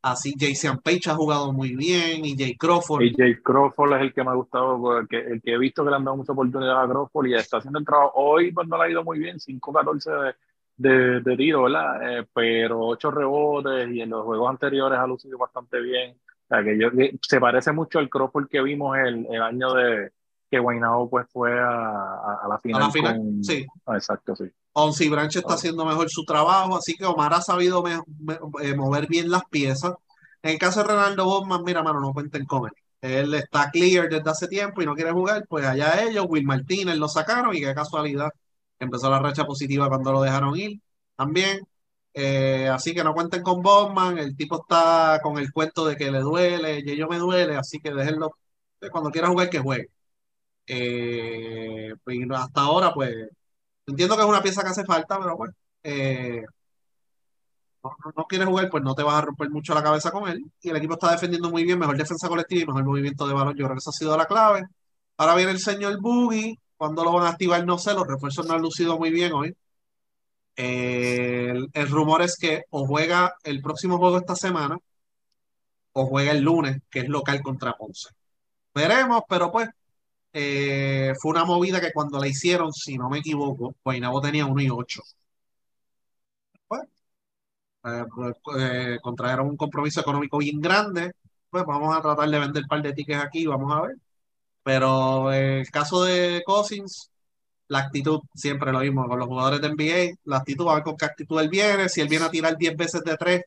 Así 0.00 0.34
Jason 0.38 0.78
Page 0.78 1.10
ha 1.10 1.14
jugado 1.14 1.52
muy 1.52 1.76
bien 1.76 2.24
y 2.24 2.36
Jay 2.36 2.56
Crawford. 2.56 3.02
Y 3.02 3.14
Jay 3.14 3.36
Crawford 3.36 3.94
es 3.94 4.00
el 4.00 4.12
que 4.12 4.24
me 4.24 4.30
ha 4.30 4.34
gustado, 4.34 4.98
el 4.98 5.06
que, 5.06 5.18
el 5.18 5.40
que 5.40 5.52
he 5.52 5.58
visto 5.58 5.84
que 5.84 5.90
le 5.90 5.96
han 5.96 6.04
dado 6.04 6.16
mucha 6.16 6.32
oportunidad 6.32 6.82
a 6.82 6.88
Crawford 6.88 7.26
y 7.26 7.34
está 7.34 7.58
haciendo 7.58 7.78
el 7.78 7.84
trabajo. 7.84 8.12
Hoy 8.16 8.50
pues, 8.50 8.66
no 8.66 8.78
le 8.78 8.84
ha 8.84 8.90
ido 8.90 9.04
muy 9.04 9.20
bien, 9.20 9.38
5-14 9.38 10.34
de, 10.76 11.20
de, 11.20 11.36
tiro, 11.36 11.64
¿verdad? 11.64 12.18
Eh, 12.18 12.26
pero 12.34 12.80
8 12.80 13.10
rebotes 13.12 13.90
y 13.92 14.00
en 14.00 14.10
los 14.10 14.24
juegos 14.24 14.50
anteriores 14.50 14.98
ha 14.98 15.06
lucido 15.06 15.38
bastante 15.38 15.80
bien. 15.80 16.16
O 16.16 16.48
sea, 16.48 16.64
que 16.64 16.76
yo, 16.76 16.88
se 17.20 17.40
parece 17.40 17.70
mucho 17.70 18.00
al 18.00 18.10
Crawford 18.10 18.48
que 18.48 18.60
vimos 18.60 18.96
el, 18.98 19.26
el 19.30 19.40
año 19.40 19.72
de 19.74 20.10
que 20.52 20.58
Guaynabo 20.58 21.08
pues 21.08 21.26
fue 21.32 21.58
a, 21.58 22.38
a, 22.44 22.46
la 22.46 22.58
final. 22.58 22.82
A 22.82 22.84
la 22.84 22.92
final, 22.92 23.22
sí. 23.40 23.64
Ah, 23.86 23.96
exacto, 23.96 24.36
sí. 24.36 24.44
Onsi 24.74 25.08
Branch 25.08 25.34
está 25.34 25.54
haciendo 25.54 25.86
mejor 25.86 26.10
su 26.10 26.26
trabajo, 26.26 26.76
así 26.76 26.94
que 26.94 27.06
Omar 27.06 27.32
ha 27.32 27.40
sabido 27.40 27.82
eh, 27.88 28.74
mover 28.74 29.06
bien 29.06 29.30
las 29.30 29.44
piezas. 29.46 29.94
En 30.42 30.50
el 30.50 30.58
caso 30.58 30.82
de 30.82 30.88
Renaldo 30.88 31.24
Bosman, 31.24 31.62
mira, 31.64 31.82
mano, 31.82 32.00
no 32.00 32.12
cuenten 32.12 32.44
con 32.44 32.66
él. 32.66 32.72
Él 33.00 33.32
está 33.32 33.70
clear 33.70 34.10
desde 34.10 34.28
hace 34.28 34.46
tiempo 34.46 34.82
y 34.82 34.86
no 34.86 34.94
quiere 34.94 35.10
jugar, 35.10 35.46
pues 35.48 35.64
allá 35.64 36.02
ellos, 36.02 36.26
Will 36.28 36.44
Martínez 36.44 36.98
lo 36.98 37.08
sacaron 37.08 37.56
y 37.56 37.60
qué 37.60 37.74
casualidad. 37.74 38.28
Empezó 38.78 39.08
la 39.08 39.20
racha 39.20 39.46
positiva 39.46 39.88
cuando 39.88 40.12
lo 40.12 40.20
dejaron 40.20 40.54
ir 40.54 40.82
también. 41.16 41.60
Eh, 42.12 42.68
así 42.68 42.92
que 42.92 43.02
no 43.02 43.14
cuenten 43.14 43.42
con 43.42 43.62
Bosman, 43.62 44.18
el 44.18 44.36
tipo 44.36 44.60
está 44.60 45.18
con 45.22 45.38
el 45.38 45.50
cuento 45.50 45.86
de 45.86 45.96
que 45.96 46.10
le 46.10 46.20
duele, 46.20 46.80
y 46.80 46.94
yo 46.94 47.08
me 47.08 47.16
duele, 47.16 47.56
así 47.56 47.80
que 47.80 47.90
déjenlo, 47.90 48.36
cuando 48.90 49.10
quiera 49.10 49.28
jugar 49.28 49.48
que 49.48 49.58
juegue. 49.58 49.88
Eh, 50.66 51.94
pues, 52.04 52.18
hasta 52.30 52.60
ahora, 52.62 52.92
pues 52.94 53.28
Entiendo 53.86 54.16
que 54.16 54.22
es 54.22 54.28
una 54.28 54.42
pieza 54.42 54.62
que 54.62 54.70
hace 54.70 54.84
falta, 54.84 55.18
pero 55.18 55.36
bueno, 55.36 55.54
eh, 55.82 56.42
no, 58.16 58.24
quiere 58.28 58.44
jugar, 58.44 58.68
pues 58.70 58.82
no 58.82 58.94
te 58.94 59.02
vas 59.02 59.14
a 59.16 59.20
romper 59.22 59.50
mucho 59.50 59.74
la 59.74 59.82
cabeza 59.82 60.10
con 60.12 60.28
él. 60.28 60.44
Y 60.60 60.70
el 60.70 60.76
equipo 60.76 60.94
está 60.94 61.10
defendiendo 61.10 61.50
muy 61.50 61.64
bien, 61.64 61.78
mejor 61.78 61.96
defensa 61.96 62.28
colectiva 62.28 62.62
y 62.62 62.66
mejor 62.66 62.84
movimiento 62.84 63.26
de 63.26 63.34
balón. 63.34 63.56
Yo 63.56 63.64
creo 63.64 63.74
que 63.74 63.80
esa 63.80 63.90
ha 63.90 63.92
sido 63.92 64.16
la 64.16 64.26
clave. 64.26 64.62
Ahora 65.16 65.34
viene 65.36 65.52
el 65.52 65.60
señor 65.60 66.00
Boogie. 66.00 66.58
cuando 66.76 67.04
lo 67.04 67.12
van 67.12 67.26
a 67.26 67.30
activar? 67.30 67.64
No 67.66 67.78
sé, 67.78 67.94
los 67.94 68.06
refuerzos 68.06 68.46
no 68.46 68.54
han 68.54 68.62
lucido 68.62 68.98
muy 68.98 69.10
bien 69.10 69.32
hoy. 69.32 69.56
el, 70.56 71.68
el, 71.72 71.88
rumor 71.88 72.22
es 72.22 72.36
que 72.36 72.64
o 72.70 72.86
juega 72.86 73.34
el 73.44 73.62
próximo 73.62 73.98
juego 73.98 74.18
esta 74.18 74.36
semana 74.36 74.78
o 75.92 76.06
juega 76.06 76.32
el 76.32 76.42
lunes, 76.42 76.78
que 76.90 77.00
es 77.00 77.08
local 77.08 77.42
contra 77.42 77.74
Ponce. 77.74 78.08
Veremos, 78.74 79.22
pero 79.28 79.50
pues 79.52 79.68
eh, 80.32 81.14
fue 81.20 81.30
una 81.32 81.44
movida 81.44 81.80
que 81.80 81.92
cuando 81.92 82.18
la 82.18 82.28
hicieron, 82.28 82.72
si 82.72 82.96
no 82.98 83.08
me 83.10 83.18
equivoco, 83.18 83.74
Guaynabo 83.84 84.20
tenía 84.20 84.46
1 84.46 84.62
y 84.62 84.70
8. 84.70 85.02
Pues, 86.66 86.82
eh, 87.84 88.04
pues 88.14 88.34
eh, 88.58 88.98
contrajeron 89.02 89.48
un 89.48 89.56
compromiso 89.56 90.00
económico 90.00 90.38
bien 90.38 90.60
grande. 90.60 91.12
Pues 91.50 91.64
vamos 91.66 91.96
a 91.96 92.00
tratar 92.02 92.28
de 92.30 92.38
vender 92.38 92.62
un 92.64 92.68
par 92.68 92.82
de 92.82 92.92
tickets 92.94 93.22
aquí, 93.24 93.46
vamos 93.46 93.72
a 93.72 93.82
ver. 93.82 93.96
Pero 94.64 95.32
en 95.32 95.60
el 95.60 95.70
caso 95.70 96.04
de 96.04 96.42
Cousins, 96.46 97.10
la 97.68 97.80
actitud 97.80 98.20
siempre 98.34 98.72
lo 98.72 98.80
mismo 98.80 99.08
con 99.08 99.18
los 99.18 99.28
jugadores 99.28 99.60
de 99.60 99.68
NBA. 99.68 100.16
La 100.24 100.38
actitud, 100.38 100.68
a 100.68 100.74
ver 100.76 100.84
con 100.84 100.96
qué 100.96 101.06
actitud 101.06 101.40
él 101.40 101.48
viene. 101.50 101.88
Si 101.88 102.00
él 102.00 102.08
viene 102.08 102.26
a 102.26 102.30
tirar 102.30 102.56
10 102.56 102.76
veces 102.76 103.02
de 103.04 103.16
3, 103.16 103.42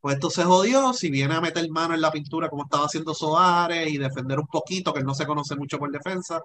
pues 0.00 0.16
esto 0.16 0.30
se 0.30 0.44
jodió. 0.44 0.92
Si 0.92 1.10
viene 1.10 1.34
a 1.34 1.40
meter 1.40 1.68
mano 1.70 1.94
en 1.94 2.00
la 2.00 2.10
pintura 2.10 2.48
como 2.48 2.64
estaba 2.64 2.86
haciendo 2.86 3.14
Soares 3.14 3.88
y 3.88 3.98
defender 3.98 4.38
un 4.38 4.46
poquito, 4.46 4.92
que 4.92 5.00
él 5.00 5.06
no 5.06 5.14
se 5.14 5.26
conoce 5.26 5.56
mucho 5.56 5.78
por 5.78 5.90
defensa, 5.90 6.42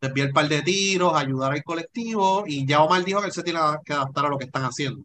desviar 0.00 0.28
el 0.28 0.32
par 0.32 0.48
de 0.48 0.62
tiros, 0.62 1.14
ayudar 1.14 1.52
al 1.52 1.62
colectivo, 1.62 2.44
y 2.46 2.66
ya 2.66 2.82
Omar 2.82 3.04
dijo 3.04 3.20
que 3.20 3.26
él 3.26 3.32
se 3.32 3.42
tiene 3.42 3.60
que 3.84 3.92
adaptar 3.92 4.26
a 4.26 4.28
lo 4.28 4.38
que 4.38 4.46
están 4.46 4.64
haciendo. 4.64 5.04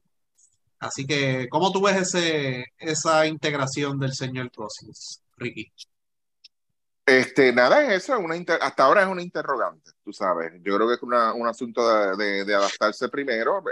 Así 0.80 1.06
que, 1.06 1.48
¿cómo 1.50 1.72
tú 1.72 1.82
ves 1.82 1.98
ese, 1.98 2.66
esa 2.78 3.26
integración 3.26 4.00
del 4.00 4.14
señor 4.14 4.52
Cousins, 4.52 5.22
Ricky? 5.38 5.72
Este, 7.06 7.54
nada, 7.54 7.84
es 7.84 8.04
eso, 8.04 8.20
una 8.20 8.36
hasta 8.36 8.84
ahora 8.84 9.04
es 9.04 9.08
una 9.08 9.22
interrogante, 9.22 9.92
tú 10.04 10.12
sabes. 10.12 10.52
Yo 10.62 10.76
creo 10.76 10.88
que 10.88 10.96
es 10.96 11.02
una, 11.02 11.34
un 11.34 11.48
asunto 11.48 12.18
de, 12.18 12.44
de, 12.44 12.54
adaptarse 12.54 13.08
primero. 13.08 13.64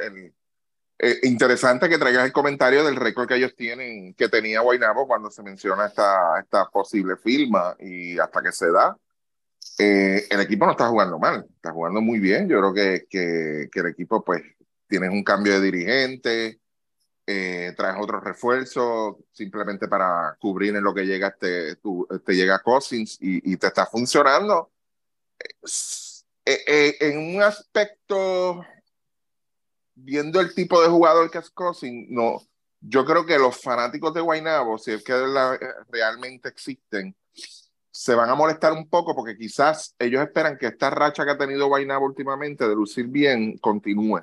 Eh, 0.98 1.20
interesante 1.24 1.90
que 1.90 1.98
traigas 1.98 2.26
el 2.26 2.32
comentario 2.32 2.84
del 2.84 2.96
récord 2.96 3.28
que 3.28 3.36
ellos 3.36 3.56
tienen, 3.56 4.14
que 4.14 4.30
tenía 4.30 4.62
Guaynabo 4.62 5.08
cuando 5.08 5.30
se 5.30 5.44
menciona 5.44 5.88
esta, 5.88 6.40
esta 6.40 6.70
posible 6.70 7.18
firma 7.18 7.76
y 7.80 8.18
hasta 8.18 8.42
que 8.42 8.52
se 8.52 8.72
da. 8.72 8.98
Eh, 9.78 10.28
el 10.30 10.40
equipo 10.40 10.66
no 10.66 10.72
está 10.72 10.88
jugando 10.88 11.20
mal, 11.20 11.46
está 11.54 11.72
jugando 11.72 12.00
muy 12.02 12.20
bien. 12.20 12.48
Yo 12.48 12.60
creo 12.60 12.74
que, 12.74 13.08
que, 13.10 13.70
que 13.72 13.80
el 13.82 13.88
equipo, 13.88 14.24
pues, 14.24 14.42
tiene 14.88 15.10
un 15.10 15.24
cambio 15.24 15.54
de 15.54 15.62
dirigente, 15.62 16.62
eh, 17.28 17.74
traes 17.76 17.98
otros 18.00 18.24
refuerzos 18.24 19.18
simplemente 19.34 19.88
para 19.88 20.38
cubrir 20.40 20.76
en 20.76 20.84
lo 20.84 20.94
que 20.94 21.06
llega 21.06 21.30
este, 21.30 21.76
tu, 21.78 22.08
te 22.26 22.36
llega 22.36 22.62
Cousins 22.62 23.18
y, 23.20 23.52
y, 23.52 23.58
te 23.58 23.68
está 23.68 23.86
funcionando. 23.86 24.72
Eh, 26.46 26.98
en 27.00 27.36
un 27.36 27.42
aspecto 27.42 28.64
viendo 29.96 30.40
el 30.40 30.54
tipo 30.54 30.82
de 30.82 30.90
jugador 30.90 31.32
que 31.32 31.40
es 31.40 31.50
Cousin, 31.50 32.08
no, 32.10 32.42
yo 32.82 33.06
creo 33.06 33.26
que 33.26 33.40
los 33.40 33.60
fanáticos 33.62 34.14
de 34.14 34.22
Guaynabo, 34.22 34.78
si 34.78 34.92
es 34.92 35.04
que 35.04 35.14
realmente 35.90 36.50
existen, 36.50 37.16
se 37.90 38.14
van 38.14 38.30
a 38.30 38.36
molestar 38.36 38.74
un 38.74 38.90
poco 38.90 39.16
porque 39.16 39.38
quizás 39.38 39.96
ellos 39.98 40.22
esperan 40.22 40.58
que 40.58 40.68
esta 40.68 40.90
racha 40.90 41.26
que 41.26 41.32
ha 41.32 41.38
tenido 41.38 41.68
Guaynabo 41.68 42.06
últimamente 42.06 42.68
de 42.68 42.76
lucir 42.76 43.08
bien 43.08 43.58
continúe. 43.58 44.22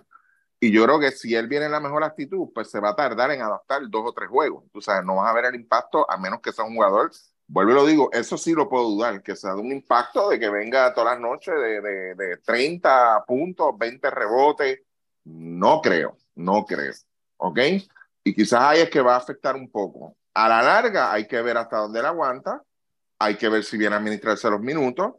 Y 0.61 0.71
yo 0.71 0.85
creo 0.85 1.01
que 1.01 1.11
si 1.11 1.35
él 1.35 1.49
viene 1.49 1.67
en 1.67 1.73
la 1.73 1.81
mejor 1.81 2.05
actitud, 2.05 2.51
pues 2.55 2.71
se 2.71 2.79
va 2.79 2.91
a 2.91 2.95
tardar 2.95 3.33
en 3.33 3.43
adaptar 3.43 3.83
dos 3.89 4.03
o 4.07 4.13
tres 4.13 4.29
juegos. 4.29 4.65
O 4.73 4.81
sea, 4.81 5.03
no 5.03 5.17
vas 5.17 5.29
a 5.29 5.35
ver 5.35 5.47
el 5.47 5.57
impacto 5.57 6.09
a 6.09 6.17
menos 6.17 6.41
que 6.41 6.53
sea 6.53 6.65
un 6.65 6.75
jugador. 6.75 7.11
Vuelvo 7.49 7.73
lo 7.73 7.87
digo, 7.87 8.11
eso 8.13 8.39
sí 8.39 8.53
lo 8.53 8.69
puedo 8.69 8.85
dudar, 8.91 9.23
que 9.23 9.35
sea 9.35 9.55
de 9.55 9.61
un 9.61 9.73
impacto 9.73 10.29
de 10.29 10.39
que 10.39 10.49
venga 10.49 10.95
todas 10.95 11.15
las 11.15 11.21
noches 11.21 11.55
de, 11.55 11.81
de, 11.81 12.15
de 12.15 12.37
30 12.37 13.25
puntos, 13.27 13.77
20 13.77 14.09
rebotes, 14.11 14.83
no 15.25 15.81
creo, 15.81 16.17
no 16.35 16.65
creo. 16.65 16.93
¿Ok? 17.37 17.59
Y 18.25 18.35
quizás 18.35 18.61
ahí 18.63 18.81
es 18.81 18.91
que 18.91 19.01
va 19.01 19.15
a 19.15 19.19
afectar 19.19 19.57
un 19.57 19.71
poco. 19.71 20.17
A 20.35 20.49
la 20.49 20.63
larga 20.63 21.13
hay 21.13 21.27
que 21.27 21.43
ver 21.43 21.57
hasta 21.57 21.79
dónde 21.79 22.01
él 22.01 22.07
aguanta, 22.07 22.63
hay 23.19 23.37
que 23.37 23.49
ver 23.49 23.65
si 23.65 23.77
viene 23.77 23.95
a 23.95 23.99
administrarse 23.99 24.49
los 24.51 24.61
minutos, 24.61 25.15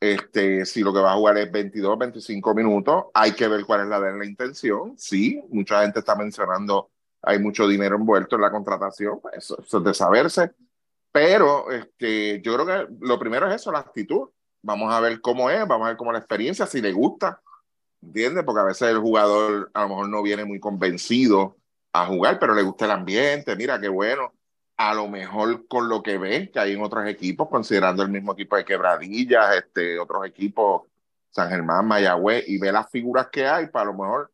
este, 0.00 0.66
si 0.66 0.82
lo 0.82 0.92
que 0.92 1.00
va 1.00 1.12
a 1.12 1.16
jugar 1.16 1.38
es 1.38 1.50
22, 1.50 1.98
25 1.98 2.54
minutos, 2.54 3.04
hay 3.14 3.32
que 3.32 3.48
ver 3.48 3.64
cuál 3.64 3.82
es 3.82 3.86
la 3.86 4.00
de 4.00 4.16
la 4.16 4.24
intención. 4.24 4.94
Sí, 4.98 5.42
mucha 5.48 5.82
gente 5.82 6.00
está 6.00 6.14
mencionando, 6.14 6.90
hay 7.22 7.38
mucho 7.38 7.66
dinero 7.66 7.96
envuelto 7.96 8.36
en 8.36 8.42
la 8.42 8.50
contratación, 8.50 9.20
pues 9.20 9.36
eso, 9.38 9.58
eso 9.60 9.78
es 9.78 9.84
de 9.84 9.94
saberse. 9.94 10.52
Pero 11.10 11.70
este, 11.70 12.42
yo 12.42 12.54
creo 12.54 12.66
que 12.66 12.94
lo 13.00 13.18
primero 13.18 13.48
es 13.48 13.54
eso, 13.54 13.70
la 13.70 13.78
actitud. 13.78 14.30
Vamos 14.62 14.92
a 14.92 15.00
ver 15.00 15.20
cómo 15.20 15.48
es, 15.48 15.60
vamos 15.66 15.86
a 15.86 15.88
ver 15.90 15.96
cómo 15.96 16.10
la 16.10 16.18
experiencia, 16.18 16.66
si 16.66 16.80
le 16.80 16.92
gusta. 16.92 17.40
¿Entiendes? 18.04 18.44
Porque 18.44 18.60
a 18.60 18.64
veces 18.64 18.88
el 18.88 18.98
jugador 18.98 19.70
a 19.74 19.82
lo 19.82 19.88
mejor 19.88 20.08
no 20.08 20.22
viene 20.22 20.44
muy 20.44 20.60
convencido 20.60 21.56
a 21.92 22.06
jugar, 22.06 22.38
pero 22.38 22.54
le 22.54 22.62
gusta 22.62 22.86
el 22.86 22.92
ambiente, 22.92 23.56
mira 23.56 23.80
qué 23.80 23.88
bueno. 23.88 24.32
A 24.76 24.94
lo 24.94 25.08
mejor 25.08 25.68
con 25.68 25.88
lo 25.88 26.02
que 26.02 26.18
ve 26.18 26.50
que 26.50 26.58
hay 26.58 26.72
en 26.72 26.82
otros 26.82 27.06
equipos, 27.06 27.48
considerando 27.48 28.02
el 28.02 28.10
mismo 28.10 28.32
equipo 28.32 28.56
de 28.56 28.64
Quebradillas, 28.64 29.56
este, 29.56 29.98
otros 30.00 30.26
equipos, 30.26 30.82
San 31.30 31.48
Germán, 31.48 31.86
Mayagüez, 31.86 32.44
y 32.48 32.58
ve 32.58 32.72
las 32.72 32.90
figuras 32.90 33.28
que 33.30 33.46
hay, 33.46 33.68
para 33.68 33.86
lo 33.86 33.94
mejor 33.94 34.32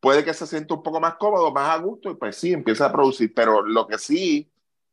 puede 0.00 0.24
que 0.24 0.34
se 0.34 0.46
sienta 0.46 0.74
un 0.74 0.82
poco 0.82 1.00
más 1.00 1.14
cómodo, 1.14 1.52
más 1.52 1.70
a 1.70 1.78
gusto, 1.78 2.10
y 2.10 2.14
pues 2.14 2.36
sí, 2.36 2.52
empieza 2.52 2.86
a 2.86 2.92
producir. 2.92 3.32
Pero 3.34 3.62
lo 3.62 3.86
que 3.86 3.98
sí 3.98 4.50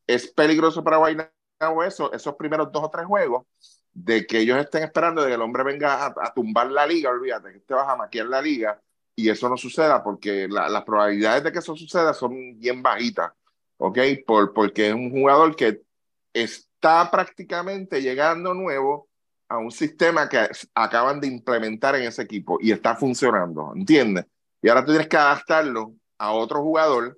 es 0.07 0.27
peligroso 0.27 0.83
para 0.83 0.97
Guaynabo, 0.97 1.83
eso, 1.85 2.11
esos 2.13 2.35
primeros 2.35 2.71
dos 2.71 2.83
o 2.83 2.89
tres 2.89 3.05
juegos, 3.05 3.45
de 3.95 4.27
que 4.27 4.39
ellos 4.39 4.59
estén 4.59 4.83
esperando 4.83 5.21
de 5.21 5.29
que 5.29 5.35
el 5.35 5.41
hombre 5.41 5.63
venga 5.63 6.05
a, 6.05 6.33
tumbar 6.33 6.69
la 6.69 6.85
liga, 6.85 7.09
olvídate, 7.09 7.53
que 7.53 7.59
te 7.61 7.73
vas 7.73 7.87
a 7.87 7.95
maquillar 7.95 8.27
la 8.27 8.41
liga 8.41 8.79
y 9.15 9.29
eso 9.29 9.47
no 9.47 9.55
suceda 9.55 10.03
porque 10.03 10.47
las 10.49 10.83
probabilidades 10.83 11.45
de 11.45 11.51
que 11.53 11.59
eso 11.59 11.75
suceda 11.77 12.13
son 12.13 12.59
bien 12.59 12.83
bajitas, 12.83 13.31
¿ok? 13.77 13.97
Por, 14.27 14.53
porque 14.53 14.89
es 14.89 14.93
un 14.93 15.11
jugador 15.11 15.55
que 15.55 15.81
está 16.33 17.09
prácticamente 17.09 18.01
llegando 18.01 18.53
nuevo 18.53 19.07
a 19.47 19.59
un 19.59 19.71
sistema 19.71 20.27
que 20.27 20.45
acaban 20.73 21.21
de 21.21 21.27
implementar 21.27 21.95
en 21.95 22.03
ese 22.03 22.23
equipo 22.23 22.57
y 22.59 22.73
está 22.73 22.95
funcionando, 22.95 23.71
¿entiendes? 23.73 24.25
Y 24.61 24.67
ahora 24.67 24.83
tú 24.83 24.91
tienes 24.91 25.07
que 25.07 25.17
adaptarlo 25.17 25.95
a 26.17 26.33
otro 26.33 26.61
jugador 26.61 27.17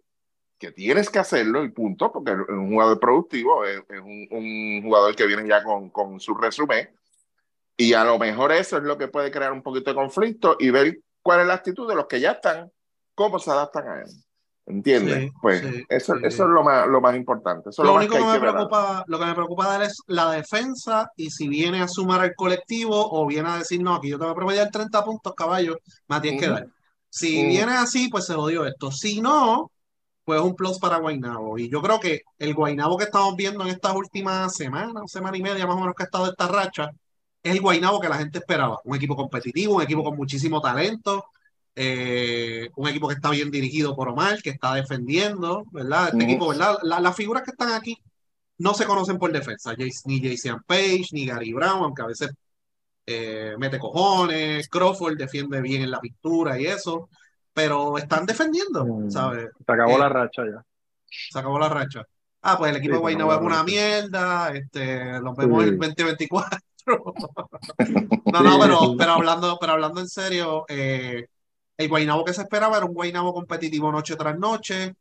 que 0.58 0.72
tienes 0.72 1.10
que 1.10 1.20
hacerlo 1.20 1.64
y 1.64 1.70
punto, 1.70 2.12
porque 2.12 2.32
es 2.32 2.50
un 2.50 2.72
jugador 2.72 3.00
productivo, 3.00 3.64
es, 3.66 3.82
un, 3.90 4.82
jugador 4.84 5.16
que 5.16 5.28
viene 5.28 5.48
ya 5.48 5.64
con, 5.64 5.90
con 5.90 6.20
su 6.20 6.34
resumen. 6.34 6.90
Y 7.76 7.94
a 7.94 8.04
lo 8.04 8.18
mejor 8.18 8.52
eso 8.52 8.78
es 8.78 8.84
lo 8.84 8.98
que 8.98 9.08
puede 9.08 9.30
crear 9.30 9.52
un 9.52 9.62
poquito 9.62 9.92
de 9.92 9.96
conflicto 9.96 10.58
y 10.60 10.72
ver 10.72 11.00
cuál 11.22 11.42
es 11.42 11.48
la 11.48 11.54
actitud 11.54 11.88
de 11.88 11.96
los 11.96 12.08
que 12.08 12.20
ya 12.20 12.32
están, 12.32 12.72
cómo 13.14 13.38
se 13.38 13.52
adaptan 13.52 13.88
a 13.88 14.02
él. 14.02 14.10
¿Entiendes? 14.66 15.18
Sí, 15.18 15.32
pues 15.42 15.62
sí, 15.62 15.86
eso, 15.88 16.16
sí. 16.16 16.22
eso 16.26 16.44
es 16.44 16.50
lo 16.50 16.62
más, 16.62 16.88
lo 16.88 17.00
más 17.00 17.16
importante. 17.16 17.70
Eso 17.70 17.84
es 17.84 17.88
Lo 17.88 17.94
más 17.94 18.04
único 18.04 18.16
que 18.16 18.22
que 18.22 18.28
me 18.28 18.34
que 18.34 18.40
preocupa, 18.40 19.04
lo 19.08 19.20
que 19.20 19.26
me 19.26 19.34
preocupa 19.34 19.70
de 19.70 19.76
él 19.78 19.82
es 19.84 20.02
la 20.08 20.32
defensa 20.32 21.10
y 21.16 21.30
si 21.30 21.48
viene 21.48 21.82
a 21.82 21.88
sumar 21.88 22.20
al 22.20 22.36
colectivo 22.36 23.10
o 23.12 23.26
viene 23.26 23.48
a 23.48 23.58
decir, 23.60 23.82
no, 23.82 23.96
aquí 23.96 24.10
yo 24.10 24.18
te 24.18 24.26
voy 24.26 24.34
a 24.34 24.36
promediar 24.36 24.70
30 24.70 25.06
puntos, 25.06 25.34
caballo, 25.36 25.78
me 26.10 26.20
tienes 26.20 26.42
que 26.42 26.50
dar. 26.50 26.68
Si 27.10 27.46
viene 27.46 27.78
así, 27.78 28.10
pues 28.10 28.26
se 28.26 28.34
jodió 28.34 28.66
esto. 28.66 28.92
Si 28.92 29.22
no, 29.22 29.72
pues 30.28 30.42
es 30.42 30.46
un 30.46 30.56
plus 30.58 30.78
para 30.80 30.98
Guaynabo. 30.98 31.58
Y 31.58 31.70
yo 31.70 31.82
creo 31.82 32.00
que 32.02 32.24
el 32.38 32.54
Guaynabo 32.54 32.98
que 32.98 33.06
estamos 33.06 33.36
viendo 33.38 33.64
en 33.64 33.70
estas 33.70 33.96
últimas 33.96 34.54
semanas, 34.56 35.04
semana 35.10 35.38
y 35.38 35.42
media 35.42 35.66
más 35.66 35.78
o 35.78 35.80
menos 35.80 35.96
que 35.96 36.04
ha 36.04 36.08
estado 36.08 36.28
esta 36.30 36.48
racha, 36.50 36.92
es 37.42 37.54
el 37.54 37.62
Guaynabo 37.62 38.02
que 38.02 38.10
la 38.10 38.18
gente 38.18 38.40
esperaba. 38.40 38.80
Un 38.84 38.98
equipo 38.98 39.16
competitivo, 39.16 39.76
un 39.78 39.84
equipo 39.84 40.04
con 40.04 40.18
muchísimo 40.18 40.60
talento, 40.62 41.26
eh, 41.76 42.70
un 42.76 42.90
equipo 42.90 43.08
que 43.08 43.14
está 43.16 43.30
bien 43.30 43.50
dirigido 43.52 43.96
por 43.96 44.10
Omar, 44.10 44.42
que 44.42 44.50
está 44.50 44.74
defendiendo, 44.76 45.64
¿verdad? 45.72 46.10
Este 46.10 46.26
equipo, 46.26 46.50
¿verdad? 46.50 46.78
La- 46.84 47.00
las 47.00 47.16
figuras 47.16 47.44
que 47.44 47.52
están 47.52 47.72
aquí 47.72 47.98
no 48.58 48.74
se 48.74 48.86
conocen 48.86 49.18
por 49.20 49.32
defensa, 49.32 49.76
ni 50.06 50.22
Jason 50.22 50.62
Page, 50.68 51.06
ni 51.14 51.26
Gary 51.28 51.54
Brown, 51.54 51.84
aunque 51.84 52.02
a 52.02 52.08
veces 52.08 52.32
eh, 53.06 53.56
mete 53.58 53.80
cojones, 53.80 54.68
Crawford 54.70 55.18
defiende 55.18 55.62
bien 55.62 55.82
en 55.84 55.92
la 55.92 56.00
pintura 56.02 56.60
y 56.60 56.66
eso, 56.68 57.10
pero 57.58 57.98
están 57.98 58.28
defendiendo, 58.28 58.86
Mm. 58.86 59.10
¿sabes? 59.10 59.50
Se 59.66 59.72
acabó 59.74 59.94
Eh, 59.96 60.00
la 60.00 60.10
racha 60.10 60.44
ya. 60.46 60.64
Se 61.10 61.40
acabó 61.40 61.58
la 61.58 61.70
racha. 61.70 62.04
Ah, 62.44 62.56
pues 62.56 62.70
el 62.70 62.78
equipo 62.78 62.92
Sí, 62.94 62.98
de 62.98 63.02
Guaynabo 63.02 63.34
es 63.34 63.40
una 63.42 63.64
mierda, 63.64 64.52
este, 64.54 65.20
los 65.22 65.36
vemos 65.36 65.64
Sí. 65.64 65.70
el 65.70 65.78
2024. 65.80 66.60
No, 68.32 68.42
no, 68.44 68.60
pero, 68.60 68.96
pero 68.98 69.12
hablando, 69.14 69.58
pero 69.60 69.74
hablando 69.74 70.00
en 70.02 70.08
serio, 70.08 70.66
eh, 70.70 71.26
el 71.78 71.90
Guaynabo 71.90 72.24
que 72.26 72.34
se 72.34 72.44
esperaba 72.44 72.78
era 72.78 72.86
un 72.86 72.94
Guaynabo 72.94 73.34
competitivo 73.34 73.92
noche 73.92 74.16
tras 74.16 74.38
noche, 74.38 74.94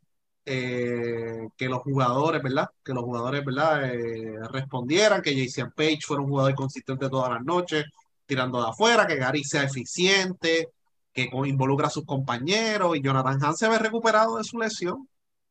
eh, 0.47 1.49
que 1.57 1.69
los 1.69 1.81
jugadores, 1.83 2.43
¿verdad? 2.43 2.69
Que 2.83 2.95
los 2.95 3.05
jugadores, 3.05 3.45
¿verdad? 3.45 3.85
Eh, 3.95 4.39
respondieran, 4.51 5.21
que 5.21 5.35
Jason 5.37 5.73
Page 5.77 5.99
fuera 6.07 6.23
un 6.23 6.29
jugador 6.31 6.55
consistente 6.55 7.11
todas 7.11 7.31
las 7.33 7.45
noches, 7.45 7.85
tirando 8.25 8.63
de 8.63 8.69
afuera, 8.71 9.07
que 9.07 9.17
Gary 9.17 9.45
sea 9.45 9.65
eficiente, 9.65 10.71
que 11.17 11.31
involucra 11.47 11.87
a 11.87 11.91
sus 11.91 12.05
compañeros, 12.05 12.97
y 12.97 13.01
Jonathan 13.01 13.43
Hans 13.43 13.59
se 13.59 13.69
ve 13.69 13.79
recuperado 13.79 14.37
de 14.37 14.45
su 14.45 14.59
lesión, 14.59 15.09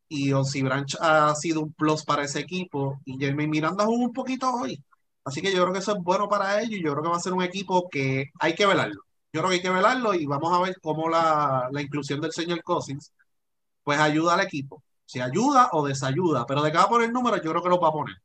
y 0.08 0.32
Onsi 0.32 0.62
Branch 0.62 0.96
ha 1.02 1.34
sido 1.36 1.62
un 1.62 1.74
plus 1.74 2.06
para 2.06 2.24
ese 2.24 2.40
equipo, 2.40 3.02
y 3.04 3.18
Jeremy 3.18 3.48
Miranda 3.48 3.86
jugó 3.86 4.04
un 4.04 4.14
poquito 4.14 4.52
hoy. 4.54 4.82
Así 5.24 5.42
que 5.42 5.52
yo 5.52 5.64
creo 5.64 5.74
que 5.74 5.80
eso 5.80 5.94
es 5.98 6.04
bueno 6.04 6.30
para 6.30 6.62
ellos 6.62 6.80
y 6.80 6.84
yo 6.84 6.92
creo 6.92 7.04
que 7.04 7.10
va 7.10 7.18
a 7.18 7.20
ser 7.20 7.34
un 7.34 7.42
equipo 7.42 7.90
que 7.90 8.30
hay 8.40 8.54
que 8.54 8.68
velarlo. 8.68 9.02
Yo 9.34 9.42
creo 9.42 9.50
que 9.50 9.56
hay 9.56 9.62
que 9.62 9.72
velarlo 9.72 10.14
y 10.14 10.28
vamos 10.28 10.54
a 10.54 10.62
ver 10.62 10.76
cómo 10.80 11.10
la, 11.10 11.68
la 11.72 11.82
inclusión 11.82 12.22
del 12.22 12.32
señor 12.32 12.62
Cousins 12.62 13.12
pues 13.84 14.00
ayuda 14.00 14.36
al 14.36 14.42
equipo. 14.42 14.84
Si 15.04 15.20
ayuda 15.20 15.70
o 15.72 15.86
desayuda, 15.86 16.46
pero 16.46 16.62
de 16.62 16.72
que 16.72 16.78
va 16.78 16.84
a 16.84 16.90
poner 16.90 17.12
números, 17.12 17.42
yo 17.44 17.50
creo 17.50 17.64
que 17.64 17.70
los 17.70 17.80
va 17.80 17.88
a 17.88 17.92
poner. 17.92 18.16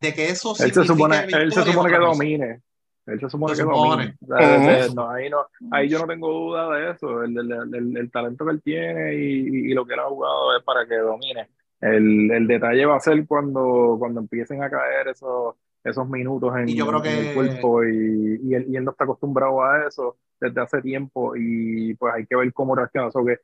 De 0.00 0.12
que 0.12 0.28
eso 0.28 0.56
Él 0.58 0.72
se 0.72 0.84
supone, 0.84 1.18
él 1.18 1.30
se 1.30 1.38
victoria 1.38 1.48
es 1.48 1.72
supone 1.72 1.92
que 1.92 1.98
domine. 1.98 2.62
Él 3.10 3.20
se 3.20 3.28
supone 3.30 3.54
Se 3.54 3.62
que 3.62 3.68
supone. 3.68 3.90
domine. 3.90 4.16
O 4.22 4.26
sea, 4.26 4.56
Ujú. 4.58 4.66
de- 4.88 4.94
no, 4.94 5.10
ahí, 5.10 5.30
no, 5.30 5.38
ahí 5.70 5.88
yo 5.88 5.98
no 5.98 6.06
tengo 6.06 6.28
duda 6.32 6.70
de 6.76 6.90
eso. 6.92 7.22
El, 7.22 7.36
el- 7.38 7.74
el- 7.74 7.96
el 7.96 8.10
talento 8.10 8.44
que 8.44 8.52
él 8.52 8.62
tiene 8.62 9.14
y, 9.14 9.18
y- 9.40 9.70
y 9.70 9.74
lo 9.74 9.84
que 9.86 9.94
él 9.94 10.00
ha 10.00 10.04
jugado 10.08 10.56
es 10.56 10.62
para 10.64 10.86
que 10.86 10.96
domine. 10.96 11.48
El, 11.80 12.30
el 12.30 12.46
detalle 12.46 12.84
va 12.86 12.96
a 12.96 13.00
ser 13.00 13.26
cuando, 13.26 13.96
cuando 13.98 14.20
empiecen 14.20 14.62
a 14.62 14.68
caer 14.70 15.08
esos, 15.08 15.54
esos 15.82 16.08
minutos 16.08 16.54
en, 16.56 16.68
Y 16.68 16.76
yo 16.76 16.86
creo 16.86 17.02
en 17.04 17.10
el 17.10 17.26
que- 17.28 17.34
cuerpo 17.34 17.84
y, 17.84 18.40
y 18.44 18.54
él, 18.54 18.66
y 18.68 18.76
él 18.76 18.84
no 18.84 18.90
está 18.90 19.04
acostumbrado 19.04 19.62
a 19.62 19.86
eso 19.86 20.16
desde 20.38 20.60
hace 20.60 20.82
tiempo 20.82 21.34
y 21.36 21.94
pues 21.94 22.14
hay 22.14 22.26
que 22.26 22.36
ver 22.36 22.52
cómo 22.52 22.74
reacciona. 22.74 23.08
O 23.08 23.10
sea, 23.10 23.22
que 23.24 23.40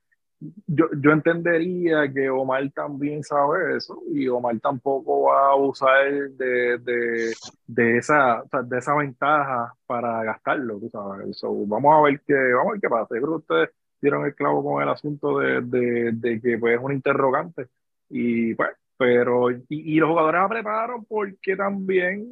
yo, 0.67 0.87
yo 1.01 1.11
entendería 1.13 2.13
que 2.13 2.29
Omar 2.29 2.71
también 2.73 3.23
sabe 3.23 3.77
eso 3.77 4.03
y 4.13 4.29
Omar 4.29 4.59
tampoco 4.61 5.23
va 5.23 5.51
a 5.51 5.57
usar 5.57 6.31
de, 6.31 6.79
de, 6.79 7.35
de 7.67 7.97
esa, 7.99 8.43
de 8.65 8.79
esa 8.79 8.95
ventaja 8.97 9.75
para 9.87 10.23
gastarlo, 10.25 10.79
tú 10.79 10.91
sabes. 10.91 11.39
So, 11.39 11.67
vamos 11.67 11.95
a 11.95 12.03
ver 12.03 12.21
qué, 12.27 12.35
vamos 12.55 12.69
a 12.69 12.73
ver 12.73 12.81
qué 12.81 12.89
pasa. 12.89 13.15
Yo 13.15 13.23
creo 13.23 13.29
que 13.29 13.37
ustedes 13.37 13.71
dieron 14.01 14.27
el 14.27 14.35
clavo 14.35 14.63
con 14.63 14.83
el 14.83 14.89
asunto 14.89 15.39
de, 15.39 15.63
de, 15.63 16.13
de 16.13 16.41
que 16.41 16.59
pues, 16.59 16.77
es 16.77 16.85
un 16.85 16.93
interrogante. 16.93 17.69
Y 18.09 18.55
pues, 18.55 18.71
pero, 18.99 19.51
y, 19.51 19.65
y 19.69 19.97
los 19.97 20.11
jugadores 20.11 20.43
apretaron 20.43 21.05
porque 21.05 21.57
también 21.57 22.27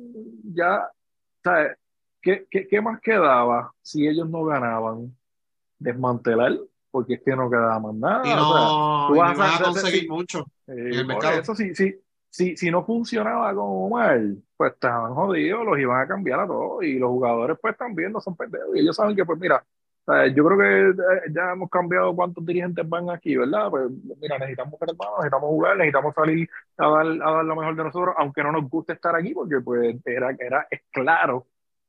ya, 0.44 0.88
¿sabes? 1.42 1.76
¿Qué, 2.20 2.46
qué, 2.50 2.66
qué 2.66 2.80
más 2.80 3.00
quedaba 3.00 3.72
si 3.82 4.06
ellos 4.08 4.28
no 4.28 4.44
ganaban? 4.44 5.14
Desmantelar, 5.78 6.58
porque 6.94 7.14
es 7.14 7.22
que 7.24 7.34
no 7.34 7.50
quedaba 7.50 7.80
más 7.80 7.94
nada. 7.94 8.22
Y 8.24 8.32
O 8.32 8.36
sea, 8.36 8.40
no, 8.40 9.06
tú 9.08 9.14
y 9.16 9.18
no 9.18 9.24
vas 9.24 9.38
a 9.40 9.46
hacer- 9.54 9.64
conseguir 9.66 10.00
sí. 10.02 10.08
mucho. 10.08 10.38
eh, 10.68 10.74
el 10.76 10.96
por 10.98 11.06
mercado. 11.06 11.40
eso, 11.40 11.54
si, 11.56 11.74
si, 11.74 11.94
si, 12.30 12.56
si 12.56 12.70
no 12.70 12.84
funcionaba 12.84 13.52
con 13.54 13.64
Omar, 13.66 14.20
pues 14.56 14.72
estaban 14.74 15.12
jodidos, 15.14 15.64
los 15.66 15.78
iban 15.78 16.00
a 16.00 16.06
cambiar 16.06 16.40
a 16.40 16.46
todos 16.46 16.84
y 16.84 16.98
los 16.98 17.10
jugadores 17.10 17.58
pues 17.60 17.76
también 17.76 18.12
no 18.12 18.20
son 18.20 18.36
pendejos 18.36 18.76
y 18.76 18.80
ellos 18.80 18.94
saben 18.96 19.16
que 19.16 19.24
pues 19.24 19.38
mira, 19.40 19.64
yo 20.34 20.44
creo 20.44 20.58
que 20.58 21.02
eh, 21.02 21.20
ya 21.34 21.52
hemos 21.52 21.70
cambiado 21.70 22.14
cuántos 22.14 22.44
dirigentes 22.44 22.86
van 22.88 23.10
aquí, 23.10 23.36
¿verdad? 23.36 23.70
Pues 23.70 23.90
mira, 24.20 24.38
necesitamos 24.38 24.78
más, 24.80 24.90
necesitamos 25.18 25.48
jugar, 25.50 25.76
necesitamos 25.78 26.14
salir 26.14 26.48
a 26.78 26.88
dar, 26.88 27.06
a 27.06 27.30
dar 27.36 27.44
lo 27.44 27.56
mejor 27.56 27.74
de 27.76 27.84
nosotros, 27.84 28.14
aunque 28.18 28.42
no 28.42 28.52
nos 28.52 28.68
guste 28.70 28.92
estar 28.92 29.16
aquí, 29.16 29.32
porque 29.34 29.60
pues 29.60 29.96
era, 30.04 30.30
era 30.38 30.66
es 30.70 30.82
claro 30.92 31.46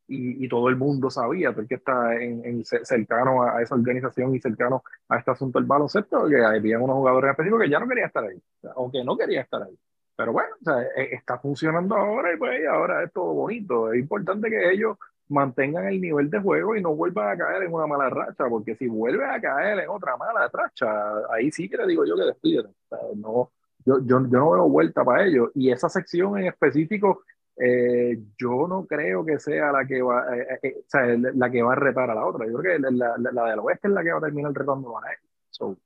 y, 0.08 0.46
y 0.46 0.50
todo 0.50 0.70
el 0.70 0.76
mundo 0.78 1.10
sabía, 1.10 1.54
porque 1.54 1.76
está 1.76 2.16
en, 2.16 2.44
en 2.46 2.64
ce- 2.66 2.86
cercano 2.86 3.44
a, 3.44 3.58
a 3.58 3.62
esa 3.62 3.76
organización 3.76 4.36
y 4.36 4.40
cercano 4.40 4.84
a 5.10 5.18
este 5.18 5.32
asunto 5.32 5.60
del 5.60 5.68
baloncesto, 5.68 6.28
que 6.28 6.44
había 6.44 6.80
unos 6.80 6.96
jugadores 6.98 7.32
específicos 7.32 7.62
que 7.64 7.70
ya 7.70 7.80
no 7.80 7.88
querían 7.88 8.08
estar 8.08 8.24
ahí, 8.24 8.42
o 8.76 8.92
que 8.92 9.04
no 9.04 9.18
querían 9.18 9.44
estar 9.44 9.64
ahí. 9.64 9.78
Pero 10.16 10.32
bueno, 10.32 10.50
o 10.62 10.64
sea, 10.64 10.82
eh, 10.84 11.10
está 11.12 11.38
funcionando 11.40 11.96
ahora 11.96 12.34
y 12.34 12.38
pues 12.38 12.66
ahora 12.68 13.04
es 13.04 13.12
todo 13.12 13.34
bonito. 13.34 13.92
Es 13.92 14.00
importante 14.00 14.50
que 14.50 14.72
ellos 14.72 14.98
mantengan 15.28 15.86
el 15.88 16.00
nivel 16.00 16.30
de 16.30 16.40
juego 16.40 16.76
y 16.76 16.82
no 16.82 16.96
vuelvan 16.96 17.30
a 17.34 17.38
caer 17.38 17.64
en 17.64 17.74
una 17.74 17.88
mala 17.88 18.10
racha, 18.10 18.46
porque 18.50 18.76
si 18.76 18.88
vuelven 18.88 19.30
a 19.30 19.42
caer 19.42 19.80
en 19.80 19.90
otra 19.90 20.16
mala 20.18 20.50
racha, 20.54 20.88
ahí 21.34 21.52
sí 21.52 21.68
que 21.70 21.78
le 21.78 21.88
digo 21.88 22.06
yo 22.06 22.16
que 22.16 22.24
despídete. 22.24 22.70
O 22.70 22.88
sea, 22.90 23.00
no, 23.16 23.52
yo, 23.86 24.00
yo, 24.00 24.22
yo 24.22 24.40
no 24.40 24.52
veo 24.52 24.70
vuelta 24.70 25.04
para 25.04 25.26
ellos. 25.26 25.50
Y 25.56 25.72
esa 25.72 25.90
sección 25.90 26.38
en 26.38 26.46
específico, 26.48 27.24
eh, 27.58 28.18
yo 28.38 28.68
no 28.68 28.86
creo 28.86 29.26
que 29.26 29.40
sea 29.40 29.72
la 29.72 29.86
que 29.86 30.02
va, 30.02 30.26
eh, 30.36 30.60
eh, 30.64 30.76
o 30.80 30.84
sea, 30.88 31.02
la 31.36 31.50
que 31.50 31.62
va 31.64 31.74
a 31.74 31.76
retar 31.76 32.10
a 32.10 32.16
la 32.16 32.26
otra. 32.26 32.46
Yo 32.48 32.54
creo 32.58 32.78
que 32.80 32.92
la, 32.92 33.16
la, 33.18 33.32
la 33.32 33.46
del 33.52 33.60
oeste 33.60 33.88
es 33.88 33.94
la 33.94 34.04
que 34.04 34.12
va 34.12 34.18
a 34.18 34.22
terminar 34.22 34.52
retando 34.54 34.98
a 34.98 35.02
ellos. 35.12 35.32
So, 35.52 35.78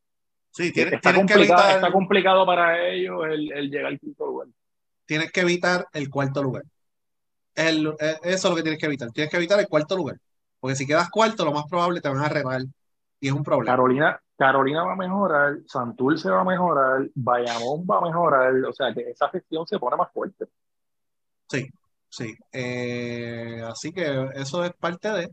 Sí, 0.52 0.72
tienes, 0.74 0.94
está, 0.94 1.12
tienes 1.12 1.28
que 1.28 1.34
complicado, 1.34 1.62
evitar, 1.62 1.76
está 1.76 1.92
complicado 1.92 2.46
para 2.46 2.88
ellos 2.88 3.26
el, 3.28 3.52
el 3.52 3.70
llegar 3.70 3.86
al 3.88 4.00
quinto 4.00 4.26
lugar. 4.26 4.48
tienes 5.06 5.32
que 5.32 5.42
evitar 5.42 5.88
el 5.94 6.10
cuarto 6.10 6.42
lugar. 6.44 6.64
El- 7.56 7.88
eh, 8.00 8.18
eso 8.24 8.48
es 8.48 8.50
lo 8.52 8.56
que 8.56 8.62
tienes 8.64 8.80
que 8.80 8.86
evitar. 8.88 9.12
Tienes 9.12 9.30
que 9.30 9.38
evitar 9.38 9.60
el 9.60 9.68
cuarto 9.68 9.96
lugar. 9.96 10.18
Porque 10.60 10.76
si 10.76 10.88
quedas 10.88 11.10
cuarto, 11.10 11.46
lo 11.46 11.52
más 11.52 11.66
probable 11.70 12.02
te 12.02 12.10
van 12.10 12.18
a 12.20 12.30
retar. 12.30 12.62
Y 13.20 13.28
es 13.28 13.34
un 13.34 13.44
problema. 13.44 13.72
Carolina, 13.74 14.20
Carolina 14.38 14.84
va 14.84 14.94
a 14.94 14.96
mejorar, 14.96 15.58
Santurce 15.68 16.30
va 16.30 16.42
a 16.42 16.46
mejorar, 16.46 17.10
Bayamón 17.14 17.86
va 17.90 17.98
a 17.98 18.02
mejorar, 18.02 18.54
o 18.64 18.74
sea 18.74 18.94
que 18.94 19.02
esa 19.10 19.30
gestión 19.30 19.68
se 19.68 19.78
pone 19.78 19.98
más 19.98 20.12
fuerte. 20.12 20.46
Sí, 21.50 21.68
sí. 22.10 22.34
Eh, 22.52 23.62
así 23.68 23.92
que 23.92 24.30
eso 24.36 24.64
es 24.64 24.72
parte 24.74 25.10
de. 25.10 25.30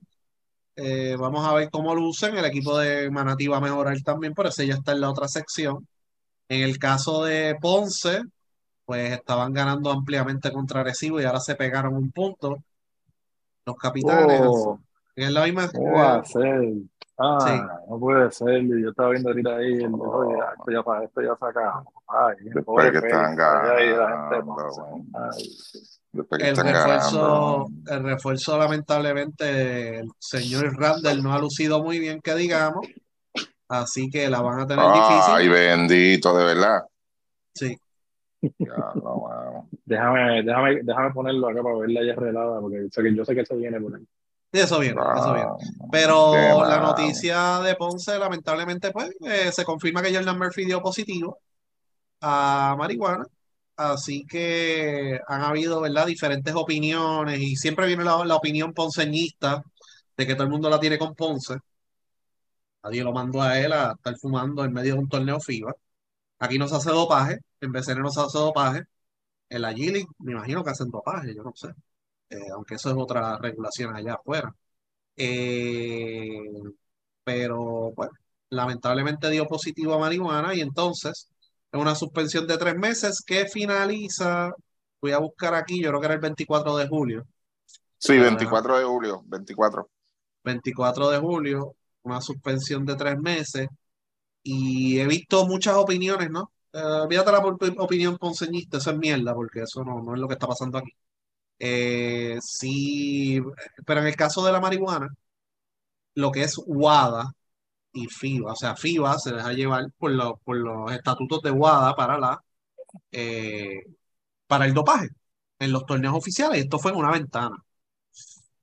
Eh, 0.77 1.17
vamos 1.19 1.47
a 1.47 1.55
ver 1.55 1.71
cómo 1.71 1.95
lucen. 1.95 2.37
El 2.37 2.45
equipo 2.45 2.79
de 2.79 3.11
Manatí 3.11 3.47
va 3.49 3.59
a 3.59 3.61
mejorar 3.63 3.97
también, 4.03 4.35
pero 4.35 4.49
ese 4.49 4.67
ya 4.67 4.75
está 4.75 4.93
en 4.93 5.01
la 5.01 5.11
otra 5.11 5.29
sección. 5.29 5.87
En 6.49 6.63
el 6.63 6.79
caso 6.79 7.25
de 7.25 7.57
Ponce, 7.61 8.23
pues 8.85 9.13
estaban 9.13 9.53
ganando 9.53 9.91
ampliamente 9.91 10.53
contra 10.53 10.81
Arecibo 10.81 11.21
y 11.21 11.25
ahora 11.25 11.41
se 11.41 11.55
pegaron 11.55 11.95
un 11.95 12.11
punto. 12.13 12.59
Los 13.65 13.77
capitanes, 13.77 14.41
Oh, 14.45 14.79
en 15.17 15.35
la. 15.35 15.45
Ah, 17.19 17.39
Sí. 17.41 17.61
no 17.89 17.99
puede 17.99 18.31
ser. 18.31 18.63
Yo 18.63 18.91
estaba 18.91 19.11
viendo 19.11 19.31
ahorita 19.31 19.57
ahí, 19.57 19.73
el, 19.83 19.95
oye, 19.95 20.37
ah, 20.41 20.53
esto 20.59 20.71
ya, 20.71 21.05
esto 21.05 21.23
ya 21.23 21.37
saca. 21.37 21.83
Ay, 22.07 22.37
Después 22.43 22.65
pobre 22.65 22.93
que 22.93 22.99
están 22.99 23.31
ay, 23.31 23.37
la 23.37 23.77
gente 23.79 23.97
ganando. 23.97 24.57
Ay, 25.15 25.43
que 26.06 26.06
El 26.39 26.57
refuerzo, 26.57 27.67
el 27.87 28.03
refuerzo, 28.03 28.59
lamentablemente, 28.59 29.99
el 29.99 30.11
señor 30.19 30.77
Randall 30.79 31.23
no 31.23 31.33
ha 31.33 31.39
lucido 31.39 31.83
muy 31.83 31.99
bien, 31.99 32.21
que 32.21 32.35
digamos. 32.35 32.87
Así 33.69 34.09
que 34.09 34.29
la 34.31 34.41
van 34.41 34.61
a 34.61 34.67
tener 34.67 34.85
Ay, 34.87 35.49
difícil. 35.49 35.51
bendito, 35.51 36.37
de 36.37 36.45
verdad. 36.45 36.85
Sí. 37.55 37.77
Ya, 38.59 38.93
no, 38.95 39.17
mano. 39.17 39.69
Déjame, 39.85 40.43
déjame, 40.43 40.81
déjame 40.83 41.11
ponerlo 41.13 41.49
acá 41.49 41.63
para 41.63 41.77
verla 41.77 42.05
ya 42.05 42.15
relada, 42.15 42.61
porque 42.61 42.89
sé 42.91 43.03
que 43.03 43.15
yo 43.15 43.25
sé 43.25 43.35
que 43.35 43.41
eso 43.41 43.57
viene 43.57 43.81
por 43.81 43.97
ahí. 43.97 44.03
Sí, 44.53 44.61
eso 44.61 44.79
viene, 44.79 45.01
eso 45.01 45.33
viene. 45.35 45.49
Ah, 45.51 45.87
Pero 45.91 46.33
qué 46.33 46.69
la 46.69 46.81
noticia 46.81 47.61
de 47.61 47.75
Ponce, 47.75 48.19
lamentablemente, 48.19 48.91
pues, 48.93 49.11
eh, 49.21 49.51
se 49.51 49.65
confirma 49.65 50.03
que 50.03 50.15
Jordan 50.15 50.39
Murphy 50.39 50.65
dio 50.65 50.81
positivo 50.81 51.39
a 52.21 52.77
marihuana. 52.79 53.27
Así 53.77 54.25
que 54.27 55.21
han 55.29 55.43
habido, 55.43 55.81
¿verdad?, 55.83 56.07
diferentes 56.07 56.55
opiniones 56.55 57.41
y 57.41 57.57
siempre 57.57 57.87
viene 57.87 58.05
la, 58.05 58.25
la 58.25 58.37
opinión 58.37 58.73
ponceñista 58.73 59.63
de 60.17 60.27
que 60.27 60.35
todo 60.35 60.45
el 60.45 60.51
mundo 60.51 60.71
la 60.71 60.81
tiene 60.81 60.99
con 60.99 61.15
Ponce. 61.15 61.57
Nadie 62.83 63.03
lo 63.05 63.13
mandó 63.13 63.43
a 63.43 63.59
él 63.59 63.73
a 63.73 63.93
estar 63.93 64.17
fumando 64.17 64.65
en 64.65 64.73
medio 64.73 64.95
de 64.95 65.01
un 65.01 65.09
torneo 65.09 65.41
FIBA. 65.41 65.75
Aquí 66.41 66.59
no 66.59 66.69
se 66.69 66.77
hace 66.77 66.91
dopaje, 66.91 67.39
en 67.61 67.73
BCN 67.73 68.03
no 68.03 68.11
se 68.11 68.21
hace 68.21 68.39
dopaje. 68.39 68.85
En 69.51 69.63
la 69.63 69.73
G-League 69.73 70.09
me 70.21 70.33
imagino 70.33 70.65
que 70.65 70.71
hacen 70.71 70.91
dopaje, 70.91 71.35
yo 71.35 71.43
no 71.45 71.53
sé. 71.57 71.69
Eh, 72.31 72.39
aunque 72.55 72.77
eso 72.77 72.91
es 72.91 72.97
otra 72.99 73.39
regulación 73.39 73.95
allá 73.97 74.15
afuera. 74.15 74.55
Eh, 75.17 76.31
pero, 77.25 77.93
bueno, 77.93 78.13
lamentablemente 78.51 79.31
dio 79.31 79.47
positivo 79.47 79.95
a 79.95 79.99
marihuana 79.99 80.55
y 80.55 80.61
entonces 80.61 81.29
es 81.77 81.83
una 81.83 81.95
suspensión 81.95 82.47
de 82.47 82.59
tres 82.59 82.77
meses 82.77 83.23
que 83.25 83.47
finaliza, 83.47 84.53
voy 85.01 85.13
a 85.13 85.19
buscar 85.19 85.55
aquí, 85.55 85.83
yo 85.83 85.91
creo 85.91 86.01
que 86.01 86.07
era 86.07 86.15
el 86.15 86.21
24 86.21 86.77
de 86.77 86.89
julio. 86.89 87.27
Sí, 87.99 88.19
24 88.19 88.79
de 88.79 88.85
julio, 88.85 89.23
24. 89.27 89.89
24 90.45 91.11
de 91.11 91.19
julio, 91.19 91.77
una 92.03 92.21
suspensión 92.21 92.85
de 92.85 92.95
tres 92.95 93.19
meses 93.19 93.69
y 94.43 94.99
he 95.01 95.07
visto 95.07 95.47
muchas 95.47 95.75
opiniones, 95.77 96.31
¿no? 96.31 96.53
Eh, 96.73 96.79
olvídate 96.79 97.33
la 97.33 97.39
opinión 97.39 98.17
ponceñista, 98.19 98.79
eso 98.79 98.91
es 98.93 98.99
mierda, 98.99 99.35
porque 99.35 99.63
eso 99.63 99.85
no, 99.85 100.03
no 100.03 100.15
es 100.15 100.21
lo 100.21 100.29
que 100.29 100.35
está 100.35 100.47
pasando 100.47 100.79
aquí. 100.79 100.93
Eh, 101.59 102.39
sí, 102.43 103.41
pero 103.87 104.01
en 104.01 104.07
el 104.09 104.17
caso 104.17 104.45
de 104.45 104.53
la 104.53 104.61
marihuana, 104.61 105.09
lo 106.15 106.31
que 106.31 106.43
es 106.45 106.57
WADA 106.67 107.33
y 107.97 108.07
FIBA, 108.09 108.53
o 108.53 108.57
sea, 108.57 108.77
FIBA 108.77 109.19
se 109.19 109.33
deja 109.35 109.53
llevar 109.53 109.87
por, 109.99 110.41
por 110.45 110.57
los 110.57 110.93
estatutos 110.93 111.43
de 111.43 111.51
WADA 111.51 111.95
para 111.97 112.19
la 112.19 112.43
eh, 113.13 113.83
para 114.47 114.67
el 114.67 114.75
dopaje 114.75 115.09
en 115.59 115.73
los 115.73 115.87
torneos 115.87 116.15
oficiales. 116.17 116.61
Esto 116.61 116.79
fue 116.79 116.93
en 116.93 116.99
una 116.99 117.13
ventana. 117.13 117.57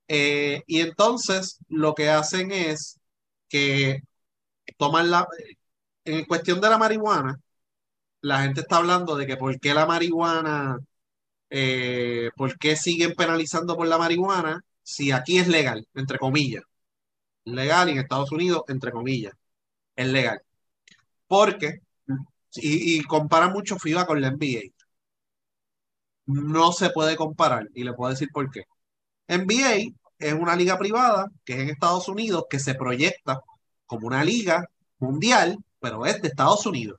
Eh, 0.08 0.62
y 0.66 0.80
entonces 0.80 1.58
lo 1.68 1.94
que 1.94 2.10
hacen 2.10 2.52
es 2.52 2.98
que 3.48 4.02
toman 4.78 5.10
la. 5.10 5.26
En 6.04 6.24
cuestión 6.26 6.60
de 6.60 6.70
la 6.70 6.78
marihuana, 6.78 7.40
la 8.22 8.42
gente 8.42 8.62
está 8.62 8.78
hablando 8.78 9.16
de 9.16 9.26
que 9.26 9.36
por 9.36 9.58
qué 9.60 9.74
la 9.74 9.86
marihuana 9.86 10.78
eh, 11.50 12.30
¿por 12.36 12.58
qué 12.58 12.76
siguen 12.76 13.14
penalizando 13.14 13.76
por 13.76 13.86
la 13.86 13.98
marihuana 13.98 14.64
si 14.82 15.12
aquí 15.12 15.38
es 15.38 15.48
legal, 15.48 15.86
entre 15.94 16.18
comillas? 16.18 16.64
Legal 17.44 17.88
en 17.90 17.98
Estados 17.98 18.32
Unidos, 18.32 18.62
entre 18.68 18.92
comillas, 18.92 19.34
es 19.96 20.08
legal. 20.08 20.40
Porque, 21.26 21.80
y, 22.56 22.98
y 22.98 23.02
comparan 23.04 23.52
mucho 23.52 23.78
FIBA 23.78 24.06
con 24.06 24.20
la 24.20 24.30
NBA. 24.30 24.72
No 26.26 26.72
se 26.72 26.90
puede 26.90 27.16
comparar 27.16 27.68
y 27.74 27.84
le 27.84 27.92
puedo 27.92 28.10
decir 28.10 28.28
por 28.32 28.50
qué. 28.50 28.64
NBA 29.28 29.94
es 30.18 30.34
una 30.34 30.56
liga 30.56 30.78
privada 30.78 31.28
que 31.44 31.54
es 31.54 31.60
en 31.60 31.70
Estados 31.70 32.08
Unidos 32.08 32.44
que 32.48 32.58
se 32.58 32.74
proyecta 32.74 33.40
como 33.86 34.06
una 34.06 34.24
liga 34.24 34.64
mundial, 34.98 35.58
pero 35.80 36.06
es 36.06 36.20
de 36.22 36.28
Estados 36.28 36.66
Unidos. 36.66 36.98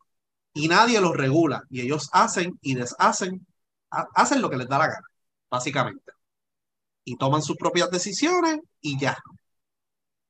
Y 0.54 0.68
nadie 0.68 1.02
los 1.02 1.16
regula 1.16 1.64
y 1.70 1.82
ellos 1.82 2.10
hacen 2.14 2.58
y 2.62 2.76
deshacen 2.76 3.46
hacen 3.90 4.42
lo 4.42 4.50
que 4.50 4.58
les 4.58 4.68
da 4.68 4.78
la 4.78 4.88
gana, 4.88 5.08
básicamente. 5.50 6.12
Y 7.04 7.18
toman 7.18 7.42
sus 7.42 7.58
propias 7.58 7.90
decisiones 7.92 8.60
y 8.82 9.00
ya. 9.00 9.18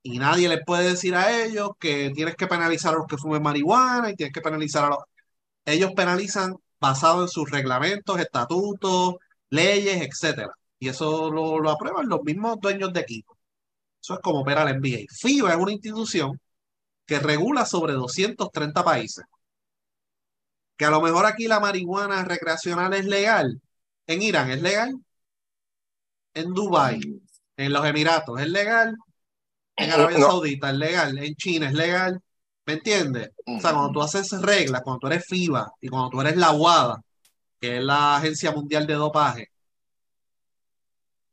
Y 0.05 0.19
nadie 0.19 0.47
les 0.49 0.63
puede 0.65 0.89
decir 0.89 1.15
a 1.15 1.43
ellos 1.43 1.71
que 1.79 2.11
tienes 2.11 2.35
que 2.35 2.47
penalizar 2.47 2.93
a 2.93 2.97
los 2.99 3.07
que 3.07 3.17
fumen 3.17 3.41
marihuana 3.41 4.11
y 4.11 4.15
tienes 4.15 4.33
que 4.33 4.41
penalizar 4.41 4.85
a 4.85 4.89
los... 4.89 4.99
Ellos 5.65 5.93
penalizan 5.95 6.55
basado 6.79 7.23
en 7.23 7.29
sus 7.29 7.49
reglamentos, 7.49 8.19
estatutos, 8.19 9.15
leyes, 9.49 10.01
etcétera. 10.01 10.53
Y 10.79 10.89
eso 10.89 11.31
lo, 11.31 11.59
lo 11.59 11.71
aprueban 11.71 12.07
los 12.09 12.23
mismos 12.23 12.59
dueños 12.61 12.93
de 12.93 13.01
equipo. 13.01 13.37
Eso 14.01 14.15
es 14.15 14.19
como 14.21 14.41
opera 14.41 14.65
la 14.65 14.73
NBA. 14.73 15.05
FIBA 15.09 15.51
es 15.53 15.57
una 15.57 15.71
institución 15.73 16.39
que 17.05 17.19
regula 17.19 17.65
sobre 17.65 17.93
230 17.93 18.83
países 18.83 19.25
que 20.77 20.85
a 20.85 20.89
lo 20.89 21.01
mejor 21.01 21.25
aquí 21.25 21.47
la 21.47 21.59
marihuana 21.59 22.23
recreacional 22.23 22.93
es 22.93 23.05
legal. 23.05 23.61
En 24.07 24.21
Irán 24.21 24.51
es 24.51 24.61
legal. 24.61 24.95
En 26.33 26.53
Dubái, 26.53 26.99
en 27.57 27.73
los 27.73 27.85
Emiratos 27.85 28.39
es 28.41 28.49
legal. 28.49 28.95
En 29.75 29.91
Arabia 29.91 30.19
Saudita 30.19 30.69
es 30.69 30.75
legal. 30.75 31.17
En 31.17 31.35
China 31.35 31.67
es 31.67 31.73
legal. 31.73 32.21
¿Me 32.65 32.73
entiendes? 32.73 33.31
O 33.45 33.59
sea, 33.59 33.71
cuando 33.73 33.91
tú 33.91 34.01
haces 34.01 34.31
reglas, 34.41 34.81
cuando 34.83 34.99
tú 34.99 35.07
eres 35.07 35.25
FIBA 35.27 35.71
y 35.81 35.87
cuando 35.87 36.09
tú 36.09 36.21
eres 36.21 36.35
la 36.35 36.51
UADA, 36.51 37.01
que 37.59 37.77
es 37.77 37.83
la 37.83 38.17
Agencia 38.17 38.51
Mundial 38.51 38.87
de 38.87 38.93
Dopaje, 38.95 39.49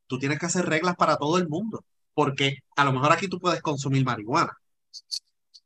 tú 0.07 0.19
tienes 0.19 0.39
que 0.39 0.47
hacer 0.47 0.67
reglas 0.67 0.97
para 0.97 1.17
todo 1.17 1.39
el 1.39 1.49
mundo. 1.49 1.85
Porque 2.15 2.59
a 2.77 2.85
lo 2.85 2.93
mejor 2.93 3.13
aquí 3.13 3.29
tú 3.29 3.39
puedes 3.39 3.63
consumir 3.63 4.05
marihuana. 4.05 4.53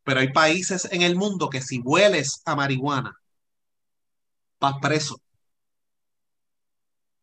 Pero 0.05 0.21
hay 0.21 0.33
países 0.33 0.89
en 0.93 1.03
el 1.03 1.17
mundo 1.17 1.51
que 1.51 1.61
si 1.61 1.81
hueles 1.81 2.43
a 2.45 2.55
marihuana 2.55 3.13
vas 4.61 4.75
preso. 4.81 5.15
O 5.17 5.21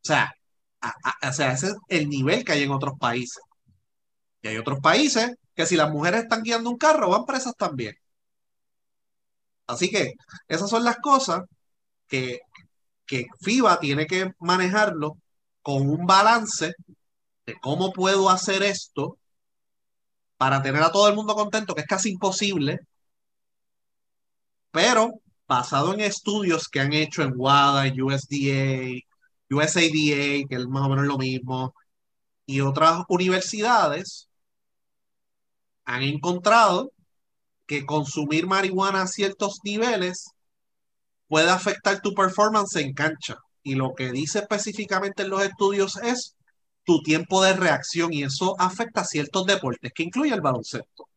sea, 0.01 0.33
o 0.81 1.31
sea, 1.31 1.53
ese 1.53 1.67
es 1.67 1.75
el 1.87 2.09
nivel 2.09 2.43
que 2.43 2.51
hay 2.51 2.63
en 2.63 2.71
otros 2.71 2.93
países. 2.99 3.41
Y 4.43 4.49
hay 4.49 4.57
otros 4.57 4.79
países 4.81 5.35
que 5.55 5.65
si 5.65 5.75
las 5.75 5.89
mujeres 5.91 6.23
están 6.23 6.43
guiando 6.43 6.69
un 6.69 6.77
carro, 6.77 7.09
van 7.09 7.25
presas 7.25 7.55
también. 7.57 7.95
Así 9.67 9.89
que 9.89 10.13
esas 10.47 10.69
son 10.69 10.83
las 10.83 10.97
cosas 10.97 11.41
que, 12.07 12.39
que 13.05 13.27
FIBA 13.41 13.79
tiene 13.79 14.07
que 14.07 14.33
manejarlo 14.39 15.17
con 15.61 15.89
un 15.89 16.05
balance 16.05 16.73
de 17.45 17.55
cómo 17.61 17.93
puedo 17.93 18.29
hacer 18.29 18.63
esto 18.63 19.17
para 20.37 20.61
tener 20.61 20.83
a 20.83 20.91
todo 20.91 21.07
el 21.09 21.15
mundo 21.15 21.35
contento, 21.35 21.75
que 21.75 21.81
es 21.81 21.87
casi 21.87 22.09
imposible, 22.11 22.79
pero 24.71 25.21
basado 25.47 25.93
en 25.93 26.01
estudios 26.01 26.67
que 26.67 26.79
han 26.81 26.93
hecho 26.93 27.23
en 27.23 27.33
WADA, 27.35 27.93
USDA, 28.03 28.99
USADA, 29.49 30.47
que 30.49 30.55
es 30.55 30.65
más 30.67 30.83
o 30.85 30.89
menos 30.89 31.05
lo 31.05 31.17
mismo, 31.17 31.73
y 32.45 32.61
otras 32.61 33.03
universidades, 33.09 34.29
han 35.85 36.03
encontrado 36.03 36.91
que 37.65 37.85
consumir 37.85 38.47
marihuana 38.47 39.03
a 39.03 39.07
ciertos 39.07 39.59
niveles 39.63 40.31
puede 41.27 41.49
afectar 41.49 42.01
tu 42.01 42.13
performance 42.13 42.75
en 42.77 42.93
cancha. 42.93 43.37
Y 43.63 43.75
lo 43.75 43.93
que 43.95 44.11
dice 44.11 44.39
específicamente 44.39 45.23
en 45.23 45.29
los 45.29 45.43
estudios 45.43 45.97
es 45.97 46.35
tu 46.83 47.01
tiempo 47.01 47.41
de 47.43 47.53
reacción 47.53 48.13
y 48.13 48.23
eso 48.23 48.55
afecta 48.59 49.01
a 49.01 49.05
ciertos 49.05 49.45
deportes, 49.45 49.91
que 49.93 50.03
incluye 50.03 50.33
el 50.33 50.41
baloncesto. 50.41 51.07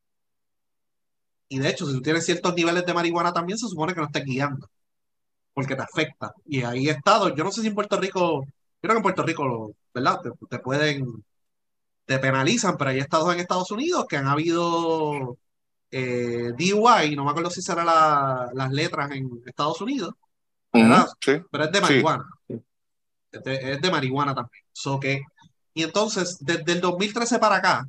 Y 1.49 1.59
de 1.59 1.69
hecho, 1.69 1.87
si 1.87 1.93
tú 1.95 2.03
tienes 2.03 2.25
ciertos 2.25 2.55
niveles 2.55 2.85
de 2.87 2.95
marihuana 2.95 3.33
también, 3.33 3.59
se 3.59 3.69
supone 3.69 3.95
que 3.95 4.01
no 4.01 4.07
estés 4.07 4.25
guiando, 4.25 4.69
porque 5.55 5.77
te 5.77 5.83
afecta. 5.83 6.33
Y 6.47 6.63
ahí 6.63 6.89
estado, 6.89 7.35
yo 7.35 7.45
no 7.45 7.53
sé 7.53 7.63
si 7.63 7.69
en 7.69 7.75
Puerto 7.75 7.99
Rico, 8.01 8.45
creo 8.81 8.95
que 8.95 8.99
en 8.99 9.03
Puerto 9.03 9.23
Rico, 9.23 9.73
¿verdad? 9.95 10.21
Te, 10.51 10.59
pueden, 10.59 11.25
te 12.07 12.19
penalizan, 12.19 12.77
pero 12.77 12.91
hay 12.91 12.99
estados 13.01 13.35
en 13.35 13.41
Estados 13.41 13.71
Unidos 13.71 14.07
que 14.09 14.17
han 14.17 14.29
habido 14.29 15.37
eh, 15.91 16.53
DUI, 16.57 17.17
no 17.17 17.25
me 17.25 17.31
acuerdo 17.31 17.51
si 17.51 17.61
serán 17.61 17.87
las 17.87 18.73
letras 18.73 19.11
en 19.11 19.43
Estados 19.45 19.81
Unidos, 19.81 20.15
¿verdad? 20.73 21.09
Pero 21.21 21.65
es 21.65 21.73
de 21.73 21.81
marihuana. 21.81 22.25
Es, 23.33 23.81
de, 23.81 23.91
marihuana 23.91 24.35
también. 24.35 24.65
So 24.73 24.99
que, 25.01 25.21
y 25.75 25.83
entonces, 25.83 26.39
desde 26.41 26.73
el 26.73 26.81
2013 26.81 27.39
para 27.39 27.57
acá, 27.57 27.87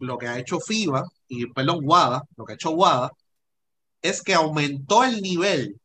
lo 0.00 0.18
que 0.18 0.26
ha 0.26 0.38
hecho 0.38 0.58
FIBA 0.60 1.04
y 1.28 1.46
perdón, 1.46 1.80
WADA, 1.84 2.22
lo 2.36 2.44
que 2.44 2.52
ha 2.52 2.56
hecho 2.56 2.72
WADA, 2.72 3.10
es 4.02 4.20
que 4.22 4.34
aumentó 4.34 5.04
el 5.04 5.22
nivel 5.22 5.80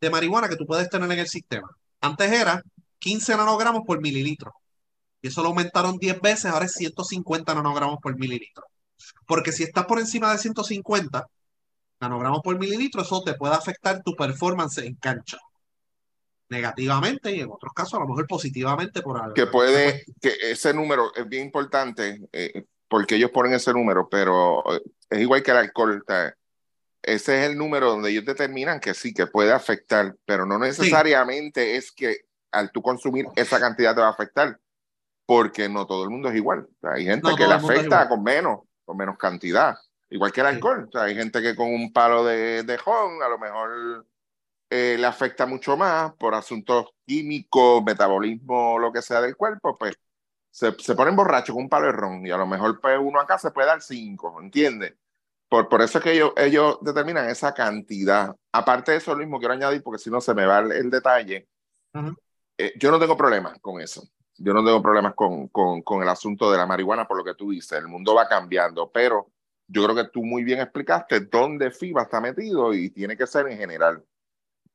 de 0.00 0.10
marihuana 0.10 0.48
que 0.48 0.56
tú 0.56 0.66
puedes 0.66 0.88
tener 0.88 1.10
en 1.12 1.18
el 1.18 1.28
sistema. 1.28 1.68
Antes 2.00 2.32
era 2.32 2.62
15 2.98 3.36
nanogramos 3.36 3.82
por 3.86 4.00
mililitro. 4.00 4.54
Y 5.20 5.28
eso 5.28 5.42
lo 5.42 5.48
aumentaron 5.48 5.98
10 5.98 6.20
veces, 6.20 6.46
ahora 6.46 6.66
es 6.66 6.72
150 6.72 7.54
nanogramos 7.54 7.98
por 8.00 8.16
mililitro. 8.16 8.64
Porque 9.26 9.52
si 9.52 9.64
estás 9.64 9.86
por 9.86 9.98
encima 9.98 10.32
de 10.32 10.38
150 10.38 11.26
nanogramos 12.00 12.40
por 12.42 12.58
mililitro, 12.58 13.02
eso 13.02 13.22
te 13.22 13.34
puede 13.34 13.54
afectar 13.54 14.02
tu 14.02 14.14
performance 14.14 14.78
en 14.78 14.94
cancha. 14.94 15.38
Negativamente 16.50 17.34
y 17.34 17.40
en 17.40 17.50
otros 17.50 17.72
casos 17.74 17.94
a 17.94 18.00
lo 18.00 18.08
mejor 18.08 18.26
positivamente 18.26 19.02
por 19.02 19.20
algo. 19.20 19.34
Que 19.34 19.46
puede, 19.46 20.04
que 20.20 20.34
ese 20.40 20.72
número 20.72 21.14
es 21.14 21.28
bien 21.28 21.44
importante. 21.44 22.20
Eh, 22.32 22.64
porque 22.88 23.16
ellos 23.16 23.30
ponen 23.30 23.52
ese 23.52 23.72
número, 23.72 24.08
pero 24.08 24.64
eh, 24.74 24.80
es 25.10 25.20
igual 25.20 25.42
que 25.42 25.50
el 25.50 25.58
alcohol. 25.58 26.04
Ese 27.02 27.38
es 27.38 27.50
el 27.50 27.56
número 27.56 27.90
donde 27.90 28.10
ellos 28.10 28.24
determinan 28.24 28.80
que 28.80 28.94
sí, 28.94 29.14
que 29.14 29.26
puede 29.26 29.52
afectar, 29.52 30.16
pero 30.24 30.46
no 30.46 30.58
necesariamente 30.58 31.76
es 31.76 31.92
que 31.92 32.16
al 32.50 32.72
tú 32.72 32.82
consumir 32.82 33.26
esa 33.36 33.60
cantidad 33.60 33.94
te 33.94 34.00
va 34.00 34.08
a 34.08 34.12
afectar, 34.12 34.58
porque 35.28 35.68
no 35.68 35.86
todo 35.86 36.04
el 36.04 36.08
mundo 36.08 36.30
es 36.30 36.36
igual. 36.36 36.66
hay 36.80 37.04
gente 37.04 37.28
que 37.36 37.46
le 37.46 37.52
afecta 37.52 38.08
con 38.08 38.22
menos, 38.22 38.60
con 38.86 38.96
menos 38.96 39.18
cantidad, 39.18 39.76
igual 40.08 40.32
que 40.32 40.40
el 40.40 40.46
alcohol. 40.46 40.88
hay 40.94 41.14
gente 41.14 41.42
que 41.42 41.54
con 41.54 41.68
un 41.68 41.92
palo 41.92 42.24
de, 42.24 42.62
de 42.62 42.74
a 42.74 43.28
lo 43.28 43.38
mejor 43.38 44.06
eh, 44.70 44.96
le 44.98 45.06
afecta 45.06 45.44
mucho 45.44 45.76
más 45.76 46.14
por 46.14 46.34
asuntos 46.34 46.86
químicos, 47.04 47.84
metabolismo, 47.84 48.78
lo 48.78 48.90
que 48.90 49.02
sea 49.02 49.20
del 49.20 49.36
cuerpo, 49.36 49.76
pues 49.76 49.98
se, 50.50 50.72
se 50.78 50.94
ponen 50.94 51.14
borrachos 51.14 51.54
con 51.54 51.64
un 51.64 51.68
palo 51.68 51.88
de 51.88 51.92
ron 51.92 52.26
y 52.26 52.30
a 52.30 52.38
lo 52.38 52.46
mejor 52.46 52.80
pues, 52.80 52.98
uno 52.98 53.20
acá 53.20 53.38
se 53.38 53.50
puede 53.50 53.68
dar 53.68 53.82
cinco, 53.82 54.40
¿entiendes? 54.40 54.94
Por, 55.46 55.68
por 55.68 55.82
eso 55.82 55.98
es 55.98 56.04
que 56.04 56.12
ellos, 56.12 56.32
ellos 56.38 56.78
determinan 56.80 57.28
esa 57.28 57.52
cantidad. 57.52 58.34
Aparte 58.50 58.92
de 58.92 58.98
eso, 58.98 59.12
lo 59.12 59.18
mismo 59.18 59.38
quiero 59.38 59.52
añadir, 59.52 59.82
porque 59.82 60.02
si 60.02 60.08
no 60.10 60.22
se 60.22 60.32
me 60.32 60.46
va 60.46 60.60
el, 60.60 60.72
el 60.72 60.88
detalle. 60.90 61.46
Eh, 62.56 62.72
yo 62.78 62.90
no 62.90 62.98
tengo 62.98 63.14
problemas 63.14 63.58
con 63.60 63.78
eso. 63.82 64.08
Yo 64.38 64.54
no 64.54 64.64
tengo 64.64 64.80
problemas 64.80 65.14
con, 65.14 65.48
con, 65.48 65.82
con 65.82 66.02
el 66.02 66.08
asunto 66.08 66.50
de 66.50 66.58
la 66.58 66.66
marihuana, 66.66 67.06
por 67.06 67.16
lo 67.16 67.24
que 67.24 67.34
tú 67.34 67.50
dices. 67.50 67.72
El 67.78 67.88
mundo 67.88 68.14
va 68.14 68.28
cambiando, 68.28 68.90
pero 68.90 69.30
yo 69.66 69.84
creo 69.84 69.96
que 69.96 70.10
tú 70.10 70.24
muy 70.24 70.44
bien 70.44 70.60
explicaste 70.60 71.20
dónde 71.20 71.70
FIBA 71.70 72.02
está 72.02 72.20
metido 72.20 72.72
y 72.72 72.90
tiene 72.90 73.16
que 73.16 73.26
ser 73.26 73.48
en 73.48 73.58
general. 73.58 74.02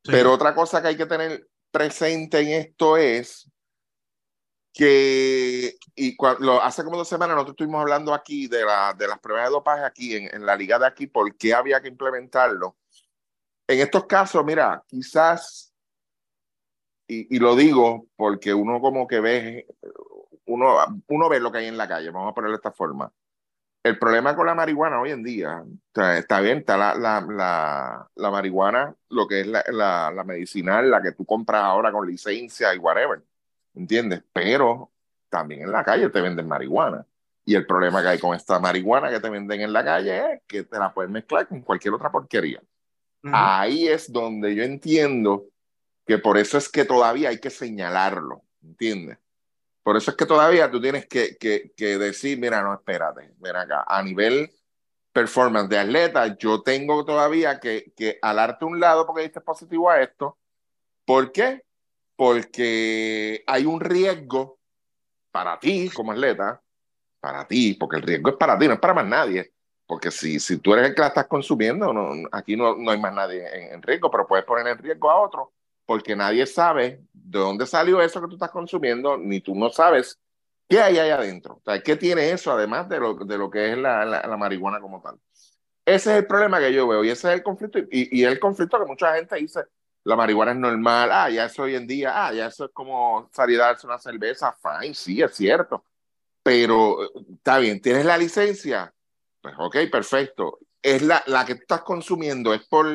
Sí. 0.04 0.12
Pero 0.12 0.34
otra 0.34 0.54
cosa 0.54 0.82
que 0.82 0.90
hay 0.90 0.98
que 0.98 1.06
tener 1.06 1.48
presente 1.72 2.40
en 2.40 2.50
esto 2.50 2.98
es 2.98 3.50
que 4.74 5.76
y 5.96 6.18
cua- 6.18 6.38
lo- 6.40 6.62
hace 6.62 6.84
como 6.84 6.98
dos 6.98 7.08
semanas 7.08 7.36
nosotros 7.36 7.54
estuvimos 7.54 7.82
hablando 7.82 8.14
aquí 8.14 8.48
de, 8.48 8.66
la, 8.66 8.94
de 8.98 9.08
las 9.08 9.20
pruebas 9.20 9.46
de 9.48 9.52
dopaje 9.52 9.84
aquí 9.84 10.16
en, 10.16 10.34
en 10.36 10.46
la 10.46 10.56
liga 10.56 10.80
de 10.80 10.88
aquí, 10.88 11.08
por 11.08 11.36
qué 11.38 11.54
había 11.54 11.82
que 11.82 11.88
implementarlo. 11.90 12.76
En 13.68 13.80
estos 13.80 14.06
casos, 14.06 14.44
mira, 14.44 14.84
quizás, 14.88 15.73
y, 17.08 17.36
y 17.36 17.40
lo 17.40 17.56
digo 17.56 18.08
porque 18.16 18.54
uno 18.54 18.80
como 18.80 19.08
que 19.08 19.20
ve, 19.20 19.68
uno, 20.46 20.78
uno 21.08 21.30
ve 21.30 21.40
lo 21.40 21.52
que 21.52 21.60
hay 21.60 21.68
en 21.68 21.78
la 21.78 21.88
calle, 21.88 22.10
vamos 22.12 22.32
a 22.32 22.34
ponerlo 22.34 22.58
de 22.58 22.60
esta 22.60 22.72
forma. 22.72 23.12
El 23.84 24.00
problema 24.00 24.34
con 24.34 24.46
la 24.46 24.56
marihuana 24.56 25.02
hoy 25.02 25.12
en 25.12 25.24
día, 25.24 25.62
o 25.62 25.68
sea, 25.94 26.18
está 26.18 26.40
bien, 26.40 26.60
está 26.60 26.78
la, 26.78 26.96
la, 26.96 27.20
la, 27.30 28.10
la 28.16 28.32
marihuana, 28.32 28.96
lo 29.10 29.28
que 29.28 29.42
es 29.42 29.48
la, 29.48 30.24
medicinal, 30.26 30.90
la 30.90 31.02
que 31.02 31.12
tú 31.12 31.26
compras 31.26 31.64
ahora 31.64 31.92
con 31.92 32.08
licencia 32.08 32.74
y 32.74 32.78
whatever, 32.78 33.22
¿entiendes? 33.76 34.24
Pero 34.32 34.92
también 35.28 35.64
en 35.64 35.72
la 35.72 35.84
calle 35.84 36.10
te 36.10 36.22
venden 36.22 36.48
marihuana. 36.48 37.06
Y 37.44 37.56
el 37.56 37.66
problema 37.66 38.02
que 38.02 38.08
hay 38.08 38.20
con 38.20 38.34
esta 38.34 38.58
marihuana 38.58 39.10
que 39.10 39.20
te 39.20 39.30
venden 39.30 39.60
en 39.60 39.74
la 39.74 39.84
calle 39.84 40.34
es 40.34 40.42
que 40.48 40.64
te 40.64 40.80
la 40.80 40.94
pueden 40.94 41.12
mezclar 41.12 41.46
con 41.46 41.60
cualquier 41.62 41.94
otra 41.94 42.10
porquería. 42.10 42.62
Ahí 43.24 43.88
es 43.88 44.12
donde 44.12 44.56
yo 44.56 44.64
entiendo 44.64 45.48
que 46.06 46.18
por 46.18 46.38
eso 46.38 46.58
es 46.58 46.70
que 46.70 46.86
todavía 46.86 47.30
hay 47.30 47.40
que 47.40 47.50
señalarlo, 47.50 48.44
¿entiendes? 48.62 49.18
Por 49.84 49.98
eso 49.98 50.12
es 50.12 50.18
que 50.18 50.26
todavía 50.26 50.72
tú 50.72 50.82
tienes 50.82 51.08
que, 51.08 51.38
que, 51.38 51.74
que 51.76 51.98
decir, 51.98 52.40
mira, 52.40 52.62
no, 52.62 52.74
espérate, 52.74 53.34
ven 53.38 53.56
acá, 53.56 53.84
a 53.86 54.02
nivel 54.02 54.50
performance 55.12 55.70
de 55.70 55.78
atleta, 55.78 56.38
yo 56.38 56.64
tengo 56.64 57.06
todavía 57.06 57.60
que, 57.60 57.94
que 57.96 58.18
alarte 58.22 58.66
un 58.66 58.80
lado 58.80 59.06
porque 59.06 59.22
diste 59.22 59.42
positivo 59.42 59.90
a 59.90 60.02
esto. 60.02 60.38
¿Por 61.06 61.32
qué? 61.32 61.64
Porque 62.16 63.44
hay 63.46 63.66
un 63.66 63.80
riesgo 63.80 64.58
para 65.32 65.60
ti 65.60 65.90
como 65.94 66.14
atleta, 66.14 66.62
para 67.20 67.48
ti, 67.48 67.74
porque 67.74 67.98
el 67.98 68.04
riesgo 68.04 68.30
es 68.30 68.36
para 68.36 68.58
ti, 68.58 68.68
no 68.68 68.74
es 68.74 68.80
para 68.80 68.94
más 68.94 69.06
nadie. 69.06 69.54
Porque 69.86 70.12
si, 70.12 70.40
si 70.40 70.58
tú 70.58 70.74
eres 70.74 70.90
el 70.90 70.96
que 70.96 71.02
la 71.02 71.08
estás 71.08 71.28
consumiendo, 71.28 71.94
aquí 72.32 72.56
no, 72.56 72.76
no 72.76 72.92
hay 72.92 73.00
más 73.00 73.14
nadie 73.14 73.46
en, 73.54 73.74
en 73.74 73.82
riesgo, 73.82 74.10
pero 74.10 74.26
puedes 74.26 74.46
poner 74.46 74.66
en 74.68 74.78
riesgo 74.78 75.12
a 75.12 75.20
otro, 75.20 75.52
porque 75.94 76.16
nadie 76.16 76.48
sabe 76.48 77.04
de 77.14 77.38
dónde 77.38 77.68
salió 77.68 78.02
eso 78.02 78.20
que 78.20 78.26
tú 78.26 78.34
estás 78.34 78.50
consumiendo, 78.50 79.16
ni 79.16 79.42
tú 79.42 79.54
no 79.54 79.70
sabes 79.70 80.20
qué 80.68 80.82
hay 80.82 80.98
ahí 80.98 81.12
adentro. 81.12 81.62
O 81.64 81.74
¿qué 81.86 81.96
tiene 81.96 82.32
eso 82.32 82.52
además 82.52 82.90
de 82.90 83.00
lo, 83.00 83.14
de 83.14 83.38
lo 83.38 83.48
que 83.48 83.74
es 83.74 83.78
la, 83.78 84.04
la, 84.04 84.36
marihuana 84.38 84.82
como 84.82 85.04
tal? 85.04 85.20
Ese 85.86 86.12
es 86.14 86.18
el 86.18 86.26
problema 86.26 86.60
que 86.60 86.74
yo 86.74 86.88
veo 86.88 87.04
y 87.04 87.12
ese 87.12 87.28
es 87.28 87.36
el 87.36 87.44
conflicto. 87.44 87.78
Y, 87.92 88.24
el 88.24 88.40
conflicto 88.40 88.80
que 88.80 88.88
mucha 88.88 89.14
gente 89.14 89.36
dice, 89.36 89.66
la 90.04 90.16
marihuana 90.16 90.54
es 90.54 90.58
normal, 90.58 91.12
ah, 91.12 91.30
ya 91.30 91.46
eso 91.46 91.62
hoy 91.62 91.76
en 91.76 91.86
día, 91.86 92.26
ah, 92.26 92.34
ya 92.34 92.48
eso 92.48 92.66
es 92.66 92.72
como 92.72 93.30
salir 93.32 93.62
a 93.62 93.66
darse 93.66 93.86
una 93.86 94.00
cerveza, 94.00 94.52
fine, 94.52 94.96
sí, 94.96 95.22
es 95.22 95.36
cierto. 95.36 95.86
Pero 96.42 96.98
está 97.36 97.60
bien, 97.60 97.80
tienes 97.80 98.04
la 98.04 98.18
licencia, 98.18 98.92
pues 99.42 99.54
ok, 99.60 99.78
perfecto. 99.92 100.58
Es 100.82 101.04
la, 101.04 101.22
la 101.28 101.46
que 101.46 101.54
estás 101.54 101.84
consumiendo, 101.84 102.52
es 102.52 102.66
por, 102.66 102.88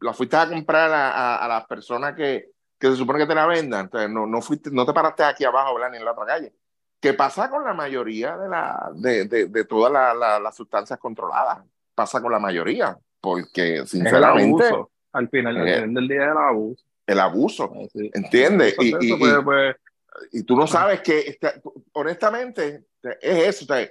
la 0.00 0.12
fuiste 0.12 0.36
a 0.36 0.48
comprar 0.48 0.90
a, 0.92 1.10
a, 1.10 1.44
a 1.44 1.48
las 1.48 1.66
personas 1.66 2.14
que, 2.14 2.50
que 2.78 2.88
se 2.90 2.96
supone 2.96 3.18
que 3.18 3.26
te 3.26 3.34
la 3.34 3.46
vendan, 3.46 3.82
entonces 3.86 4.10
no, 4.10 4.26
no, 4.26 4.40
fuiste, 4.40 4.70
no 4.72 4.86
te 4.86 4.92
paraste 4.92 5.24
aquí 5.24 5.44
abajo, 5.44 5.74
¿verdad? 5.74 5.90
ni 5.90 5.96
en 5.98 6.04
la 6.04 6.12
otra 6.12 6.26
calle. 6.26 6.52
¿Qué 7.00 7.14
pasa 7.14 7.48
con 7.48 7.64
la 7.64 7.74
mayoría 7.74 8.36
de, 8.36 8.48
la, 8.48 8.90
de, 8.94 9.24
de, 9.26 9.46
de 9.46 9.64
todas 9.64 9.92
las 9.92 10.16
la, 10.16 10.40
la 10.40 10.52
sustancias 10.52 10.98
controladas? 10.98 11.58
Pasa 11.94 12.20
con 12.20 12.30
la 12.32 12.38
mayoría, 12.38 12.96
porque 13.20 13.74
Es 13.74 13.80
el 13.80 13.88
sinceramente 13.88 14.64
abuso. 14.68 14.90
Al 15.12 15.28
final, 15.28 15.56
al 15.56 15.68
Eh, 15.68 15.74
final 15.76 15.94
del 15.94 16.08
día 16.08 16.24
es 16.24 16.30
el 16.32 16.38
abuso. 16.38 16.84
el 17.06 17.20
abuso, 17.20 17.72
Así. 17.86 18.10
¿entiendes? 18.14 18.74
Y, 18.78 18.88
y- 18.88 19.16
pues, 19.16 19.32
y- 19.38 19.42
pues, 19.44 19.76
y 20.32 20.42
tú 20.42 20.56
no 20.56 20.66
sabes 20.66 21.00
que, 21.00 21.18
está- 21.20 21.54
honestamente, 21.92 22.84
es 23.20 23.48
eso. 23.48 23.64
o 23.64 23.76
sea, 23.76 23.88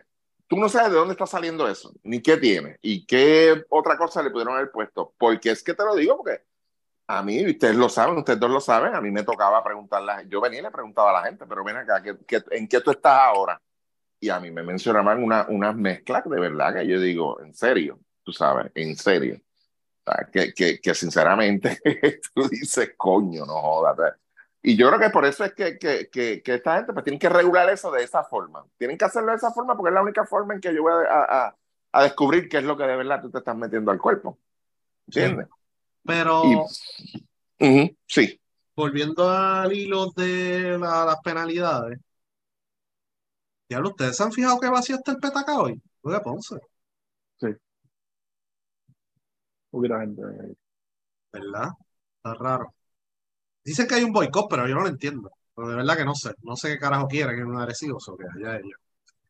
tú 0.47 0.57
no 0.57 0.69
sabes 0.69 0.91
de 0.91 0.97
dónde 0.97 1.13
está 1.13 1.27
saliendo 1.27 1.67
eso, 1.67 1.93
ni 2.03 2.21
qué 2.21 2.37
tiene, 2.37 2.77
y 2.81 3.05
qué 3.05 3.63
otra 3.69 3.97
cosa 3.97 4.23
le 4.23 4.31
pudieron 4.31 4.55
haber 4.55 4.71
puesto. 4.71 5.13
Porque 5.17 5.51
es 5.51 5.63
que 5.63 5.73
te 5.73 5.83
lo 5.83 5.95
digo, 5.95 6.17
porque 6.17 6.41
a 7.07 7.23
mí, 7.23 7.45
ustedes 7.49 7.75
lo 7.75 7.89
saben, 7.89 8.17
ustedes 8.17 8.39
dos 8.39 8.51
lo 8.51 8.61
saben, 8.61 8.95
a 8.95 9.01
mí 9.01 9.11
me 9.11 9.23
tocaba 9.23 9.63
preguntarle, 9.63 10.13
yo 10.29 10.41
venía 10.41 10.59
y 10.59 10.63
le 10.63 10.71
preguntaba 10.71 11.11
a 11.11 11.21
la 11.21 11.27
gente, 11.27 11.45
pero 11.47 11.63
ven 11.63 11.77
acá, 11.77 12.01
¿qué, 12.03 12.17
qué- 12.27 12.43
en 12.51 12.67
qué 12.67 12.81
tú 12.81 12.91
estás 12.91 13.19
ahora? 13.21 13.61
Y 14.19 14.29
a 14.29 14.39
mí 14.39 14.51
me 14.51 14.63
mencionaban 14.63 15.23
una, 15.23 15.45
unas 15.49 15.75
mezclas 15.75 16.23
de 16.29 16.39
verdad 16.39 16.73
que 16.75 16.87
yo 16.87 16.99
digo, 16.99 17.39
en 17.41 17.53
serio, 17.53 17.99
tú 18.23 18.33
sabes, 18.33 18.71
en 18.75 18.95
serio. 18.97 19.39
O 20.05 20.11
sea, 20.11 20.27
que, 20.31 20.53
que, 20.53 20.79
que 20.81 20.95
sinceramente 20.95 21.79
tú 22.35 22.47
dices, 22.49 22.93
coño, 22.97 23.45
no 23.45 23.55
jodas. 23.61 24.15
Y 24.61 24.75
yo 24.75 24.87
creo 24.87 24.99
que 24.99 25.09
por 25.09 25.25
eso 25.25 25.43
es 25.45 25.53
que, 25.53 25.77
que, 25.77 26.09
que, 26.09 26.41
que 26.41 26.53
esta 26.55 26.77
gente 26.77 26.93
pues 26.93 27.03
tienen 27.05 27.19
que 27.19 27.29
regular 27.29 27.69
eso 27.69 27.91
de 27.91 28.03
esa 28.03 28.23
forma. 28.23 28.65
Tienen 28.77 28.97
que 28.97 29.05
hacerlo 29.05 29.31
de 29.31 29.37
esa 29.37 29.51
forma 29.51 29.75
porque 29.77 29.89
es 29.89 29.93
la 29.93 30.01
única 30.01 30.25
forma 30.25 30.53
en 30.55 30.61
que 30.61 30.73
yo 30.73 30.81
voy 30.83 30.91
a, 31.09 31.47
a, 31.47 31.55
a 31.91 32.03
descubrir 32.03 32.49
qué 32.49 32.57
es 32.57 32.63
lo 32.63 32.75
que 32.75 32.83
de 32.83 32.95
verdad 32.95 33.21
tú 33.21 33.29
te 33.31 33.37
estás 33.37 33.55
metiendo 33.55 33.91
al 33.91 33.99
cuerpo. 33.99 34.37
¿Entiendes? 35.07 35.47
Pero 36.03 36.43
Y- 37.59 37.95
sí. 38.07 38.41
volviendo 38.75 39.29
al 39.29 39.71
hilo 39.73 40.11
de 40.11 40.77
la- 40.77 41.05
las 41.05 41.19
penalidades, 41.21 41.99
diablo, 43.69 43.89
¿ustedes 43.89 44.17
se 44.17 44.23
han 44.23 44.31
fijado 44.31 44.59
que 44.59 44.69
vacío 44.69 44.95
está 44.97 45.11
el 45.11 45.17
petaca 45.17 45.59
hoy? 45.59 45.81
De 46.03 46.19
Ponce, 46.21 46.55
hubiera 49.71 49.99
gente. 50.01 50.21
¿verdad? 51.31 51.69
Está 52.17 52.33
raro. 52.35 52.73
Dicen 53.67 53.85
que 53.85 53.95
hay 53.95 54.03
un 54.03 54.13
boicot, 54.13 54.47
pero 54.49 54.65
yo 54.65 54.75
no 54.75 54.81
lo 54.81 54.87
entiendo. 54.87 55.29
Pero 55.53 55.67
de 55.67 55.75
verdad 55.75 55.97
que 55.97 56.05
no 56.05 56.15
sé. 56.15 56.31
No 56.43 56.55
sé 56.55 56.69
qué 56.69 56.79
carajo 56.79 57.07
quieren 57.07 57.37
en 57.39 57.47
un 57.47 57.57
agresivo 57.59 57.99
sobre 57.99 58.27
allá 58.29 58.57
ellos. 58.59 58.79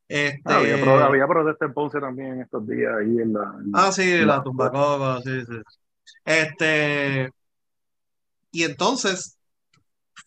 Este, 0.07 0.41
Ah, 0.45 0.57
había, 0.59 0.79
pro- 0.79 0.99
había 1.03 1.27
protesta 1.27 1.65
en 1.65 1.73
Ponce 1.73 1.99
también 1.99 2.33
en 2.35 2.41
estos 2.41 2.67
días 2.67 2.93
ahí 2.99 3.19
en 3.19 3.33
la. 3.33 3.55
en 3.59 3.71
la- 3.71 3.87
Ah, 3.87 3.91
sí, 3.91 4.03
en 4.03 4.27
la 4.27 4.43
tumbacoba, 4.43 5.21
sí, 5.23 5.41
sí. 5.45 5.57
Este, 6.25 7.31
y 8.51 8.63
entonces, 8.63 9.37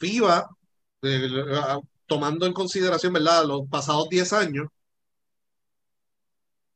FIBA, 0.01 0.49
eh, 1.03 1.29
ah, 1.55 1.81
tomando 2.07 2.47
en 2.47 2.53
consideración, 2.55 3.13
¿verdad?, 3.15 3.45
los 3.47 3.69
pasados 3.71 4.09
10 4.11 4.33
años, 4.33 4.69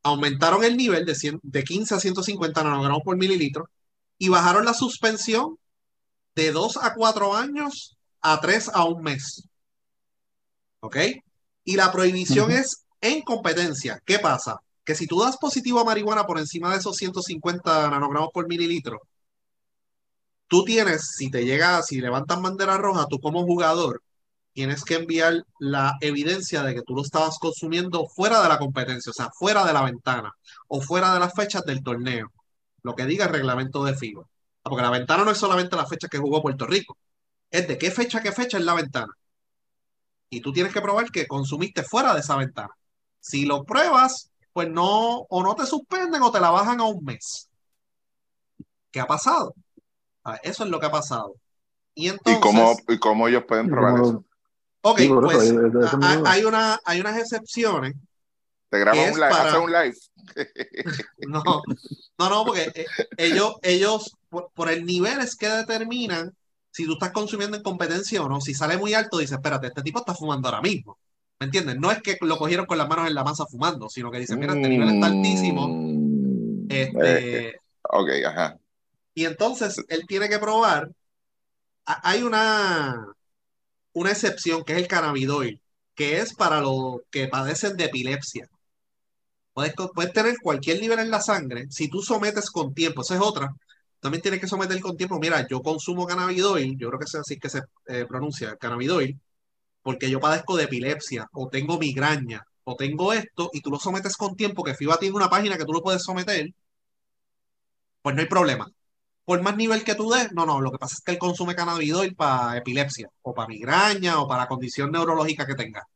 aumentaron 0.03 0.65
el 0.65 0.77
nivel 0.77 1.05
de, 1.07 1.15
100 1.15 1.41
de 1.43 1.65
15 1.65 1.95
a 1.95 2.01
150 2.01 2.63
nanogramos 2.63 3.03
por 3.05 3.17
mililitro 3.17 3.69
y 4.19 4.29
bajaron 4.29 4.65
la 4.65 4.75
suspensión 4.75 5.59
de 6.35 6.53
2 6.53 6.79
a 6.79 6.95
4 6.95 7.35
años 7.35 7.97
a 8.21 8.41
3 8.41 8.71
a 8.75 8.85
un 8.85 9.03
mes. 9.03 9.49
¿Ok? 10.81 10.97
Y 11.65 11.77
la 11.77 11.91
prohibición 11.93 12.51
es 12.51 12.85
en 13.01 13.23
competencia. 13.23 14.01
¿Qué 14.05 14.19
pasa? 14.19 14.61
Que 14.85 14.95
si 14.95 15.07
tú 15.07 15.21
das 15.21 15.37
positivo 15.37 15.81
a 15.81 15.85
marihuana 15.85 16.27
por 16.27 16.39
encima 16.39 16.71
de 16.71 16.79
esos 16.79 16.97
150 16.97 17.91
nanogramos 17.91 18.31
por 18.33 18.49
mililitro, 18.49 19.01
tú 20.49 20.65
tienes, 20.65 21.15
si 21.17 21.31
te 21.31 21.45
llega, 21.45 21.83
si 21.83 22.01
levantan 22.01 22.43
bandera 22.43 22.77
roja, 22.77 23.07
tú 23.09 23.19
como 23.19 23.45
jugador, 23.45 24.03
tienes 24.53 24.85
que 24.85 24.95
enviar 24.95 25.45
la 25.59 25.95
evidencia 26.01 26.63
de 26.63 26.75
que 26.75 26.83
tú 26.83 26.95
lo 26.95 27.03
estabas 27.03 27.39
consumiendo 27.39 28.07
fuera 28.07 28.43
de 28.43 28.49
la 28.49 28.59
competencia, 28.59 29.11
o 29.11 29.13
sea, 29.13 29.31
fuera 29.37 29.65
de 29.67 29.73
la 29.73 29.83
ventana 29.83 30.33
o 30.69 30.81
fuera 30.81 31.13
de 31.13 31.21
las 31.21 31.35
fechas 31.35 31.65
del 31.65 31.83
torneo, 31.83 32.33
lo 32.83 32.95
que 32.95 33.07
diga 33.07 33.27
el 33.27 33.33
reglamento 33.33 33.85
de 33.85 33.97
FIBA. 33.97 34.25
Ah, 34.65 34.71
Porque 34.71 34.83
la 34.83 34.91
ventana 34.91 35.25
no 35.25 35.31
es 35.31 35.39
solamente 35.39 35.77
la 35.77 35.87
fecha 35.87 36.09
que 36.09 36.19
jugó 36.19 36.43
Puerto 36.43 36.67
Rico, 36.67 36.97
es 37.51 37.69
de 37.69 37.79
qué 37.79 37.91
fecha 37.91 38.19
a 38.19 38.23
qué 38.23 38.33
fecha 38.33 38.59
es 38.59 38.65
la 38.65 38.75
ventana. 38.75 39.13
Y 40.31 40.41
tú 40.41 40.53
tienes 40.53 40.73
que 40.73 40.81
probar 40.81 41.11
que 41.11 41.27
consumiste 41.27 41.83
fuera 41.83 42.15
de 42.15 42.21
esa 42.21 42.37
ventana. 42.37 42.71
Si 43.21 43.45
lo 43.45 43.65
pruebas, 43.65 44.31
pues 44.53 44.69
no, 44.69 45.19
o 45.29 45.43
no 45.43 45.55
te 45.55 45.67
suspenden 45.67 46.23
o 46.23 46.33
te 46.33 46.41
la 46.41 46.51
bajan 46.51 46.81
a 46.81 46.85
un 46.85 47.05
mes. 47.05 47.49
¿Qué 48.91 49.01
ha 49.01 49.07
pasado? 49.07 49.55
Ah, 50.25 50.39
Eso 50.43 50.65
es 50.65 50.71
lo 50.71 50.81
que 50.81 50.87
ha 50.87 50.91
pasado. 50.91 51.35
Y 51.95 52.09
entonces, 52.09 52.39
¿Y 52.39 52.43
cómo, 52.43 52.77
¿Y 52.89 52.99
cómo 52.99 53.29
ellos 53.29 53.45
pueden 53.47 53.67
¿Y 53.67 53.71
probar 53.71 54.01
eso? 54.01 54.25
ok, 54.83 54.99
Sí, 54.99 55.09
por 55.09 55.25
eso, 55.33 55.55
pues 55.55 55.55
hay 56.25 56.45
una, 56.45 56.79
hay 56.85 57.01
unas 57.01 57.19
excepciones. 57.19 57.95
Te 58.75 58.81
graban 58.81 59.13
un 59.13 59.21
live, 59.21 59.31
para- 59.31 59.59
un 59.61 59.71
live. 59.73 59.95
No, 61.29 61.43
no, 62.19 62.29
no, 62.29 62.45
porque 62.45 62.73
eh, 62.75 62.87
ellos, 63.17 63.55
ellos 63.63 64.17
por, 64.29 64.51
por 64.53 64.69
el 64.69 64.85
nivel 64.85 65.21
es 65.21 65.37
que 65.37 65.49
determinan 65.49 66.35
si 66.73 66.85
tú 66.85 66.95
estás 66.95 67.13
consumiendo 67.13 67.57
en 67.57 67.63
competencia 67.63 68.21
o 68.21 68.29
no. 68.29 68.41
Si 68.41 68.53
sale 68.53 68.77
muy 68.77 68.95
alto, 68.95 69.19
dice, 69.19 69.35
espérate, 69.37 69.69
este 69.69 69.83
tipo 69.83 70.01
está 70.01 70.13
fumando 70.13 70.49
ahora 70.49 70.61
mismo. 70.61 70.99
¿Me 71.39 71.47
entiendes? 71.47 71.77
No 71.79 71.93
es 71.93 72.03
que 72.03 72.17
lo 72.21 72.37
cogieron 72.37 72.67
con 72.67 72.77
las 72.79 72.89
manos 72.89 73.07
en 73.07 73.15
la 73.15 73.23
masa 73.23 73.47
fumando, 73.47 73.89
sino 73.89 74.11
que 74.11 74.19
dicen, 74.19 74.41
mira, 74.41 74.55
este 74.55 74.69
nivel 74.69 74.89
está 74.95 75.07
altísimo. 75.07 75.69
Mm. 75.69 76.67
Este, 76.69 77.49
Eh, 77.49 77.53
ok, 77.85 78.09
ajá. 78.27 78.59
y 79.15 79.25
entonces 79.25 79.77
él 79.89 80.05
tiene 80.09 80.29
que 80.29 80.41
probar. 80.41 80.91
Hay 81.87 82.23
una, 82.25 83.07
una 83.93 84.11
excepción 84.11 84.65
que 84.65 84.73
es 84.73 84.79
el 84.79 84.89
cannabidoil, 84.89 85.61
que 85.95 86.19
es 86.19 86.35
para 86.35 86.61
los 86.61 87.03
que 87.13 87.29
padecen 87.29 87.77
de 87.77 87.85
epilepsia. 87.85 88.49
Puedes, 89.55 89.75
tener 90.13 90.37
cualquier 90.43 90.81
nivel 90.81 90.99
en 90.99 91.11
la 91.11 91.21
sangre. 91.21 91.67
Si 91.71 91.89
tú 91.89 92.03
sometes 92.03 92.51
con 92.51 92.75
tiempo, 92.75 93.03
esa 93.03 93.15
es 93.15 93.21
otra. 93.21 93.55
También 94.01 94.21
tienes 94.23 94.41
que 94.41 94.49
someter 94.49 94.81
con 94.81 94.97
tiempo. 94.97 95.19
Mira, 95.21 95.47
yo 95.49 95.63
consumo 95.63 96.07
cannabidoil, 96.07 96.77
yo 96.77 96.89
creo 96.89 96.99
que 96.99 97.05
es 97.07 97.15
así 97.15 97.39
que 97.39 97.49
se 97.49 97.63
eh, 97.87 98.05
pronuncia, 98.07 98.57
cannabidoil, 98.57 99.19
porque 99.83 100.11
yo 100.11 100.21
padezco 100.21 100.57
de 100.57 100.65
epilepsia, 100.65 101.29
o 101.33 101.49
tengo 101.49 101.79
migraña, 101.79 102.45
o 102.65 102.77
tengo 102.77 103.13
esto, 103.13 103.51
y 103.53 103.61
tú 103.61 103.71
lo 103.71 103.79
sometes 103.79 104.17
con 104.17 104.37
tiempo, 104.37 104.65
que 104.65 104.75
FIBA 104.75 104.99
tiene 104.99 105.17
una 105.17 105.31
página 105.31 105.57
que 105.59 105.65
tú 105.65 105.73
lo 105.73 105.83
puedes 105.83 106.03
someter, 106.03 106.53
pues 108.03 108.15
no 108.15 108.23
hay 108.23 108.29
problema. 108.29 108.71
Por 109.25 109.43
más 109.43 109.57
nivel 109.57 109.85
que 109.85 109.95
tú 109.95 110.11
des, 110.11 110.33
no, 110.33 110.47
no, 110.47 110.61
lo 110.61 110.71
que 110.73 110.79
pasa 110.79 110.97
es 110.97 111.03
que 111.03 111.13
él 111.13 111.19
consume 111.19 111.55
cannabidoil 111.55 112.15
para 112.17 112.59
epilepsia, 112.59 113.09
o 113.23 113.35
para 113.35 113.49
migraña, 113.49 114.21
o 114.21 114.29
para 114.29 114.49
condición 114.49 114.91
neurológica 114.93 115.47
que 115.47 115.55
tenga. 115.55 115.87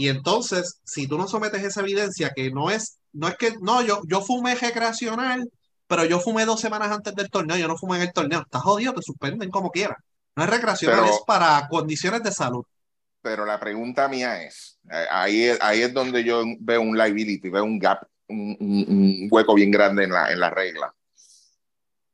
Y 0.00 0.08
entonces, 0.08 0.80
si 0.82 1.06
tú 1.06 1.18
no 1.18 1.28
sometes 1.28 1.62
esa 1.62 1.82
evidencia, 1.82 2.32
que 2.34 2.50
no 2.50 2.70
es, 2.70 2.96
no 3.12 3.28
es 3.28 3.36
que, 3.36 3.52
no, 3.60 3.82
yo, 3.82 4.00
yo 4.08 4.22
fumé 4.22 4.54
recreacional, 4.54 5.46
pero 5.86 6.06
yo 6.06 6.20
fumé 6.20 6.46
dos 6.46 6.58
semanas 6.58 6.90
antes 6.90 7.14
del 7.14 7.28
torneo, 7.28 7.58
yo 7.58 7.68
no 7.68 7.76
fumé 7.76 7.96
en 7.96 8.02
el 8.04 8.12
torneo, 8.14 8.40
estás 8.40 8.62
jodido, 8.62 8.94
te 8.94 9.02
suspenden 9.02 9.50
como 9.50 9.70
quieras. 9.70 9.98
No 10.36 10.44
es 10.44 10.48
recreacional, 10.48 11.00
Pero- 11.00 11.12
es 11.14 11.20
para 11.26 11.68
condiciones 11.68 12.22
de 12.22 12.32
salud. 12.32 12.64
Pero 13.20 13.44
la 13.44 13.60
pregunta 13.60 14.08
mía 14.08 14.42
es, 14.42 14.78
eh, 14.90 15.04
ahí, 15.10 15.42
es- 15.44 15.58
ahí 15.60 15.82
es 15.82 15.92
donde 15.92 16.24
yo 16.24 16.44
veo 16.60 16.80
un 16.80 16.96
liability, 16.96 17.50
veo 17.50 17.64
un 17.64 17.78
gap, 17.78 18.06
un, 18.28 18.56
un- 18.58 18.86
un 18.88 19.28
hueco 19.30 19.52
bien 19.52 19.70
grande 19.70 20.04
en 20.04 20.12
la, 20.12 20.32
en 20.32 20.40
la 20.40 20.48
regla. 20.48 20.94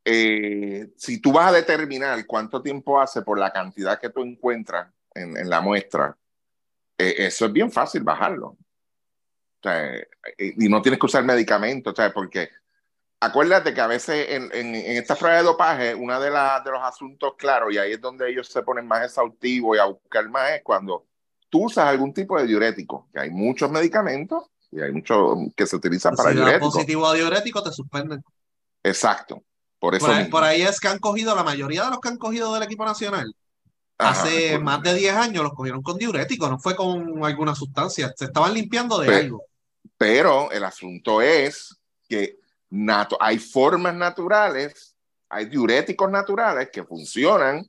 Eh, 0.04 0.88
si 0.96 1.20
tú 1.20 1.30
vas 1.32 1.50
a 1.50 1.52
determinar 1.52 2.26
cuánto 2.26 2.60
tiempo 2.62 3.00
hace 3.00 3.22
por 3.22 3.38
la 3.38 3.52
cantidad 3.52 4.00
que 4.00 4.10
tú 4.10 4.22
encuentras 4.22 4.88
en, 5.14 5.36
en 5.36 5.48
la 5.48 5.60
muestra, 5.60 6.16
eh, 6.98 7.14
eso 7.18 7.46
es 7.46 7.52
bien 7.52 7.70
fácil 7.70 8.02
bajarlo. 8.02 8.48
O 8.48 8.58
sea, 9.62 9.94
y 10.38 10.68
no 10.68 10.80
tienes 10.82 11.00
que 11.00 11.06
usar 11.06 11.24
medicamentos, 11.24 11.92
o 11.92 11.96
sea, 11.96 12.12
porque 12.12 12.50
acuérdate 13.20 13.74
que 13.74 13.80
a 13.80 13.86
veces 13.86 14.26
en, 14.30 14.44
en, 14.52 14.74
en 14.74 14.96
esta 14.98 15.16
prueba 15.16 15.38
de 15.38 15.42
dopaje, 15.42 15.94
uno 15.94 16.20
de, 16.20 16.30
la- 16.30 16.60
de 16.64 16.70
los 16.70 16.82
asuntos 16.82 17.34
claros, 17.36 17.72
y 17.72 17.78
ahí 17.78 17.92
es 17.92 18.00
donde 18.00 18.28
ellos 18.30 18.46
se 18.48 18.62
ponen 18.62 18.86
más 18.86 19.04
exhaustivos 19.04 19.76
y 19.76 19.80
a 19.80 19.86
buscar 19.86 20.28
más, 20.28 20.50
es 20.52 20.62
cuando 20.62 21.06
tú 21.48 21.64
usas 21.64 21.86
algún 21.86 22.12
tipo 22.12 22.38
de 22.38 22.46
diurético, 22.46 23.08
que 23.12 23.20
hay 23.20 23.30
muchos 23.30 23.70
medicamentos 23.70 24.44
y 24.70 24.80
hay 24.80 24.92
muchos 24.92 25.38
que 25.56 25.66
se 25.66 25.76
utilizan 25.76 26.14
para 26.14 26.30
si 26.30 26.36
diuréticos. 26.36 26.74
positivo 26.74 27.06
a 27.06 27.14
diurético, 27.14 27.62
te 27.62 27.72
suspenden. 27.72 28.22
Exacto, 28.82 29.42
por 29.78 29.94
eso 29.94 30.06
Por 30.06 30.14
ahí, 30.14 30.22
mismo. 30.24 30.30
por 30.30 30.44
ahí 30.44 30.62
es 30.62 30.78
que 30.78 30.88
han 30.88 30.98
cogido, 30.98 31.34
la 31.34 31.42
mayoría 31.44 31.84
de 31.84 31.90
los 31.90 32.00
que 32.00 32.08
han 32.08 32.18
cogido 32.18 32.52
del 32.54 32.62
equipo 32.62 32.84
nacional, 32.84 33.34
Ajá, 33.98 34.22
hace 34.22 34.58
más 34.58 34.82
de 34.82 34.94
10 34.94 35.14
años 35.14 35.42
los 35.42 35.54
cogieron 35.54 35.82
con 35.82 35.96
diurético, 35.96 36.48
no 36.48 36.58
fue 36.58 36.76
con 36.76 37.24
alguna 37.24 37.54
sustancia, 37.54 38.12
se 38.16 38.26
estaban 38.26 38.52
limpiando 38.52 38.98
de 38.98 39.08
Pe- 39.08 39.16
algo. 39.20 39.44
Pero 39.96 40.50
el 40.50 40.64
asunto 40.64 41.22
es 41.22 41.76
que 42.08 42.38
nato- 42.70 43.16
hay 43.20 43.38
formas 43.38 43.94
naturales, 43.94 44.94
hay 45.28 45.46
diuréticos 45.46 46.10
naturales 46.10 46.70
que 46.70 46.84
funcionan, 46.84 47.64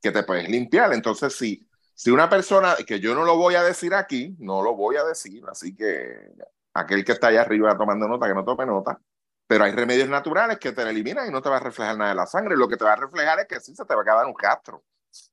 que 0.00 0.10
te 0.10 0.22
puedes 0.22 0.48
limpiar. 0.48 0.92
Entonces, 0.92 1.34
si, 1.36 1.66
si 1.94 2.10
una 2.10 2.28
persona, 2.28 2.76
que 2.86 3.00
yo 3.00 3.14
no 3.14 3.24
lo 3.24 3.36
voy 3.36 3.54
a 3.54 3.62
decir 3.62 3.94
aquí, 3.94 4.34
no 4.38 4.62
lo 4.62 4.74
voy 4.74 4.96
a 4.96 5.04
decir, 5.04 5.42
así 5.50 5.74
que 5.74 6.32
aquel 6.74 7.04
que 7.04 7.12
está 7.12 7.28
allá 7.28 7.42
arriba 7.42 7.76
tomando 7.76 8.08
nota, 8.08 8.26
que 8.28 8.34
no 8.34 8.44
tome 8.44 8.66
nota, 8.66 9.00
pero 9.46 9.64
hay 9.64 9.72
remedios 9.72 10.08
naturales 10.08 10.58
que 10.58 10.72
te 10.72 10.82
eliminan 10.82 11.26
y 11.28 11.30
no 11.30 11.40
te 11.42 11.48
va 11.48 11.56
a 11.56 11.60
reflejar 11.60 11.96
nada 11.96 12.10
de 12.10 12.16
la 12.16 12.26
sangre. 12.26 12.56
Lo 12.56 12.68
que 12.68 12.76
te 12.76 12.84
va 12.84 12.92
a 12.92 12.96
reflejar 12.96 13.40
es 13.40 13.46
que 13.46 13.60
sí 13.60 13.74
se 13.74 13.84
te 13.84 13.94
va 13.94 14.02
a 14.02 14.04
quedar 14.04 14.26
un 14.26 14.34
rastro, 14.38 14.84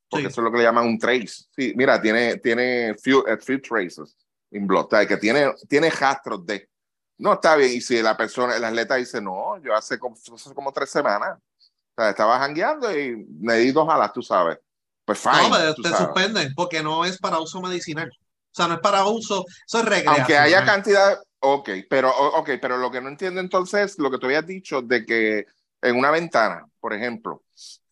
porque 0.10 0.28
Sí. 0.28 0.32
eso 0.32 0.42
es 0.42 0.46
lo 0.46 0.52
que 0.52 0.58
le 0.60 0.64
llaman 0.64 0.86
un 0.86 1.00
trace. 1.00 1.46
Sí, 1.56 1.74
mira, 1.76 2.02
tiene, 2.02 2.38
tiene 2.38 2.96
few, 3.02 3.24
eh, 3.28 3.38
few 3.38 3.60
traces 3.60 4.16
in 4.52 4.66
blood, 4.68 4.86
o 4.86 4.90
sea, 4.90 5.06
que 5.08 5.18
tiene, 5.18 5.54
tiene 5.68 5.90
rastros 5.90 6.46
de. 6.46 6.70
No, 7.18 7.34
está 7.34 7.56
bien. 7.56 7.72
Y 7.74 7.82
si 7.82 8.02
la 8.02 8.16
persona, 8.16 8.56
el 8.56 8.64
atleta 8.64 8.96
dice, 8.96 9.22
no, 9.22 9.58
yo 9.62 9.74
hace 9.74 9.98
como, 10.00 10.16
hace 10.16 10.54
como 10.54 10.72
tres 10.72 10.90
semanas, 10.90 11.38
o 11.38 12.02
sea, 12.02 12.10
estaba 12.10 12.40
jangueando 12.40 12.96
y 12.98 13.26
me 13.40 13.56
di 13.56 13.72
dos 13.72 13.88
alas, 13.90 14.12
tú 14.14 14.22
sabes. 14.22 14.60
Pues 15.06 15.20
fine. 15.20 15.50
No, 15.50 15.56
pero 15.56 15.76
te 15.76 15.90
sabes. 15.90 15.98
suspenden 15.98 16.54
porque 16.56 16.82
no 16.84 17.06
es 17.06 17.18
para 17.18 17.40
uso 17.40 17.62
medicinal. 17.62 18.10
O 18.10 18.56
sea, 18.56 18.68
no 18.68 18.76
es 18.76 18.80
para 18.80 19.06
uso, 19.06 19.46
eso 19.68 19.80
es 19.80 19.86
recreacional. 19.86 20.20
Aunque 20.20 20.38
haya 20.38 20.66
cantidad, 20.66 21.20
ok, 21.40 21.70
pero, 21.90 22.10
ok, 22.10 22.52
pero 22.62 22.78
lo 22.78 22.90
que 22.90 23.02
no 23.02 23.10
entiendo 23.10 23.42
entonces, 23.42 24.00
lo 24.00 24.10
que 24.10 24.18
tú 24.18 24.28
habías 24.28 24.48
dicho 24.48 24.82
de 24.82 25.06
que 25.06 25.46
en 25.82 25.98
una 25.98 26.10
ventana, 26.12 26.66
por 26.80 26.94
ejemplo, 26.94 27.44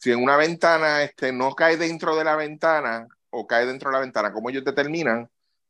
si 0.04 0.12
en 0.12 0.22
una 0.22 0.36
ventana 0.36 1.01
este, 1.01 1.32
no 1.32 1.56
cae 1.56 1.78
dentro 1.78 2.14
de 2.18 2.26
la 2.26 2.36
ventana 2.36 3.08
o 3.30 3.47
cae 3.47 3.66
dentro 3.66 3.89
de 3.89 3.93
la 3.93 4.01
ventana, 4.01 4.34
como 4.34 4.49
ellos 4.49 4.66
determinan, 4.66 5.30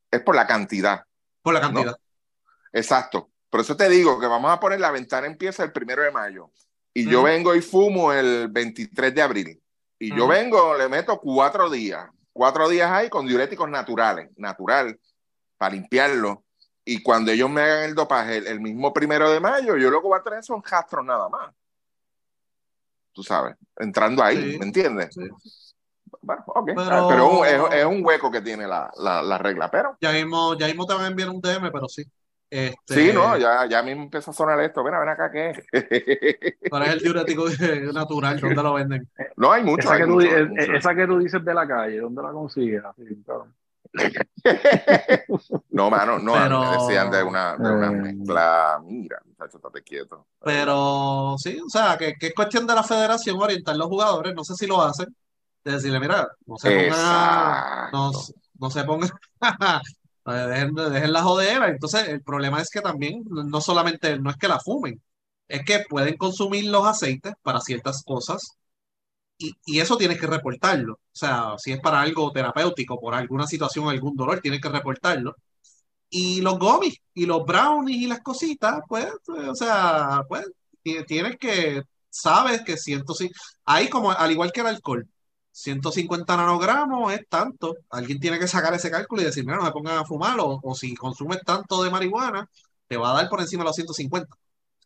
es 0.09 0.21
por 0.21 0.35
la 0.35 0.47
cantidad. 0.47 1.03
Por 1.43 1.53
la 1.53 1.61
cantidad. 1.61 1.95
Exacto. 2.71 3.29
Por 3.47 3.59
eso 3.59 3.77
te 3.77 3.87
digo 3.89 4.19
que 4.19 4.25
vamos 4.25 4.51
a 4.51 4.59
poner 4.59 4.79
la 4.79 4.89
ventana 4.89 5.27
empieza 5.27 5.63
el 5.63 5.71
primero 5.71 6.01
de 6.01 6.09
mayo 6.09 6.49
y 6.95 7.07
yo 7.07 7.21
vengo 7.21 7.53
y 7.53 7.61
fumo 7.61 8.11
el 8.11 8.47
23 8.47 9.13
de 9.13 9.21
abril 9.21 9.61
y 9.99 10.17
yo 10.17 10.27
vengo, 10.27 10.75
le 10.75 10.89
meto 10.89 11.19
cuatro 11.19 11.69
días, 11.69 12.09
cuatro 12.31 12.67
días 12.69 12.89
ahí 12.89 13.11
con 13.11 13.27
diuréticos 13.27 13.69
naturales, 13.69 14.31
natural, 14.35 14.99
para 15.59 15.75
limpiarlo. 15.75 16.43
Y 16.83 17.03
cuando 17.03 17.31
ellos 17.31 17.51
me 17.51 17.61
hagan 17.61 17.83
el 17.83 17.93
dopaje 17.93 18.37
el, 18.37 18.47
el 18.47 18.59
mismo 18.59 18.91
primero 18.91 19.29
de 19.29 19.39
mayo, 19.39 19.77
yo 19.77 19.91
lo 19.91 20.01
que 20.01 20.07
voy 20.07 20.19
a 20.19 20.23
tener 20.23 20.43
son 20.43 20.63
rastros 20.63 21.05
nada 21.05 21.29
más. 21.29 21.53
Tú 23.13 23.23
sabes, 23.23 23.55
entrando 23.77 24.23
ahí, 24.23 24.53
Sí. 24.53 24.59
¿me 24.59 24.65
entiendes? 24.65 25.09
Sí. 25.13 25.21
Bueno, 26.21 26.43
ok. 26.47 26.71
Pero- 26.75 27.07
Pero 27.09 27.45
es, 27.45 27.73
es 27.75 27.85
un 27.85 28.03
hueco 28.05 28.31
que 28.31 28.41
tiene 28.41 28.67
la, 28.67 28.91
la, 28.97 29.21
la 29.21 29.37
regla, 29.37 29.69
pero 29.69 29.97
Ya 30.01 30.11
mismo, 30.11 30.57
ya 30.57 30.67
mismo 30.67 30.85
te 30.85 30.93
van 30.93 31.03
a 31.05 31.07
enviar 31.07 31.29
un 31.29 31.41
DM, 31.41 31.71
pero 31.71 31.87
sí. 31.87 32.03
Este, 32.49 32.93
sí, 32.93 33.11
no, 33.11 33.35
ya, 33.35 33.65
ya 33.65 33.81
mismo 33.81 34.03
empieza 34.03 34.29
a 34.29 34.33
sonar 34.33 34.59
esto. 34.61 34.83
Ven, 34.83 34.93
ven 34.99 35.09
acá, 35.09 35.31
¿qué? 35.31 35.63
¿Cuál 36.69 36.83
es 36.87 36.89
el 36.93 36.99
diurético 36.99 37.45
natural? 37.93 38.39
¿Dónde 38.39 38.61
lo 38.63 38.73
venden? 38.75 39.09
no, 39.37 39.51
hay 39.51 39.63
mucho. 39.63 39.81
Esa 39.81 39.93
hay 39.95 40.01
que, 40.01 40.05
tú, 40.05 40.11
mucho, 40.13 40.27
di- 40.27 40.33
hay 40.35 40.41
eh, 40.43 40.45
mucho. 40.45 40.73
esa 40.73 40.95
que 40.95 41.07
tú 41.07 41.17
dices 41.17 41.43
de 41.43 41.53
la 41.53 41.67
calle, 41.67 41.99
¿dónde 41.99 42.21
la 42.21 42.31
consigues? 42.31 42.83
Así, 42.85 43.23
cabrón. 43.25 43.55
no, 45.69 45.89
mano, 45.89 46.19
no, 46.19 46.33
mí 46.33 46.39
me 46.39 46.43
Pero- 46.43 46.71
decían 46.71 47.11
de 47.11 47.23
una, 47.23 47.55
de 47.57 47.71
una 47.71 47.87
Eh. 47.87 47.91
mezcla. 47.91 48.81
Mira, 48.83 49.21
muchacho, 49.25 49.57
estate 49.57 49.83
quieto. 49.83 50.27
Pero 50.43 51.35
sí, 51.37 51.59
o 51.65 51.69
sea, 51.69 51.97
que, 51.97 52.15
que 52.15 52.27
es 52.27 52.33
cuestión 52.33 52.65
de 52.67 52.75
la 52.75 52.83
federación 52.83 53.41
orientar 53.41 53.75
a 53.75 53.77
los 53.77 53.87
jugadores, 53.87 54.33
no 54.35 54.43
sé 54.43 54.55
si 54.55 54.67
lo 54.67 54.81
hacen, 54.81 55.15
de 55.63 55.71
decirle, 55.71 55.99
mira, 55.99 56.27
no 56.45 56.57
se 56.57 56.69
pongan 56.89 57.91
no, 57.91 58.11
no 58.59 58.69
se 58.69 58.83
pongan, 58.83 59.09
dejen, 60.25 60.73
dejen 60.75 61.13
la 61.13 61.23
jodera. 61.23 61.67
Entonces, 61.69 62.07
el 62.09 62.21
problema 62.21 62.61
es 62.61 62.69
que 62.69 62.81
también, 62.81 63.23
no 63.29 63.61
solamente, 63.61 64.19
no 64.19 64.29
es 64.29 64.37
que 64.37 64.47
la 64.47 64.59
fumen, 64.59 65.01
es 65.47 65.63
que 65.65 65.83
pueden 65.87 66.17
consumir 66.17 66.65
los 66.69 66.85
aceites 66.85 67.33
para 67.41 67.59
ciertas 67.61 68.03
cosas 68.03 68.57
y, 69.65 69.79
eso 69.79 69.97
tienes 69.97 70.19
que 70.19 70.27
reportarlo. 70.27 70.93
O 70.95 70.99
sea, 71.11 71.53
si 71.57 71.71
es 71.71 71.79
para 71.81 72.01
algo 72.01 72.31
terapéutico, 72.31 72.99
por 72.99 73.13
alguna 73.15 73.47
situación, 73.47 73.89
algún 73.89 74.15
dolor, 74.15 74.39
tienes 74.41 74.61
que 74.61 74.69
reportarlo. 74.69 75.35
Y 76.09 76.41
los 76.41 76.59
gummies 76.59 76.97
y 77.13 77.25
los 77.25 77.45
brownies 77.45 77.97
y 78.03 78.07
las 78.07 78.21
cositas, 78.21 78.81
pues, 78.87 79.05
eh, 79.05 79.49
o 79.49 79.55
sea, 79.55 80.21
pues, 80.29 80.45
ti- 80.83 81.03
tienes 81.05 81.37
que, 81.37 81.81
sabes 82.09 82.61
que 82.63 82.77
105, 82.77 83.33
ahí 83.65 83.89
como, 83.89 84.11
al 84.11 84.31
igual 84.31 84.51
que 84.51 84.61
el 84.61 84.67
alcohol, 84.67 85.07
150 85.51 86.37
nanogramos 86.37 87.13
es 87.13 87.21
tanto. 87.29 87.75
Alguien 87.89 88.19
tiene 88.19 88.39
que 88.39 88.47
sacar 88.47 88.73
ese 88.73 88.91
cálculo 88.91 89.21
y 89.21 89.25
decir, 89.25 89.43
mira, 89.45 89.57
no 89.57 89.63
me 89.63 89.71
pongan 89.71 89.97
a 89.99 90.05
fumar, 90.05 90.39
o, 90.39 90.59
o 90.63 90.75
si 90.75 90.93
consumes 90.95 91.41
tanto 91.43 91.83
de 91.83 91.89
marihuana, 91.91 92.49
te 92.87 92.97
va 92.97 93.11
a 93.11 93.15
dar 93.15 93.29
por 93.29 93.41
encima 93.41 93.63
de 93.63 93.67
los 93.69 93.75
150. 93.75 94.35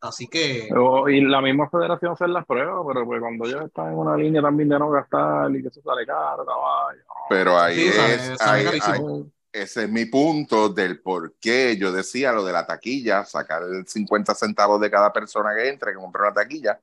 Así 0.01 0.27
que, 0.27 0.69
O- 0.75 1.09
y 1.09 1.21
la 1.21 1.41
misma 1.41 1.69
federación 1.69 2.11
hace 2.13 2.27
las 2.27 2.45
pruebas, 2.45 2.85
pero 2.87 3.05
pues 3.05 3.19
cuando 3.19 3.45
ellos 3.45 3.65
están 3.65 3.87
en 3.93 3.97
una 3.97 4.15
línea 4.15 4.41
también 4.41 4.69
de 4.69 4.77
no 4.79 4.89
gastar 4.89 5.49
y 5.55 5.61
que 5.61 5.69
eso 5.69 5.81
sale 5.81 6.05
caro, 6.05 6.45
caballo. 6.45 7.01
Pero 7.29 7.59
ahí 7.59 7.75
Sí, 7.75 7.93
sale- 7.93 8.13
es, 8.15 8.37
sale 8.37 8.59
ahí- 8.59 8.65
carísimo. 8.79 9.09
ahí- 9.17 9.31
ese 9.53 9.83
es 9.85 9.89
mi 9.89 10.05
punto 10.05 10.69
del 10.69 11.01
por 11.01 11.33
qué 11.39 11.75
yo 11.77 11.91
decía 11.91 12.31
lo 12.31 12.43
de 12.45 12.53
la 12.53 12.67
taquilla, 12.67 13.25
sacar 13.25 13.63
el 13.63 13.87
50 13.87 14.35
centavos 14.35 14.79
de 14.79 14.91
cada 14.91 15.11
persona 15.11 15.55
que 15.55 15.67
entre, 15.69 15.93
que 15.93 15.97
compró 15.97 16.25
la 16.25 16.33
taquilla, 16.33 16.79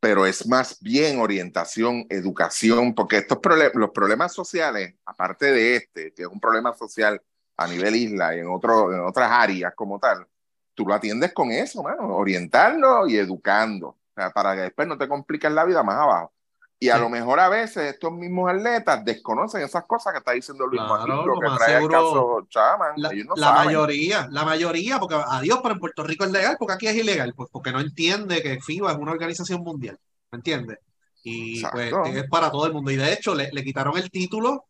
pero 0.00 0.24
es 0.24 0.46
más 0.46 0.78
bien 0.80 1.18
orientación, 1.18 2.06
educación, 2.08 2.94
porque 2.94 3.16
estos 3.16 3.38
problemas, 3.38 3.74
los 3.74 3.90
problemas 3.90 4.32
sociales, 4.32 4.94
aparte 5.06 5.46
de 5.50 5.74
este, 5.76 6.12
que 6.14 6.22
es 6.22 6.28
un 6.28 6.38
problema 6.38 6.72
social 6.72 7.20
a 7.56 7.66
nivel 7.66 7.96
isla 7.96 8.36
y 8.36 8.38
en, 8.38 8.46
otro, 8.48 8.92
en 8.92 9.00
otras 9.00 9.28
áreas 9.32 9.74
como 9.74 9.98
tal, 9.98 10.24
tú 10.78 10.86
lo 10.86 10.94
atiendes 10.94 11.32
con 11.34 11.50
eso, 11.50 11.82
mano, 11.82 12.14
orientando 12.16 13.08
y 13.08 13.16
educando, 13.16 13.88
o 13.88 13.96
sea, 14.14 14.30
para 14.30 14.54
que 14.54 14.60
después 14.62 14.86
no 14.86 14.96
te 14.96 15.08
compliques 15.08 15.50
la 15.50 15.64
vida 15.64 15.82
más 15.82 15.96
abajo. 15.96 16.32
Y 16.78 16.88
a 16.90 16.94
Sí. 16.94 17.00
lo 17.00 17.08
mejor 17.08 17.40
a 17.40 17.48
veces 17.48 17.94
estos 17.94 18.12
mismos 18.12 18.48
atletas 18.48 19.04
desconocen 19.04 19.62
esas 19.62 19.82
cosas 19.86 20.12
que 20.12 20.18
está 20.20 20.30
diciendo 20.30 20.64
Luis 20.68 20.80
Claro, 20.80 21.26
lo 21.26 21.40
que 21.40 21.48
trae 21.56 21.74
seguro- 21.78 21.90
caso 21.92 22.46
Chaman. 22.48 22.92
La, 22.98 23.10
Ellos 23.10 23.26
no 23.26 23.34
la 23.34 23.46
saben. 23.48 23.64
mayoría, 23.64 24.28
la 24.30 24.44
mayoría, 24.44 25.00
porque 25.00 25.16
adiós, 25.26 25.58
pero 25.60 25.74
en 25.74 25.80
Puerto 25.80 26.04
Rico 26.04 26.22
es 26.24 26.30
legal, 26.30 26.54
porque 26.56 26.74
aquí 26.74 26.86
es 26.86 26.94
ilegal, 26.94 27.34
pues 27.34 27.48
porque 27.50 27.72
no 27.72 27.80
entiende 27.80 28.40
que 28.44 28.60
FIBA 28.60 28.92
es 28.92 28.98
una 28.98 29.10
organización 29.10 29.62
mundial, 29.62 29.98
¿me 30.30 30.36
entiendes? 30.36 30.78
Y 31.24 31.60
pues 31.64 31.92
es 32.14 32.28
para 32.30 32.52
todo 32.52 32.66
el 32.66 32.72
mundo. 32.72 32.92
Y 32.92 32.96
de 32.96 33.12
hecho 33.12 33.34
le, 33.34 33.50
le 33.52 33.64
quitaron 33.64 33.98
el 33.98 34.08
título 34.12 34.66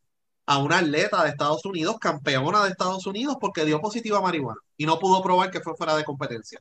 a 0.49 0.59
una 0.59 0.79
atleta 0.79 1.23
de 1.25 1.31
Estados 1.31 1.65
Unidos, 1.67 1.97
campeona 2.01 2.65
de 2.65 2.71
Estados 2.71 3.07
Unidos, 3.07 3.37
porque 3.41 3.65
dio 3.67 3.81
positiva 3.81 4.19
a 4.19 4.23
marihuana 4.23 4.61
y 4.77 4.87
no 4.87 4.99
pudo 4.99 5.23
probar 5.23 5.51
que 5.51 5.61
fue 5.61 5.75
fuera 5.77 5.97
de 5.97 6.05
competencia. 6.05 6.61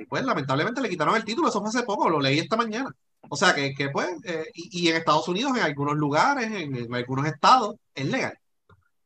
Y 0.00 0.04
pues 0.06 0.24
lamentablemente 0.24 0.80
le 0.80 0.88
quitaron 0.88 1.16
el 1.16 1.24
título, 1.24 1.48
eso 1.48 1.60
fue 1.60 1.68
hace 1.70 1.84
poco, 1.84 2.10
lo 2.10 2.20
leí 2.20 2.38
esta 2.40 2.56
mañana. 2.56 2.90
O 3.28 3.36
sea 3.36 3.54
que, 3.54 3.72
que 3.74 3.88
pues, 3.90 4.08
eh, 4.24 4.46
y, 4.54 4.84
y 4.86 4.88
en 4.88 4.96
Estados 4.96 5.28
Unidos, 5.28 5.56
en 5.56 5.62
algunos 5.62 5.96
lugares, 5.96 6.46
en, 6.50 6.74
en 6.76 6.94
algunos 6.94 7.26
estados, 7.26 7.76
es 7.94 8.06
legal. 8.06 8.34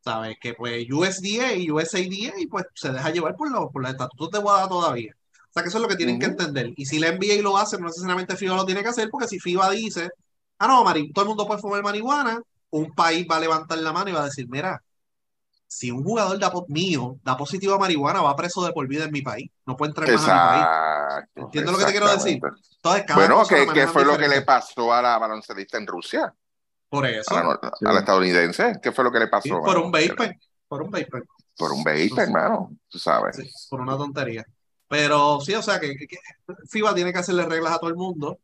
¿Sabes? 0.03 0.37
Que 0.41 0.53
pues 0.55 0.87
USDA 0.91 1.53
y 1.55 1.69
USADA 1.71 2.33
pues 2.49 2.65
se 2.73 2.91
deja 2.91 3.11
llevar 3.11 3.35
por 3.35 3.51
los, 3.51 3.71
por 3.71 3.81
los 3.83 3.91
estatutos 3.91 4.31
de 4.31 4.39
WADA 4.39 4.67
todavía. 4.69 5.13
O 5.49 5.53
sea 5.53 5.63
que 5.63 5.69
eso 5.69 5.77
es 5.77 5.81
lo 5.83 5.87
que 5.89 5.95
tienen 5.97 6.19
que 6.19 6.25
entender. 6.27 6.73
Y 6.75 6.85
si 6.85 6.99
la 6.99 7.09
NBA 7.09 7.41
lo 7.43 7.57
hace, 7.57 7.77
no 7.77 7.85
necesariamente 7.87 8.35
FIBA 8.35 8.55
lo 8.55 8.65
tiene 8.65 8.81
que 8.83 8.89
hacer, 8.89 9.09
porque 9.11 9.27
si 9.27 9.39
FIBA 9.39 9.69
dice, 9.71 10.09
ah, 10.59 10.67
no, 10.67 10.83
mari- 10.83 11.11
todo 11.13 11.23
el 11.23 11.29
mundo 11.29 11.45
puede 11.47 11.61
fumar 11.61 11.83
marihuana, 11.83 12.41
un 12.71 12.93
país 12.93 13.27
va 13.29 13.37
a 13.37 13.39
levantar 13.41 13.77
la 13.79 13.93
mano 13.93 14.09
y 14.09 14.13
va 14.13 14.21
a 14.23 14.25
decir, 14.25 14.47
mira, 14.49 14.83
si 15.67 15.91
un 15.91 16.03
jugador 16.03 16.39
da 16.39 16.51
mío 16.69 17.17
da 17.23 17.37
positivo 17.37 17.75
a 17.75 17.79
marihuana, 17.79 18.21
va 18.21 18.35
preso 18.35 18.63
de 18.65 18.73
por 18.73 18.87
vida 18.87 19.05
en 19.05 19.11
mi 19.11 19.21
país. 19.23 19.49
No 19.65 19.77
puede 19.77 19.91
entrar 19.91 20.09
más 20.11 20.25
a 20.25 20.31
mi 20.31 20.39
país. 20.41 20.69
Exacto. 20.69 21.41
¿Entiendes 21.45 21.73
lo 21.73 21.79
que 21.79 21.85
te 21.85 21.91
quiero 21.91 22.11
decir? 22.11 22.43
Entonces, 22.77 23.05
cada 23.07 23.19
Bueno, 23.21 23.35
cosa 23.35 23.57
la 23.57 23.65
¿qué, 23.65 23.71
qué 23.73 23.73
manejan 23.77 23.93
fue 23.93 24.05
lo 24.05 24.17
que 24.17 24.27
le 24.27 24.41
pasó 24.41 24.93
a 24.93 25.01
la 25.01 25.17
baloncelista 25.17 25.77
en 25.77 25.87
Rusia? 25.87 26.33
Por 26.89 27.05
eso, 27.07 27.33
A 27.33 27.35
la, 27.35 27.43
nor- 27.43 27.59
a 27.83 27.93
la 27.93 27.99
estadounidense. 27.99 28.73
¿Qué 28.81 28.91
fue 28.91 29.03
lo 29.05 29.11
que 29.11 29.19
le 29.19 29.27
pasó? 29.27 29.55
sí, 29.55 29.61
por 29.63 29.77
un 29.77 29.91
vape, 29.91 30.39
por 30.67 30.81
un 30.83 30.91
vape. 30.91 31.21
Por 31.57 31.71
un 31.71 31.83
vape, 31.83 32.21
hermano. 32.21 32.71
Tú 32.89 32.99
sabes. 32.99 33.37
Sí, 33.37 33.43
por 33.69 33.81
una 33.81 33.97
tontería. 33.97 34.45
Pero 34.87 35.39
sí, 35.41 35.53
o 35.53 35.61
sea, 35.61 35.79
que, 35.79 35.95
que- 35.95 36.07
que 36.07 36.17
FIBA 36.69 36.93
tiene 36.95 37.13
que 37.13 37.19
hacerle 37.19 37.45
reglas 37.45 37.73
a 37.73 37.79
todo 37.79 37.89
el 37.89 37.95
mundo 37.95 38.39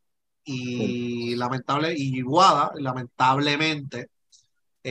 y 0.45 1.35
lamentable, 1.35 1.93
y 1.97 2.23
WADA, 2.23 2.71
lamentablemente, 2.75 4.09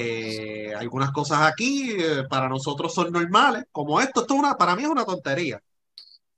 eh, 0.01 0.75
algunas 0.77 1.11
cosas 1.13 1.41
aquí 1.43 1.93
eh, 1.99 2.25
para 2.29 2.49
nosotros 2.49 2.93
son 2.95 3.13
normales, 3.13 3.65
como 3.73 4.01
esto, 4.01 4.23
esto 4.23 4.35
es 4.35 4.41
una, 4.41 4.55
para 4.57 4.77
mí 4.77 4.83
es 4.85 4.89
una 4.91 5.05
tontería, 5.07 5.61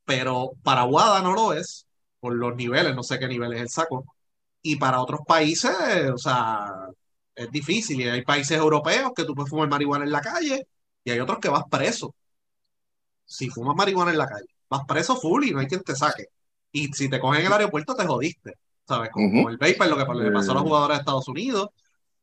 pero 0.04 0.52
para 0.62 0.84
WADA 0.84 1.22
no 1.22 1.34
lo 1.34 1.52
es, 1.54 1.86
por 2.20 2.34
los 2.34 2.56
niveles, 2.56 2.94
no 2.96 3.02
sé 3.02 3.18
qué 3.18 3.28
nivel 3.28 3.52
es 3.54 3.62
el 3.62 3.68
saco, 3.70 4.04
y 4.62 4.76
para 4.76 5.00
otros 5.02 5.20
países, 5.26 5.72
o 6.14 6.18
sea, 6.18 6.66
es 7.34 7.50
difícil, 7.50 8.00
y 8.00 8.08
hay 8.08 8.22
países 8.22 8.58
europeos 8.58 9.12
que 9.16 9.24
tú 9.24 9.34
puedes 9.34 9.50
fumar 9.50 9.68
marihuana 9.68 10.04
en 10.06 10.12
la 10.12 10.20
calle, 10.22 10.68
y 11.04 11.10
hay 11.12 11.20
otros 11.20 11.38
que 11.40 11.48
vas 11.50 11.64
preso 11.70 12.14
si 13.24 13.48
fumas 13.50 13.76
marihuana 13.76 14.10
en 14.12 14.18
la 14.18 14.26
calle, 14.26 14.46
vas 14.68 14.82
preso 14.86 15.16
full 15.16 15.44
y 15.44 15.50
no 15.52 15.60
hay 15.60 15.66
quien 15.66 15.82
te 15.82 15.94
saque. 15.94 16.26
Y 16.72 16.88
si 16.88 17.08
te 17.08 17.20
cogen 17.20 17.40
en 17.40 17.46
el 17.46 17.52
aeropuerto, 17.52 17.94
te 17.94 18.06
jodiste, 18.06 18.54
¿sabes? 18.86 19.10
Como, 19.10 19.26
Ujú. 19.28 19.36
como 19.36 19.48
el 19.50 19.56
vapor, 19.58 19.86
lo 19.88 19.96
que 19.96 20.24
le 20.24 20.30
pasó 20.32 20.52
a 20.52 20.54
los 20.54 20.62
Sí. 20.62 20.68
jugadores 20.68 20.96
de 20.98 21.00
Estados 21.00 21.28
Unidos, 21.28 21.68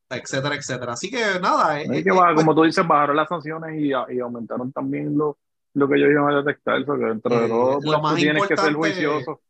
etcétera, 0.08 0.54
etcétera. 0.54 0.92
Así 0.92 1.10
que 1.10 1.40
nada, 1.40 1.80
eh, 1.80 1.84
Es 1.84 1.90
eh, 1.90 2.02
que 2.04 2.10
eh, 2.10 2.12
va, 2.12 2.32
pues, 2.32 2.44
como 2.44 2.54
tú 2.54 2.62
dices, 2.62 2.86
bajaron 2.86 3.16
las 3.16 3.28
sanciones 3.28 3.80
y, 3.80 3.88
y 3.88 4.20
aumentaron 4.20 4.72
también 4.72 5.16
lo, 5.16 5.38
lo 5.74 5.88
que 5.88 5.96
ellos 5.96 6.10
iban 6.10 6.32
a 6.32 6.42
detectar, 6.42 6.84
porque 6.84 7.04
dentro 7.04 7.40
de 7.40 7.48
todo, 7.48 7.74
lo 7.74 7.80
pues, 7.80 8.02
más 8.02 8.14
tú 8.14 8.20
tienes 8.20 8.46
que 8.46 8.56
ser 8.56 8.72
juicioso. 8.74 9.40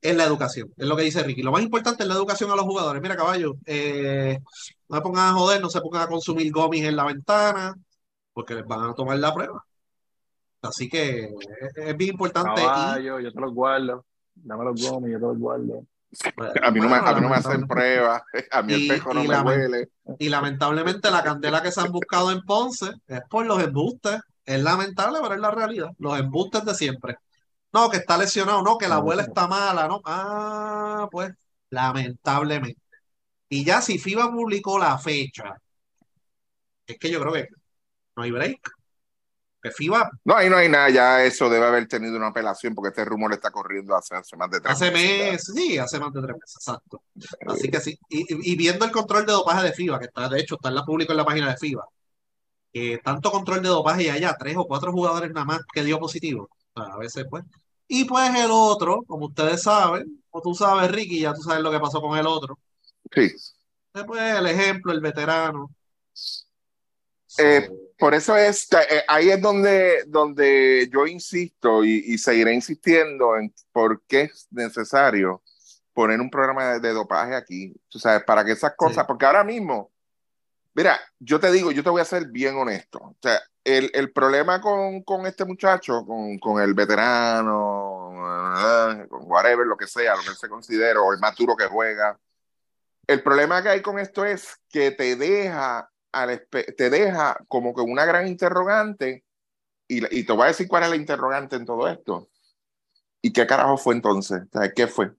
es 0.00 0.16
la 0.16 0.24
educación, 0.24 0.72
es 0.76 0.86
lo 0.86 0.96
que 0.96 1.02
dice 1.02 1.22
Ricky. 1.22 1.42
Lo 1.42 1.52
más 1.52 1.62
importante 1.62 2.02
es 2.02 2.08
la 2.08 2.14
educación 2.14 2.50
a 2.50 2.56
los 2.56 2.64
jugadores. 2.64 3.02
Mira, 3.02 3.16
caballo, 3.16 3.56
eh, 3.66 4.38
no 4.88 4.96
se 4.96 5.02
pongan 5.02 5.28
a 5.28 5.32
joder, 5.32 5.60
no 5.60 5.68
se 5.68 5.80
pongan 5.80 6.02
a 6.02 6.06
consumir 6.06 6.52
gomis 6.52 6.84
en 6.84 6.96
la 6.96 7.04
ventana, 7.04 7.74
porque 8.32 8.54
les 8.54 8.66
van 8.66 8.90
a 8.90 8.94
tomar 8.94 9.18
la 9.18 9.34
prueba. 9.34 9.64
Así 10.62 10.88
que 10.88 11.24
es, 11.24 11.76
es 11.76 11.96
bien 11.96 12.12
importante. 12.12 12.60
y- 12.60 12.64
Caballo, 12.64 13.20
yo 13.20 13.32
te 13.32 13.40
los 13.40 13.52
guardo. 13.52 14.04
Dame 14.34 14.64
los 14.64 14.82
gomis, 14.82 15.12
yo 15.12 15.18
te 15.18 15.26
los 15.26 15.38
guardo. 15.38 15.84
A 16.62 16.70
mí 16.70 16.80
no 16.80 16.88
me, 16.88 17.00
Bueno, 17.00 17.06
a 17.06 17.14
mí 17.14 17.20
no 17.20 17.28
me 17.28 17.36
hacen 17.36 17.66
pruebas. 17.66 18.22
A 18.50 18.62
mí 18.62 18.74
el 18.74 18.88
pejo 18.88 19.14
no 19.14 19.24
y 19.24 19.28
me 19.28 19.40
huele. 19.40 19.90
Y 20.18 20.28
lamentablemente 20.28 21.10
la 21.10 21.22
candela 21.22 21.62
que 21.62 21.72
se 21.72 21.80
han 21.80 21.92
buscado 21.92 22.30
en 22.30 22.42
Ponce 22.42 22.92
es 23.06 23.20
por 23.28 23.46
los 23.46 23.62
embustes. 23.62 24.20
Es 24.44 24.62
lamentable, 24.62 25.18
pero 25.22 25.34
es 25.34 25.40
la 25.40 25.50
realidad. 25.50 25.90
Los 25.98 26.18
embustes 26.18 26.64
de 26.64 26.74
siempre. 26.74 27.16
No, 27.72 27.90
que 27.90 27.96
está 27.96 28.16
lesionado, 28.16 28.62
no, 28.62 28.78
que 28.78 28.86
la 28.86 28.96
abuela 28.96 29.22
está 29.22 29.48
mala, 29.48 29.88
¿no? 29.88 30.00
Ah, 30.04 31.08
pues, 31.10 31.32
lamentablemente. 31.70 32.80
Y 33.48 33.64
ya 33.64 33.80
si 33.80 33.98
FIBA 33.98 34.30
publicó 34.30 34.78
la 34.78 34.98
fecha, 34.98 35.56
es 36.86 36.98
que 36.98 37.10
yo 37.10 37.20
creo 37.20 37.32
que 37.32 37.48
no 38.16 38.22
hay 38.22 38.30
break. 38.30 38.60
Que 39.64 39.70
FIBA 39.70 40.10
No, 40.24 40.36
ahí 40.36 40.50
no 40.50 40.58
hay 40.58 40.68
nada. 40.68 40.90
Ya 40.90 41.24
eso 41.24 41.48
debe 41.48 41.66
haber 41.66 41.88
tenido 41.88 42.18
una 42.18 42.26
apelación 42.26 42.74
porque 42.74 42.90
este 42.90 43.02
rumor 43.02 43.32
está 43.32 43.50
corriendo 43.50 43.96
hace, 43.96 44.14
hace 44.14 44.36
más 44.36 44.50
de 44.50 44.60
tres 44.60 44.74
hace 44.74 44.90
meses 44.90 45.54
sí, 45.54 45.78
hace 45.78 45.98
más 45.98 46.12
de 46.12 46.20
tres 46.20 46.36
meses, 46.36 46.56
exacto. 46.56 47.02
Así 47.46 47.70
que 47.70 47.80
sí. 47.80 47.98
Y, 48.10 48.56
viendo 48.56 48.84
el 48.84 48.90
control 48.90 49.24
de 49.24 49.32
dopaje 49.32 49.64
de 49.64 49.72
FIBA, 49.72 49.98
que 49.98 50.04
está, 50.04 50.28
de 50.28 50.38
hecho, 50.38 50.56
está 50.56 50.68
en 50.68 50.74
la 50.74 50.84
público 50.84 51.12
en 51.12 51.16
la 51.16 51.24
página 51.24 51.48
de 51.48 51.56
FIBA, 51.56 51.88
tanto 53.02 53.30
control 53.30 53.62
de 53.62 53.70
dopaje 53.70 54.02
y 54.02 54.08
haya 54.10 54.36
tres 54.38 54.54
o 54.58 54.66
cuatro 54.66 54.92
jugadores 54.92 55.32
nada 55.32 55.46
más 55.46 55.60
que 55.72 55.82
dio 55.82 55.98
positivo. 55.98 56.50
O 56.74 56.82
sea, 56.82 56.92
a 56.92 56.98
veces, 56.98 57.24
pues. 57.30 57.44
Y 57.88 58.04
pues 58.04 58.34
el 58.34 58.50
otro, 58.50 59.02
como 59.06 59.26
ustedes 59.26 59.62
saben, 59.62 60.22
o 60.28 60.42
tú 60.42 60.54
sabes, 60.54 60.90
Ricky, 60.90 61.20
ya 61.20 61.32
tú 61.32 61.40
sabes 61.40 61.62
lo 61.62 61.70
que 61.70 61.80
pasó 61.80 62.02
con 62.02 62.18
el 62.18 62.26
otro. 62.26 62.58
Sí. 63.14 63.32
Después 63.94 64.20
el 64.20 64.46
ejemplo, 64.46 64.92
el 64.92 65.00
veterano. 65.00 65.70
Eh, 67.38 67.66
Por 67.96 68.12
eso 68.14 68.36
es, 68.36 68.66
eh, 68.72 69.04
ahí 69.06 69.30
es 69.30 69.40
donde, 69.40 70.04
donde 70.08 70.88
yo 70.92 71.06
insisto 71.06 71.84
y, 71.84 72.02
y 72.06 72.18
seguiré 72.18 72.52
insistiendo 72.52 73.36
en 73.36 73.54
por 73.72 74.02
qué 74.06 74.22
es 74.22 74.48
necesario 74.50 75.42
poner 75.92 76.20
un 76.20 76.28
programa 76.28 76.72
de, 76.72 76.80
de 76.80 76.90
dopaje 76.92 77.36
aquí, 77.36 77.72
tú 77.88 78.00
sabes, 78.00 78.24
para 78.24 78.44
que 78.44 78.52
esas 78.52 78.74
cosas, 78.76 79.04
Sí. 79.04 79.06
porque 79.06 79.26
ahora 79.26 79.44
mismo, 79.44 79.92
mira, 80.74 81.00
yo 81.20 81.38
te 81.38 81.52
digo, 81.52 81.70
yo 81.70 81.84
te 81.84 81.90
voy 81.90 82.00
a 82.00 82.04
ser 82.04 82.26
bien 82.26 82.56
honesto, 82.56 82.98
o 82.98 83.16
sea, 83.22 83.40
el, 83.62 83.90
el 83.94 84.12
problema 84.12 84.60
con, 84.60 85.02
con 85.04 85.24
este 85.26 85.44
muchacho, 85.44 86.04
con, 86.04 86.36
con 86.38 86.60
el 86.60 86.74
veterano, 86.74 88.12
eh, 88.58 89.06
con 89.08 89.22
whatever, 89.30 89.66
lo 89.66 89.76
que 89.76 89.86
sea, 89.86 90.16
lo 90.16 90.22
que 90.22 90.30
él 90.30 90.36
se 90.36 90.48
considera, 90.48 91.00
o 91.00 91.12
el 91.12 91.20
más 91.20 91.36
duro 91.36 91.54
que 91.56 91.66
juega, 91.66 92.18
el 93.06 93.22
problema 93.22 93.62
que 93.62 93.68
hay 93.68 93.82
con 93.82 93.98
esto 94.00 94.24
es 94.24 94.56
que 94.68 94.90
te 94.90 95.14
deja 95.14 95.88
al 96.14 96.46
te 96.50 96.90
deja 96.90 97.36
como 97.48 97.74
que 97.74 97.82
una 97.82 98.04
gran 98.04 98.26
interrogante 98.26 99.24
y, 99.88 100.18
y 100.18 100.24
te 100.24 100.32
voy 100.32 100.44
a 100.44 100.46
decir 100.48 100.68
cuál 100.68 100.84
es 100.84 100.90
la 100.90 100.96
interrogante 100.96 101.56
en 101.56 101.66
todo 101.66 101.88
esto. 101.88 102.28
¿Y 103.22 103.32
qué 103.32 103.46
carajo 103.46 103.76
fue 103.76 103.94
entonces? 103.94 104.42
O 104.52 104.58
sea, 104.60 104.72
¿Qué 104.72 104.86
fue? 104.86 105.12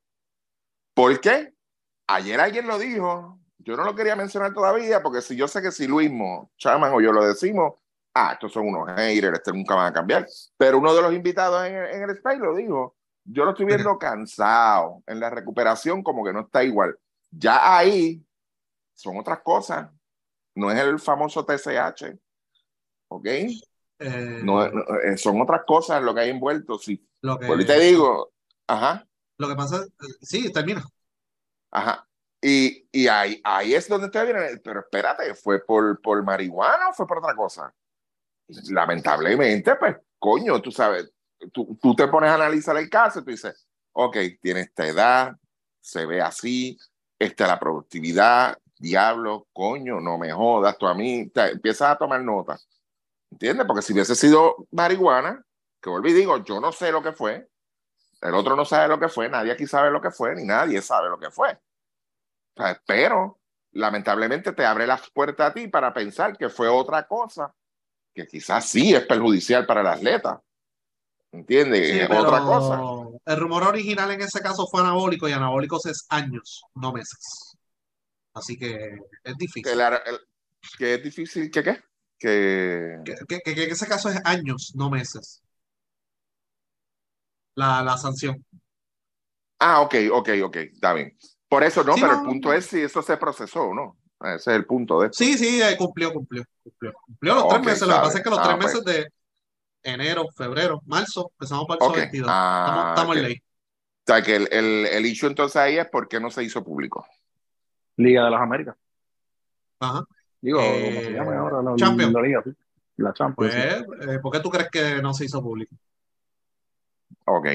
¿Por 0.93 1.19
qué? 1.19 1.53
Ayer 2.07 2.39
alguien 2.39 2.67
lo 2.67 2.77
dijo, 2.77 3.39
yo 3.57 3.75
no 3.75 3.83
lo 3.83 3.95
quería 3.95 4.15
mencionar 4.15 4.53
todavía 4.53 5.01
porque 5.01 5.21
si 5.21 5.35
yo 5.35 5.47
sé 5.47 5.61
que 5.61 5.71
si 5.71 5.87
Luismo, 5.87 6.51
Chaman 6.57 6.93
o 6.93 7.01
yo 7.01 7.11
lo 7.11 7.25
decimos, 7.25 7.73
ah, 8.13 8.31
estos 8.33 8.53
son 8.53 8.67
unos 8.67 8.87
haters, 8.95 9.37
estos 9.39 9.53
nunca 9.53 9.75
van 9.75 9.87
a 9.87 9.93
cambiar. 9.93 10.27
Pero 10.57 10.77
uno 10.77 10.93
de 10.93 11.01
los 11.01 11.13
invitados 11.13 11.65
en, 11.65 11.75
el- 11.75 11.89
en 11.95 12.03
el 12.03 12.09
space 12.11 12.37
lo 12.37 12.55
dijo, 12.55 12.95
yo 13.23 13.43
lo 13.43 13.51
estoy 13.51 13.65
viendo 13.65 13.97
cansado, 13.97 15.01
en 15.07 15.19
la 15.19 15.29
recuperación 15.31 16.03
como 16.03 16.23
que 16.23 16.31
no 16.31 16.41
está 16.41 16.63
igual. 16.63 16.97
Ya 17.31 17.75
ahí 17.77 18.23
son 18.93 19.17
otras 19.17 19.39
cosas 19.41 19.89
no 20.55 20.71
es 20.71 20.79
el 20.79 20.99
famoso 20.99 21.45
TCH, 21.45 22.17
¿ok? 23.09 23.25
Eh, 23.99 24.41
No, 24.43 24.67
no, 24.69 24.81
eh, 25.03 25.17
son 25.17 25.39
otras 25.41 25.61
cosas 25.65 26.01
lo 26.03 26.13
que 26.13 26.21
hay 26.21 26.29
envuelto, 26.31 26.77
sí. 26.77 27.07
lo 27.21 27.37
que, 27.39 27.47
Por 27.47 27.59
ahí 27.59 27.65
te 27.65 27.79
digo, 27.79 28.33
ajá, 28.67 29.07
Lo 29.37 29.47
que 29.47 29.55
pasa 29.55 29.83
eh, 29.85 30.05
sí, 30.21 30.51
termina. 30.51 30.83
ajá. 31.71 32.07
Y, 32.41 32.87
y 32.91 33.07
ahí, 33.07 33.41
ahí 33.43 33.73
es 33.73 33.87
donde 33.87 34.09
te 34.09 34.23
viene, 34.23 34.57
pero 34.63 34.81
espérate, 34.81 35.33
¿fue 35.33 35.65
por, 35.65 35.99
por 36.01 36.21
marihuana 36.23 36.89
o 36.89 36.93
fue 36.93 37.07
por 37.07 37.17
otra 37.17 37.35
cosa? 37.35 37.73
Lamentablemente, 38.69 39.75
pues, 39.75 39.95
coño, 40.19 40.61
tú 40.61 40.71
sabes, 40.71 41.11
tú, 41.51 41.77
tú 41.81 41.95
te 41.95 42.07
pones 42.07 42.29
a 42.29 42.35
analizar 42.35 42.77
el 42.77 42.89
caso 42.89 43.19
y 43.19 43.23
tú 43.23 43.31
dices, 43.31 43.67
ok, 43.93 44.17
tiene 44.41 44.61
esta 44.61 44.85
edad, 44.85 45.35
se 45.81 46.05
ve 46.05 46.21
así, 46.21 46.77
esta 47.17 47.45
es 47.45 47.49
la 47.49 47.59
productividad, 47.59 48.57
diablo, 48.77 49.47
coño, 49.53 49.99
no 49.99 50.17
me 50.17 50.31
jodas 50.31 50.77
tú 50.77 50.87
a 50.87 50.93
mí, 50.93 51.29
te, 51.29 51.51
empiezas 51.51 51.91
a 51.91 51.97
tomar 51.97 52.21
notas, 52.21 52.67
¿entiendes? 53.31 53.65
Porque 53.65 53.81
si 53.81 53.93
hubiese 53.93 54.15
sido 54.15 54.67
marihuana, 54.71 55.43
que 55.81 55.89
volví 55.89 56.11
y 56.11 56.13
digo, 56.13 56.43
yo 56.43 56.59
no 56.59 56.71
sé 56.71 56.91
lo 56.91 57.01
que 57.01 57.13
fue, 57.13 57.47
el 58.21 58.33
otro 58.33 58.55
no 58.55 58.65
sabe 58.65 58.87
lo 58.87 58.99
que 58.99 59.09
fue, 59.09 59.29
nadie 59.29 59.51
aquí 59.51 59.67
sabe 59.67 59.91
lo 59.91 60.01
que 60.01 60.11
fue, 60.11 60.35
ni 60.35 60.43
nadie 60.43 60.81
sabe 60.81 61.09
lo 61.09 61.19
que 61.19 61.29
fue. 61.29 61.51
O 62.55 62.63
sea, 62.63 62.81
pero 62.85 63.39
lamentablemente 63.73 64.53
te 64.53 64.65
abre 64.65 64.87
las 64.87 65.09
puertas 65.11 65.51
a 65.51 65.53
ti 65.53 65.67
para 65.67 65.93
pensar 65.93 66.37
que 66.37 66.49
fue 66.49 66.67
otra 66.67 67.05
cosa, 67.05 67.53
que 68.13 68.25
quizás 68.25 68.67
sí 68.67 68.95
es 68.95 69.05
perjudicial 69.05 69.65
para 69.65 69.81
el 69.81 69.87
atleta. 69.87 70.41
¿Entiendes? 71.31 71.89
Sí, 71.89 71.99
Es 71.99 72.07
pero 72.07 72.21
otra 72.21 72.39
cosa. 72.39 72.81
El 73.25 73.37
rumor 73.37 73.63
original 73.63 74.09
en 74.11 74.21
ese 74.21 74.39
caso 74.39 74.67
fue 74.67 74.81
anabólico 74.81 75.27
y 75.27 75.33
anabólicos 75.33 75.85
es 75.85 76.05
años, 76.09 76.63
no 76.75 76.93
meses. 76.93 77.54
Así 78.35 78.57
que 78.57 78.73
es 78.73 78.99
Que, 79.23 79.33
difícil. 79.39 79.77
la- 79.77 79.97
el- 79.97 80.19
que 80.77 80.93
es 80.95 81.03
difícil, 81.03 81.49
¿que 81.49 81.63
qué? 81.63 81.83
Que... 82.19 82.97
Que, 83.27 83.41
en 83.63 83.71
ese 83.71 83.87
caso 83.87 84.09
es 84.09 84.19
años, 84.25 84.73
no 84.75 84.89
meses. 84.89 85.41
La, 87.55 87.81
la 87.83 87.97
sanción. 87.97 88.45
Ah, 89.59 89.81
ok, 89.81 89.95
ok, 90.11 90.29
ok, 90.43 90.55
está 90.57 90.93
bien. 90.93 91.17
Por 91.47 91.63
eso 91.63 91.83
no, 91.83 91.93
Sí, 91.93 92.01
pero 92.01 92.13
no, 92.13 92.19
el 92.21 92.25
punto 92.25 92.49
no. 92.49 92.53
es 92.53 92.65
si 92.65 92.81
eso 92.81 93.01
se 93.01 93.17
procesó 93.17 93.63
o 93.63 93.73
no. 93.73 93.97
Ese 94.21 94.51
es 94.51 94.57
el 94.57 94.65
punto 94.65 94.99
de 94.99 95.07
esto. 95.07 95.23
Sí, 95.23 95.37
sí, 95.37 95.61
eh, 95.61 95.75
cumplió, 95.77 96.11
cumplió, 96.11 96.43
cumplió. 96.63 96.93
Cumplió 97.05 97.35
los 97.35 97.47
tres 97.49 97.61
meses. 97.63 97.81
Lo 97.87 97.93
que 97.95 97.99
pasa 98.01 98.17
es 98.17 98.23
que 98.23 98.29
los 98.29 98.39
bien. 98.39 98.43
tres 98.43 98.55
Ah, 98.55 98.59
pues. 98.61 98.73
meses 98.73 98.85
de 98.85 99.13
enero, 99.83 100.25
febrero, 100.35 100.81
marzo, 100.85 101.31
empezamos 101.37 101.65
marzo 101.69 101.85
Ok. 101.85 101.95
22. 101.97 102.29
Ah, 102.31 102.65
Estamos, 102.67 102.89
estamos 102.89 103.17
en 103.17 103.23
ley. 103.23 103.35
O 103.37 104.03
sea, 104.07 104.21
que 104.23 104.35
el, 104.35 104.47
el, 104.51 104.85
el 104.87 105.05
issue 105.05 105.27
entonces 105.27 105.55
ahí 105.55 105.77
es 105.77 105.87
por 105.87 106.07
qué 106.07 106.19
no 106.19 106.29
se 106.31 106.43
hizo 106.43 106.63
público. 106.63 107.05
Liga 107.97 108.25
de 108.25 108.31
las 108.31 108.41
Américas. 108.41 108.75
Ajá. 109.79 110.03
Digo, 110.41 110.59
Eh, 110.61 110.89
¿cómo 110.89 111.01
se 111.05 111.11
llama 111.11 111.37
ahora? 111.37 111.61
La, 111.61 111.75
Champions. 111.75 112.13
la 112.13 112.21
liga. 112.21 112.43
La 112.97 113.13
Champions. 113.13 113.53
Pues, 113.53 113.53
sí. 113.53 114.09
eh, 114.11 114.19
¿por 114.19 114.31
qué 114.31 114.39
tú 114.39 114.49
crees 114.49 114.69
que 114.69 115.01
no 115.01 115.13
se 115.13 115.25
hizo 115.25 115.41
público? 115.41 115.75
Ok. 117.25 117.47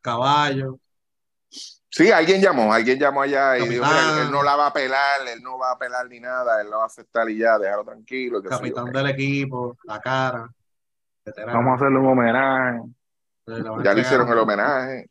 Caballo, 0.00 0.78
Sí, 1.96 2.10
alguien 2.10 2.40
llamó, 2.42 2.72
alguien 2.72 2.98
llamó 2.98 3.22
allá 3.22 3.56
y 3.56 3.68
dijo, 3.68 3.84
mira, 3.84 4.22
él 4.22 4.30
no 4.32 4.42
la 4.42 4.56
va 4.56 4.66
a 4.66 4.72
pelar, 4.72 5.20
él 5.32 5.40
no 5.40 5.56
va 5.56 5.70
a 5.70 5.78
pelar 5.78 6.08
ni 6.08 6.18
nada, 6.18 6.60
él 6.60 6.68
lo 6.68 6.78
va 6.78 6.82
a 6.82 6.86
aceptar 6.86 7.30
y 7.30 7.38
ya, 7.38 7.56
déjalo 7.56 7.84
tranquilo. 7.84 8.42
que 8.42 8.48
capitán 8.48 8.86
del 8.90 9.06
equipo, 9.10 9.78
la 9.84 10.00
cara, 10.00 10.50
veterano. 11.24 11.56
Vamos 11.56 11.70
a 11.70 11.74
hacerle 11.76 11.98
un 12.00 12.06
homenaje. 12.06 12.80
Ya 13.84 13.94
le 13.94 14.00
hicieron 14.00 14.28
el 14.28 14.38
homenaje. 14.38 15.08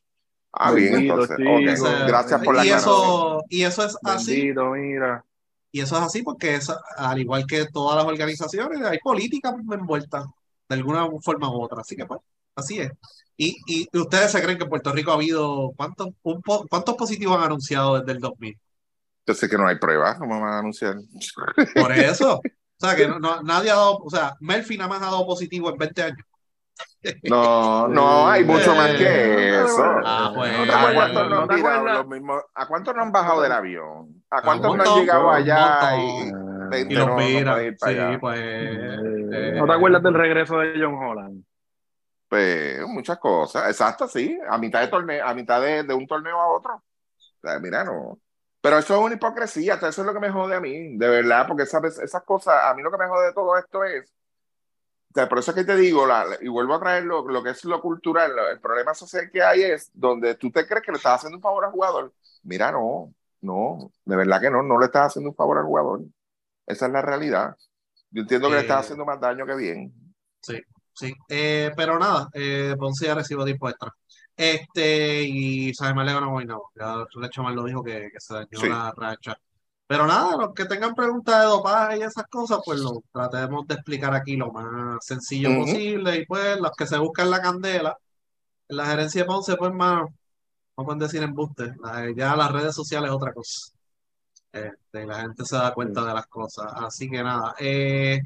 Ah, 0.53 0.71
bien, 0.71 0.95
entonces. 0.95 1.35
chico. 1.37 1.49
ok. 1.55 1.59
Ese- 1.61 2.05
Gracias 2.07 2.43
por 2.43 2.55
la 2.55 2.65
y 2.65 2.69
eso, 2.69 3.43
y 3.49 3.63
eso 3.63 3.83
es 3.85 3.97
así, 4.03 4.53
mira. 4.53 5.25
y 5.71 5.79
eso 5.81 5.97
es 5.97 6.01
así 6.03 6.21
porque 6.23 6.55
es, 6.55 6.71
al 6.97 7.19
igual 7.19 7.45
que 7.47 7.65
todas 7.65 7.97
las 7.97 8.05
organizaciones, 8.05 8.81
hay 8.85 8.99
política 8.99 9.49
envuelta 9.71 10.25
de 10.69 10.75
alguna 10.75 11.07
forma 11.21 11.49
u 11.49 11.61
otra. 11.63 11.81
Así 11.81 11.95
que 11.95 12.05
pues, 12.05 12.19
así 12.55 12.79
es. 12.79 12.91
Y, 13.35 13.57
y 13.65 13.97
ustedes 13.97 14.31
se 14.31 14.41
creen 14.43 14.57
que 14.59 14.65
en 14.65 14.69
Puerto 14.69 14.91
Rico 14.91 15.09
ha 15.11 15.15
habido 15.15 15.71
cuántos, 15.75 16.09
un 16.21 16.41
po- 16.43 16.67
cuántos 16.69 16.95
positivos 16.95 17.35
han 17.37 17.45
anunciado 17.45 17.99
desde 17.99 18.11
el 18.11 18.19
2000. 18.19 18.55
Entonces 19.25 19.49
que 19.49 19.57
no 19.57 19.67
hay 19.67 19.77
pruebas, 19.79 20.19
¿cómo 20.19 20.39
van 20.39 20.53
a 20.53 20.59
anunciar? 20.59 20.97
Por 21.75 21.91
eso. 21.93 22.39
O 22.81 22.85
sea, 22.85 22.97
que 22.97 23.07
no, 23.07 23.17
no- 23.17 23.41
nadie 23.43 23.69
ha 23.71 23.75
dado, 23.75 23.97
o 23.99 24.09
sea, 24.09 24.35
Melfi 24.41 24.75
nada 24.77 24.89
más 24.89 25.01
ha 25.01 25.05
dado 25.05 25.25
positivo 25.25 25.69
en 25.69 25.77
20 25.77 26.03
años. 26.03 26.25
No, 27.23 27.87
no, 27.87 28.27
hay 28.29 28.43
mucho 28.45 28.75
más 28.75 28.93
que 28.95 29.61
eso. 29.61 29.83
Ah, 30.05 30.31
pues. 30.33 30.51
¿A 30.69 30.93
cuántos 30.93 31.29
no 31.29 31.47
cuántos 32.67 32.95
no 32.95 33.01
han 33.01 33.11
bajado 33.11 33.41
del 33.41 33.51
avión? 33.51 34.23
¿A 34.29 34.41
cuántos 34.41 34.71
un 34.71 34.77
no 34.77 34.83
han 34.83 34.95
llegado 34.95 35.29
allá? 35.31 35.95
Y, 35.97 36.29
Eh, 36.71 36.85
los 36.89 37.07
no, 37.07 37.07
no 37.07 37.15
mira. 37.15 37.53
puede 37.53 37.67
ir 37.67 37.77
para 37.77 38.11
sí, 38.13 38.17
pues. 38.19 38.39
eh, 38.39 39.27
eh, 39.31 39.53
¿No 39.57 39.65
te 39.67 39.73
acuerdas 39.73 40.01
del 40.03 40.13
regreso 40.13 40.57
de 40.59 40.73
John 40.81 40.95
Holland? 40.95 41.43
pues 42.27 42.81
muchas 42.87 43.19
cosas. 43.19 43.67
Exacto, 43.69 44.07
sí. 44.07 44.37
A 44.49 44.57
mitad 44.57 44.81
de 44.81 44.87
torneo, 44.87 45.25
a 45.25 45.33
mitad 45.33 45.61
de, 45.61 45.83
de 45.83 45.93
un 45.93 46.07
torneo 46.07 46.39
a 46.39 46.47
otro. 46.47 46.75
O 46.75 46.81
sea, 47.41 47.59
mira, 47.59 47.83
no. 47.83 48.19
Pero 48.61 48.77
eso 48.77 48.95
es 48.95 49.01
una 49.01 49.15
hipocresía, 49.15 49.75
eso 49.75 49.87
es 49.89 49.97
lo 49.99 50.13
que 50.13 50.19
me 50.21 50.29
jode 50.31 50.55
a 50.55 50.61
mí, 50.61 50.97
de 50.97 51.07
verdad, 51.09 51.45
porque 51.47 51.65
sabes, 51.65 51.99
esas 51.99 52.23
cosas, 52.23 52.55
a 52.63 52.73
mí 52.73 52.81
lo 52.81 52.89
que 52.91 52.97
me 52.97 53.07
jode 53.07 53.27
de 53.27 53.33
todo 53.33 53.57
esto 53.57 53.83
es, 53.83 54.11
por 55.13 55.39
eso 55.39 55.51
es 55.51 55.55
que 55.55 55.63
te 55.63 55.75
digo, 55.75 56.05
la, 56.07 56.25
y 56.41 56.47
vuelvo 56.47 56.75
a 56.75 56.79
traer 56.79 57.03
lo, 57.05 57.27
lo 57.27 57.43
que 57.43 57.51
es 57.51 57.63
lo 57.65 57.81
cultural, 57.81 58.35
lo- 58.35 58.49
el 58.49 58.59
problema 58.59 58.93
social 58.93 59.29
que 59.31 59.41
hay 59.43 59.61
es 59.63 59.91
donde 59.93 60.35
tú 60.35 60.51
te 60.51 60.65
crees 60.67 60.83
que 60.83 60.91
le 60.91 60.97
estás 60.97 61.15
haciendo 61.17 61.37
un 61.37 61.41
favor 61.43 61.65
al 61.65 61.71
jugador. 61.71 62.13
Mira, 62.43 62.71
no, 62.71 63.13
no, 63.41 63.91
de 64.05 64.15
verdad 64.15 64.41
que 64.41 64.49
no, 64.49 64.63
no 64.63 64.79
le 64.79 64.85
estás 64.87 65.07
haciendo 65.07 65.29
un 65.31 65.35
favor 65.35 65.57
al 65.59 65.65
jugador. 65.65 66.01
Esa 66.65 66.87
es 66.87 66.91
la 66.93 67.01
realidad. 67.01 67.55
Yo 68.11 68.21
entiendo 68.23 68.49
que 68.49 68.55
le 68.55 68.61
estás 68.61 68.77
Eh, 68.77 68.81
haciendo 68.81 69.05
más 69.05 69.19
daño 69.19 69.45
que 69.45 69.55
bien. 69.55 69.93
Sí, 70.41 70.59
sí. 70.93 71.13
Eh, 71.29 71.71
pero 71.75 71.97
nada, 71.99 72.29
eh, 72.33 72.75
Ponce 72.77 73.05
ya 73.05 73.15
recibo 73.15 73.45
tiempo 73.45 73.69
extra. 73.69 73.91
Este, 74.35 75.23
y 75.23 75.73
Sabe 75.73 75.93
Malego 75.93 76.19
no 76.21 76.31
voy, 76.31 76.45
no. 76.45 76.63
Ya 76.75 77.05
Lecho 77.15 77.43
Mal 77.43 77.55
lo 77.55 77.63
dijo 77.65 77.83
que, 77.83 78.09
que 78.11 78.19
se 78.19 78.33
dañó 78.33 78.47
Sí. 78.59 78.69
la 78.69 78.91
racha. 78.95 79.37
Pero 79.87 80.07
nada, 80.07 80.37
los 80.37 80.53
que 80.53 80.65
tengan 80.65 80.95
preguntas 80.95 81.41
de 81.41 81.45
dopaje 81.45 81.97
y 81.99 82.01
esas 82.01 82.25
cosas, 82.27 82.59
pues 82.65 82.79
lo 82.79 83.03
tratemos 83.11 83.67
de 83.67 83.75
explicar 83.75 84.13
aquí 84.15 84.35
lo 84.35 84.51
más 84.51 85.05
sencillo 85.05 85.49
posible. 85.59 86.17
Y 86.17 86.25
pues 86.25 86.59
los 86.59 86.71
que 86.71 86.87
se 86.87 86.97
buscan 86.97 87.29
la 87.29 87.41
candela, 87.41 87.97
en 88.69 88.77
la 88.77 88.85
gerencia 88.87 89.21
de 89.21 89.27
Ponce, 89.27 89.55
pues 89.57 89.73
más, 89.73 90.03
no 90.77 90.85
pueden 90.85 90.99
decir 90.99 91.21
embuste. 91.23 91.75
Ya 92.15 92.35
las 92.35 92.51
redes 92.51 92.75
sociales 92.75 93.09
es 93.09 93.15
otra 93.15 93.33
cosa. 93.33 93.71
Este, 94.51 95.05
la 95.05 95.21
gente 95.21 95.45
se 95.45 95.55
da 95.57 95.73
cuenta 95.73 96.05
de 96.05 96.13
las 96.13 96.27
cosas. 96.27 96.71
Así 96.75 97.09
que 97.09 97.23
nada, 97.23 97.55
eh, 97.59 98.21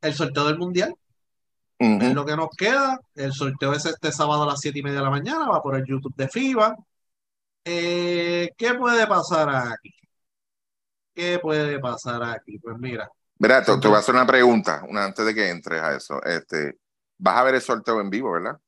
el 0.00 0.14
sorteo 0.14 0.46
del 0.46 0.58
mundial. 0.58 0.94
Es 1.78 2.14
lo 2.14 2.24
que 2.24 2.36
nos 2.36 2.48
queda. 2.56 3.00
El 3.14 3.32
sorteo 3.32 3.72
es 3.72 3.84
este 3.86 4.12
sábado 4.12 4.44
a 4.44 4.46
las 4.46 4.60
7 4.60 4.78
y 4.78 4.82
media 4.82 4.98
de 4.98 5.04
la 5.04 5.10
mañana. 5.10 5.48
Va 5.48 5.60
por 5.60 5.74
el 5.76 5.84
YouTube 5.84 6.14
de 6.14 6.28
FIBA. 6.28 6.76
Eh, 7.64 8.50
¿qué 8.56 8.74
puede 8.74 9.04
pasar 9.08 9.48
aquí? 9.72 9.92
¿Qué 11.14 11.38
puede 11.38 11.78
pasar 11.78 12.22
aquí? 12.22 12.58
Pues 12.58 12.78
mira, 12.78 13.10
Mira, 13.38 13.62
te, 13.62 13.76
te 13.78 13.88
voy 13.88 13.96
a 13.96 14.00
hacer 14.00 14.14
una 14.14 14.26
pregunta 14.26 14.82
una, 14.88 15.04
antes 15.04 15.26
de 15.26 15.34
que 15.34 15.50
entres 15.50 15.82
a 15.82 15.96
eso. 15.96 16.22
Este, 16.22 16.78
vas 17.18 17.36
a 17.36 17.42
ver 17.42 17.56
el 17.56 17.60
sorteo 17.60 18.00
en 18.00 18.08
vivo, 18.08 18.32
¿verdad? 18.32 18.58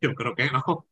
yo 0.00 0.14
creo 0.14 0.34
que 0.34 0.50
no. 0.50 0.86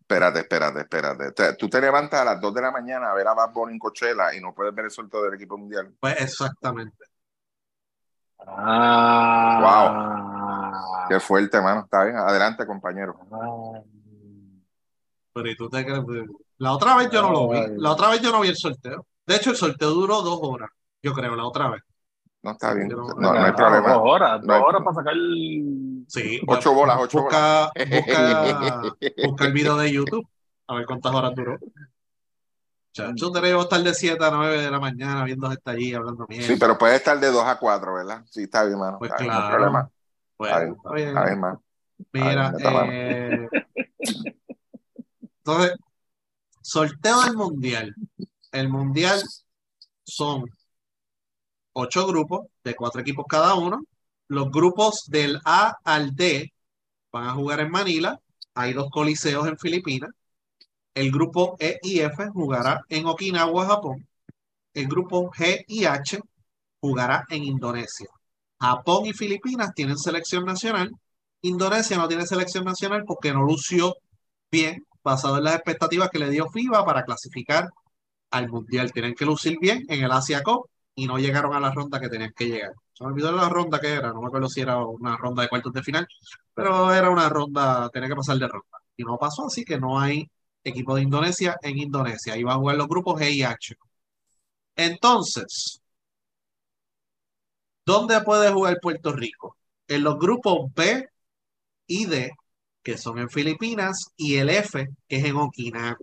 Espérate, 0.00 0.38
espérate, 0.40 0.80
espérate. 0.80 1.32
Te- 1.32 1.54
tú 1.56 1.68
te 1.68 1.80
levantas 1.80 2.20
a 2.20 2.24
las 2.24 2.40
2 2.40 2.54
de 2.54 2.62
la 2.62 2.70
mañana 2.70 3.10
a 3.10 3.14
ver 3.14 3.26
a 3.26 3.34
Bad 3.34 3.52
Bunny 3.52 3.72
en 3.72 3.78
Coachella 3.78 4.32
y 4.34 4.40
no 4.40 4.54
puedes 4.54 4.72
ver 4.74 4.84
el 4.86 4.90
sorteo 4.90 5.22
del 5.24 5.34
equipo 5.34 5.58
mundial. 5.58 5.92
Pues 6.00 6.20
exactamente. 6.20 7.04
Ah, 8.38 9.96
Qué 11.08 11.18
fuerte, 11.20 11.60
mano. 11.60 11.80
Está 11.82 12.04
bien. 12.04 12.16
Adelante, 12.16 12.64
compañero. 12.66 13.18
Ah. 13.32 13.80
Pero 15.32 15.50
¿y 15.50 15.56
tú 15.56 15.68
te 15.68 15.84
crees? 15.84 16.00
La 16.58 16.72
otra 16.72 16.96
vez 16.96 17.10
yo 17.10 17.22
no 17.22 17.30
lo 17.30 17.48
vi. 17.48 17.60
La 17.78 17.92
otra 17.92 18.08
vez 18.10 18.20
yo 18.22 18.32
no 18.32 18.40
vi 18.40 18.48
el 18.48 18.56
sorteo. 18.56 19.06
De 19.26 19.36
hecho, 19.36 19.50
el 19.50 19.56
sorteo 19.56 19.90
duró 19.90 20.22
dos 20.22 20.38
horas. 20.42 20.70
Yo 21.02 21.12
creo, 21.12 21.34
la 21.36 21.44
otra 21.44 21.68
vez. 21.70 21.82
No 22.42 22.52
está 22.52 22.72
bien. 22.74 22.88
Yo 22.88 22.96
No, 22.96 23.08
no- 23.14 23.32
no 23.34 23.44
hay 23.44 23.52
problema. 23.52 23.92
Dos 23.92 24.02
horas, 24.04 24.42
No 24.42 24.52
hay- 24.54 24.60
dos 24.60 24.68
horas 24.68 24.82
para 24.84 24.94
sacar. 24.96 25.14
Sí. 26.08 26.40
Ocho 26.46 26.72
bolas, 26.72 26.98
ocho 27.00 27.22
busca, 27.22 27.70
Busca, 27.90 28.82
busca 29.26 29.44
el 29.46 29.52
video 29.52 29.76
de 29.76 29.92
YouTube. 29.92 30.26
A 30.68 30.74
ver 30.76 30.86
cuántas 30.86 31.12
horas 31.14 31.34
duró. 31.34 31.58
Chacho, 32.92 33.28
debemos 33.30 33.64
estar 33.64 33.82
de 33.82 33.92
7 33.92 34.24
a 34.24 34.30
9 34.30 34.58
de 34.62 34.70
la 34.70 34.80
mañana 34.80 35.22
viendo 35.24 35.50
gente 35.50 35.70
allí 35.70 35.92
hablando 35.92 36.24
mierda. 36.28 36.46
Sí, 36.46 36.56
pero 36.58 36.78
puede 36.78 36.96
estar 36.96 37.18
de 37.20 37.30
2 37.30 37.44
a 37.44 37.58
4, 37.58 37.92
¿verdad? 37.94 38.24
Sí, 38.30 38.44
está 38.44 38.64
bien, 38.64 38.78
mano. 38.78 38.98
Pues 38.98 39.10
Está 39.10 39.22
bien, 39.22 39.32
no 39.34 39.38
hay 39.38 39.42
claro. 39.48 39.56
problema. 39.56 39.90
Pues, 40.36 40.50
Está 40.50 40.60
bien, 40.62 40.74
está 40.76 40.92
bien. 40.94 41.08
Está 41.08 41.24
bien, 41.26 41.40
mano. 41.40 41.62
Mira, 42.12 42.52
eh, 42.58 43.48
entonces, 45.38 45.74
sorteo 46.66 47.22
del 47.22 47.36
mundial. 47.36 47.94
El 48.50 48.68
mundial 48.68 49.22
son 50.02 50.44
ocho 51.72 52.06
grupos 52.06 52.48
de 52.64 52.74
cuatro 52.74 53.00
equipos 53.00 53.24
cada 53.28 53.54
uno. 53.54 53.84
Los 54.28 54.50
grupos 54.50 55.04
del 55.06 55.40
A 55.44 55.76
al 55.84 56.16
D 56.16 56.52
van 57.12 57.28
a 57.28 57.34
jugar 57.34 57.60
en 57.60 57.70
Manila. 57.70 58.20
Hay 58.54 58.72
dos 58.72 58.90
coliseos 58.90 59.46
en 59.46 59.56
Filipinas. 59.58 60.10
El 60.92 61.12
grupo 61.12 61.56
E 61.60 61.78
y 61.82 62.00
F 62.00 62.28
jugará 62.30 62.84
en 62.88 63.06
Okinawa, 63.06 63.66
Japón. 63.66 64.06
El 64.74 64.88
grupo 64.88 65.30
G 65.30 65.64
y 65.68 65.84
H 65.84 66.18
jugará 66.80 67.24
en 67.30 67.44
Indonesia. 67.44 68.08
Japón 68.58 69.06
y 69.06 69.12
Filipinas 69.12 69.72
tienen 69.72 69.98
selección 69.98 70.44
nacional. 70.44 70.90
Indonesia 71.42 71.96
no 71.96 72.08
tiene 72.08 72.26
selección 72.26 72.64
nacional 72.64 73.04
porque 73.06 73.32
no 73.32 73.42
lució 73.44 73.94
bien, 74.50 74.84
basado 75.06 75.38
en 75.38 75.44
las 75.44 75.54
expectativas 75.54 76.10
que 76.10 76.18
le 76.18 76.28
dio 76.30 76.50
FIBA 76.50 76.84
para 76.84 77.04
clasificar 77.04 77.70
al 78.30 78.48
Mundial. 78.48 78.92
Tienen 78.92 79.14
que 79.14 79.24
lucir 79.24 79.56
bien 79.60 79.84
en 79.88 80.04
el 80.04 80.10
Asia 80.10 80.42
Cup 80.42 80.68
y 80.96 81.06
no 81.06 81.18
llegaron 81.18 81.54
a 81.54 81.60
la 81.60 81.70
ronda 81.72 82.00
que 82.00 82.08
tenían 82.08 82.32
que 82.36 82.46
llegar. 82.46 82.72
Se 82.92 83.04
me 83.04 83.10
olvidó 83.10 83.30
la 83.32 83.48
ronda 83.48 83.78
que 83.80 83.92
era, 83.92 84.12
no 84.12 84.20
me 84.20 84.26
acuerdo 84.28 84.48
si 84.48 84.60
era 84.62 84.84
una 84.84 85.16
ronda 85.16 85.42
de 85.42 85.48
cuartos 85.48 85.72
de 85.72 85.82
final, 85.82 86.08
pero 86.54 86.92
era 86.92 87.10
una 87.10 87.28
ronda, 87.28 87.88
tenía 87.90 88.08
que 88.08 88.16
pasar 88.16 88.36
de 88.38 88.48
ronda. 88.48 88.78
Y 88.96 89.04
no 89.04 89.16
pasó, 89.18 89.46
así 89.46 89.64
que 89.64 89.78
no 89.78 89.98
hay 90.00 90.28
equipo 90.64 90.96
de 90.96 91.02
Indonesia 91.02 91.56
en 91.62 91.78
Indonesia. 91.78 92.34
Ahí 92.34 92.42
van 92.42 92.56
a 92.56 92.58
jugar 92.58 92.76
los 92.76 92.88
grupos 92.88 93.20
G 93.20 93.30
y 93.32 93.42
H. 93.44 93.76
Entonces, 94.76 95.80
¿dónde 97.84 98.20
puede 98.22 98.52
jugar 98.52 98.78
Puerto 98.80 99.12
Rico? 99.12 99.56
En 99.88 100.02
los 100.04 100.18
grupos 100.18 100.72
B 100.74 101.08
y 101.86 102.06
D, 102.06 102.32
que 102.86 102.96
son 102.96 103.18
en 103.18 103.28
Filipinas, 103.28 104.12
y 104.16 104.36
el 104.36 104.48
F, 104.48 104.88
que 105.08 105.16
es 105.16 105.24
en 105.24 105.34
Okinawa. 105.34 105.96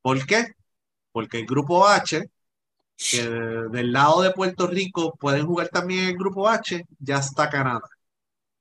¿Por 0.00 0.24
qué? 0.24 0.54
Porque 1.12 1.40
el 1.40 1.44
grupo 1.44 1.86
H, 1.86 2.24
que 2.96 3.22
del 3.22 3.92
lado 3.92 4.22
de 4.22 4.30
Puerto 4.30 4.68
Rico 4.68 5.14
pueden 5.20 5.44
jugar 5.44 5.68
también 5.68 6.06
el 6.06 6.16
grupo 6.16 6.48
H, 6.48 6.86
ya 6.98 7.18
está 7.18 7.50
Canadá. 7.50 7.86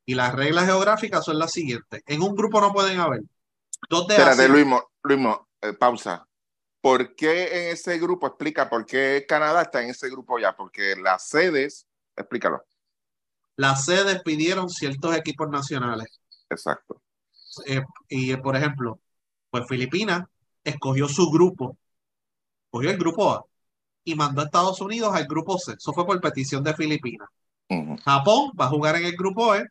Y 0.06 0.16
las 0.16 0.36
reglas 0.36 0.66
geográficas 0.66 1.24
son 1.24 1.40
las 1.40 1.54
siguientes. 1.54 2.04
En 2.06 2.22
un 2.22 2.36
grupo 2.36 2.60
no 2.60 2.74
pueden 2.74 3.00
haber 3.00 3.22
Dos 3.90 4.08
de 4.08 4.16
Espérate. 4.16 4.50
Luismo, 4.50 4.92
Luismo, 5.04 5.48
eh, 5.62 5.72
pausa. 5.72 6.28
¿Por 6.82 7.16
qué 7.16 7.70
en 7.70 7.74
ese 7.76 7.98
grupo, 7.98 8.28
explica 8.28 8.70
por 8.70 8.86
qué 8.86 9.26
Canadá 9.26 9.62
está 9.62 9.82
en 9.82 9.92
ese 9.92 10.10
grupo 10.10 10.38
ya? 10.38 10.54
Porque 10.54 10.98
las 10.98 11.30
sedes, 11.30 11.88
explícalo. 12.14 12.66
Las 13.58 13.86
sedes 13.86 14.22
pidieron 14.24 14.70
ciertos 14.70 15.16
equipos 15.16 15.50
nacionales. 15.50 16.20
Exacto. 16.50 17.02
Eh, 17.66 17.82
y, 18.10 18.36
por 18.38 18.56
ejemplo, 18.56 19.00
pues 19.50 19.66
Filipinas 19.68 20.24
escogió 20.64 21.08
su 21.08 21.30
grupo, 21.30 21.78
cogió 22.70 22.90
el 22.90 22.98
grupo 22.98 23.32
A 23.32 23.46
y 24.04 24.16
mandó 24.16 24.42
a 24.42 24.46
Estados 24.46 24.82
Unidos 24.82 25.14
al 25.14 25.28
grupo 25.28 25.58
C. 25.58 25.74
Eso 25.74 25.94
fue 25.94 26.06
por 26.06 26.20
petición 26.20 26.64
de 26.64 26.74
Filipinas. 26.74 27.30
Japón 28.04 28.52
va 28.60 28.66
a 28.66 28.70
jugar 28.70 28.96
en 28.98 29.06
el 29.06 29.16
grupo 29.16 29.56
E 29.56 29.66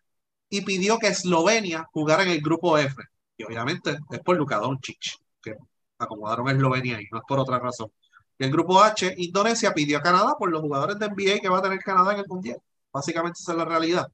y 0.49 0.63
pidió 0.63 0.99
que 0.99 1.09
Eslovenia 1.09 1.89
jugara 1.93 2.23
en 2.23 2.31
el 2.31 2.41
grupo 2.41 2.77
F. 2.79 2.95
Y 3.37 3.45
obviamente 3.45 3.99
es 4.11 4.21
por 4.21 4.37
Luka 4.37 4.57
Doncic, 4.57 5.19
que 5.43 5.57
acomodaron 5.99 6.49
a 6.49 6.53
Eslovenia 6.53 7.01
y 7.01 7.07
no 7.11 7.19
es 7.19 7.25
por 7.27 7.39
otra 7.39 7.59
razón. 7.59 7.91
Y 8.39 8.45
el 8.45 8.51
grupo 8.51 8.83
H, 8.83 9.15
Indonesia 9.19 9.73
pidió 9.73 9.99
a 9.99 10.03
Canadá 10.03 10.35
por 10.39 10.51
los 10.51 10.61
jugadores 10.61 10.99
de 10.99 11.07
NBA 11.07 11.41
que 11.41 11.49
va 11.49 11.59
a 11.59 11.63
tener 11.63 11.79
Canadá 11.79 12.15
en 12.15 12.21
el 12.21 12.27
Mundial. 12.27 12.59
Básicamente 12.95 13.41
esa 13.43 13.53
es 13.53 13.59
la 13.59 13.65
realidad. 13.65 14.09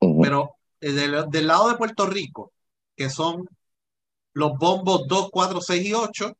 Pero 0.00 0.56
eh, 0.80 0.90
del, 0.92 1.30
del 1.30 1.46
lado 1.46 1.68
de 1.68 1.76
Puerto 1.76 2.06
Rico, 2.06 2.52
que 2.96 3.10
son 3.10 3.46
los 4.32 4.56
bombos 4.58 5.06
2, 5.06 5.28
4, 5.30 5.60
6 5.60 5.86
y 5.86 5.92
8, 5.92 6.36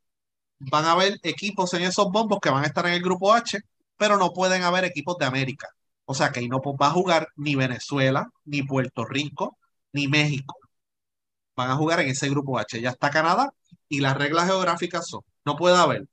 van 0.58 0.86
a 0.86 0.92
haber 0.92 1.18
equipos 1.22 1.74
en 1.74 1.82
esos 1.82 2.10
bombos 2.10 2.38
que 2.40 2.50
van 2.50 2.64
a 2.64 2.66
estar 2.66 2.86
en 2.86 2.94
el 2.94 3.02
grupo 3.02 3.34
H, 3.34 3.60
pero 3.96 4.16
no 4.16 4.32
pueden 4.32 4.62
haber 4.62 4.84
equipos 4.84 5.18
de 5.18 5.26
América. 5.26 5.68
O 6.06 6.14
sea 6.14 6.32
que 6.32 6.40
ahí 6.40 6.48
no 6.48 6.60
va 6.60 6.86
a 6.88 6.90
jugar 6.90 7.28
ni 7.36 7.54
Venezuela, 7.56 8.28
ni 8.44 8.62
Puerto 8.62 9.04
Rico, 9.04 9.58
ni 9.92 10.08
México. 10.08 10.56
Van 11.54 11.70
a 11.70 11.76
jugar 11.76 12.00
en 12.00 12.08
ese 12.08 12.30
grupo 12.30 12.58
H. 12.58 12.80
Ya 12.80 12.90
está 12.90 13.10
Canadá 13.10 13.52
y 13.88 14.00
las 14.00 14.16
reglas 14.16 14.46
geográficas 14.46 15.06
son, 15.06 15.20
no 15.44 15.56
puede 15.56 15.76
haber 15.76 16.06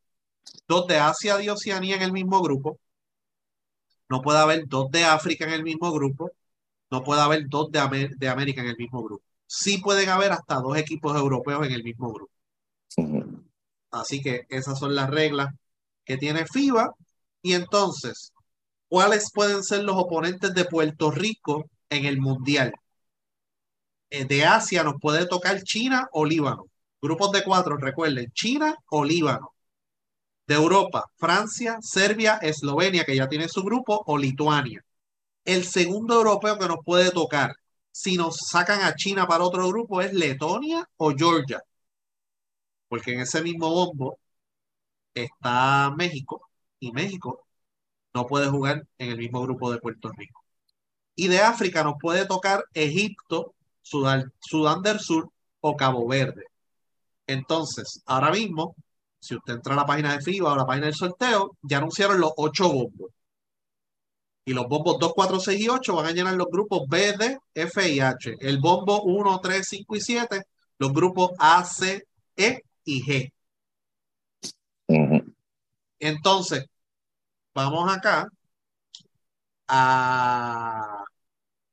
dos 0.67 0.87
de 0.87 0.97
Asia 0.97 1.41
y 1.41 1.49
Oceanía 1.49 1.95
en 1.95 2.01
el 2.01 2.11
mismo 2.11 2.41
grupo, 2.41 2.79
no 4.09 4.21
puede 4.21 4.39
haber 4.39 4.67
dos 4.67 4.91
de 4.91 5.05
África 5.05 5.45
en 5.45 5.51
el 5.51 5.63
mismo 5.63 5.91
grupo, 5.91 6.31
no 6.91 7.03
puede 7.03 7.21
haber 7.21 7.47
dos 7.47 7.71
de, 7.71 8.09
de 8.17 8.29
América 8.29 8.61
en 8.61 8.67
el 8.67 8.77
mismo 8.77 9.03
grupo. 9.03 9.23
Sí 9.45 9.77
pueden 9.77 10.09
haber 10.09 10.31
hasta 10.31 10.55
dos 10.55 10.77
equipos 10.77 11.15
europeos 11.15 11.65
en 11.65 11.73
el 11.73 11.83
mismo 11.83 12.11
grupo. 12.11 12.31
Así 13.91 14.21
que 14.21 14.45
esas 14.49 14.77
son 14.79 14.95
las 14.95 15.09
reglas 15.09 15.53
que 16.03 16.17
tiene 16.17 16.45
FIBA. 16.45 16.93
Y 17.41 17.53
entonces, 17.53 18.33
¿cuáles 18.87 19.31
pueden 19.31 19.63
ser 19.63 19.83
los 19.83 19.95
oponentes 19.95 20.53
de 20.53 20.65
Puerto 20.65 21.11
Rico 21.11 21.69
en 21.89 22.05
el 22.05 22.19
Mundial? 22.19 22.73
Eh, 24.09 24.25
de 24.25 24.45
Asia 24.45 24.83
nos 24.83 24.95
puede 24.99 25.25
tocar 25.27 25.61
China 25.63 26.07
o 26.11 26.25
Líbano. 26.25 26.65
Grupos 27.01 27.31
de 27.31 27.43
cuatro, 27.43 27.77
recuerden, 27.77 28.31
China 28.33 28.75
o 28.89 29.05
Líbano. 29.05 29.53
De 30.49 30.55
Europa, 30.55 31.05
Francia, 31.17 31.77
Serbia, 31.81 32.39
Eslovenia, 32.41 33.05
que 33.05 33.15
ya 33.15 33.29
tiene 33.29 33.47
su 33.47 33.63
grupo, 33.63 34.01
o 34.05 34.17
Lituania. 34.17 34.81
El 35.45 35.63
segundo 35.65 36.15
europeo 36.15 36.57
que 36.57 36.67
nos 36.67 36.79
puede 36.83 37.11
tocar, 37.11 37.53
si 37.91 38.17
nos 38.17 38.37
sacan 38.51 38.81
a 38.81 38.95
China 38.95 39.27
para 39.27 39.43
otro 39.43 39.67
grupo, 39.67 40.01
es 40.01 40.13
Letonia 40.13 40.87
o 40.97 41.13
Georgia 41.15 41.61
porque 42.89 43.13
en 43.13 43.21
ese 43.21 43.41
mismo 43.41 43.69
bombo 43.69 44.19
está 45.13 45.93
México 45.95 46.49
y 46.79 46.91
México 46.91 47.45
no 48.13 48.25
puede 48.25 48.49
jugar 48.49 48.85
en 48.97 49.11
el 49.11 49.17
mismo 49.17 49.41
grupo 49.41 49.71
de 49.71 49.79
Puerto 49.79 50.11
Rico. 50.11 50.43
Y 51.15 51.27
de 51.27 51.39
África 51.39 51.83
nos 51.83 51.95
puede 52.01 52.25
tocar 52.25 52.65
Egipto, 52.73 53.53
Sudán, 53.81 54.31
del 54.83 54.99
Sur 54.99 55.31
o 55.61 55.77
Cabo 55.77 56.07
Verde. 56.07 56.45
Entonces, 57.27 58.01
ahora 58.05 58.31
mismo, 58.31 58.75
si 59.19 59.35
usted 59.35 59.53
entra 59.53 59.73
a 59.73 59.77
la 59.77 59.85
página 59.85 60.13
de 60.13 60.21
FIBA 60.21 60.49
o 60.49 60.53
a 60.53 60.57
la 60.57 60.65
página 60.65 60.85
del 60.87 60.95
sorteo, 60.95 61.57
ya 61.61 61.77
anunciaron 61.77 62.19
los 62.19 62.31
ocho 62.37 62.69
bombos. 62.71 63.11
Y 64.45 64.53
los 64.53 64.67
bombos 64.67 64.97
2, 64.99 65.13
4, 65.13 65.39
6 65.39 65.61
y 65.61 65.69
8 65.69 65.95
van 65.95 66.05
a 66.07 66.11
llenar 66.11 66.33
los 66.35 66.47
grupos 66.47 66.87
B, 66.87 67.13
D, 67.17 67.37
F 67.53 67.89
y 67.89 67.99
H. 67.99 68.35
El 68.39 68.57
bombo 68.59 69.03
1, 69.03 69.39
3, 69.41 69.67
5 69.67 69.95
y 69.95 70.01
7, 70.01 70.43
los 70.79 70.93
grupos 70.93 71.31
A, 71.37 71.63
C, 71.65 72.07
E 72.35 72.61
y 72.85 73.03
G. 73.03 73.31
Entonces, 75.99 76.65
vamos 77.53 77.93
acá 77.93 78.27
a, 79.67 81.03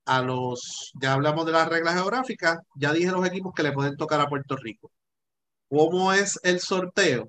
a 0.05 0.23
los, 0.23 0.93
ya 1.01 1.15
hablamos 1.15 1.47
de 1.47 1.53
las 1.53 1.69
reglas 1.69 1.95
geográficas, 1.95 2.59
ya 2.75 2.93
dije 2.93 3.11
los 3.11 3.27
equipos 3.27 3.55
que 3.55 3.63
le 3.63 3.73
pueden 3.73 3.97
tocar 3.97 4.21
a 4.21 4.29
Puerto 4.29 4.57
Rico. 4.57 4.91
¿Cómo 5.69 6.13
es 6.13 6.39
el 6.43 6.61
sorteo? 6.61 7.27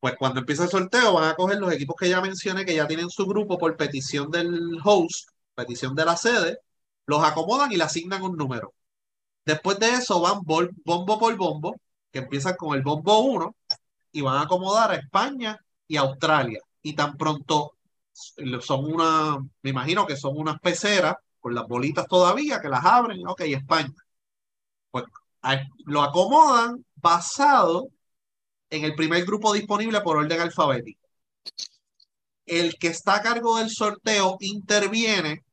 Pues 0.00 0.16
cuando 0.18 0.40
empieza 0.40 0.64
el 0.64 0.70
sorteo 0.70 1.14
van 1.14 1.30
a 1.30 1.34
coger 1.34 1.58
los 1.58 1.72
equipos 1.72 1.96
que 1.98 2.08
ya 2.08 2.20
mencioné, 2.20 2.64
que 2.64 2.74
ya 2.74 2.86
tienen 2.86 3.10
su 3.10 3.26
grupo 3.26 3.58
por 3.58 3.76
petición 3.76 4.30
del 4.30 4.78
host, 4.84 5.28
petición 5.54 5.94
de 5.94 6.04
la 6.04 6.16
sede, 6.16 6.58
los 7.06 7.22
acomodan 7.24 7.72
y 7.72 7.76
le 7.76 7.84
asignan 7.84 8.22
un 8.22 8.36
número. 8.36 8.74
Después 9.44 9.78
de 9.78 9.90
eso 9.90 10.20
van 10.20 10.40
bombo 10.42 11.18
por 11.18 11.36
bombo, 11.36 11.76
que 12.10 12.20
empiezan 12.20 12.56
con 12.56 12.74
el 12.76 12.82
bombo 12.82 13.20
1 13.20 13.56
y 14.12 14.20
van 14.20 14.36
a 14.38 14.42
acomodar 14.42 14.92
a 14.92 14.96
España 14.96 15.58
y 15.88 15.96
Australia. 15.96 16.60
Y 16.82 16.94
tan 16.94 17.16
pronto 17.16 17.74
son 18.60 18.84
una, 18.92 19.38
me 19.62 19.70
imagino 19.70 20.06
que 20.06 20.16
son 20.16 20.36
unas 20.36 20.58
peceras 20.60 21.16
con 21.40 21.54
las 21.54 21.66
bolitas 21.66 22.06
todavía, 22.06 22.60
que 22.60 22.68
las 22.68 22.84
abren, 22.84 23.26
ok, 23.26 23.40
España. 23.42 23.92
Pues 24.90 25.04
lo 25.86 26.02
acomodan 26.02 26.84
basado 27.04 27.88
en 28.70 28.84
el 28.84 28.94
primer 28.94 29.24
grupo 29.26 29.52
disponible 29.52 30.00
por 30.00 30.16
orden 30.16 30.40
alfabético. 30.40 31.06
El 32.46 32.76
que 32.78 32.88
está 32.88 33.16
a 33.16 33.22
cargo 33.22 33.58
del 33.58 33.68
sorteo 33.68 34.38
interviene 34.40 35.44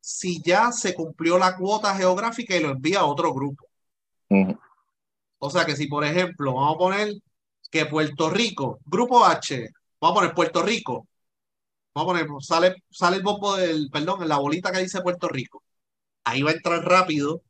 si 0.00 0.40
ya 0.40 0.70
se 0.70 0.94
cumplió 0.94 1.36
la 1.36 1.56
cuota 1.56 1.96
geográfica 1.96 2.56
y 2.56 2.60
lo 2.60 2.70
envía 2.70 3.00
a 3.00 3.06
otro 3.06 3.34
grupo. 3.34 3.66
O 5.38 5.50
sea 5.50 5.64
que 5.64 5.74
si, 5.74 5.88
por 5.88 6.04
ejemplo, 6.04 6.54
vamos 6.54 6.76
a 6.76 6.78
poner 6.78 7.14
que 7.70 7.86
Puerto 7.86 8.30
Rico, 8.30 8.78
grupo 8.84 9.24
H, 9.24 9.68
vamos 10.00 10.16
a 10.16 10.20
poner 10.20 10.34
Puerto 10.34 10.62
Rico, 10.62 11.08
vamos 11.92 12.14
a 12.14 12.24
poner, 12.24 12.42
sale, 12.42 12.84
sale 12.88 13.16
el 13.16 13.22
bombo 13.22 13.56
del, 13.56 13.90
perdón, 13.90 14.22
en 14.22 14.28
la 14.28 14.38
bolita 14.38 14.70
que 14.70 14.78
dice 14.78 15.02
Puerto 15.02 15.26
Rico. 15.28 15.64
Ahí 16.22 16.42
va 16.42 16.50
a 16.50 16.54
entrar 16.54 16.84
rápido 16.84 17.42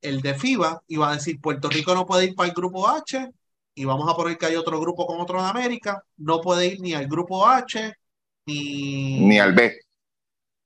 el 0.00 0.20
de 0.22 0.34
FIBA 0.34 0.82
y 0.86 0.96
va 0.96 1.10
a 1.10 1.14
decir 1.16 1.40
Puerto 1.40 1.68
Rico 1.68 1.94
no 1.94 2.06
puede 2.06 2.26
ir 2.26 2.34
para 2.34 2.48
el 2.48 2.54
grupo 2.54 2.88
H 2.88 3.30
y 3.74 3.84
vamos 3.84 4.10
a 4.10 4.16
poner 4.16 4.38
que 4.38 4.46
hay 4.46 4.56
otro 4.56 4.80
grupo 4.80 5.06
con 5.06 5.20
otro 5.20 5.42
de 5.42 5.48
América, 5.48 6.02
no 6.16 6.40
puede 6.40 6.66
ir 6.66 6.80
ni 6.80 6.94
al 6.94 7.08
grupo 7.08 7.46
H 7.46 7.92
ni, 8.46 9.20
Ni 9.26 9.38
al 9.38 9.52
B. 9.54 9.72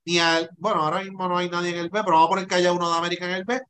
ni 0.05 0.19
al, 0.19 0.51
bueno, 0.59 0.83
ahora 0.83 1.03
mismo 1.03 1.29
no 1.29 1.39
hay 1.39 1.49
nadie 1.51 1.71
en 1.71 1.79
el 1.79 1.91
B, 1.91 2.03
pero 2.05 2.17
vamos 2.17 2.27
a 2.27 2.31
poner 2.31 2.47
que 2.47 2.55
haya 2.57 2.73
uno 2.73 2.91
de 2.91 2.99
América 2.99 3.25
en 3.27 3.33
el 3.33 3.45
B, 3.45 3.61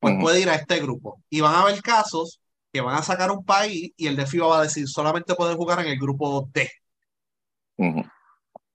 pues 0.00 0.14
puede 0.20 0.40
ir 0.40 0.48
a 0.50 0.54
este 0.56 0.80
grupo. 0.80 1.22
Y 1.30 1.40
van 1.40 1.54
a 1.54 1.62
haber 1.62 1.80
casos 1.82 2.40
que 2.72 2.80
van 2.80 2.96
a 2.96 3.02
sacar 3.02 3.30
un 3.30 3.44
país 3.44 3.92
y 3.96 4.06
el 4.06 4.16
de 4.16 4.26
FIBA 4.26 4.46
va 4.48 4.58
a 4.60 4.62
decir 4.62 4.86
solamente 4.88 5.34
puede 5.34 5.54
jugar 5.54 5.80
en 5.80 5.86
el 5.88 5.98
grupo 5.98 6.48
D. 6.52 6.70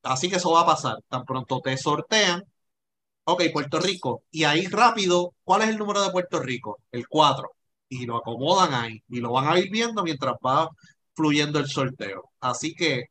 Así 0.03 0.29
que 0.29 0.35
eso 0.37 0.51
va 0.51 0.61
a 0.61 0.65
pasar. 0.65 0.97
Tan 1.09 1.25
pronto 1.25 1.59
te 1.61 1.75
sortean. 1.77 2.43
Ok, 3.31 3.43
Puerto 3.53 3.79
Rico. 3.79 4.23
Y 4.31 4.43
ahí 4.43 4.67
rápido, 4.67 5.33
¿cuál 5.43 5.61
es 5.63 5.69
el 5.69 5.77
número 5.77 6.01
de 6.03 6.11
Puerto 6.11 6.39
Rico? 6.39 6.79
El 6.91 7.07
4. 7.07 7.51
Y 7.89 8.05
lo 8.05 8.17
acomodan 8.17 8.73
ahí. 8.73 9.01
Y 9.09 9.21
lo 9.21 9.31
van 9.31 9.47
a 9.47 9.57
ir 9.59 9.71
viendo 9.71 10.03
mientras 10.03 10.35
va 10.45 10.69
fluyendo 11.13 11.59
el 11.59 11.67
sorteo. 11.67 12.31
Así 12.41 12.73
que 12.75 13.05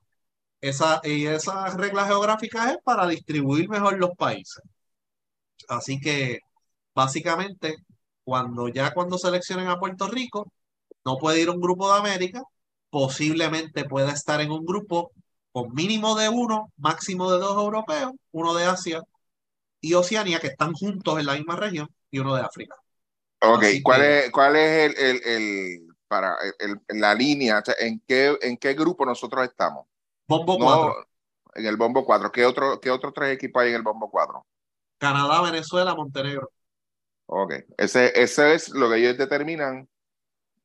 esa, 0.61 1.01
y 1.05 1.27
esas 1.27 1.75
reglas 1.77 2.09
geográficas 2.09 2.73
es 2.73 2.79
para 2.85 3.07
distribuir 3.09 3.69
mejor 3.69 3.99
los 3.99 4.11
países. 4.17 4.63
Así 5.69 6.01
que 6.01 6.41
básicamente, 6.95 7.77
cuando 8.25 8.69
ya 8.69 8.93
cuando 8.95 9.19
seleccionen 9.19 9.69
a 9.69 9.79
Puerto 9.79 10.09
Rico, 10.09 10.53
no 11.05 11.19
puede 11.19 11.41
ir 11.43 11.51
un 11.51 11.61
grupo 11.61 11.93
de 11.93 11.99
América, 12.01 12.43
posiblemente 12.91 13.85
pueda 13.87 14.13
estar 14.13 14.41
en 14.41 14.51
un 14.53 14.67
grupo 14.67 15.13
con 15.53 15.73
mínimo 15.75 16.15
de 16.17 16.29
uno, 16.29 16.73
máximo 16.77 17.31
de 17.33 17.39
dos 17.41 17.57
europeos, 17.57 18.13
uno 18.33 18.55
de 18.55 18.65
Asia 18.67 19.03
y 19.81 19.95
Oceanía, 19.95 20.41
que 20.41 20.49
están 20.49 20.73
juntos 20.75 21.19
en 21.19 21.27
la 21.27 21.35
misma 21.35 21.57
región, 21.57 21.89
y 22.11 22.19
uno 22.19 22.35
de 22.35 22.43
África. 22.43 22.77
Ok, 23.43 23.63
Así 23.63 23.83
¿cuál 23.83 24.03
que- 24.03 24.19
es, 24.27 24.31
cuál 24.31 24.57
es 24.57 24.97
el, 24.99 25.05
el, 25.05 25.23
el- 25.25 25.89
para 26.09 26.37
el- 26.59 26.81
el- 26.89 27.01
la 27.01 27.15
línea? 27.15 27.63
¿en, 27.79 28.01
qué, 28.07 28.37
¿En 28.43 28.57
qué 28.59 28.75
grupo 28.75 29.05
nosotros 29.07 29.45
estamos? 29.45 29.87
Bombo 30.29 30.59
No, 30.59 30.67
4, 30.67 31.07
en 31.55 31.67
el 31.67 31.77
Bombo 31.77 32.05
4. 32.05 32.31
¿Qué, 32.33 32.45
otro, 32.45 32.81
¿Qué 32.81 32.91
otros 32.91 33.15
tres 33.15 33.35
equipos 33.35 33.63
hay 33.63 33.71
en 33.71 33.77
el 33.77 33.83
Bombo 33.83 34.11
4? 34.11 34.47
Canadá, 34.99 35.43
Venezuela, 35.43 35.95
Montenegro. 35.97 36.51
Ok, 37.27 37.53
ese, 37.79 38.13
ese 38.21 38.55
es 38.55 38.69
lo 38.71 38.91
que 38.91 38.97
ellos 38.99 39.17
determinan, 39.17 39.89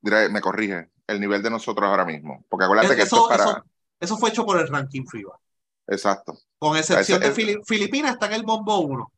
diré, 0.01 0.29
me 0.29 0.41
corrige, 0.41 0.89
el 1.07 1.19
nivel 1.21 1.43
de 1.43 1.49
nosotros 1.51 1.87
ahora 1.89 2.05
mismo. 2.05 2.45
Porque 2.49 2.65
acuérdate 2.65 2.95
que 2.95 3.03
esto 3.03 3.17
Eso, 3.17 3.31
es 3.31 3.37
para... 3.39 3.45
eso, 3.51 3.63
eso 3.99 4.17
fue 4.17 4.29
hecho 4.31 4.45
por 4.45 4.59
el 4.59 4.67
ranking 4.67 5.05
FIBA. 5.07 5.39
Exacto. 5.87 6.37
Con 6.59 6.77
excepción 6.77 7.21
Ese- 7.21 7.29
de 7.29 7.35
Fili- 7.35 7.61
Filipinas 7.65 8.13
está 8.13 8.27
en 8.27 8.33
el 8.33 8.43
bombo 8.43 8.79
1. 8.79 9.11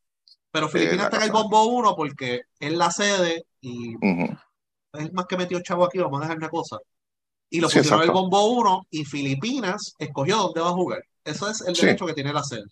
Pero 0.51 0.69
Filipinas 0.69 1.05
está 1.05 1.17
en 1.17 1.23
el 1.23 1.31
bombo 1.31 1.65
1 1.65 1.95
porque 1.95 2.41
es 2.59 2.73
la 2.73 2.89
sede 2.91 3.45
y 3.61 3.95
Ujú. 3.95 4.37
es 4.93 5.13
más 5.13 5.25
que 5.27 5.37
metió 5.37 5.61
chavo 5.61 5.85
aquí, 5.85 5.99
vamos 5.99 6.19
a 6.19 6.23
dejar 6.23 6.37
una 6.37 6.49
cosa. 6.49 6.77
Y 7.49 7.59
lo 7.61 7.69
Sí, 7.69 7.77
pusieron 7.79 8.01
el 8.01 8.09
exacto. 8.09 8.21
bombo 8.21 8.45
1 8.47 8.87
y 8.89 9.05
Filipinas 9.05 9.93
escogió 9.99 10.37
dónde 10.37 10.61
va 10.61 10.69
a 10.69 10.73
jugar. 10.73 11.03
Eso 11.23 11.49
es 11.49 11.61
el 11.61 11.75
Sí. 11.75 11.85
derecho 11.85 12.05
que 12.05 12.13
tiene 12.13 12.33
la 12.33 12.43
sede. 12.43 12.63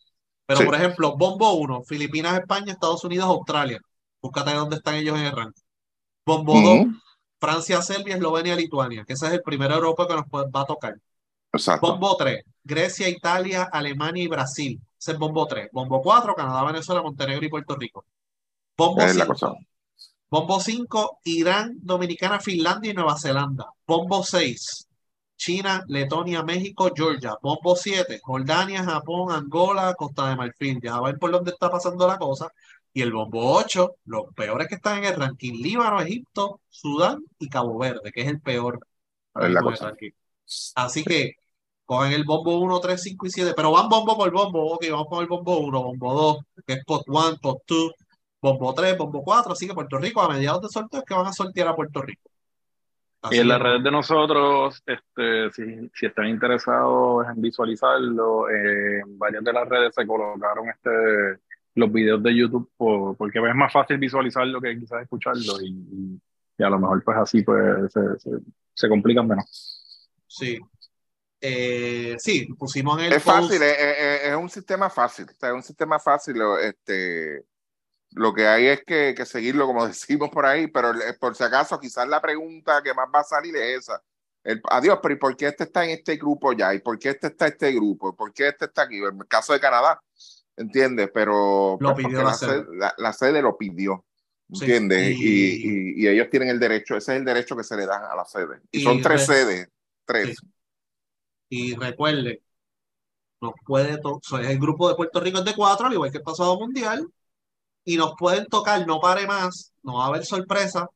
Pero, 0.48 0.60
Sí. 0.62 0.66
por 0.66 0.76
ejemplo, 0.76 1.16
bombo 1.18 1.54
1, 1.54 1.84
Filipinas, 1.84 2.40
España, 2.40 2.74
Estados 2.74 3.04
Unidos, 3.04 3.26
Australia. 3.26 3.80
Búscate 4.22 4.54
dónde 4.54 4.78
están 4.78 4.96
ellos 4.96 5.18
en 5.18 5.26
el 5.26 5.32
ranking. 5.32 5.62
Bombo 6.26 6.54
2, 6.60 6.80
Ujú, 6.82 6.92
Francia, 7.40 7.82
Serbia, 7.82 8.16
Eslovenia, 8.16 8.56
Lituania, 8.56 9.04
que 9.06 9.14
ese 9.14 9.28
es 9.28 9.34
el 9.34 9.42
primer 9.44 9.72
europeo 9.72 10.08
que 10.08 10.16
nos 10.16 10.26
va 10.26 10.62
a 10.62 10.66
tocar. 10.66 10.96
Exacto. 11.58 11.88
Bombo 11.88 12.16
3, 12.16 12.44
Grecia, 12.64 13.10
Italia, 13.10 13.70
Alemania 13.72 14.24
y 14.24 14.28
Brasil. 14.28 14.80
Ese 14.98 15.12
es 15.12 15.18
bombo 15.18 15.46
3. 15.46 15.70
Bombo 15.72 16.02
4, 16.02 16.34
Canadá, 16.36 16.64
Venezuela, 16.64 17.02
Montenegro 17.02 17.46
y 17.46 17.50
Puerto 17.50 17.76
Rico. 17.76 18.06
Bombo 18.78 19.02
Es 19.02 19.16
la 19.16 19.26
5, 19.26 19.34
cosa. 19.34 19.54
Bombo 20.30 20.60
5, 20.60 21.20
Irán, 21.26 21.78
Dominicana, 21.82 22.40
Finlandia 22.40 22.92
y 22.92 22.94
Nueva 22.94 23.18
Zelanda. 23.18 23.68
Bombo 23.86 24.24
6, 24.24 24.88
China, 25.38 25.84
Letonia, 25.88 26.44
México, 26.44 26.92
Georgia. 26.96 27.36
Bombo 27.42 27.76
7, 27.76 28.20
Jordania, 28.24 28.84
Japón, 28.84 29.32
Angola, 29.32 29.94
Costa 29.94 30.30
de 30.30 30.36
Marfil. 30.36 30.80
Ya 30.82 31.00
ven 31.02 31.18
por 31.20 31.32
dónde 31.32 31.52
está 31.52 31.70
pasando 31.70 32.08
la 32.08 32.18
cosa. 32.18 32.50
Y 32.94 33.02
el 33.02 33.12
bombo 33.12 33.54
8, 33.54 33.98
los 34.06 34.34
peores 34.34 34.68
que 34.68 34.76
están 34.76 35.00
en 35.00 35.06
el 35.06 35.16
ranking, 35.16 35.54
Líbano, 35.54 36.02
Egipto, 36.02 36.62
Sudán 36.70 37.24
y 37.40 37.50
Cabo 37.50 37.78
Verde, 37.78 38.12
que 38.12 38.22
es 38.22 38.28
el 38.28 38.42
peor 38.42 38.80
la 39.36 39.62
cosa. 39.62 39.94
Así 40.76 41.04
que 41.04 41.36
cogen 41.86 42.14
el 42.14 42.24
bombo 42.24 42.60
1, 42.60 42.80
3, 42.80 43.02
5 43.02 43.26
y 43.28 43.30
7, 43.30 43.54
pero 43.56 43.72
van 43.72 43.88
bombo 43.90 44.18
por 44.18 44.32
bombo. 44.32 44.74
Ok, 44.74 44.86
vamos 44.92 45.08
con 45.08 45.22
el 45.22 45.28
bombo 45.28 45.60
1, 45.60 45.84
bombo 45.84 46.14
2, 46.14 46.38
que 46.66 46.74
es 46.74 46.86
pot 46.86 47.04
1, 47.08 47.38
pot 47.42 47.60
2, 47.68 47.92
bombo 48.42 48.74
3, 48.74 48.98
bombo 48.98 49.24
4. 49.24 49.54
Así 49.54 49.68
que 49.68 49.74
Puerto 49.74 49.98
Rico, 49.98 50.22
a 50.22 50.30
mediados 50.30 50.62
de 50.64 50.70
sorteo, 50.70 51.00
es 51.02 51.06
que 51.06 51.14
van 51.14 51.28
a 51.28 51.34
sortear 51.34 51.68
a 51.70 51.76
Puerto 51.76 52.02
Rico. 52.02 52.30
Así 53.22 53.38
Y 53.38 53.40
en 53.40 53.48
las 53.48 53.60
redes 53.62 53.84
de 53.84 53.92
nosotros, 53.92 54.84
este, 54.86 55.52
si, 55.52 55.90
si 55.94 56.06
están 56.06 56.28
interesados 56.28 57.26
en 57.28 57.42
visualizarlo, 57.42 58.50
eh, 58.50 59.00
en 59.00 59.18
varias 59.18 59.44
de 59.44 59.54
las 59.54 59.68
redes 59.68 59.96
se 59.96 60.06
colocaron 60.06 60.70
este, 60.70 61.40
los 61.76 61.92
videos 61.92 62.22
de 62.22 62.36
YouTube 62.36 62.70
por- 62.78 63.18
porque 63.18 63.40
es 63.40 63.56
más 63.56 63.74
fácil 63.74 63.98
visualizarlo 63.98 64.62
que 64.62 64.78
quizás 64.80 65.02
escucharlo 65.02 65.60
y, 65.62 65.70
y- 65.70 66.20
y 66.58 66.64
a 66.64 66.70
lo 66.70 66.80
mejor 66.80 67.04
pues 67.04 67.18
así 67.18 67.42
pues 67.42 67.92
se, 67.92 68.20
se, 68.20 68.30
se 68.74 68.90
complican 68.90 69.28
menos. 69.28 70.08
Sí. 70.28 70.60
Eh, 71.48 72.16
sí, 72.20 72.46
pusimos 72.58 72.98
en 73.00 73.06
el 73.06 73.14
Es 73.14 73.24
post. 73.24 73.38
fácil, 73.48 73.62
es, 73.64 73.78
es- 73.80 74.24
es 74.30 74.36
un 74.36 74.50
sistema 74.50 74.90
fácil. 74.90 75.26
o 75.30 75.34
sea, 75.40 75.50
es 75.50 75.56
un 75.56 75.64
sistema 75.64 76.00
fácil. 76.00 76.38
lo- 76.38 76.58
Este, 76.60 77.44
lo 78.12 78.34
que 78.34 78.48
hay 78.48 78.68
es 78.68 78.84
que, 78.86 79.14
que 79.16 79.26
seguirlo, 79.26 79.66
como 79.68 79.86
decimos 79.88 80.30
por 80.30 80.46
ahí, 80.46 80.68
pero 80.68 80.94
por 81.20 81.36
si 81.36 81.44
acaso, 81.44 81.80
quizás 81.80 82.08
la 82.08 82.22
pregunta 82.22 82.82
que 82.84 82.94
más 82.94 83.08
va 83.14 83.20
a 83.20 83.24
salir 83.24 83.56
es 83.58 83.80
esa. 83.80 84.02
El, 84.44 84.62
adiós, 84.70 85.00
pero 85.02 85.16
¿y 85.16 85.18
por 85.18 85.36
qué 85.36 85.48
este 85.48 85.64
está 85.66 85.84
en 85.84 85.92
este 85.92 86.18
grupo 86.18 86.54
ya? 86.54 86.74
¿Y 86.74 86.80
por 86.80 87.00
qué 87.00 87.10
este 87.10 87.28
está 87.28 87.48
en 87.48 87.54
este 87.54 87.72
grupo? 87.74 88.16
¿Por 88.16 88.32
qué 88.34 88.48
este 88.50 88.66
está 88.66 88.84
aquí? 88.84 88.98
En 88.98 89.18
el 89.20 89.28
caso 89.28 89.54
de 89.54 89.60
Canadá, 89.60 90.00
¿entiendes? 90.56 91.10
Pero 91.14 91.78
Lo 91.80 91.94
pues, 91.94 92.06
pidió 92.06 92.22
la 92.24 92.34
sede. 92.34 92.64
la- 92.74 92.94
la 92.98 93.12
sede 93.14 93.42
lo 93.42 93.58
pidió, 93.58 94.06
¿entiendes? 94.50 95.16
y- 95.18 95.24
Y, 95.24 95.70
y- 96.00 96.04
y 96.04 96.08
ellos 96.08 96.30
tienen 96.30 96.50
el 96.50 96.60
derecho, 96.60 96.96
ese 96.96 97.14
es 97.14 97.20
el 97.20 97.26
derecho 97.26 97.56
que 97.58 97.64
se 97.64 97.76
le 97.76 97.86
da 97.88 98.12
a 98.12 98.16
la 98.16 98.26
sede. 98.26 98.62
Y, 98.72 98.80
Y 98.82 98.84
son 98.84 99.02
tres 99.02 99.28
re- 99.28 99.36
sedes, 99.36 99.68
tres. 100.06 100.38
Sí. 100.40 100.48
Y 101.50 101.76
recuerde, 101.76 102.42
nos 103.42 103.54
puede 103.66 103.98
to- 104.00 104.20
so, 104.24 104.38
el 104.38 104.60
grupo 104.60 104.90
de 104.90 104.96
Puerto 104.96 105.20
Rico 105.20 105.40
es 105.40 105.46
de 105.46 105.56
cuatro, 105.56 105.88
al 105.88 105.94
igual 105.94 106.12
que 106.12 106.18
el 106.18 106.24
pasado 106.24 106.58
mundial, 106.60 107.08
y 107.86 107.98
nos 107.98 108.14
pueden 108.18 108.46
tocar, 108.48 108.86
no 108.88 109.00
pare 109.00 109.28
más, 109.28 109.74
no 109.84 109.96
va 109.98 110.06
a 110.06 110.08
haber 110.08 110.26
sorpresa. 110.26 110.88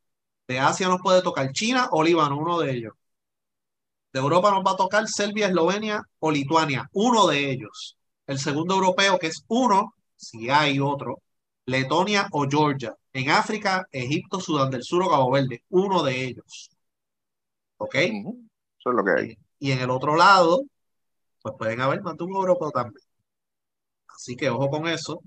De 0.48 0.60
Asia 0.60 0.88
nos 0.90 1.02
puede 1.02 1.22
tocar 1.22 1.52
China 1.54 1.90
o 1.92 2.04
Líbano, 2.04 2.38
uno 2.38 2.60
de 2.60 2.72
ellos. 2.74 2.94
De 4.14 4.20
Europa 4.20 4.52
nos 4.52 4.64
va 4.66 4.72
a 4.72 4.76
tocar 4.76 5.08
Serbia, 5.08 5.48
Eslovenia 5.48 6.02
o 6.20 6.32
Lituania, 6.32 6.90
uno 6.94 7.28
de 7.28 7.52
ellos. 7.52 7.98
El 8.28 8.40
segundo 8.40 8.76
europeo, 8.76 9.20
que 9.20 9.28
es 9.28 9.44
uno, 9.48 9.94
si 10.16 10.50
hay 10.50 10.80
otro, 10.80 11.22
Letonia 11.66 12.28
o 12.32 12.48
Georgia. 12.50 12.96
En 13.14 13.30
África, 13.30 13.88
Egipto, 13.92 14.40
Sudán 14.40 14.72
del 14.72 14.84
Sur 14.84 15.04
o 15.04 15.10
Cabo 15.10 15.32
Verde, 15.32 15.64
uno 15.70 16.04
de 16.04 16.24
ellos. 16.26 16.70
¿Ok? 17.78 17.96
Eso 17.96 18.90
es 18.90 18.96
lo 18.96 19.04
que 19.04 19.12
hay. 19.12 19.38
Y 19.60 19.72
en 19.72 19.80
el 19.80 19.90
otro 19.90 20.15
lado, 20.15 20.61
pues 21.41 21.56
pueden 21.57 21.81
haber 21.81 22.02
más 22.02 22.18
de 22.18 22.23
un 22.23 22.31
europeo 22.36 22.72
también. 22.72 23.03
Así 24.07 24.36
que 24.36 24.49
ojo 24.49 24.69
con 24.69 24.88
eso. 24.88 25.22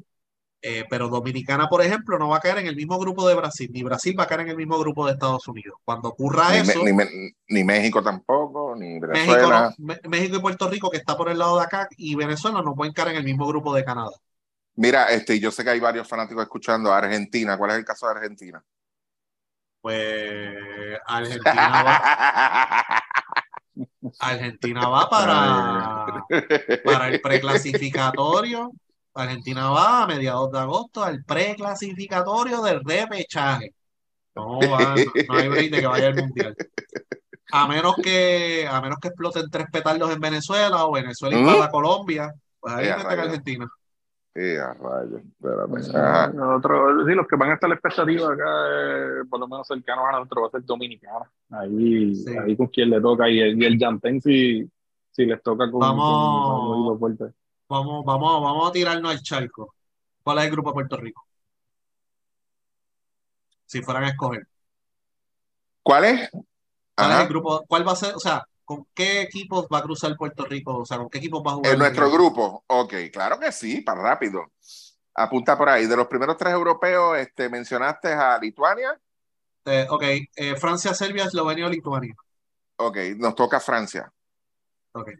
Eh, 0.65 0.85
pero 0.89 1.09
Dominicana, 1.09 1.67
por 1.69 1.83
ejemplo, 1.83 2.19
no 2.21 2.29
va 2.29 2.37
a 2.37 2.41
caer 2.41 2.59
en 2.59 2.69
el 2.69 2.77
mismo 2.77 2.97
grupo 2.97 3.27
de 3.27 3.35
Brasil, 3.35 3.69
ni 3.73 3.83
Brasil 3.83 4.15
va 4.17 4.25
a 4.25 4.27
caer 4.29 4.43
en 4.43 4.51
el 4.51 4.57
mismo 4.57 4.79
grupo 4.79 5.05
de 5.05 5.13
Estados 5.15 5.49
Unidos. 5.49 5.75
Cuando 5.85 6.11
ocurra 6.11 6.51
Ni, 6.51 6.59
eso, 6.59 6.85
Me- 6.85 7.35
ni 7.49 7.65
México 7.65 8.01
tampoco, 8.01 8.77
ni 8.77 9.01
México, 9.01 9.09
Venezuela. 9.09 9.75
no- 9.77 9.95
México 10.09 10.37
y 10.37 10.41
Puerto 10.41 10.69
Rico, 10.71 10.89
que 10.89 10.99
está 10.99 11.17
por 11.17 11.29
el 11.31 11.39
lado 11.39 11.59
de 11.59 11.65
acá, 11.65 11.89
y 11.97 12.15
Venezuela 12.15 12.63
no 12.63 12.77
pueden 12.77 12.93
caer 12.93 13.09
en 13.09 13.17
el 13.17 13.25
mismo 13.25 13.47
grupo 13.49 13.75
de 13.75 13.85
Canadá. 13.85 14.13
Mira, 14.77 15.11
este, 15.11 15.41
yo 15.41 15.51
sé 15.51 15.65
que 15.65 15.71
hay 15.71 15.81
varios 15.81 16.07
fanáticos 16.07 16.45
escuchando 16.45 16.93
a 16.93 16.99
Argentina. 16.99 17.59
¿Cuál 17.59 17.73
es 17.73 17.77
el 17.79 17.85
caso 17.85 18.07
de 18.07 18.13
Argentina? 18.13 18.65
Pues 19.81 20.55
Argentina 21.07 21.83
va, 21.83 22.03
Argentina 24.19 24.89
va 24.89 25.09
para, 25.09 26.25
para 26.85 27.09
el 27.09 27.21
preclasificatorio. 27.21 28.71
Argentina 29.15 29.71
va 29.71 30.03
a 30.05 30.07
mediados 30.07 30.51
de 30.51 30.59
agosto 30.59 31.05
al 31.05 31.23
preclasificatorio 31.25 32.63
del 32.63 32.83
repechaje. 32.85 33.75
No, 34.35 34.59
va- 34.61 34.95
no, 34.97 35.13
no 35.29 35.39
hay 35.39 35.49
break 35.49 35.71
de 35.71 35.81
que 35.81 35.87
vaya 35.87 36.07
al 36.07 36.15
mundial. 36.17 36.57
A 37.53 37.69
menos 37.69 37.97
que, 38.03 38.67
a 38.71 38.81
menos 38.81 38.99
que 39.01 39.09
exploten 39.09 39.51
tres 39.51 39.67
petardos 39.71 40.11
en 40.11 40.21
Venezuela 40.21 40.87
o 40.87 40.93
Venezuela 40.93 41.37
¿Mm? 41.37 41.41
invada 41.41 41.71
Colombia, 41.71 42.33
pues 42.59 42.75
ahí 42.75 42.89
rayos. 42.89 43.05
Argentina. 43.27 43.67
Eh, 44.35 44.59
a 44.59 44.73
rayos, 44.73 45.21
espérate. 45.23 45.97
Ajá. 45.99 46.29
Nosotros, 46.33 47.05
sí, 47.07 47.15
los 47.15 47.27
que 47.27 47.37
van 47.37 47.51
a 47.51 47.55
estar 47.55 47.69
la 47.69 47.75
expectativa 47.75 48.33
acá, 48.33 48.45
eh, 48.71 49.25
por 49.29 49.39
lo 49.41 49.47
menos 49.47 49.67
cercanos 49.67 50.05
a 50.09 50.13
nosotros, 50.13 50.45
va 50.45 50.49
a 50.49 50.51
ser 50.53 50.65
Dominicana. 50.65 51.31
Ahí, 51.51 52.15
Sí. 52.15 52.35
ahí 52.39 52.57
con 52.57 52.69
quien 52.69 52.89
le 52.91 53.01
toca. 53.01 53.29
Y 53.29 53.41
el, 53.41 53.63
y 53.63 53.67
el 53.67 54.23
si, 54.23 54.71
si 55.11 55.27
les 55.27 55.43
toca 55.43 55.71
con, 55.71 55.81
Vamos. 55.81 56.87
con, 56.89 56.99
fuerte. 56.99 57.25
Vamos, 57.69 58.05
vamos, 58.07 58.43
vamos 58.43 58.69
a 58.71 58.73
tirarnos 58.73 59.11
al 59.11 59.21
charco. 59.21 59.75
¿Cuál 60.23 60.39
es 60.39 60.45
el 60.45 60.51
grupo 60.51 60.71
de 60.71 60.75
Puerto 60.75 60.97
Rico? 60.97 61.27
Si 63.67 63.83
fueran 63.83 64.05
a 64.05 64.09
escoger. 64.09 64.47
¿Cuál 65.83 66.05
es? 66.05 66.31
¿Cuál 66.95 67.13
es 67.13 67.21
el 67.21 67.29
grupo? 67.29 67.65
¿Cuál 67.67 67.87
va 67.87 67.93
a 67.93 67.97
ser? 67.97 68.15
O 68.15 68.21
sea, 68.21 68.47
¿con 68.73 68.87
qué 68.95 69.21
equipos 69.21 69.67
va 69.73 69.79
a 69.79 69.83
cruzar 69.83 70.17
Puerto 70.17 70.47
Rico? 70.47 70.79
O 70.79 70.87
sea, 70.87 70.97
¿con 70.97 71.11
qué 71.11 71.19
equipos 71.19 71.43
va 71.47 71.53
a 71.53 71.55
jugar? 71.57 71.73
En 71.73 71.79
nuestro 71.79 72.11
grupo. 72.11 72.65
Ok, 72.67 72.95
claro 73.13 73.39
que 73.39 73.53
sí, 73.53 73.83
para 73.83 74.01
rápido. 74.01 74.53
Apunta 75.15 75.59
por 75.59 75.69
ahí. 75.69 75.87
De 75.87 75.97
los 75.97 76.07
primeros 76.07 76.39
tres 76.39 76.55
europeos, 76.55 77.19
este, 77.19 77.51
mencionaste 77.51 78.13
a 78.15 78.39
Lituania. 78.39 78.99
Eh, 79.67 79.87
ok, 79.91 80.03
eh, 80.37 80.57
Francia, 80.57 80.95
Serbia, 80.95 81.25
Eslovenia 81.25 81.67
o 81.67 81.69
Lituania. 81.69 82.15
Ok, 82.77 82.97
nos 83.17 83.35
toca 83.35 83.61
Francia. 83.61 84.11
Ok. 84.93 85.11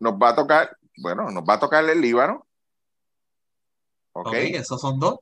Nos 0.00 0.14
va 0.14 0.30
a 0.30 0.34
tocar, 0.34 0.76
bueno, 0.98 1.30
nos 1.30 1.44
va 1.44 1.54
a 1.54 1.60
tocar 1.60 1.84
el 1.88 2.00
Líbano. 2.00 2.46
Ok. 4.12 4.34
Esos 4.34 4.80
son 4.80 4.98
dos. 4.98 5.20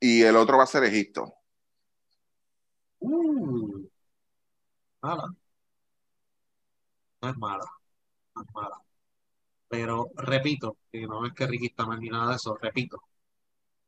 Y 0.00 0.22
el 0.22 0.34
otro 0.34 0.58
va 0.58 0.64
a 0.64 0.66
ser 0.66 0.82
Egipto. 0.82 1.32
Uh, 2.98 3.88
mala. 5.00 5.32
No 7.26 7.30
es 7.32 7.36
mala. 7.38 7.64
No 8.36 8.42
es 8.42 8.48
mala. 8.54 8.76
Pero 9.68 10.10
repito, 10.16 10.78
que 10.92 11.06
no 11.06 11.26
es 11.26 11.32
que 11.34 11.46
Ricky 11.46 11.66
está 11.66 11.86
mal 11.86 12.00
ni 12.00 12.08
nada 12.10 12.30
de 12.30 12.36
eso, 12.36 12.56
repito. 12.60 12.98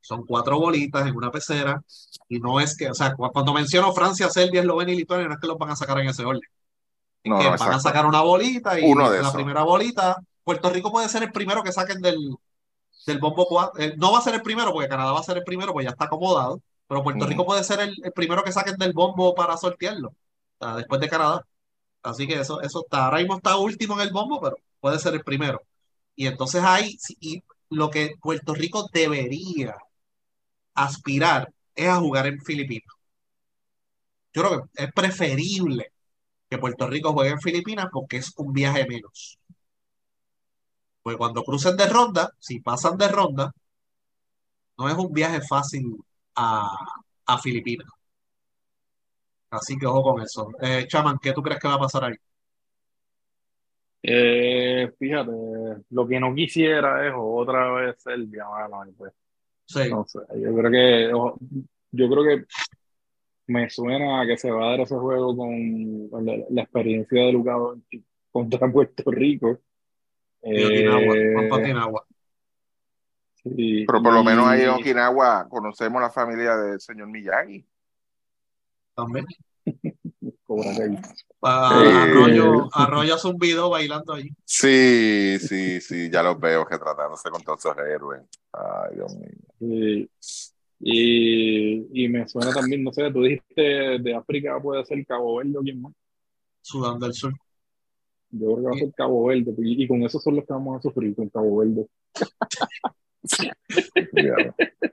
Son 0.01 0.25
cuatro 0.27 0.59
bolitas 0.61 1.07
en 1.09 1.17
una 1.17 1.31
pecera 1.31 1.83
y 2.29 2.41
no 2.41 2.61
es 2.61 2.77
que, 2.77 2.91
o 2.91 2.95
sea, 2.95 3.15
cu- 3.15 3.31
cuando 3.33 3.53
menciono 3.55 3.93
Francia, 3.93 4.31
Serbia, 4.31 4.61
Eslovenia 4.63 4.95
y 4.95 4.99
Lituania, 4.99 5.29
no 5.29 5.35
es 5.35 5.41
que 5.41 5.49
los 5.49 5.59
van 5.59 5.71
a 5.71 5.77
sacar 5.77 5.99
en 6.01 6.09
ese 6.09 6.25
orden. 6.25 6.43
Es 7.25 7.31
No, 7.31 7.39
que 7.39 7.51
no, 7.51 7.57
van 7.57 7.73
a 7.73 7.81
sacar 7.81 8.07
una 8.07 8.23
bolita 8.23 8.81
y 8.81 8.85
Uno 8.85 9.11
de 9.11 9.21
la 9.21 9.29
esos. 9.29 9.35
primera 9.35 9.63
bolita, 9.65 10.17
Puerto 10.45 10.71
Rico 10.71 10.91
puede 10.93 11.09
ser 11.09 11.23
el 11.25 11.33
primero 11.33 11.63
que 11.63 11.73
saquen 11.73 12.01
del, 12.03 12.19
del 13.07 13.19
bombo 13.19 13.47
4. 13.47 13.75
no 13.99 14.13
va 14.13 14.19
a 14.19 14.23
ser 14.23 14.35
el 14.37 14.43
primero 14.43 14.73
porque 14.73 14.89
Canadá 14.89 15.13
va 15.13 15.21
a 15.21 15.25
ser 15.25 15.39
el 15.39 15.45
primero, 15.45 15.73
pues 15.73 15.85
ya 15.85 15.91
está 15.91 16.07
acomodado. 16.07 16.61
Pero 16.89 17.03
Puerto. 17.03 17.27
Rico 17.27 17.47
puede 17.47 17.65
ser 17.65 17.81
el, 17.81 17.95
el 18.05 18.13
primero 18.13 18.45
que 18.45 18.53
saquen 18.53 18.77
del 18.77 18.93
bombo 18.95 19.35
para 19.35 19.57
sortearlo, 19.59 20.11
o 20.11 20.67
sea, 20.67 20.77
después 20.77 21.01
de 21.01 21.09
Canadá. 21.09 21.47
Así 22.03 22.27
que 22.27 22.35
eso, 22.41 22.61
eso 22.63 22.83
está, 22.85 23.07
ahora 23.07 23.19
mismo 23.19 23.37
está 23.37 23.57
último 23.59 23.95
en 23.95 24.01
el 24.09 24.13
bombo, 24.13 24.41
pero 24.41 24.57
puede 24.81 24.99
ser 24.99 25.15
el 25.15 25.23
primero. 25.25 25.61
Y 26.17 26.27
entonces 26.27 26.63
ahí, 26.65 26.97
y 27.21 27.43
lo 27.71 27.91
que 27.91 28.13
Puerto 28.23 28.55
Rico 28.55 28.89
debería 28.93 29.77
aspirar 30.75 31.53
es 31.75 31.89
a 31.89 31.97
jugar 32.01 32.27
en 32.27 32.41
Filipinas. 32.41 32.95
Yo 34.33 34.43
creo 34.43 34.63
que 34.75 34.85
es 34.85 34.93
preferible 34.93 35.93
que 36.51 36.59
Puerto 36.59 36.89
Rico 36.89 37.13
juegue 37.15 37.33
en 37.33 37.41
Filipinas 37.43 37.89
porque 37.93 38.19
es 38.19 38.33
un 38.39 38.53
viaje 38.55 38.87
menos. 38.89 39.39
Pues 41.03 41.17
cuando 41.17 41.43
crucen 41.43 41.77
de 41.77 41.89
ronda, 41.89 42.31
si 42.39 42.61
pasan 42.61 42.97
de 42.97 43.09
ronda, 43.09 43.53
no 44.79 44.89
es 44.89 44.97
un 44.97 45.13
viaje 45.13 45.41
fácil 45.43 45.97
a, 46.35 46.69
a 47.27 47.39
Filipinas. 47.39 47.89
Así 49.51 49.79
que 49.79 49.87
ojo 49.87 50.03
con 50.03 50.23
eso. 50.23 50.51
Eh, 50.61 50.87
Chaman, 50.87 51.19
¿qué 51.21 51.33
tú 51.33 51.43
crees 51.43 51.61
que 51.61 51.69
va 51.69 51.75
a 51.75 51.79
pasar 51.81 52.05
ahí? 52.05 52.15
Eh, 54.03 54.93
fíjate, 54.99 55.31
lo 55.91 56.07
que 56.07 56.21
no 56.21 56.35
quisiera 56.35 57.07
es 57.07 57.13
otra 57.17 57.73
vez 57.73 58.07
el 58.07 58.29
mano, 58.29 58.93
pues. 58.97 59.13
Sí. 59.67 59.91
No 59.91 60.05
sé, 60.07 60.21
yo 60.41 60.55
creo 60.55 60.71
que 60.71 61.11
yo 61.91 62.09
creo 62.09 62.25
que 62.25 62.45
me 63.49 63.69
suena 63.71 64.21
a 64.23 64.27
que 64.27 64.37
se 64.37 64.51
va 64.51 64.67
a 64.67 64.71
dar 64.71 64.81
ese 64.81 64.97
juego 64.97 65.37
con, 65.37 66.09
con 66.09 66.25
la, 66.25 66.37
la 66.51 66.63
experiencia 66.63 67.23
de 67.23 67.33
Doncic 67.33 68.05
contra 68.31 68.71
Puerto 68.73 69.11
Rico. 69.11 69.59
Y 70.43 70.65
Okinawa, 70.65 71.15
Eh, 71.17 71.51
Okinawa. 71.53 72.07
sí, 73.43 73.85
Pero 73.87 74.03
por 74.03 74.13
lo 74.13 74.23
menos 74.23 74.47
ahí 74.47 74.63
en 74.63 74.71
Okinawa 74.71 75.49
conocemos 75.49 76.01
la 76.01 76.11
familia 76.11 76.57
del 76.57 76.81
señor 76.81 77.09
Miyagi. 77.09 77.67
También. 78.99 79.27
Cobra 80.45 80.75
Kai. 80.77 80.99
Pa-. 81.39 82.03
Arroyo, 82.03 82.69
Arroyo 82.73 83.15
hace 83.15 83.29
un 83.29 83.39
video 83.39 83.71
bailando 83.71 84.13
allí. 84.13 84.31
Sí, 84.45 85.39
sí, 85.39 85.81
sí, 85.81 86.11
ya 86.11 86.21
los 86.25 86.41
veo 86.41 86.65
retratándose 86.65 87.31
con 87.31 87.43
todos 87.45 87.61
esos 87.61 87.79
héroes. 87.79 88.23
Ay, 88.53 88.97
Dios 88.97 89.15
mío. 89.15 89.31
Sí. 89.61 90.11
Y, 90.81 92.05
y 92.05 92.09
me 92.09 92.27
suena 92.27 92.53
también, 92.53 92.83
no 92.83 92.93
sé, 92.93 93.11
tú 93.13 93.23
dijiste 93.23 93.99
de 94.01 94.15
África 94.15 94.61
puede 94.61 94.85
ser 94.85 95.05
Cabo 95.07 95.37
Verde 95.37 95.59
o 95.59 95.63
quién 95.63 95.81
más. 95.81 95.93
Sudán 96.61 96.99
del 96.99 97.15
Sur. 97.15 97.33
Yo 98.31 98.55
creo 98.55 98.57
que 98.57 98.63
va 98.63 98.71
a 98.71 98.79
ser 98.79 98.93
Cabo 98.97 99.27
Verde, 99.27 99.55
y, 99.59 99.85
y 99.85 99.89
con 99.89 100.03
eso 100.03 100.19
son 100.19 100.37
los 100.37 100.45
que 100.45 100.53
vamos 100.53 100.77
a 100.77 100.83
sufrir, 100.83 101.15
con 101.15 101.29
Cabo 101.29 101.59
Verde. 101.59 101.87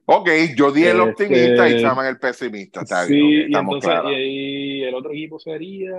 Ok, 0.06 0.30
yo 0.58 0.72
di 0.72 0.84
el 0.84 0.98
Este- 1.00 1.10
optimista 1.10 1.70
y 1.70 1.82
llaman 1.82 2.08
el 2.08 2.20
pesimista. 2.20 2.82
Está 2.82 3.06
Sí, 3.06 3.14
bien, 3.16 3.52
y 3.52 3.56
entonces 3.56 3.92
y, 4.08 4.80
y 4.80 4.84
el 4.84 4.96
otro 4.96 5.12
equipo 5.12 5.40
sería 5.40 5.96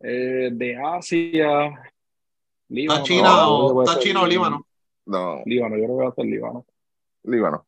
eh, 0.00 0.50
de 0.52 0.76
Asia. 0.76 1.92
Líbano. 2.68 3.00
¿Está 3.00 3.06
China 3.06 3.28
No, 3.28 3.56
o, 3.56 3.82
está 3.82 3.98
China 4.00 4.22
o 4.22 4.26
Líbano? 4.26 4.66
No, 5.06 5.42
Líbano, 5.44 5.76
yo 5.76 5.84
creo 5.84 5.98
que 5.98 6.04
va 6.04 6.08
a 6.10 6.14
ser 6.14 6.24
Líbano. 6.26 6.66
Líbano. 7.24 7.66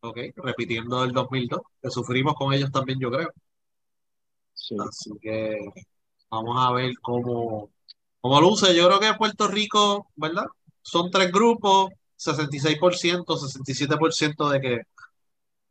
Ok, 0.00 0.16
repitiendo 0.36 1.02
el 1.04 1.12
2002, 1.12 1.60
que 1.82 1.90
sufrimos 1.90 2.34
con 2.34 2.52
ellos 2.54 2.70
también, 2.70 3.00
yo 3.00 3.10
creo. 3.10 3.32
Sí. 4.54 4.76
Así 4.80 5.10
que 5.20 5.58
vamos 6.30 6.56
a 6.58 6.72
ver 6.72 6.92
cómo, 7.02 7.70
cómo 8.20 8.40
luce. 8.40 8.74
Yo 8.76 8.86
creo 8.86 9.00
que 9.00 9.18
Puerto 9.18 9.48
Rico, 9.48 10.08
¿verdad? 10.14 10.46
Son 10.88 11.10
tres 11.10 11.30
grupos, 11.30 11.90
66%, 12.16 13.36
67% 13.36 14.48
de 14.48 14.60
que, 14.60 14.80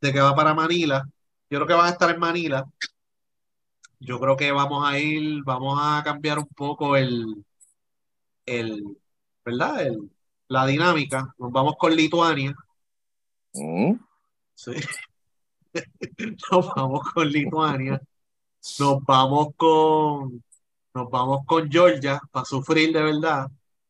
de 0.00 0.12
que 0.12 0.20
va 0.20 0.34
para 0.34 0.54
Manila. 0.54 1.02
Yo 1.50 1.58
creo 1.58 1.66
que 1.66 1.74
van 1.74 1.86
a 1.86 1.90
estar 1.90 2.10
en 2.10 2.20
Manila. 2.20 2.64
Yo 3.98 4.20
creo 4.20 4.36
que 4.36 4.52
vamos 4.52 4.88
a 4.88 4.96
ir, 4.98 5.42
vamos 5.44 5.76
a 5.82 6.02
cambiar 6.04 6.38
un 6.38 6.46
poco 6.46 6.96
el, 6.96 7.44
el, 8.46 8.96
¿verdad? 9.44 9.86
El, 9.86 10.10
la 10.48 10.66
dinámica. 10.66 11.34
Nos 11.38 11.50
vamos 11.50 11.74
con 11.78 11.94
Lituania. 11.96 12.54
Mm, 13.54 13.94
Sí. 14.54 14.72
Nos 16.52 16.68
vamos 16.76 17.12
con 17.12 17.28
Lituania. 17.28 18.00
Nos 18.78 19.04
vamos 19.04 19.48
con, 19.56 20.44
nos 20.94 21.10
vamos 21.10 21.44
con 21.46 21.68
Georgia 21.70 22.20
para 22.30 22.44
sufrir 22.44 22.92
de 22.92 23.02
verdad. 23.02 23.48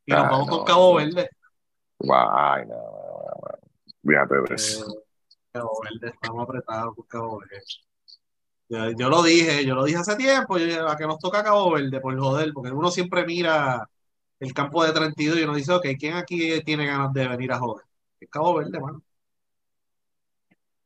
Y 0.09 0.12
nos 0.12 0.24
Ah, 0.24 0.28
vamos 0.30 0.47
no, 0.47 0.56
con 0.56 0.64
Cabo. 0.64 0.94
Verde. 0.94 1.28
Guay, 1.98 2.66
no, 2.66 2.74
no, 2.76 2.82
no, 2.82 3.35
no. 3.43 3.59
Fíjate 4.06 4.35
de 4.36 4.40
Eh, 4.40 4.55
eso. 4.55 4.94
Cabo 5.52 5.80
Verde, 5.82 6.14
estamos 6.14 6.43
apretados 6.48 6.94
con 6.94 7.06
Cabo 7.06 7.39
Verde. 7.40 7.62
Yo, 8.70 8.90
yo 8.93 9.09
lo 9.10 9.22
dije, 9.22 9.64
yo 9.66 9.74
lo 9.74 9.85
dije 9.85 9.98
hace 9.98 10.16
tiempo, 10.16 10.56
yo 10.59 10.89
a 10.89 10.97
que 10.97 11.06
nos 11.06 11.18
toca 11.18 11.43
Cabo 11.44 11.72
Verde, 11.72 12.01
por 12.01 12.18
joder, 12.18 12.52
porque 12.55 12.70
uno 12.70 12.90
siempre 12.90 13.24
mira 13.26 13.86
el 14.40 14.55
campo 14.55 14.85
de 14.85 14.93
32 14.93 15.39
y 15.39 15.43
uno 15.44 15.55
dice, 15.55 15.72
ok, 15.72 15.86
¿quién 15.98 16.14
aquí 16.16 16.62
tiene 16.64 16.86
ganas 16.86 17.12
de 17.12 17.28
venir 17.28 17.52
a 17.52 17.59
joder? 17.59 17.85
Es 18.20 18.28
Cabo 18.30 18.55
Verde, 18.55 18.80
mano. 18.80 19.02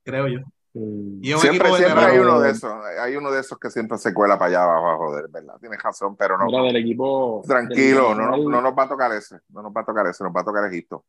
Creo 0.05 0.28
yo. 0.28 0.40
Y 0.74 1.35
un 1.35 1.39
Siempre, 1.39 1.69
equipo 1.69 1.77
siempre 1.77 2.05
hay 2.07 2.19
uno 2.19 2.40
de 2.40 2.51
esos. 2.51 2.73
Hay 3.01 3.15
uno 3.16 3.31
de 3.31 3.40
esos 3.40 3.59
que 3.59 3.70
siempre 3.70 3.99
se 3.99 4.15
cuela 4.15 4.39
para 4.39 4.49
allá 4.49 4.62
abajo 4.65 4.90
a 4.90 4.97
joder, 4.97 5.28
¿verdad? 5.28 5.55
Tienes 5.61 5.82
razón, 5.82 6.16
pero 6.16 6.39
no. 6.39 6.47
Mira, 6.47 6.62
del 6.62 6.77
equipo. 6.77 7.43
Tranquilo, 7.47 8.09
del 8.09 8.19
no, 8.19 8.36
no, 8.36 8.49
no 8.49 8.62
nos 8.62 8.73
va 8.73 8.85
a 8.85 8.89
tocar 8.89 9.12
ese. 9.12 9.40
No 9.51 9.62
nos 9.62 9.73
va 9.73 9.82
a 9.82 9.85
tocar 9.85 10.07
ese, 10.07 10.24
nos 10.24 10.32
va 10.35 10.40
a 10.40 10.44
tocar 10.44 10.65
Egipto. 10.73 11.05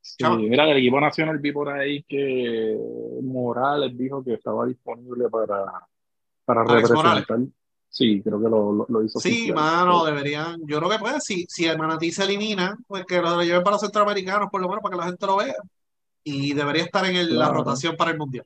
Sí, 0.00 0.24
mira, 0.48 0.64
del 0.66 0.78
equipo 0.78 1.00
nacional 1.00 1.38
vi 1.38 1.52
por 1.52 1.68
ahí 1.68 2.02
que 2.04 2.76
Morales 3.22 3.96
dijo 3.96 4.24
que 4.24 4.34
estaba 4.34 4.66
disponible 4.66 5.28
para, 5.28 5.64
para 6.44 6.62
Alex 6.62 6.88
representar. 6.88 7.40
Sí, 7.88 8.20
creo 8.22 8.38
que 8.38 8.48
lo, 8.48 8.72
lo, 8.72 8.86
lo 8.88 9.02
hizo 9.02 9.18
Sí, 9.20 9.50
oficial. 9.50 9.54
mano, 9.54 10.04
deberían. 10.04 10.60
Yo 10.66 10.78
creo 10.78 10.90
que 10.90 10.98
pues, 10.98 11.24
si, 11.24 11.46
si 11.48 11.66
el 11.66 11.78
Manatí 11.78 12.10
se 12.12 12.24
elimina, 12.24 12.76
pues 12.86 13.04
que 13.06 13.20
lo 13.22 13.42
lleven 13.42 13.62
para 13.62 13.74
los 13.74 13.80
centroamericanos, 13.80 14.48
por 14.50 14.60
lo 14.60 14.68
menos 14.68 14.82
para 14.82 14.92
que 14.92 14.98
la 14.98 15.06
gente 15.06 15.26
lo 15.26 15.36
vea. 15.36 15.54
Y 16.28 16.54
debería 16.54 16.82
estar 16.82 17.04
en 17.06 17.14
el- 17.14 17.38
la 17.38 17.48
rotación 17.50 17.96
para 17.96 18.10
el 18.10 18.18
mundial. 18.18 18.44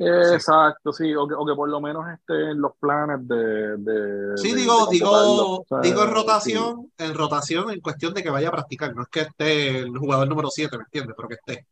Exacto, 0.00 0.92
sí, 0.92 1.14
o 1.14 1.26
que, 1.26 1.34
o 1.34 1.44
que 1.44 1.54
por 1.54 1.68
lo 1.68 1.80
menos 1.80 2.08
esté 2.08 2.52
en 2.52 2.60
los 2.60 2.72
planes 2.78 3.26
de, 3.26 3.76
de, 3.78 4.36
Sí, 4.36 4.52
de- 4.52 4.56
digo, 4.56 4.86
de 4.86 4.92
digo, 4.92 5.10
convocarlo, 5.10 5.50
o 5.60 5.64
sea, 5.68 5.80
digo 5.80 6.02
en 6.02 6.08
sí. 6.08 6.14
rotación, 6.14 6.92
en 6.96 7.14
rotación 7.14 7.70
en 7.70 7.80
cuestión 7.80 8.14
de 8.14 8.22
que 8.22 8.30
vaya 8.30 8.48
a 8.48 8.52
practicar. 8.52 8.94
No 8.94 9.02
es 9.02 9.08
que 9.08 9.20
esté 9.22 9.78
el 9.80 9.98
jugador 9.98 10.28
número 10.28 10.50
7, 10.50 10.78
¿me 10.78 10.84
entiendes? 10.84 11.14
Pero 11.16 11.28
que 11.28 11.34
esté. 11.34 11.66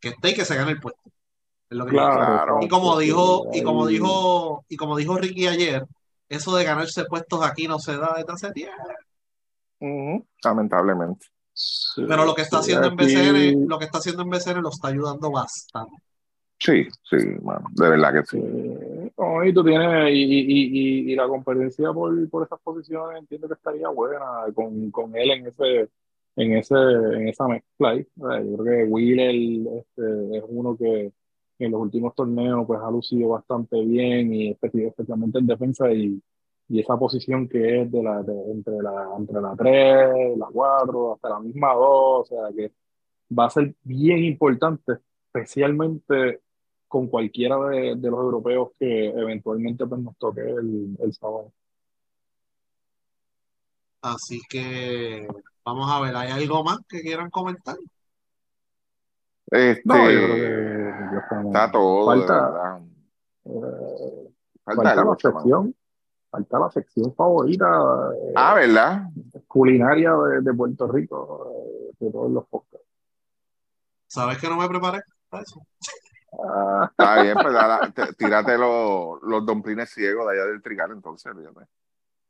Que 0.00 0.08
esté 0.10 0.30
y 0.30 0.34
que 0.34 0.44
se 0.44 0.56
gane 0.56 0.70
el 0.70 0.80
puesto. 0.80 1.00
Es 1.68 1.76
lo 1.76 1.84
que 1.84 1.90
Claro. 1.92 2.60
Y 2.62 2.68
como 2.68 2.96
dijo, 2.98 3.48
y 3.52 3.62
como 3.62 3.86
dijo, 3.86 4.64
y 4.68 4.76
como 4.76 4.96
dijo 4.96 5.16
Ricky 5.16 5.48
ayer, 5.48 5.84
eso 6.28 6.54
de 6.56 6.64
ganarse 6.64 7.04
puestos 7.04 7.42
aquí 7.44 7.66
no 7.68 7.78
se 7.78 7.96
da 7.96 8.14
desde 8.16 8.32
hace 8.32 8.52
tiempo. 8.52 8.76
Lamentablemente. 10.44 11.26
Sí, 11.52 12.04
Pero 12.08 12.24
lo 12.24 12.34
que 12.34 12.42
está 12.42 12.58
haciendo 12.58 12.88
en 12.88 12.96
BCN, 12.96 13.68
lo 13.68 13.78
que 13.78 13.84
está 13.86 13.98
haciendo 13.98 14.22
en 14.22 14.30
BCN 14.30 14.62
lo 14.62 14.68
está 14.70 14.88
ayudando 14.88 15.30
bastante. 15.30 15.96
Sí, 16.58 16.86
sí, 17.10 17.16
mano. 17.42 17.66
De 17.72 17.88
verdad 17.88 18.12
que 18.12 18.24
sí. 18.24 18.40
Sí. 18.40 19.12
No, 19.18 19.44
y 19.44 19.52
tú 19.52 19.64
tienes, 19.64 20.10
y, 20.14 20.22
y, 20.22 20.42
y, 21.08 21.12
y 21.12 21.16
la 21.16 21.26
competencia 21.26 21.92
por, 21.92 22.30
por 22.30 22.44
esas 22.46 22.60
posiciones 22.60 23.18
entiendo 23.18 23.48
que 23.48 23.54
estaría 23.54 23.88
buena 23.88 24.20
con, 24.54 24.90
con 24.92 25.16
él 25.16 25.30
en 25.32 25.46
ese, 25.48 25.88
en 26.36 26.52
ese, 26.56 26.74
en 26.76 27.28
esa 27.28 27.48
mezcla 27.48 27.90
ahí. 27.90 28.06
Yo 28.16 28.56
creo 28.58 28.64
que 28.64 28.84
Wheeler 28.84 29.34
este, 29.80 30.36
es 30.38 30.44
uno 30.48 30.76
que 30.76 31.12
en 31.58 31.70
los 31.70 31.80
últimos 31.80 32.14
torneos 32.14 32.64
pues 32.66 32.80
ha 32.80 32.90
lucido 32.90 33.30
bastante 33.30 33.80
bien 33.84 34.32
y 34.32 34.54
espe- 34.54 34.86
especialmente 34.88 35.40
en 35.40 35.46
defensa 35.46 35.92
y, 35.92 36.20
y 36.68 36.80
esa 36.80 36.96
posición 36.98 37.48
que 37.48 37.82
es 37.82 37.92
de 37.92 38.02
la, 38.02 38.22
de- 38.22 38.50
entre 38.50 38.74
la, 38.82 39.08
entre 39.18 39.40
la 39.40 39.54
3, 39.56 40.38
la 40.38 40.46
4, 40.52 41.14
hasta 41.14 41.28
la 41.30 41.40
misma 41.40 41.74
2, 41.74 41.84
o 41.84 42.24
sea 42.24 42.48
que 42.54 42.72
va 43.38 43.46
a 43.46 43.50
ser 43.50 43.74
bien 43.82 44.24
importante, 44.24 44.94
especialmente 45.26 46.40
con 46.88 47.08
cualquiera 47.08 47.56
de, 47.68 47.94
de 47.96 48.10
los 48.10 48.20
europeos 48.20 48.70
que 48.78 49.06
eventualmente 49.08 49.86
pues, 49.86 50.00
nos 50.00 50.16
toque 50.18 50.40
el, 50.42 50.96
el 51.00 51.12
sábado. 51.14 51.50
Así 54.02 54.40
que 54.48 55.28
vamos 55.64 55.90
a 55.90 56.00
ver, 56.00 56.14
¿hay 56.16 56.30
algo 56.30 56.64
más 56.64 56.78
que 56.88 57.00
quieran 57.02 57.30
comentar? 57.30 57.76
Este, 59.50 59.82
No, 59.84 60.10
yo 60.10 60.18
creo 60.18 60.34
que 61.30 61.46
está 61.46 61.70
todo, 61.70 62.06
Falta- 62.06 62.34
de 62.34 62.40
verdad. 62.52 62.80
Eh, 63.44 64.28
Falta, 64.64 64.82
falta 64.82 65.00
algo, 65.00 65.16
la 65.22 65.30
sección, 65.32 65.74
falta 66.32 66.58
la 66.58 66.70
sección 66.70 67.14
favorita 67.14 67.66
eh, 68.34 68.34
Ah, 68.36 68.54
¿verdad? 68.54 69.02
culinaria 69.48 70.12
de, 70.12 70.40
de 70.42 70.54
Puerto 70.54 70.88
Rico, 70.88 71.52
eh, 71.90 71.94
de 72.00 72.10
todos 72.12 72.30
los 72.32 72.46
podcasts. 72.48 72.88
¿Sabes 74.06 74.38
que 74.38 74.48
no 74.48 74.56
me 74.56 74.68
preparé 74.68 75.00
para 75.28 75.42
eso? 75.42 75.60
Ah, 76.32 76.88
Está 76.90 77.16
bien, 77.22 77.38
pues 77.40 77.54
te- 77.94 78.12
tírate 78.14 78.56
los, 78.58 79.22
los 79.22 79.44
domplines 79.46 79.90
ciegos 79.90 80.26
de 80.26 80.32
allá 80.40 80.46
del 80.50 80.62
trigal, 80.62 80.90
entonces, 80.92 81.32
fíjate. 81.36 81.66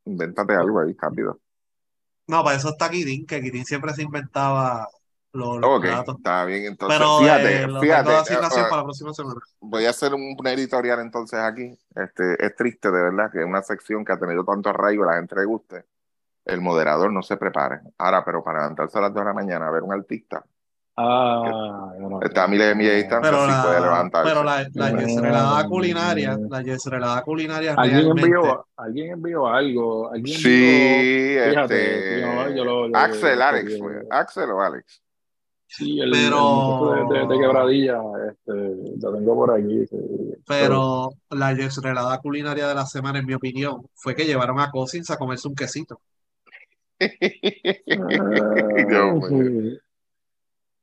Invéntate 0.05 0.55
algo 0.55 0.79
ahí, 0.81 0.95
rápido. 0.99 1.39
No, 2.27 2.43
para 2.43 2.57
eso 2.57 2.69
está 2.69 2.89
Kirin, 2.89 3.25
que 3.25 3.41
Kirin 3.41 3.65
siempre 3.65 3.93
se 3.93 4.03
inventaba 4.03 4.87
los, 5.33 5.57
los 5.59 5.79
platos. 5.81 6.15
está 6.17 6.45
bien, 6.45 6.65
entonces, 6.65 6.97
Pero 6.99 7.17
fíjate, 7.19 7.63
eh, 7.63 7.67
fíjate, 7.81 8.11
asignación 8.15 8.65
eh, 8.65 8.69
para 8.69 8.77
la 8.81 8.83
próxima 8.83 9.13
semana. 9.13 9.41
voy 9.59 9.85
a 9.85 9.89
hacer 9.89 10.13
un 10.13 10.37
editorial 10.47 10.99
entonces 10.99 11.39
aquí. 11.39 11.77
Este, 11.95 12.45
es 12.45 12.55
triste, 12.55 12.91
de 12.91 13.01
verdad, 13.03 13.31
que 13.31 13.39
una 13.43 13.61
sección 13.61 14.05
que 14.05 14.13
ha 14.13 14.19
tenido 14.19 14.43
tanto 14.45 14.69
arraigo, 14.69 15.03
a 15.03 15.07
la 15.07 15.15
gente 15.17 15.35
le 15.35 15.45
guste, 15.45 15.85
el 16.45 16.61
moderador 16.61 17.11
no 17.11 17.23
se 17.23 17.37
prepare. 17.37 17.79
Ahora, 17.97 18.23
pero 18.23 18.43
para 18.43 18.59
levantarse 18.59 18.97
a 18.97 19.01
las 19.01 19.13
2 19.13 19.21
de 19.21 19.25
la 19.25 19.33
mañana 19.33 19.67
a 19.67 19.71
ver 19.71 19.81
un 19.83 19.93
artista, 19.93 20.43
ah, 20.97 21.91
no- 21.99 22.21
está 22.21 22.43
a 22.43 22.47
miles 22.47 22.67
de 22.67 22.75
millas 22.75 22.91
de 22.93 22.97
distancia, 22.97 23.31
Pero 23.31 23.45
sí 23.47 23.53
puede 23.63 23.79
la, 23.79 23.85
levantarse. 23.87 24.29
pero 24.29 24.43
la, 24.43 24.67
la 24.73 24.91
No. 24.91 24.99
yeserelada 24.99 25.67
culinaria, 25.67 26.37
la 26.49 26.61
yeserelada 26.61 27.21
culinaria 27.23 27.73
Alguien 27.75 28.01
realmente. 28.03 28.21
envió, 28.29 28.67
alguien 28.77 29.11
envió 29.13 29.47
algo, 29.47 30.11
alguien 30.11 30.35
envió, 30.35 30.49
Sí, 30.49 31.37
fíjate, 31.49 31.97
este, 31.97 32.21
yo- 32.21 32.49
yo 32.55 32.65
lo- 32.65 32.87
yo- 32.89 32.95
Axel, 32.97 33.37
yo- 33.37 33.43
Alex, 33.43 33.79
fue. 33.79 34.01
Axel 34.11 34.51
o 34.51 34.61
Alex. 34.61 35.01
Sí, 35.75 35.99
el, 35.99 36.11
Pero- 36.11 36.93
el 36.95 37.07
de, 37.09 37.19
de- 37.19 37.27
de 37.27 37.39
quebradilla, 37.39 38.01
este, 38.29 38.53
lo 39.01 39.13
tengo 39.13 39.35
por 39.35 39.51
aquí. 39.51 39.85
sí. 39.87 39.97
Pero 40.47 41.09
la 41.29 41.53
relada 41.81 42.19
culinaria 42.19 42.67
de 42.67 42.75
la 42.75 42.85
semana, 42.85 43.19
en 43.19 43.25
mi 43.25 43.33
opinión, 43.33 43.85
fue 43.95 44.15
que 44.15 44.25
llevaron 44.25 44.59
a 44.59 44.71
Cousins 44.71 45.09
a 45.11 45.17
comerse 45.17 45.47
un 45.47 45.55
quesito. 45.55 45.99
Ah, 46.99 47.07
sí. 49.29 49.79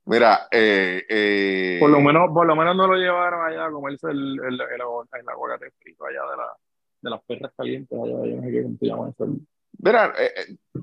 Mira, 0.07 0.49
eh, 0.51 1.05
eh, 1.09 1.77
Por 1.79 1.91
lo 1.91 2.01
menos, 2.01 2.31
por 2.33 2.47
lo 2.47 2.57
menos 2.57 2.75
no 2.75 2.87
lo 2.87 2.95
llevaron 2.97 3.47
allá 3.47 3.67
a 3.67 3.71
comerse 3.71 4.09
el, 4.11 4.41
el, 4.41 4.61
el 4.61 5.29
aguacate 5.29 5.71
frito 5.79 6.05
allá 6.05 6.23
de, 6.31 6.37
la, 6.37 6.53
de 7.03 7.11
las 7.11 7.23
perras 7.25 7.53
calientes 7.57 7.97
allá, 7.97 8.27
yo 8.27 8.37
no 8.37 8.43
sé 8.43 8.51
qué 8.51 8.63
cómo 8.63 8.77
se 8.79 8.87
llama 8.87 9.11
eso. 9.11 9.29
mira, 9.79 10.13
eh, 10.19 10.33
eh, 10.37 10.81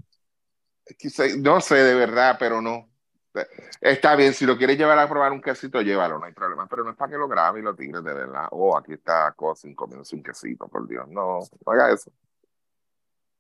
quizá- 0.98 1.36
no 1.40 1.60
sé 1.60 1.76
de 1.76 1.96
verdad, 1.96 2.38
pero 2.40 2.62
no. 2.62 2.88
Está 3.82 4.16
bien, 4.16 4.34
si 4.34 4.46
lo 4.46 4.58
quieres 4.58 4.78
llevar 4.78 4.98
a 5.00 5.08
probar 5.10 5.32
un 5.32 5.42
quesito, 5.42 5.82
llévalo, 5.82 6.18
no 6.20 6.26
hay 6.26 6.34
problema, 6.34 6.68
pero 6.68 6.84
no 6.84 6.92
es 6.92 6.96
para 6.98 7.12
que 7.12 7.18
lo 7.18 7.28
grabes 7.28 7.62
y 7.62 7.66
lo 7.66 7.76
tires 7.76 8.04
de 8.04 8.14
verdad. 8.14 8.48
Oh, 8.52 8.78
aquí 8.78 8.94
está 8.94 9.34
Cousin 9.36 9.76
comiéndose 9.76 10.16
un 10.16 10.24
quesito, 10.24 10.68
por 10.68 10.88
Dios, 10.88 11.08
no, 11.10 11.40
no 11.66 11.72
haga 11.72 11.92
eso. 11.92 12.12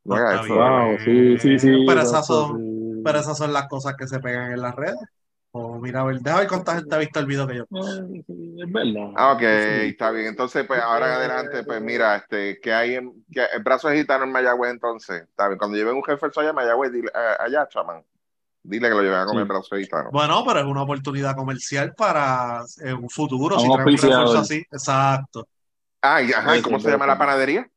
No 0.03 0.15
No 0.15 0.21
haga 0.21 0.35
eso. 0.35 0.43
bien. 0.43 0.57
Wow, 0.57 0.97
sí, 0.99 1.37
sí, 1.39 1.59
sí. 1.59 1.85
Pero 1.87 2.01
esas 2.01 2.25
son- 2.25 2.57
sí. 2.57 3.01
Pero 3.03 3.19
esas 3.19 3.37
son 3.37 3.53
las 3.53 3.67
cosas 3.67 3.95
que 3.95 4.07
se 4.07 4.19
pegan 4.19 4.51
en 4.51 4.61
las 4.61 4.75
redes. 4.75 4.97
O 5.51 5.79
mira, 5.79 6.01
a 6.01 6.03
ver, 6.03 6.19
déjame 6.19 6.41
ver 6.41 6.49
cuánta 6.49 6.75
gente 6.75 6.93
ha 6.93 6.99
visto 6.99 7.19
el 7.19 7.25
video 7.25 7.47
que 7.47 7.55
yo 7.55 7.63
es 7.63 8.71
verdad. 8.71 9.13
Ah, 9.15 9.31
ok, 9.33 9.39
Sí. 9.39 9.89
está 9.89 10.11
bien. 10.11 10.27
Entonces, 10.27 10.65
pues 10.67 10.79
ahora 10.81 11.07
en 11.07 11.13
adelante, 11.13 11.63
pues 11.63 11.81
mira, 11.81 12.15
este, 12.17 12.59
que 12.59 12.73
hay 12.73 12.95
en, 12.95 13.25
que 13.31 13.43
el 13.43 13.63
brazo 13.63 13.87
de 13.87 13.97
gitano 13.97 14.25
en 14.25 14.31
Mayagüez, 14.31 14.71
entonces, 14.71 15.21
está 15.23 15.47
bien. 15.47 15.57
Cuando 15.57 15.77
lleven 15.77 15.95
un 15.95 16.03
jefe 16.03 16.25
allá 16.25 16.49
en 16.49 16.55
Mayagüez, 16.55 16.91
dile, 16.91 17.09
eh, 17.13 17.35
allá, 17.39 17.67
chamán, 17.69 18.03
dile 18.67 18.89
que 18.89 18.95
lo 18.95 19.01
lleven 19.01 19.19
a 19.19 19.25
comer 19.25 19.43
Sí. 19.45 19.47
brazo. 19.89 20.09
Bueno, 20.11 20.43
pero 20.45 20.59
es 20.59 20.65
una 20.65 20.83
oportunidad 20.83 21.35
comercial 21.35 21.93
para 21.95 22.63
en 22.81 22.95
un 22.97 23.09
futuro, 23.09 23.57
si 23.59 23.65
traen 23.67 23.87
un 23.87 23.91
refuerzo 23.97 24.39
así. 24.39 24.57
Exacto. 24.71 25.47
Ah, 26.01 26.21
y, 26.21 26.31
ajá, 26.31 26.41
¿y 26.41 26.61
Puede 26.61 26.61
cómo 26.63 26.79
se 26.79 26.91
llama 26.91 27.07
la 27.07 27.17
panadería? 27.17 27.69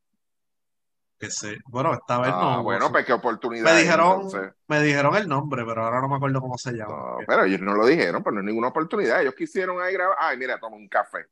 Que 1.19 1.31
sé. 1.31 1.59
Bueno, 1.67 1.93
esta 1.93 2.19
vez 2.19 2.31
Ah, 2.35 2.55
no. 2.57 2.62
bueno, 2.62 2.91
pues 2.91 3.05
qué 3.05 3.12
oportunidad. 3.12 3.65
me 3.73 3.81
dijeron, 3.81 4.23
entonces. 4.23 4.53
me 4.69 4.81
dijeron 4.83 5.15
el 5.17 5.29
nombre, 5.29 5.65
pero 5.67 5.85
ahora 5.85 6.01
no 6.01 6.09
me 6.09 6.17
acuerdo 6.17 6.41
cómo 6.41 6.57
se 6.57 6.73
llama. 6.73 6.95
No, 6.97 7.19
pero 7.27 7.45
ellos 7.45 7.61
no 7.61 7.75
lo 7.75 7.85
dijeron, 7.87 8.23
pero 8.23 8.33
no 8.35 8.41
es 8.41 8.47
ninguna 8.47 8.69
oportunidad. 8.69 9.21
Ellos 9.21 9.35
quisieron 9.35 9.81
ahí 9.83 9.93
grabar. 9.93 10.17
Ay, 10.19 10.39
mira, 10.39 10.59
toma 10.59 10.77
un 10.77 10.89
café. 10.89 11.27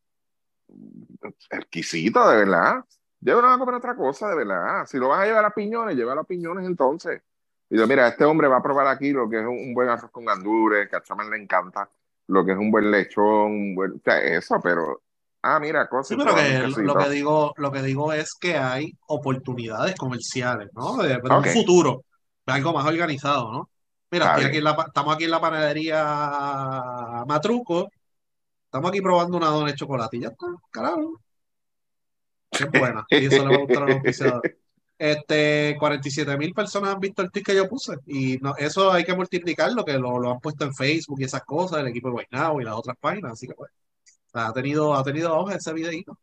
Exquisito, 1.51 2.29
de 2.29 2.37
verdad. 2.39 2.85
Llévalo 3.21 3.49
a 3.49 3.59
comer 3.59 3.75
otra 3.77 3.97
cosa, 3.97 4.29
de 4.29 4.37
verdad. 4.37 4.87
Si 4.87 4.99
lo 4.99 5.09
vas 5.09 5.21
a 5.21 5.25
llevar 5.27 5.45
a 5.45 5.51
piñones, 5.51 5.97
llévalo 5.97 6.21
a 6.21 6.25
piñones 6.25 6.67
entonces. 6.67 7.23
Y 7.71 7.77
yo, 7.77 7.87
mira, 7.87 8.09
este 8.09 8.25
hombre 8.25 8.49
va 8.49 8.59
a 8.59 8.63
probar 8.63 8.87
aquí 8.87 9.13
lo 9.13 9.29
que 9.29 9.41
es 9.41 9.47
un, 9.47 9.75
buen 9.75 9.89
arroz 9.89 10.11
con 10.11 10.25
gandules, 10.25 10.89
que 10.89 10.97
a 10.97 11.03
Chaman 11.03 11.31
le 11.31 11.37
encanta, 11.37 11.89
lo 12.29 12.45
que 12.45 12.53
es 12.53 12.59
un 12.59 12.71
buen 12.71 12.91
lechón, 12.91 13.53
un 13.53 13.75
buen, 13.75 13.93
o 13.93 14.01
sea, 14.03 14.21
eso, 14.21 14.59
pero, 14.63 15.03
ah, 15.43 15.61
mira, 15.61 15.83
Sí, 15.85 15.89
cosas. 15.91 16.17
pero 16.17 16.35
que 16.35 16.83
lo 16.83 16.97
que 16.97 17.11
digo, 17.11 17.53
lo 17.57 17.71
que 17.71 17.83
digo 17.83 18.13
es 18.13 18.35
que 18.41 18.57
hay 18.57 18.93
oportunidades 19.07 19.95
comerciales, 19.97 20.71
¿no? 20.73 20.97
De, 20.97 21.17
Ok. 21.17 21.31
un 21.31 21.45
futuro, 21.45 22.05
algo 22.47 22.73
más 22.73 22.87
organizado, 22.87 23.53
¿no? 23.53 23.71
Mira, 24.11 24.35
aquí 24.35 24.57
en 24.57 24.65
la, 24.65 24.71
estamos 24.87 25.15
aquí 25.15 25.25
en 25.25 25.31
la 25.31 25.41
panadería 25.41 27.25
Matruco, 27.27 27.91
estamos 28.65 28.91
aquí 28.91 29.03
probando 29.03 29.37
una 29.37 29.49
dona 29.49 29.71
de 29.71 29.77
chocolate 29.77 30.17
y 30.17 30.21
ya 30.21 30.29
está, 30.29 30.47
carajo. 30.71 31.21
Qué 32.51 32.65
buena. 32.65 33.05
Y 33.11 33.27
eso 33.27 33.45
le 33.45 33.51
va 33.51 33.57
a 33.57 33.59
gustar 33.59 33.83
a 33.83 33.87
los. 33.87 34.03
Este, 34.99 35.77
47 35.79 36.37
mil 36.37 36.53
personas 36.53 36.93
han 36.93 36.99
visto 37.01 37.23
el 37.23 37.31
tweet 37.31 37.45
que 37.45 37.55
yo 37.55 37.69
puse 37.69 37.99
y 38.07 38.37
no, 38.39 38.57
eso 38.57 38.91
hay 38.91 39.05
que 39.05 39.15
multiplicarlo, 39.15 39.85
que 39.85 39.93
lo, 39.97 40.19
lo 40.19 40.33
han 40.33 40.41
puesto 40.41 40.65
en 40.65 40.75
Facebook 40.75 41.21
y 41.21 41.25
esas 41.25 41.45
cosas, 41.45 41.81
el 41.81 41.87
equipo 41.89 42.09
de 42.09 42.15
Guaynabo 42.15 42.61
y 42.61 42.65
las 42.65 42.75
otras 42.75 42.97
páginas, 42.99 43.33
así 43.33 43.47
que 43.47 43.55
pues, 43.55 43.71
ha 44.33 44.53
tenido, 44.53 44.95
ha 44.95 45.05
tenido 45.05 45.33
auge 45.33 45.55
ese 45.55 45.73
videíto. 45.73 46.19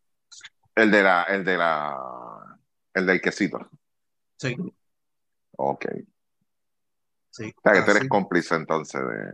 El 0.76 0.92
de 0.92 1.04
la, 1.04 1.24
el 1.24 1.46
de 1.46 1.58
la, 1.58 2.60
el 2.94 3.06
del 3.06 3.22
quesito. 3.22 3.70
Sí, 4.38 4.58
Ok. 5.58 5.86
sí. 7.30 7.54
O 7.56 7.62
sea, 7.64 7.74
que 7.74 7.82
tú 7.84 7.92
eres 7.92 8.10
cómplice 8.10 8.56
entonces 8.56 9.02
de... 9.02 9.34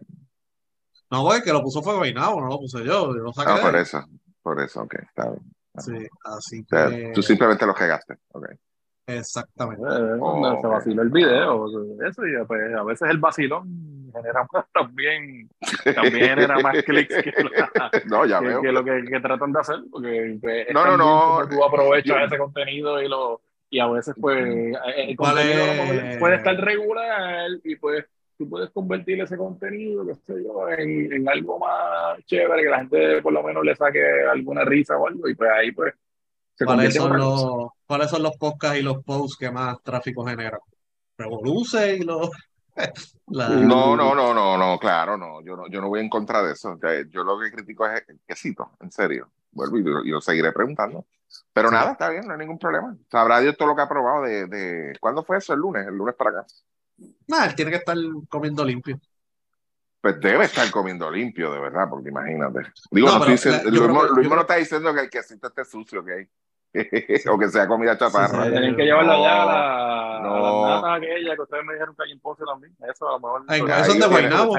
No, 1.10 1.34
el 1.34 1.42
que 1.42 1.52
lo 1.52 1.64
puso 1.64 1.82
fue 1.82 1.96
Guaynabo, 1.96 2.42
no 2.42 2.48
lo 2.48 2.60
puse 2.60 2.78
yo, 2.86 3.08
yo 3.08 3.14
lo 3.14 3.34
saqué 3.34 3.52
Ah, 3.52 3.60
por 3.60 3.76
eso, 3.76 4.06
por 4.44 4.62
eso, 4.62 4.84
ok, 4.84 4.96
está 5.02 5.32
bien. 5.32 5.56
Sí, 5.78 6.08
así 6.26 6.62
O 6.62 6.66
sea, 6.70 6.90
que 6.90 7.12
tú 7.14 7.24
simplemente 7.24 7.66
lo 7.66 7.74
regaste, 7.74 8.18
ok. 8.34 8.50
Exactamente. 9.08 9.84
Eh, 9.84 10.18
Oh, 10.20 10.60
se 10.62 10.68
vaciló 10.68 11.02
el 11.02 11.10
video, 11.10 11.66
eso, 12.08 12.26
y 12.26 12.46
pues, 12.46 12.74
a 12.76 12.84
veces 12.84 13.10
el 13.10 13.18
vacilón 13.18 14.12
genera 14.14 14.46
más 14.54 14.66
también, 14.74 15.50
también 15.96 16.30
genera 16.30 16.60
más 16.60 16.84
clics 16.84 17.16
que, 17.22 17.34
la- 17.44 17.92
No, 18.06 18.26
ya 18.26 18.40
que- 18.40 18.48
veo. 18.48 18.62
que 18.62 18.72
lo 18.72 18.84
que, 18.84 19.04
que 19.06 19.20
tratan 19.20 19.52
de 19.54 19.60
hacer, 19.60 19.78
porque 19.92 20.38
pues, 20.42 20.68
es 20.68 20.74
No, 20.74 20.86
no, 20.86 20.98
no, 20.98 21.48
tú 21.50 21.64
aprovechas 21.64 22.18
yo- 22.20 22.26
ese 22.26 22.38
contenido 22.38 23.02
y 23.02 23.08
lo 23.08 23.42
y 23.74 23.80
a 23.80 23.88
veces 23.88 24.14
pues 24.20 24.38
eh, 24.46 24.74
el 24.98 25.16
¿Cuál 25.16 25.36
contenido 25.36 25.64
es? 25.64 26.18
puede- 26.18 26.36
estar 26.36 26.56
regular 26.58 27.50
y 27.64 27.76
pues 27.78 28.06
tú 28.38 28.50
puedes 28.50 28.70
convertir 28.72 29.22
ese 29.22 29.38
contenido, 29.38 30.06
qué 30.06 30.16
sé 30.16 30.44
yo, 30.44 30.68
en, 30.70 31.14
en 31.14 31.30
algo 31.30 31.58
más 31.60 32.18
chévere, 32.26 32.64
que 32.64 32.70
la 32.70 32.80
gente 32.80 33.22
por 33.22 33.32
lo 33.32 33.42
menos 33.44 33.64
le 33.64 33.74
saque 33.76 34.02
alguna 34.30 34.66
risa 34.66 34.98
o 34.98 35.08
algo, 35.08 35.30
y 35.30 35.36
pues 35.36 35.50
ahí 35.52 35.72
pues 35.72 35.94
se 36.56 36.66
¿Cuáles 36.66 36.94
convierte 36.94 36.98
en 36.98 37.02
son 37.04 37.12
otra 37.12 37.24
cosa. 37.24 37.46
los, 37.64 37.72
cuáles 37.92 38.10
son 38.10 38.24
los 38.24 38.38
podcasts 38.38 38.78
y 38.80 38.82
los 38.84 39.04
posts 39.04 39.36
que 39.38 39.52
más 39.52 39.82
tráfico 39.84 40.26
generan? 40.26 40.62
Revoluce 41.18 41.98
y 41.98 42.00
los 42.04 42.30
la- 43.28 43.50
No, 43.50 43.98
no, 43.98 44.16
no, 44.16 44.34
no, 44.34 44.58
no, 44.58 44.80
claro, 44.80 45.18
no. 45.18 45.42
Yo 45.44 45.58
no, 45.58 45.68
yo 45.68 45.82
no 45.82 45.90
voy 45.90 46.00
en 46.00 46.08
contra 46.10 46.42
de 46.42 46.54
eso. 46.54 46.80
Yo 47.10 47.26
lo 47.26 47.38
que 47.38 47.52
critico 47.52 47.86
es 47.86 48.02
el 48.08 48.18
quesito, 48.26 48.72
en 48.80 48.94
serio. 48.94 49.30
Vuelvo 49.52 49.78
y 49.78 49.84
lo, 49.84 50.06
y 50.06 50.10
lo 50.10 50.22
seguiré 50.22 50.54
preguntando. 50.54 51.06
Pero 51.52 51.68
Sí. 51.68 51.76
nada, 51.76 51.92
está 51.92 52.10
bien, 52.10 52.26
no 52.26 52.32
hay 52.32 52.40
ningún 52.40 52.58
problema. 52.58 52.96
Sabrá 53.12 53.42
Dios 53.42 53.58
todo 53.58 53.68
lo 53.68 53.76
que 53.76 53.82
ha 53.82 53.90
probado 53.90 54.24
de, 54.24 54.46
de... 54.48 54.98
¿Cuándo 55.02 55.22
fue 55.26 55.40
eso? 55.40 55.52
El 55.54 55.60
lunes, 55.60 55.86
el 55.86 55.96
lunes 55.98 56.16
para 56.16 56.30
acá. 56.30 56.46
Nah, 57.28 57.44
él 57.46 57.56
tiene 57.56 57.72
que 57.72 57.78
estar 57.78 57.98
comiendo 58.30 58.64
limpio. 58.64 59.02
Pues 60.00 60.18
debe 60.22 60.46
estar 60.46 60.72
comiendo 60.72 61.12
limpio, 61.12 61.52
de 61.52 61.60
verdad, 61.60 61.88
porque 61.90 62.10
imagínate. 62.10 62.62
Digo, 62.90 63.08
No, 63.08 63.14
no, 63.16 63.20
pero 63.20 63.34
estoy 63.34 63.52
diciendo, 63.52 63.58
la- 63.70 63.78
yo 63.78 63.88
Luis, 63.88 64.00
creo 64.02 64.16
Luis 64.16 64.30
yo 64.30 64.36
no 64.36 64.42
está 64.42 64.56
diciendo 64.56 64.94
que 64.94 65.00
el 65.02 65.10
quesito 65.10 65.48
esté 65.48 65.66
sucio, 65.66 66.00
¿ok? 66.00 66.10
o 67.32 67.38
que 67.40 67.50
sea 67.50 67.68
comida 67.68 67.98
chaparra. 67.98 68.28
Sí, 68.30 68.46
sí. 68.46 68.52
Tienen 68.52 68.76
que 68.76 68.84
llevarlo 68.84 69.12
No, 69.14 69.20
allá 69.20 69.44
a, 69.44 69.46
la, 69.46 70.18
a 70.18 70.20
no. 70.22 70.40
las 70.40 70.82
natas 70.84 70.98
aquellas 70.98 71.36
que 71.36 71.42
ustedes 71.42 71.66
me 71.66 71.74
dijeron 71.74 71.96
que 71.96 72.04
hay 72.04 72.12
en 72.12 72.20
Ponce 72.20 72.44
también. 72.46 72.76
Eso 72.90 73.08
a 73.10 73.12
lo 73.14 73.20
mejor. 73.20 73.44
Ay, 73.48 73.62
Ahí 73.70 73.84
son 73.86 74.00
de 74.00 74.08
Guaynabo. 74.08 74.54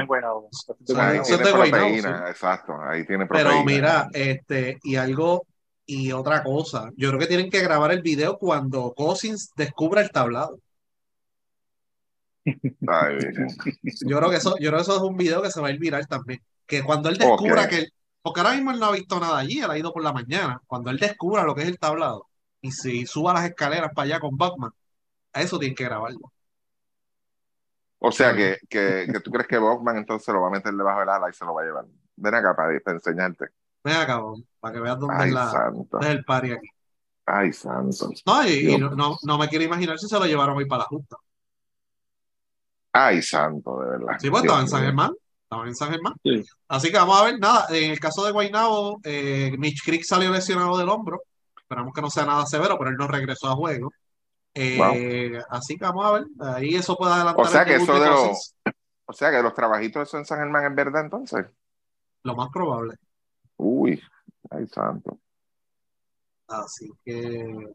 Son 0.53 0.77
tiene 0.85 1.43
de 1.45 1.53
Guaynabo, 1.53 2.27
exacto. 2.29 2.75
Ahí 2.83 3.07
tiene 3.07 3.27
Pero 3.27 3.45
proteína. 3.51 3.65
mira, 3.65 4.09
este, 4.13 4.79
y 4.83 4.97
algo, 4.97 5.47
y 5.87 6.13
otra 6.13 6.43
cosa, 6.43 6.91
yo 6.97 7.09
creo 7.09 7.21
que 7.21 7.27
tienen 7.27 7.51
que 7.51 7.61
grabar 7.63 7.93
el 7.93 8.03
video 8.03 8.37
cuando 8.39 8.93
Cousins 8.95 9.53
descubra 9.57 10.03
el 10.03 10.11
tablado. 10.11 10.59
Ay. 12.45 13.19
Yo 14.07 14.19
creo 14.19 14.31
que 14.31 14.37
eso, 14.37 14.55
yo 14.59 14.69
creo 14.71 14.79
que 14.79 14.83
eso 14.83 14.97
es 14.97 15.03
un 15.03 15.17
video 15.17 15.41
que 15.43 15.51
se 15.51 15.61
va 15.61 15.69
a 15.69 15.71
ir 15.71 15.79
viral 15.79 16.07
también. 16.09 16.41
Que 16.67 16.83
cuando 16.83 17.09
él 17.09 17.17
descubra 17.17 17.63
Ok. 17.65 17.69
que, 17.71 17.87
porque 18.23 18.41
ahora 18.41 18.55
mismo 18.55 18.71
él 18.71 18.79
no 18.81 18.87
ha 18.87 18.93
visto 18.93 19.19
nada 19.21 19.39
allí, 19.39 19.61
él 19.61 19.71
ha 19.71 19.79
ido 19.79 19.93
por 19.93 20.03
la 20.03 20.13
mañana. 20.13 20.61
Cuando 20.67 20.91
él 20.91 20.99
descubra 20.99 21.45
lo 21.45 21.55
que 21.55 21.63
es 21.63 21.69
el 21.69 21.79
tablado 21.79 22.29
y 22.61 22.71
si 22.73 23.07
suba 23.07 23.35
las 23.35 23.45
escaleras 23.45 23.91
para 23.95 24.07
allá 24.07 24.21
con 24.21 24.37
Batman, 24.37 24.71
a 25.33 25.43
eso 25.43 25.59
tienen 25.59 25.75
que 25.75 25.85
grabarlo. 25.85 26.33
O 27.99 28.11
sea, 28.11 28.35
que, 28.35 28.59
que, 28.69 29.07
que 29.13 29.21
tú 29.21 29.31
crees 29.31 29.47
que 29.47 29.59
Bogman 29.59 29.97
entonces 29.97 30.35
lo 30.35 30.41
va 30.43 30.49
a 30.49 30.51
meter 30.51 30.73
debajo 30.75 31.01
del 31.01 31.09
ala 31.09 31.31
y 31.31 31.33
se 31.33 31.45
lo 31.45 31.55
va 31.55 31.63
a 31.63 31.65
llevar. 31.65 31.85
Ven 32.17 32.35
acá 32.35 32.55
para, 32.55 32.79
para 32.81 32.97
enseñarte. 32.97 33.47
Ven 33.85 33.97
acá, 33.97 34.21
para 34.61 34.75
que 34.75 34.81
veas 34.81 34.99
dónde 34.99 35.15
Ay, 35.19 35.29
es, 35.29 35.35
la, 35.35 35.51
santo. 35.51 35.89
dónde 35.91 36.07
es 36.09 36.15
el 36.15 36.25
party 36.25 36.53
aquí. 36.53 36.69
Ay, 37.27 37.53
santo. 37.53 38.11
No, 38.27 38.49
y, 38.49 38.77
no, 38.77 38.91
no, 38.91 39.17
no 39.23 39.39
me 39.39 39.49
quiero 39.49 39.65
imaginar 39.65 39.99
si 39.99 40.09
se 40.09 40.19
lo 40.19 40.27
llevaron 40.27 40.57
hoy 40.57 40.67
para 40.67 40.81
la 40.81 40.89
justa. 40.89 41.17
Ay, 42.93 43.23
santo, 43.23 43.81
de 43.81 43.91
verdad. 43.91 44.17
Sí, 44.19 44.31
pues 44.31 44.43
Dios 44.43 44.55
estaban 44.55 44.63
en 44.63 44.69
San. 44.69 44.83
Germán. 44.83 45.13
Estaban 45.53 45.69
en 45.69 45.75
San 45.77 45.91
Germán. 45.91 46.15
Sí. 46.25 46.43
Así 46.69 46.91
que 46.91 46.97
vamos 46.97 47.21
a 47.21 47.25
ver, 47.25 47.39
nada, 47.39 47.67
en 47.69 47.91
el 47.91 48.01
caso 48.01 48.25
de 48.25 48.33
Guaynabo, 48.33 49.01
eh, 49.05 49.55
Mitch 49.59 49.85
Creek 49.85 50.03
salió 50.03 50.31
lesionado 50.33 50.79
del 50.79 50.89
hombro. 50.89 51.21
Esperamos 51.59 51.93
que 51.93 52.01
no 52.01 52.09
sea 52.09 52.25
nada 52.25 52.47
severo, 52.47 52.79
pero 52.79 52.89
él 52.89 52.97
no 52.97 53.07
regresó 53.07 53.49
a 53.49 53.55
juego. 53.55 53.93
Eh, 54.55 55.39
Así 55.51 55.77
que 55.77 55.85
vamos 55.85 56.07
a 56.07 56.13
ver, 56.13 56.25
ahí 56.41 56.75
eso 56.75 56.97
puede 56.97 57.13
adelantar 57.13 57.45
O 57.45 57.49
sea 57.49 57.67
que 57.67 57.75
eso 57.75 58.01
de 58.01 58.09
los- 58.09 58.55
O 59.05 59.13
sea, 59.13 59.31
que 59.31 59.43
los 59.43 59.53
trabajitos 59.53 60.09
esos 60.09 60.21
en 60.21 60.25
San 60.25 60.39
Germán 60.39 60.65
es 60.65 60.75
verdad 60.75 61.03
entonces. 61.05 61.45
lo 62.23 62.35
más 62.35 62.49
probable. 62.51 62.95
Uy, 63.59 64.01
ay, 64.51 64.67
santo. 64.69 65.19
Así 66.49 66.89
que 67.05 67.75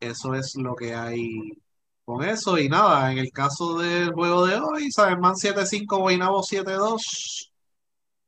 eso 0.00 0.34
es 0.34 0.56
lo 0.56 0.74
que 0.74 0.92
hay 0.92 1.61
con 2.04 2.24
eso. 2.24 2.58
Y 2.58 2.68
nada, 2.68 3.12
en 3.12 3.18
el 3.18 3.30
caso 3.30 3.78
del 3.78 4.12
juego 4.12 4.46
de 4.46 4.56
hoy, 4.56 4.90
San 4.90 5.10
Germán 5.10 5.34
7-5, 5.34 5.98
Guaynabo 5.98 6.42
7-2, 6.42 7.50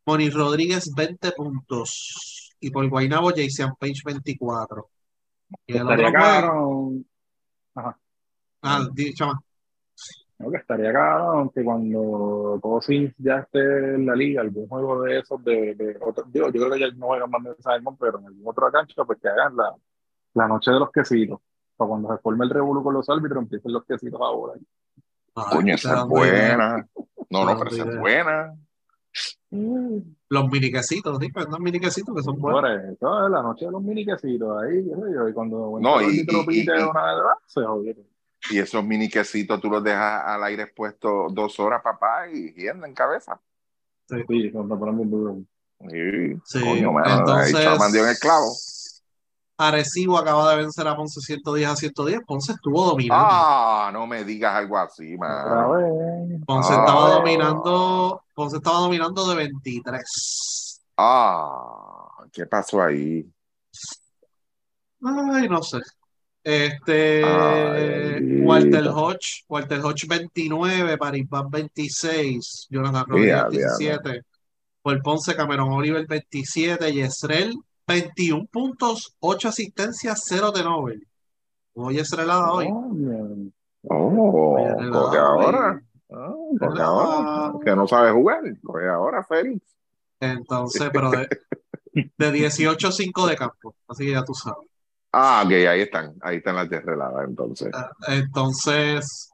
Moni 0.07 0.31
Rodríguez 0.31 0.93
20 0.95 1.33
puntos. 1.33 2.53
Y 2.61 2.71
por 2.71 2.89
Guaynabo, 2.89 3.31
Jason 3.31 3.75
Page 3.79 4.03
24. 4.05 4.89
Y 5.67 5.77
el 5.77 5.83
Estaría 5.83 6.09
otro. 6.09 6.93
Ajá. 7.75 7.99
ah, 8.63 8.89
chama. 9.15 9.41
No, 10.39 10.51
que 10.51 10.57
estaría 10.57 10.93
cabrón 10.93 11.51
que 11.51 11.63
cuando 11.63 12.59
Cousins 12.61 13.15
ya 13.19 13.39
esté 13.39 13.61
en 13.95 14.07
la 14.07 14.17
liga, 14.17 14.41
algún 14.41 14.67
juego 14.67 15.03
de 15.03 15.21
esos, 15.21 15.43
de, 15.45 15.75
de 15.75 15.97
otro, 16.01 16.25
digo, 16.27 16.47
yo 16.51 16.61
creo 16.61 16.73
que 16.73 16.81
ya 16.81 16.91
no 16.97 17.07
juegan 17.07 17.31
más 17.31 17.43
de 17.45 17.55
Simon, 17.63 17.97
pero 17.97 18.19
en 18.19 18.27
algún 18.27 18.49
otro 18.49 18.71
cancha, 18.73 19.05
pues 19.05 19.21
que 19.21 19.29
hagan 19.29 19.57
la, 19.57 19.75
la 20.35 20.49
noche 20.49 20.73
de 20.73 20.81
los 20.81 20.91
quesitos. 20.91 21.41
Para 21.77 21.89
cuando 21.89 22.15
se 22.15 22.23
forme 22.23 22.45
el 22.45 22.51
revuelo 22.51 22.83
con 22.83 22.95
los 22.95 23.09
árbitros, 23.09 23.43
empiecen 23.43 23.73
los 23.73 23.85
quesitos 23.85 24.21
ahora. 24.21 24.55
Ay, 25.35 25.45
Coño, 25.51 25.75
esa 25.75 26.01
es 26.03 26.07
buena. 26.07 26.89
No, 27.31 27.45
no, 27.45 27.59
pero 27.59 27.71
esa 27.71 27.85
es 27.91 27.99
buena. 27.99 28.55
Los 30.29 30.51
miniquecitos, 30.51 31.19
¿sí? 31.21 31.29
Pues, 31.33 31.47
Los 31.49 31.61
miniquecitos 31.61 32.15
que 32.15 32.23
son 32.23 32.41
buenos. 32.41 32.61
Por 32.61 32.71
eso, 32.71 33.27
es 33.27 33.31
la 33.31 33.43
noche 33.43 33.67
de 33.67 33.71
los 33.73 33.83
mini 33.83 34.05
quesitos 34.05 34.63
ahí, 34.63 34.85
qué 34.85 34.95
sé 34.95 35.15
yo, 35.15 35.29
y 35.29 35.33
cuando 35.33 35.79
No, 35.81 36.01
y- 36.03 36.21
y- 36.21 36.47
pite 36.47 36.73
y- 36.77 36.83
una 36.83 37.15
vez, 37.15 37.23
se 37.47 37.63
jodieron. 37.65 38.05
Y 38.51 38.59
esos 38.59 38.85
mini 38.85 39.09
quesitos 39.09 39.61
tú 39.61 39.71
los 39.71 39.83
dejas 39.83 40.23
al 40.27 40.43
aire 40.45 40.65
expuesto 40.65 41.29
dos 41.31 41.59
horas, 41.61 41.83
papá, 41.83 42.29
y 42.29 42.53
hienden 42.55 42.91
en 42.91 42.95
cabeza. 42.95 43.41
Sí, 44.07 44.51
son 44.51 44.69
se 44.69 44.77
ponen 44.77 44.97
bien 44.97 45.11
duros. 45.11 45.37
Sí, 45.81 46.37
Sí, 46.45 46.61
coño, 46.61 46.93
mano, 46.93 47.33
ahí 47.33 47.53
entonces 47.55 47.93
dio 47.93 48.03
en 48.05 48.11
el 48.11 48.19
clavo. 48.19 48.53
Arecibo 49.57 50.19
acaba 50.19 50.51
de 50.51 50.57
vencer 50.57 50.87
a 50.89 50.97
Ponce 50.97 51.21
110 51.21 51.69
a 51.69 51.77
110. 51.77 52.21
Ponce 52.27 52.53
estuvo 52.53 52.87
dominando. 52.87 53.25
Ah, 53.27 53.91
no 53.93 54.07
me 54.07 54.25
digas 54.25 54.55
algo 54.55 54.77
así, 54.77 55.17
vez. 55.17 56.41
Ponce 56.45 56.73
ah. 56.73 56.79
estaba 56.81 57.11
dominando. 57.15 58.23
Ponce 58.35 58.57
estaba 58.57 58.79
dominando 58.79 59.29
de 59.29 59.37
23. 59.37 60.83
Ah, 60.97 62.09
¿qué 62.33 62.47
pasó 62.47 62.83
ahí? 62.83 63.25
Ay, 65.03 65.49
no 65.49 65.63
sé. 65.63 65.79
Este 66.43 67.25
Ay, 67.25 68.41
Walter. 68.43 68.89
Hodge, 68.89 69.45
Walter 69.49 69.81
Hodge 69.81 70.07
29, 70.07 70.99
Paribas 70.99 71.49
26, 71.49 72.67
Jonathan 72.69 73.05
Rodríguez 73.07 73.47
ya, 73.51 73.79
17, 73.79 74.23
por 74.83 75.03
Ponce 75.03 75.35
Cameron 75.35 75.73
Oliver 75.73 76.07
27, 76.07 76.93
Yesrel 76.93 77.55
21 77.87 78.47
puntos, 78.47 79.15
8 79.21 79.49
asistencias, 79.49 80.23
0 80.27 80.53
de 80.53 80.63
Nobel. 80.63 81.07
Oye, 81.75 81.99
Yesrel 81.99 82.31
ha 82.31 82.35
dado 82.37 82.55
hoy. 82.55 82.69
Coño. 82.69 83.51
Oh, 83.87 84.55
Oye, 84.57 84.75
relajado, 84.77 85.27
ahora. 85.43 85.83
Ah, 86.11 86.33
coge 86.33 86.59
Relajado. 86.61 87.01
ahora. 87.01 87.65
Que 87.65 87.77
no 87.77 87.87
sabe 87.89 88.13
jugar. 88.13 88.41
Coge 88.63 88.89
ahora, 88.89 89.25
Félix. 89.25 89.63
Entonces, 90.21 90.89
pero 90.93 91.11
de, 91.11 91.29
de 91.93 92.33
18-5 92.33 93.27
de 93.27 93.37
campo, 93.37 93.75
así 93.89 94.07
que 94.07 94.13
ya 94.13 94.25
tú 94.25 94.33
sabes. 94.35 94.67
Ah, 95.13 95.43
ok, 95.45 95.53
ahí 95.53 95.81
están. 95.83 96.15
Ahí 96.23 96.37
están 96.39 96.57
las 96.57 96.71
desreladas, 96.71 97.29
entonces. 97.29 97.71
Ah, 97.75 97.91
Entonces, 98.09 99.31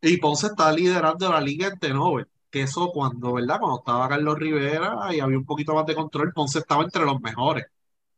y 0.00 0.16
Ponce 0.16 0.48
está 0.48 0.72
liderando 0.72 1.30
la 1.30 1.40
liga 1.40 1.68
en 1.68 1.78
T-Nobel, 1.78 2.26
que 2.50 2.62
eso 2.62 2.90
cuando, 2.92 3.34
¿verdad? 3.34 3.58
Cuando 3.60 3.78
estaba 3.78 4.08
Carlos 4.08 4.38
Rivera 4.38 5.14
y 5.14 5.20
había 5.20 5.38
un 5.38 5.46
poquito 5.46 5.74
más 5.74 5.86
de 5.86 5.94
control, 5.94 6.32
Ponce 6.34 6.58
estaba 6.58 6.82
entre 6.82 7.04
los 7.04 7.20
mejores 7.20 7.66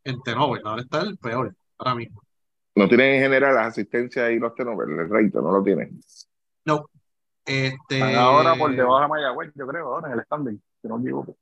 en 0.04 0.20
T-Nobel, 0.22 0.62
ahora 0.64 0.82
está 0.82 1.00
el 1.00 1.16
peor, 1.18 1.54
ahora 1.78 1.94
mismo. 1.94 2.20
No 2.76 2.88
tienen 2.88 3.14
en 3.14 3.22
general 3.22 3.54
las 3.54 3.68
asistencias 3.68 4.30
y 4.32 4.38
los 4.38 4.54
tenovers, 4.54 4.90
el 4.90 5.08
reito, 5.08 5.40
no 5.40 5.52
lo 5.52 5.62
tienen. 5.62 6.00
No, 6.64 6.86
este, 7.44 8.02
ahora 8.16 8.56
por 8.56 8.74
debajo 8.74 9.00
de 9.00 9.08
Mayagüez, 9.08 9.52
yo 9.54 9.66
creo, 9.66 9.94
ahora 9.94 10.08
en 10.12 10.18
el 10.18 10.24
standing, 10.24 10.62
si 10.82 10.88
no 10.88 10.98
me 10.98 11.04
equivoco. 11.04 11.36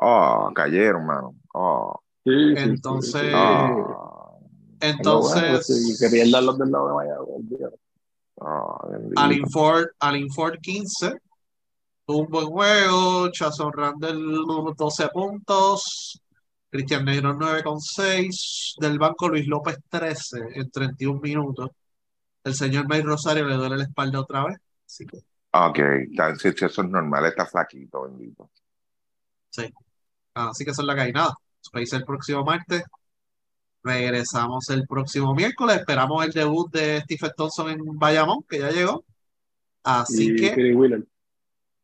Ah, 0.00 0.50
cayeron, 0.54 1.06
mano. 1.06 1.34
Ah, 1.54 1.94
Sí, 2.24 2.54
Entonces, 2.56 3.12
sí, 3.22 3.26
sí. 3.28 3.32
ah, 3.34 4.36
lo 5.02 5.20
bueno, 5.20 5.20
pues, 5.20 5.36
entonces, 5.70 5.98
que 6.00 6.08
pierdan 6.10 6.44
los 6.46 6.58
del 6.58 6.70
lado 6.70 6.88
de 6.88 6.94
Mayagüez. 6.94 7.72
ah, 8.42 8.86
bendito. 8.90 9.20
Alin 9.20 9.48
Ford, 9.50 9.86
Alin 10.00 10.30
Ford 10.30 10.56
15, 10.60 11.14
tuvo 12.06 12.18
un 12.18 12.28
buen 12.28 12.46
juego, 12.48 13.30
Chason 13.30 13.72
Randall 13.72 14.74
12 14.76 15.08
puntos, 15.08 16.20
Cristian 16.70 17.04
Negro 17.04 17.34
9,6, 17.34 18.74
del 18.78 18.98
banco 18.98 19.28
Luis 19.28 19.46
López 19.46 19.78
13 19.88 20.38
en 20.54 20.70
31 20.70 21.20
minutos. 21.20 21.70
El 22.44 22.54
señor 22.54 22.86
May 22.88 23.02
Rosario 23.02 23.44
le 23.46 23.54
duele 23.56 23.76
la 23.76 23.84
espalda 23.84 24.20
otra 24.20 24.44
vez, 24.46 24.58
así 24.86 25.06
que 25.06 25.18
Ok, 25.50 25.78
sí, 26.38 26.48
eso 26.48 26.82
es 26.82 26.88
normal, 26.88 27.24
está 27.26 27.46
flaquito, 27.46 28.02
bendito. 28.02 28.50
sí. 29.50 29.72
Así 30.34 30.64
que 30.64 30.70
eso 30.70 30.82
es 30.82 30.86
la 30.86 30.94
que 30.94 31.00
hay 31.00 31.12
nada. 31.12 31.34
Space 31.62 31.96
el 31.96 32.04
próximo 32.04 32.44
martes. 32.44 32.84
Regresamos 33.82 34.68
el 34.70 34.86
próximo 34.86 35.34
miércoles. 35.34 35.78
Esperamos 35.78 36.24
el 36.24 36.32
debut 36.32 36.70
de 36.72 37.00
Stephen 37.00 37.32
Thompson 37.36 37.70
en 37.70 37.98
Bayamón, 37.98 38.44
que 38.48 38.58
ya 38.60 38.70
llegó. 38.70 39.04
Así 39.82 40.30
Y 40.32 40.36
que, 40.36 40.50
Philly 40.54 40.74
Wheeler. 40.74 41.04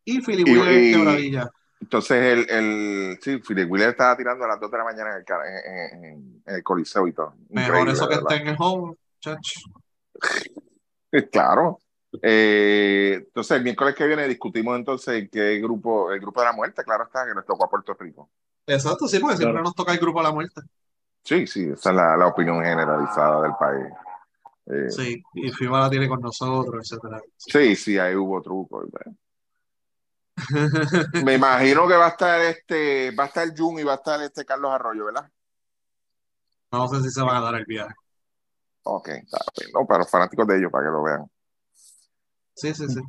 y 0.05 0.21
Philly 0.21 0.43
Y- 0.47 0.53
Wheeler 0.53 0.73
en 0.75 0.85
y- 0.85 0.93
quebradilla. 0.93 1.51
Entonces, 1.85 2.17
el, 2.17 2.51
el, 2.51 3.19
sí, 3.21 3.39
Philip 3.47 3.71
Wheeler 3.71 3.91
estaba 3.91 4.17
tirando 4.17 4.47
a 4.47 4.49
las 4.49 4.59
2 4.59 4.71
de 4.71 4.79
la 4.79 4.85
mañana 4.85 5.11
en 5.11 5.17
el, 5.19 5.25
ca- 5.25 5.43
en, 5.47 6.05
en- 6.05 6.43
en 6.47 6.55
el 6.55 6.63
Coliseo 6.63 7.07
y 7.07 7.13
todo. 7.13 7.35
Mejor 7.51 7.91
eso 7.91 8.09
que 8.09 8.15
esté 8.15 8.37
en 8.37 8.49
el 8.49 8.57
home, 8.59 8.95
chacho. 9.21 9.61
Claro. 11.31 11.79
Eh, 12.23 13.15
entonces, 13.19 13.57
el 13.57 13.63
miércoles 13.65 13.95
que 13.95 14.07
viene 14.07 14.27
discutimos 14.27 14.77
entonces 14.77 15.29
qué 15.31 15.61
grupo, 15.61 16.11
el 16.11 16.21
grupo 16.21 16.41
de 16.41 16.47
la 16.47 16.53
muerte, 16.53 16.83
claro 16.83 17.05
está, 17.05 17.27
que 17.27 17.35
nos 17.35 17.45
tocó 17.45 17.67
a 17.67 17.71
Puerto 17.71 17.95
Rico. 18.01 18.31
Exacto, 18.67 19.07
sí, 19.07 19.19
porque 19.19 19.37
siempre 19.37 19.63
nos 19.63 19.75
toca 19.75 19.93
el 19.93 19.99
grupo 19.99 20.21
a 20.21 20.25
la 20.25 20.33
muerte. 20.33 20.61
Sí, 21.23 21.47
sí, 21.47 21.69
esa 21.73 21.91
es 21.91 21.97
la, 21.97 22.17
la 22.17 22.27
opinión 22.29 22.63
generalizada 22.63 23.43
del 23.43 23.53
país. 23.59 23.87
Eh, 24.67 24.91
Sí, 24.91 25.23
y 25.35 25.51
FIBA 25.51 25.81
la 25.81 25.91
tiene 25.91 26.09
con 26.09 26.21
nosotros, 26.21 26.91
etcétera. 26.91 27.21
sí, 27.37 27.77
sí, 27.77 27.99
ahí 27.99 28.15
hubo 28.15 28.41
trucos. 28.41 28.91
¿verdad? 28.91 29.13
Me 31.25 31.35
imagino 31.35 31.87
que 31.87 31.95
va 31.95 32.07
a 32.07 32.11
estar 32.11 32.41
este, 32.41 33.11
va 33.15 33.25
a 33.25 33.27
estar 33.27 33.49
Jun 33.57 33.79
y 33.79 33.85
va 33.85 33.93
a 33.93 33.97
estar 33.97 34.21
este 34.23 34.45
Carlos 34.45 34.73
Arroyo, 34.73 35.07
¿verdad? 35.07 35.31
No 36.73 36.89
sé 36.89 37.03
si 37.03 37.11
se 37.11 37.23
van 37.23 37.37
a 37.37 37.41
dar 37.41 37.55
el 37.55 37.65
viaje. 37.67 37.95
Ok, 38.83 39.09
está 39.09 39.39
bien. 39.59 39.71
No, 39.73 39.87
para 39.87 40.01
los 40.01 40.11
fanáticos 40.11 40.47
de 40.47 40.59
ellos, 40.59 40.71
para 40.73 40.85
que 40.87 40.91
lo 40.91 41.03
vean. 41.03 41.31
Sí, 42.55 42.75
sí, 42.75 42.89
sí. 42.89 43.01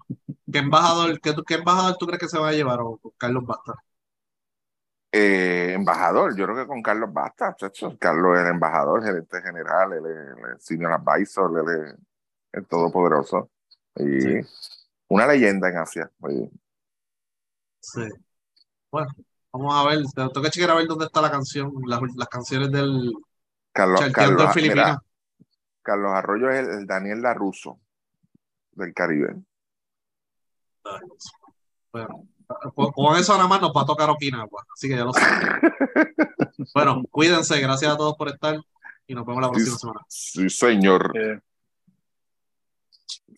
¿Qué 0.52 0.60
embajador, 0.60 1.20
qué, 1.20 1.36
qué 1.46 1.56
embajador 1.56 1.98
tú 1.98 2.06
crees 2.08 2.20
que 2.20 2.28
se 2.30 2.40
va 2.40 2.50
a 2.50 2.54
llevar 2.54 2.80
o 2.82 2.98
con 2.98 3.12
Carlos 3.18 3.44
Basta? 3.46 3.74
Eh, 5.12 5.74
embajador, 5.74 6.36
yo 6.36 6.46
creo 6.46 6.58
que 6.58 6.68
con 6.68 6.82
Carlos 6.82 7.12
basta, 7.14 7.50
muchachos. 7.52 7.96
Carlos 8.00 8.38
es 8.38 8.48
embajador, 8.50 9.04
gerente 9.04 9.42
general, 9.42 9.94
él 9.94 10.06
es 10.06 10.52
el 10.54 10.60
senior 10.62 10.92
advisor, 10.92 11.52
él 11.60 11.86
es 11.88 11.96
el 12.52 12.66
todopoderoso. 12.68 13.50
Y 13.96 14.20
Sí. 14.20 14.42
una 15.08 15.26
leyenda 15.28 15.70
en 15.70 15.78
Asia. 15.78 16.12
Oye, 16.20 16.50
Sí. 17.86 18.02
Bueno, 18.92 19.08
vamos 19.52 19.76
a 19.76 19.90
ver. 19.90 20.04
Tengo 20.16 20.42
que 20.42 20.50
checar 20.50 20.72
a 20.72 20.76
ver 20.76 20.88
dónde 20.88 21.06
está 21.06 21.22
la 21.22 21.32
canción, 21.32 21.72
las, 21.86 22.02
las 22.16 22.28
canciones 22.28 22.72
del 22.72 23.14
Carlos, 23.72 24.00
Charteando 24.00 24.38
Carlos, 24.38 24.54
Filipinas. 24.54 24.86
mira, 24.88 25.04
Carlos 25.82 26.12
Arroyo 26.14 26.50
es 26.50 26.60
el, 26.60 26.80
el 26.80 26.88
Daniel 26.88 27.22
Laruso 27.22 27.80
del 28.72 28.94
Caribe. 28.94 29.36
Bueno, 31.92 32.28
con, 32.74 32.92
con 32.92 33.18
eso 33.18 33.36
nada 33.36 33.48
más 33.48 33.62
nos 33.62 33.72
va 33.72 33.82
a 33.82 33.86
tocar 33.86 34.10
Okinawa, 34.10 34.66
así 34.74 34.88
que 34.88 34.98
ya 34.98 35.06
lo 35.06 35.14
saben. 35.14 35.62
Bueno, 36.74 37.04
cuídense, 37.12 37.60
gracias 37.60 37.94
a 37.94 37.98
todos 37.98 38.16
por 38.16 38.30
estar 38.30 38.58
y 39.08 39.14
nos 39.14 39.26
vemos 39.26 39.42
la 39.42 39.52
próxima 39.52 39.78
semana. 39.78 40.00
Sí, 40.08 40.50
señor. 40.50 41.12
Eh, 41.16 41.40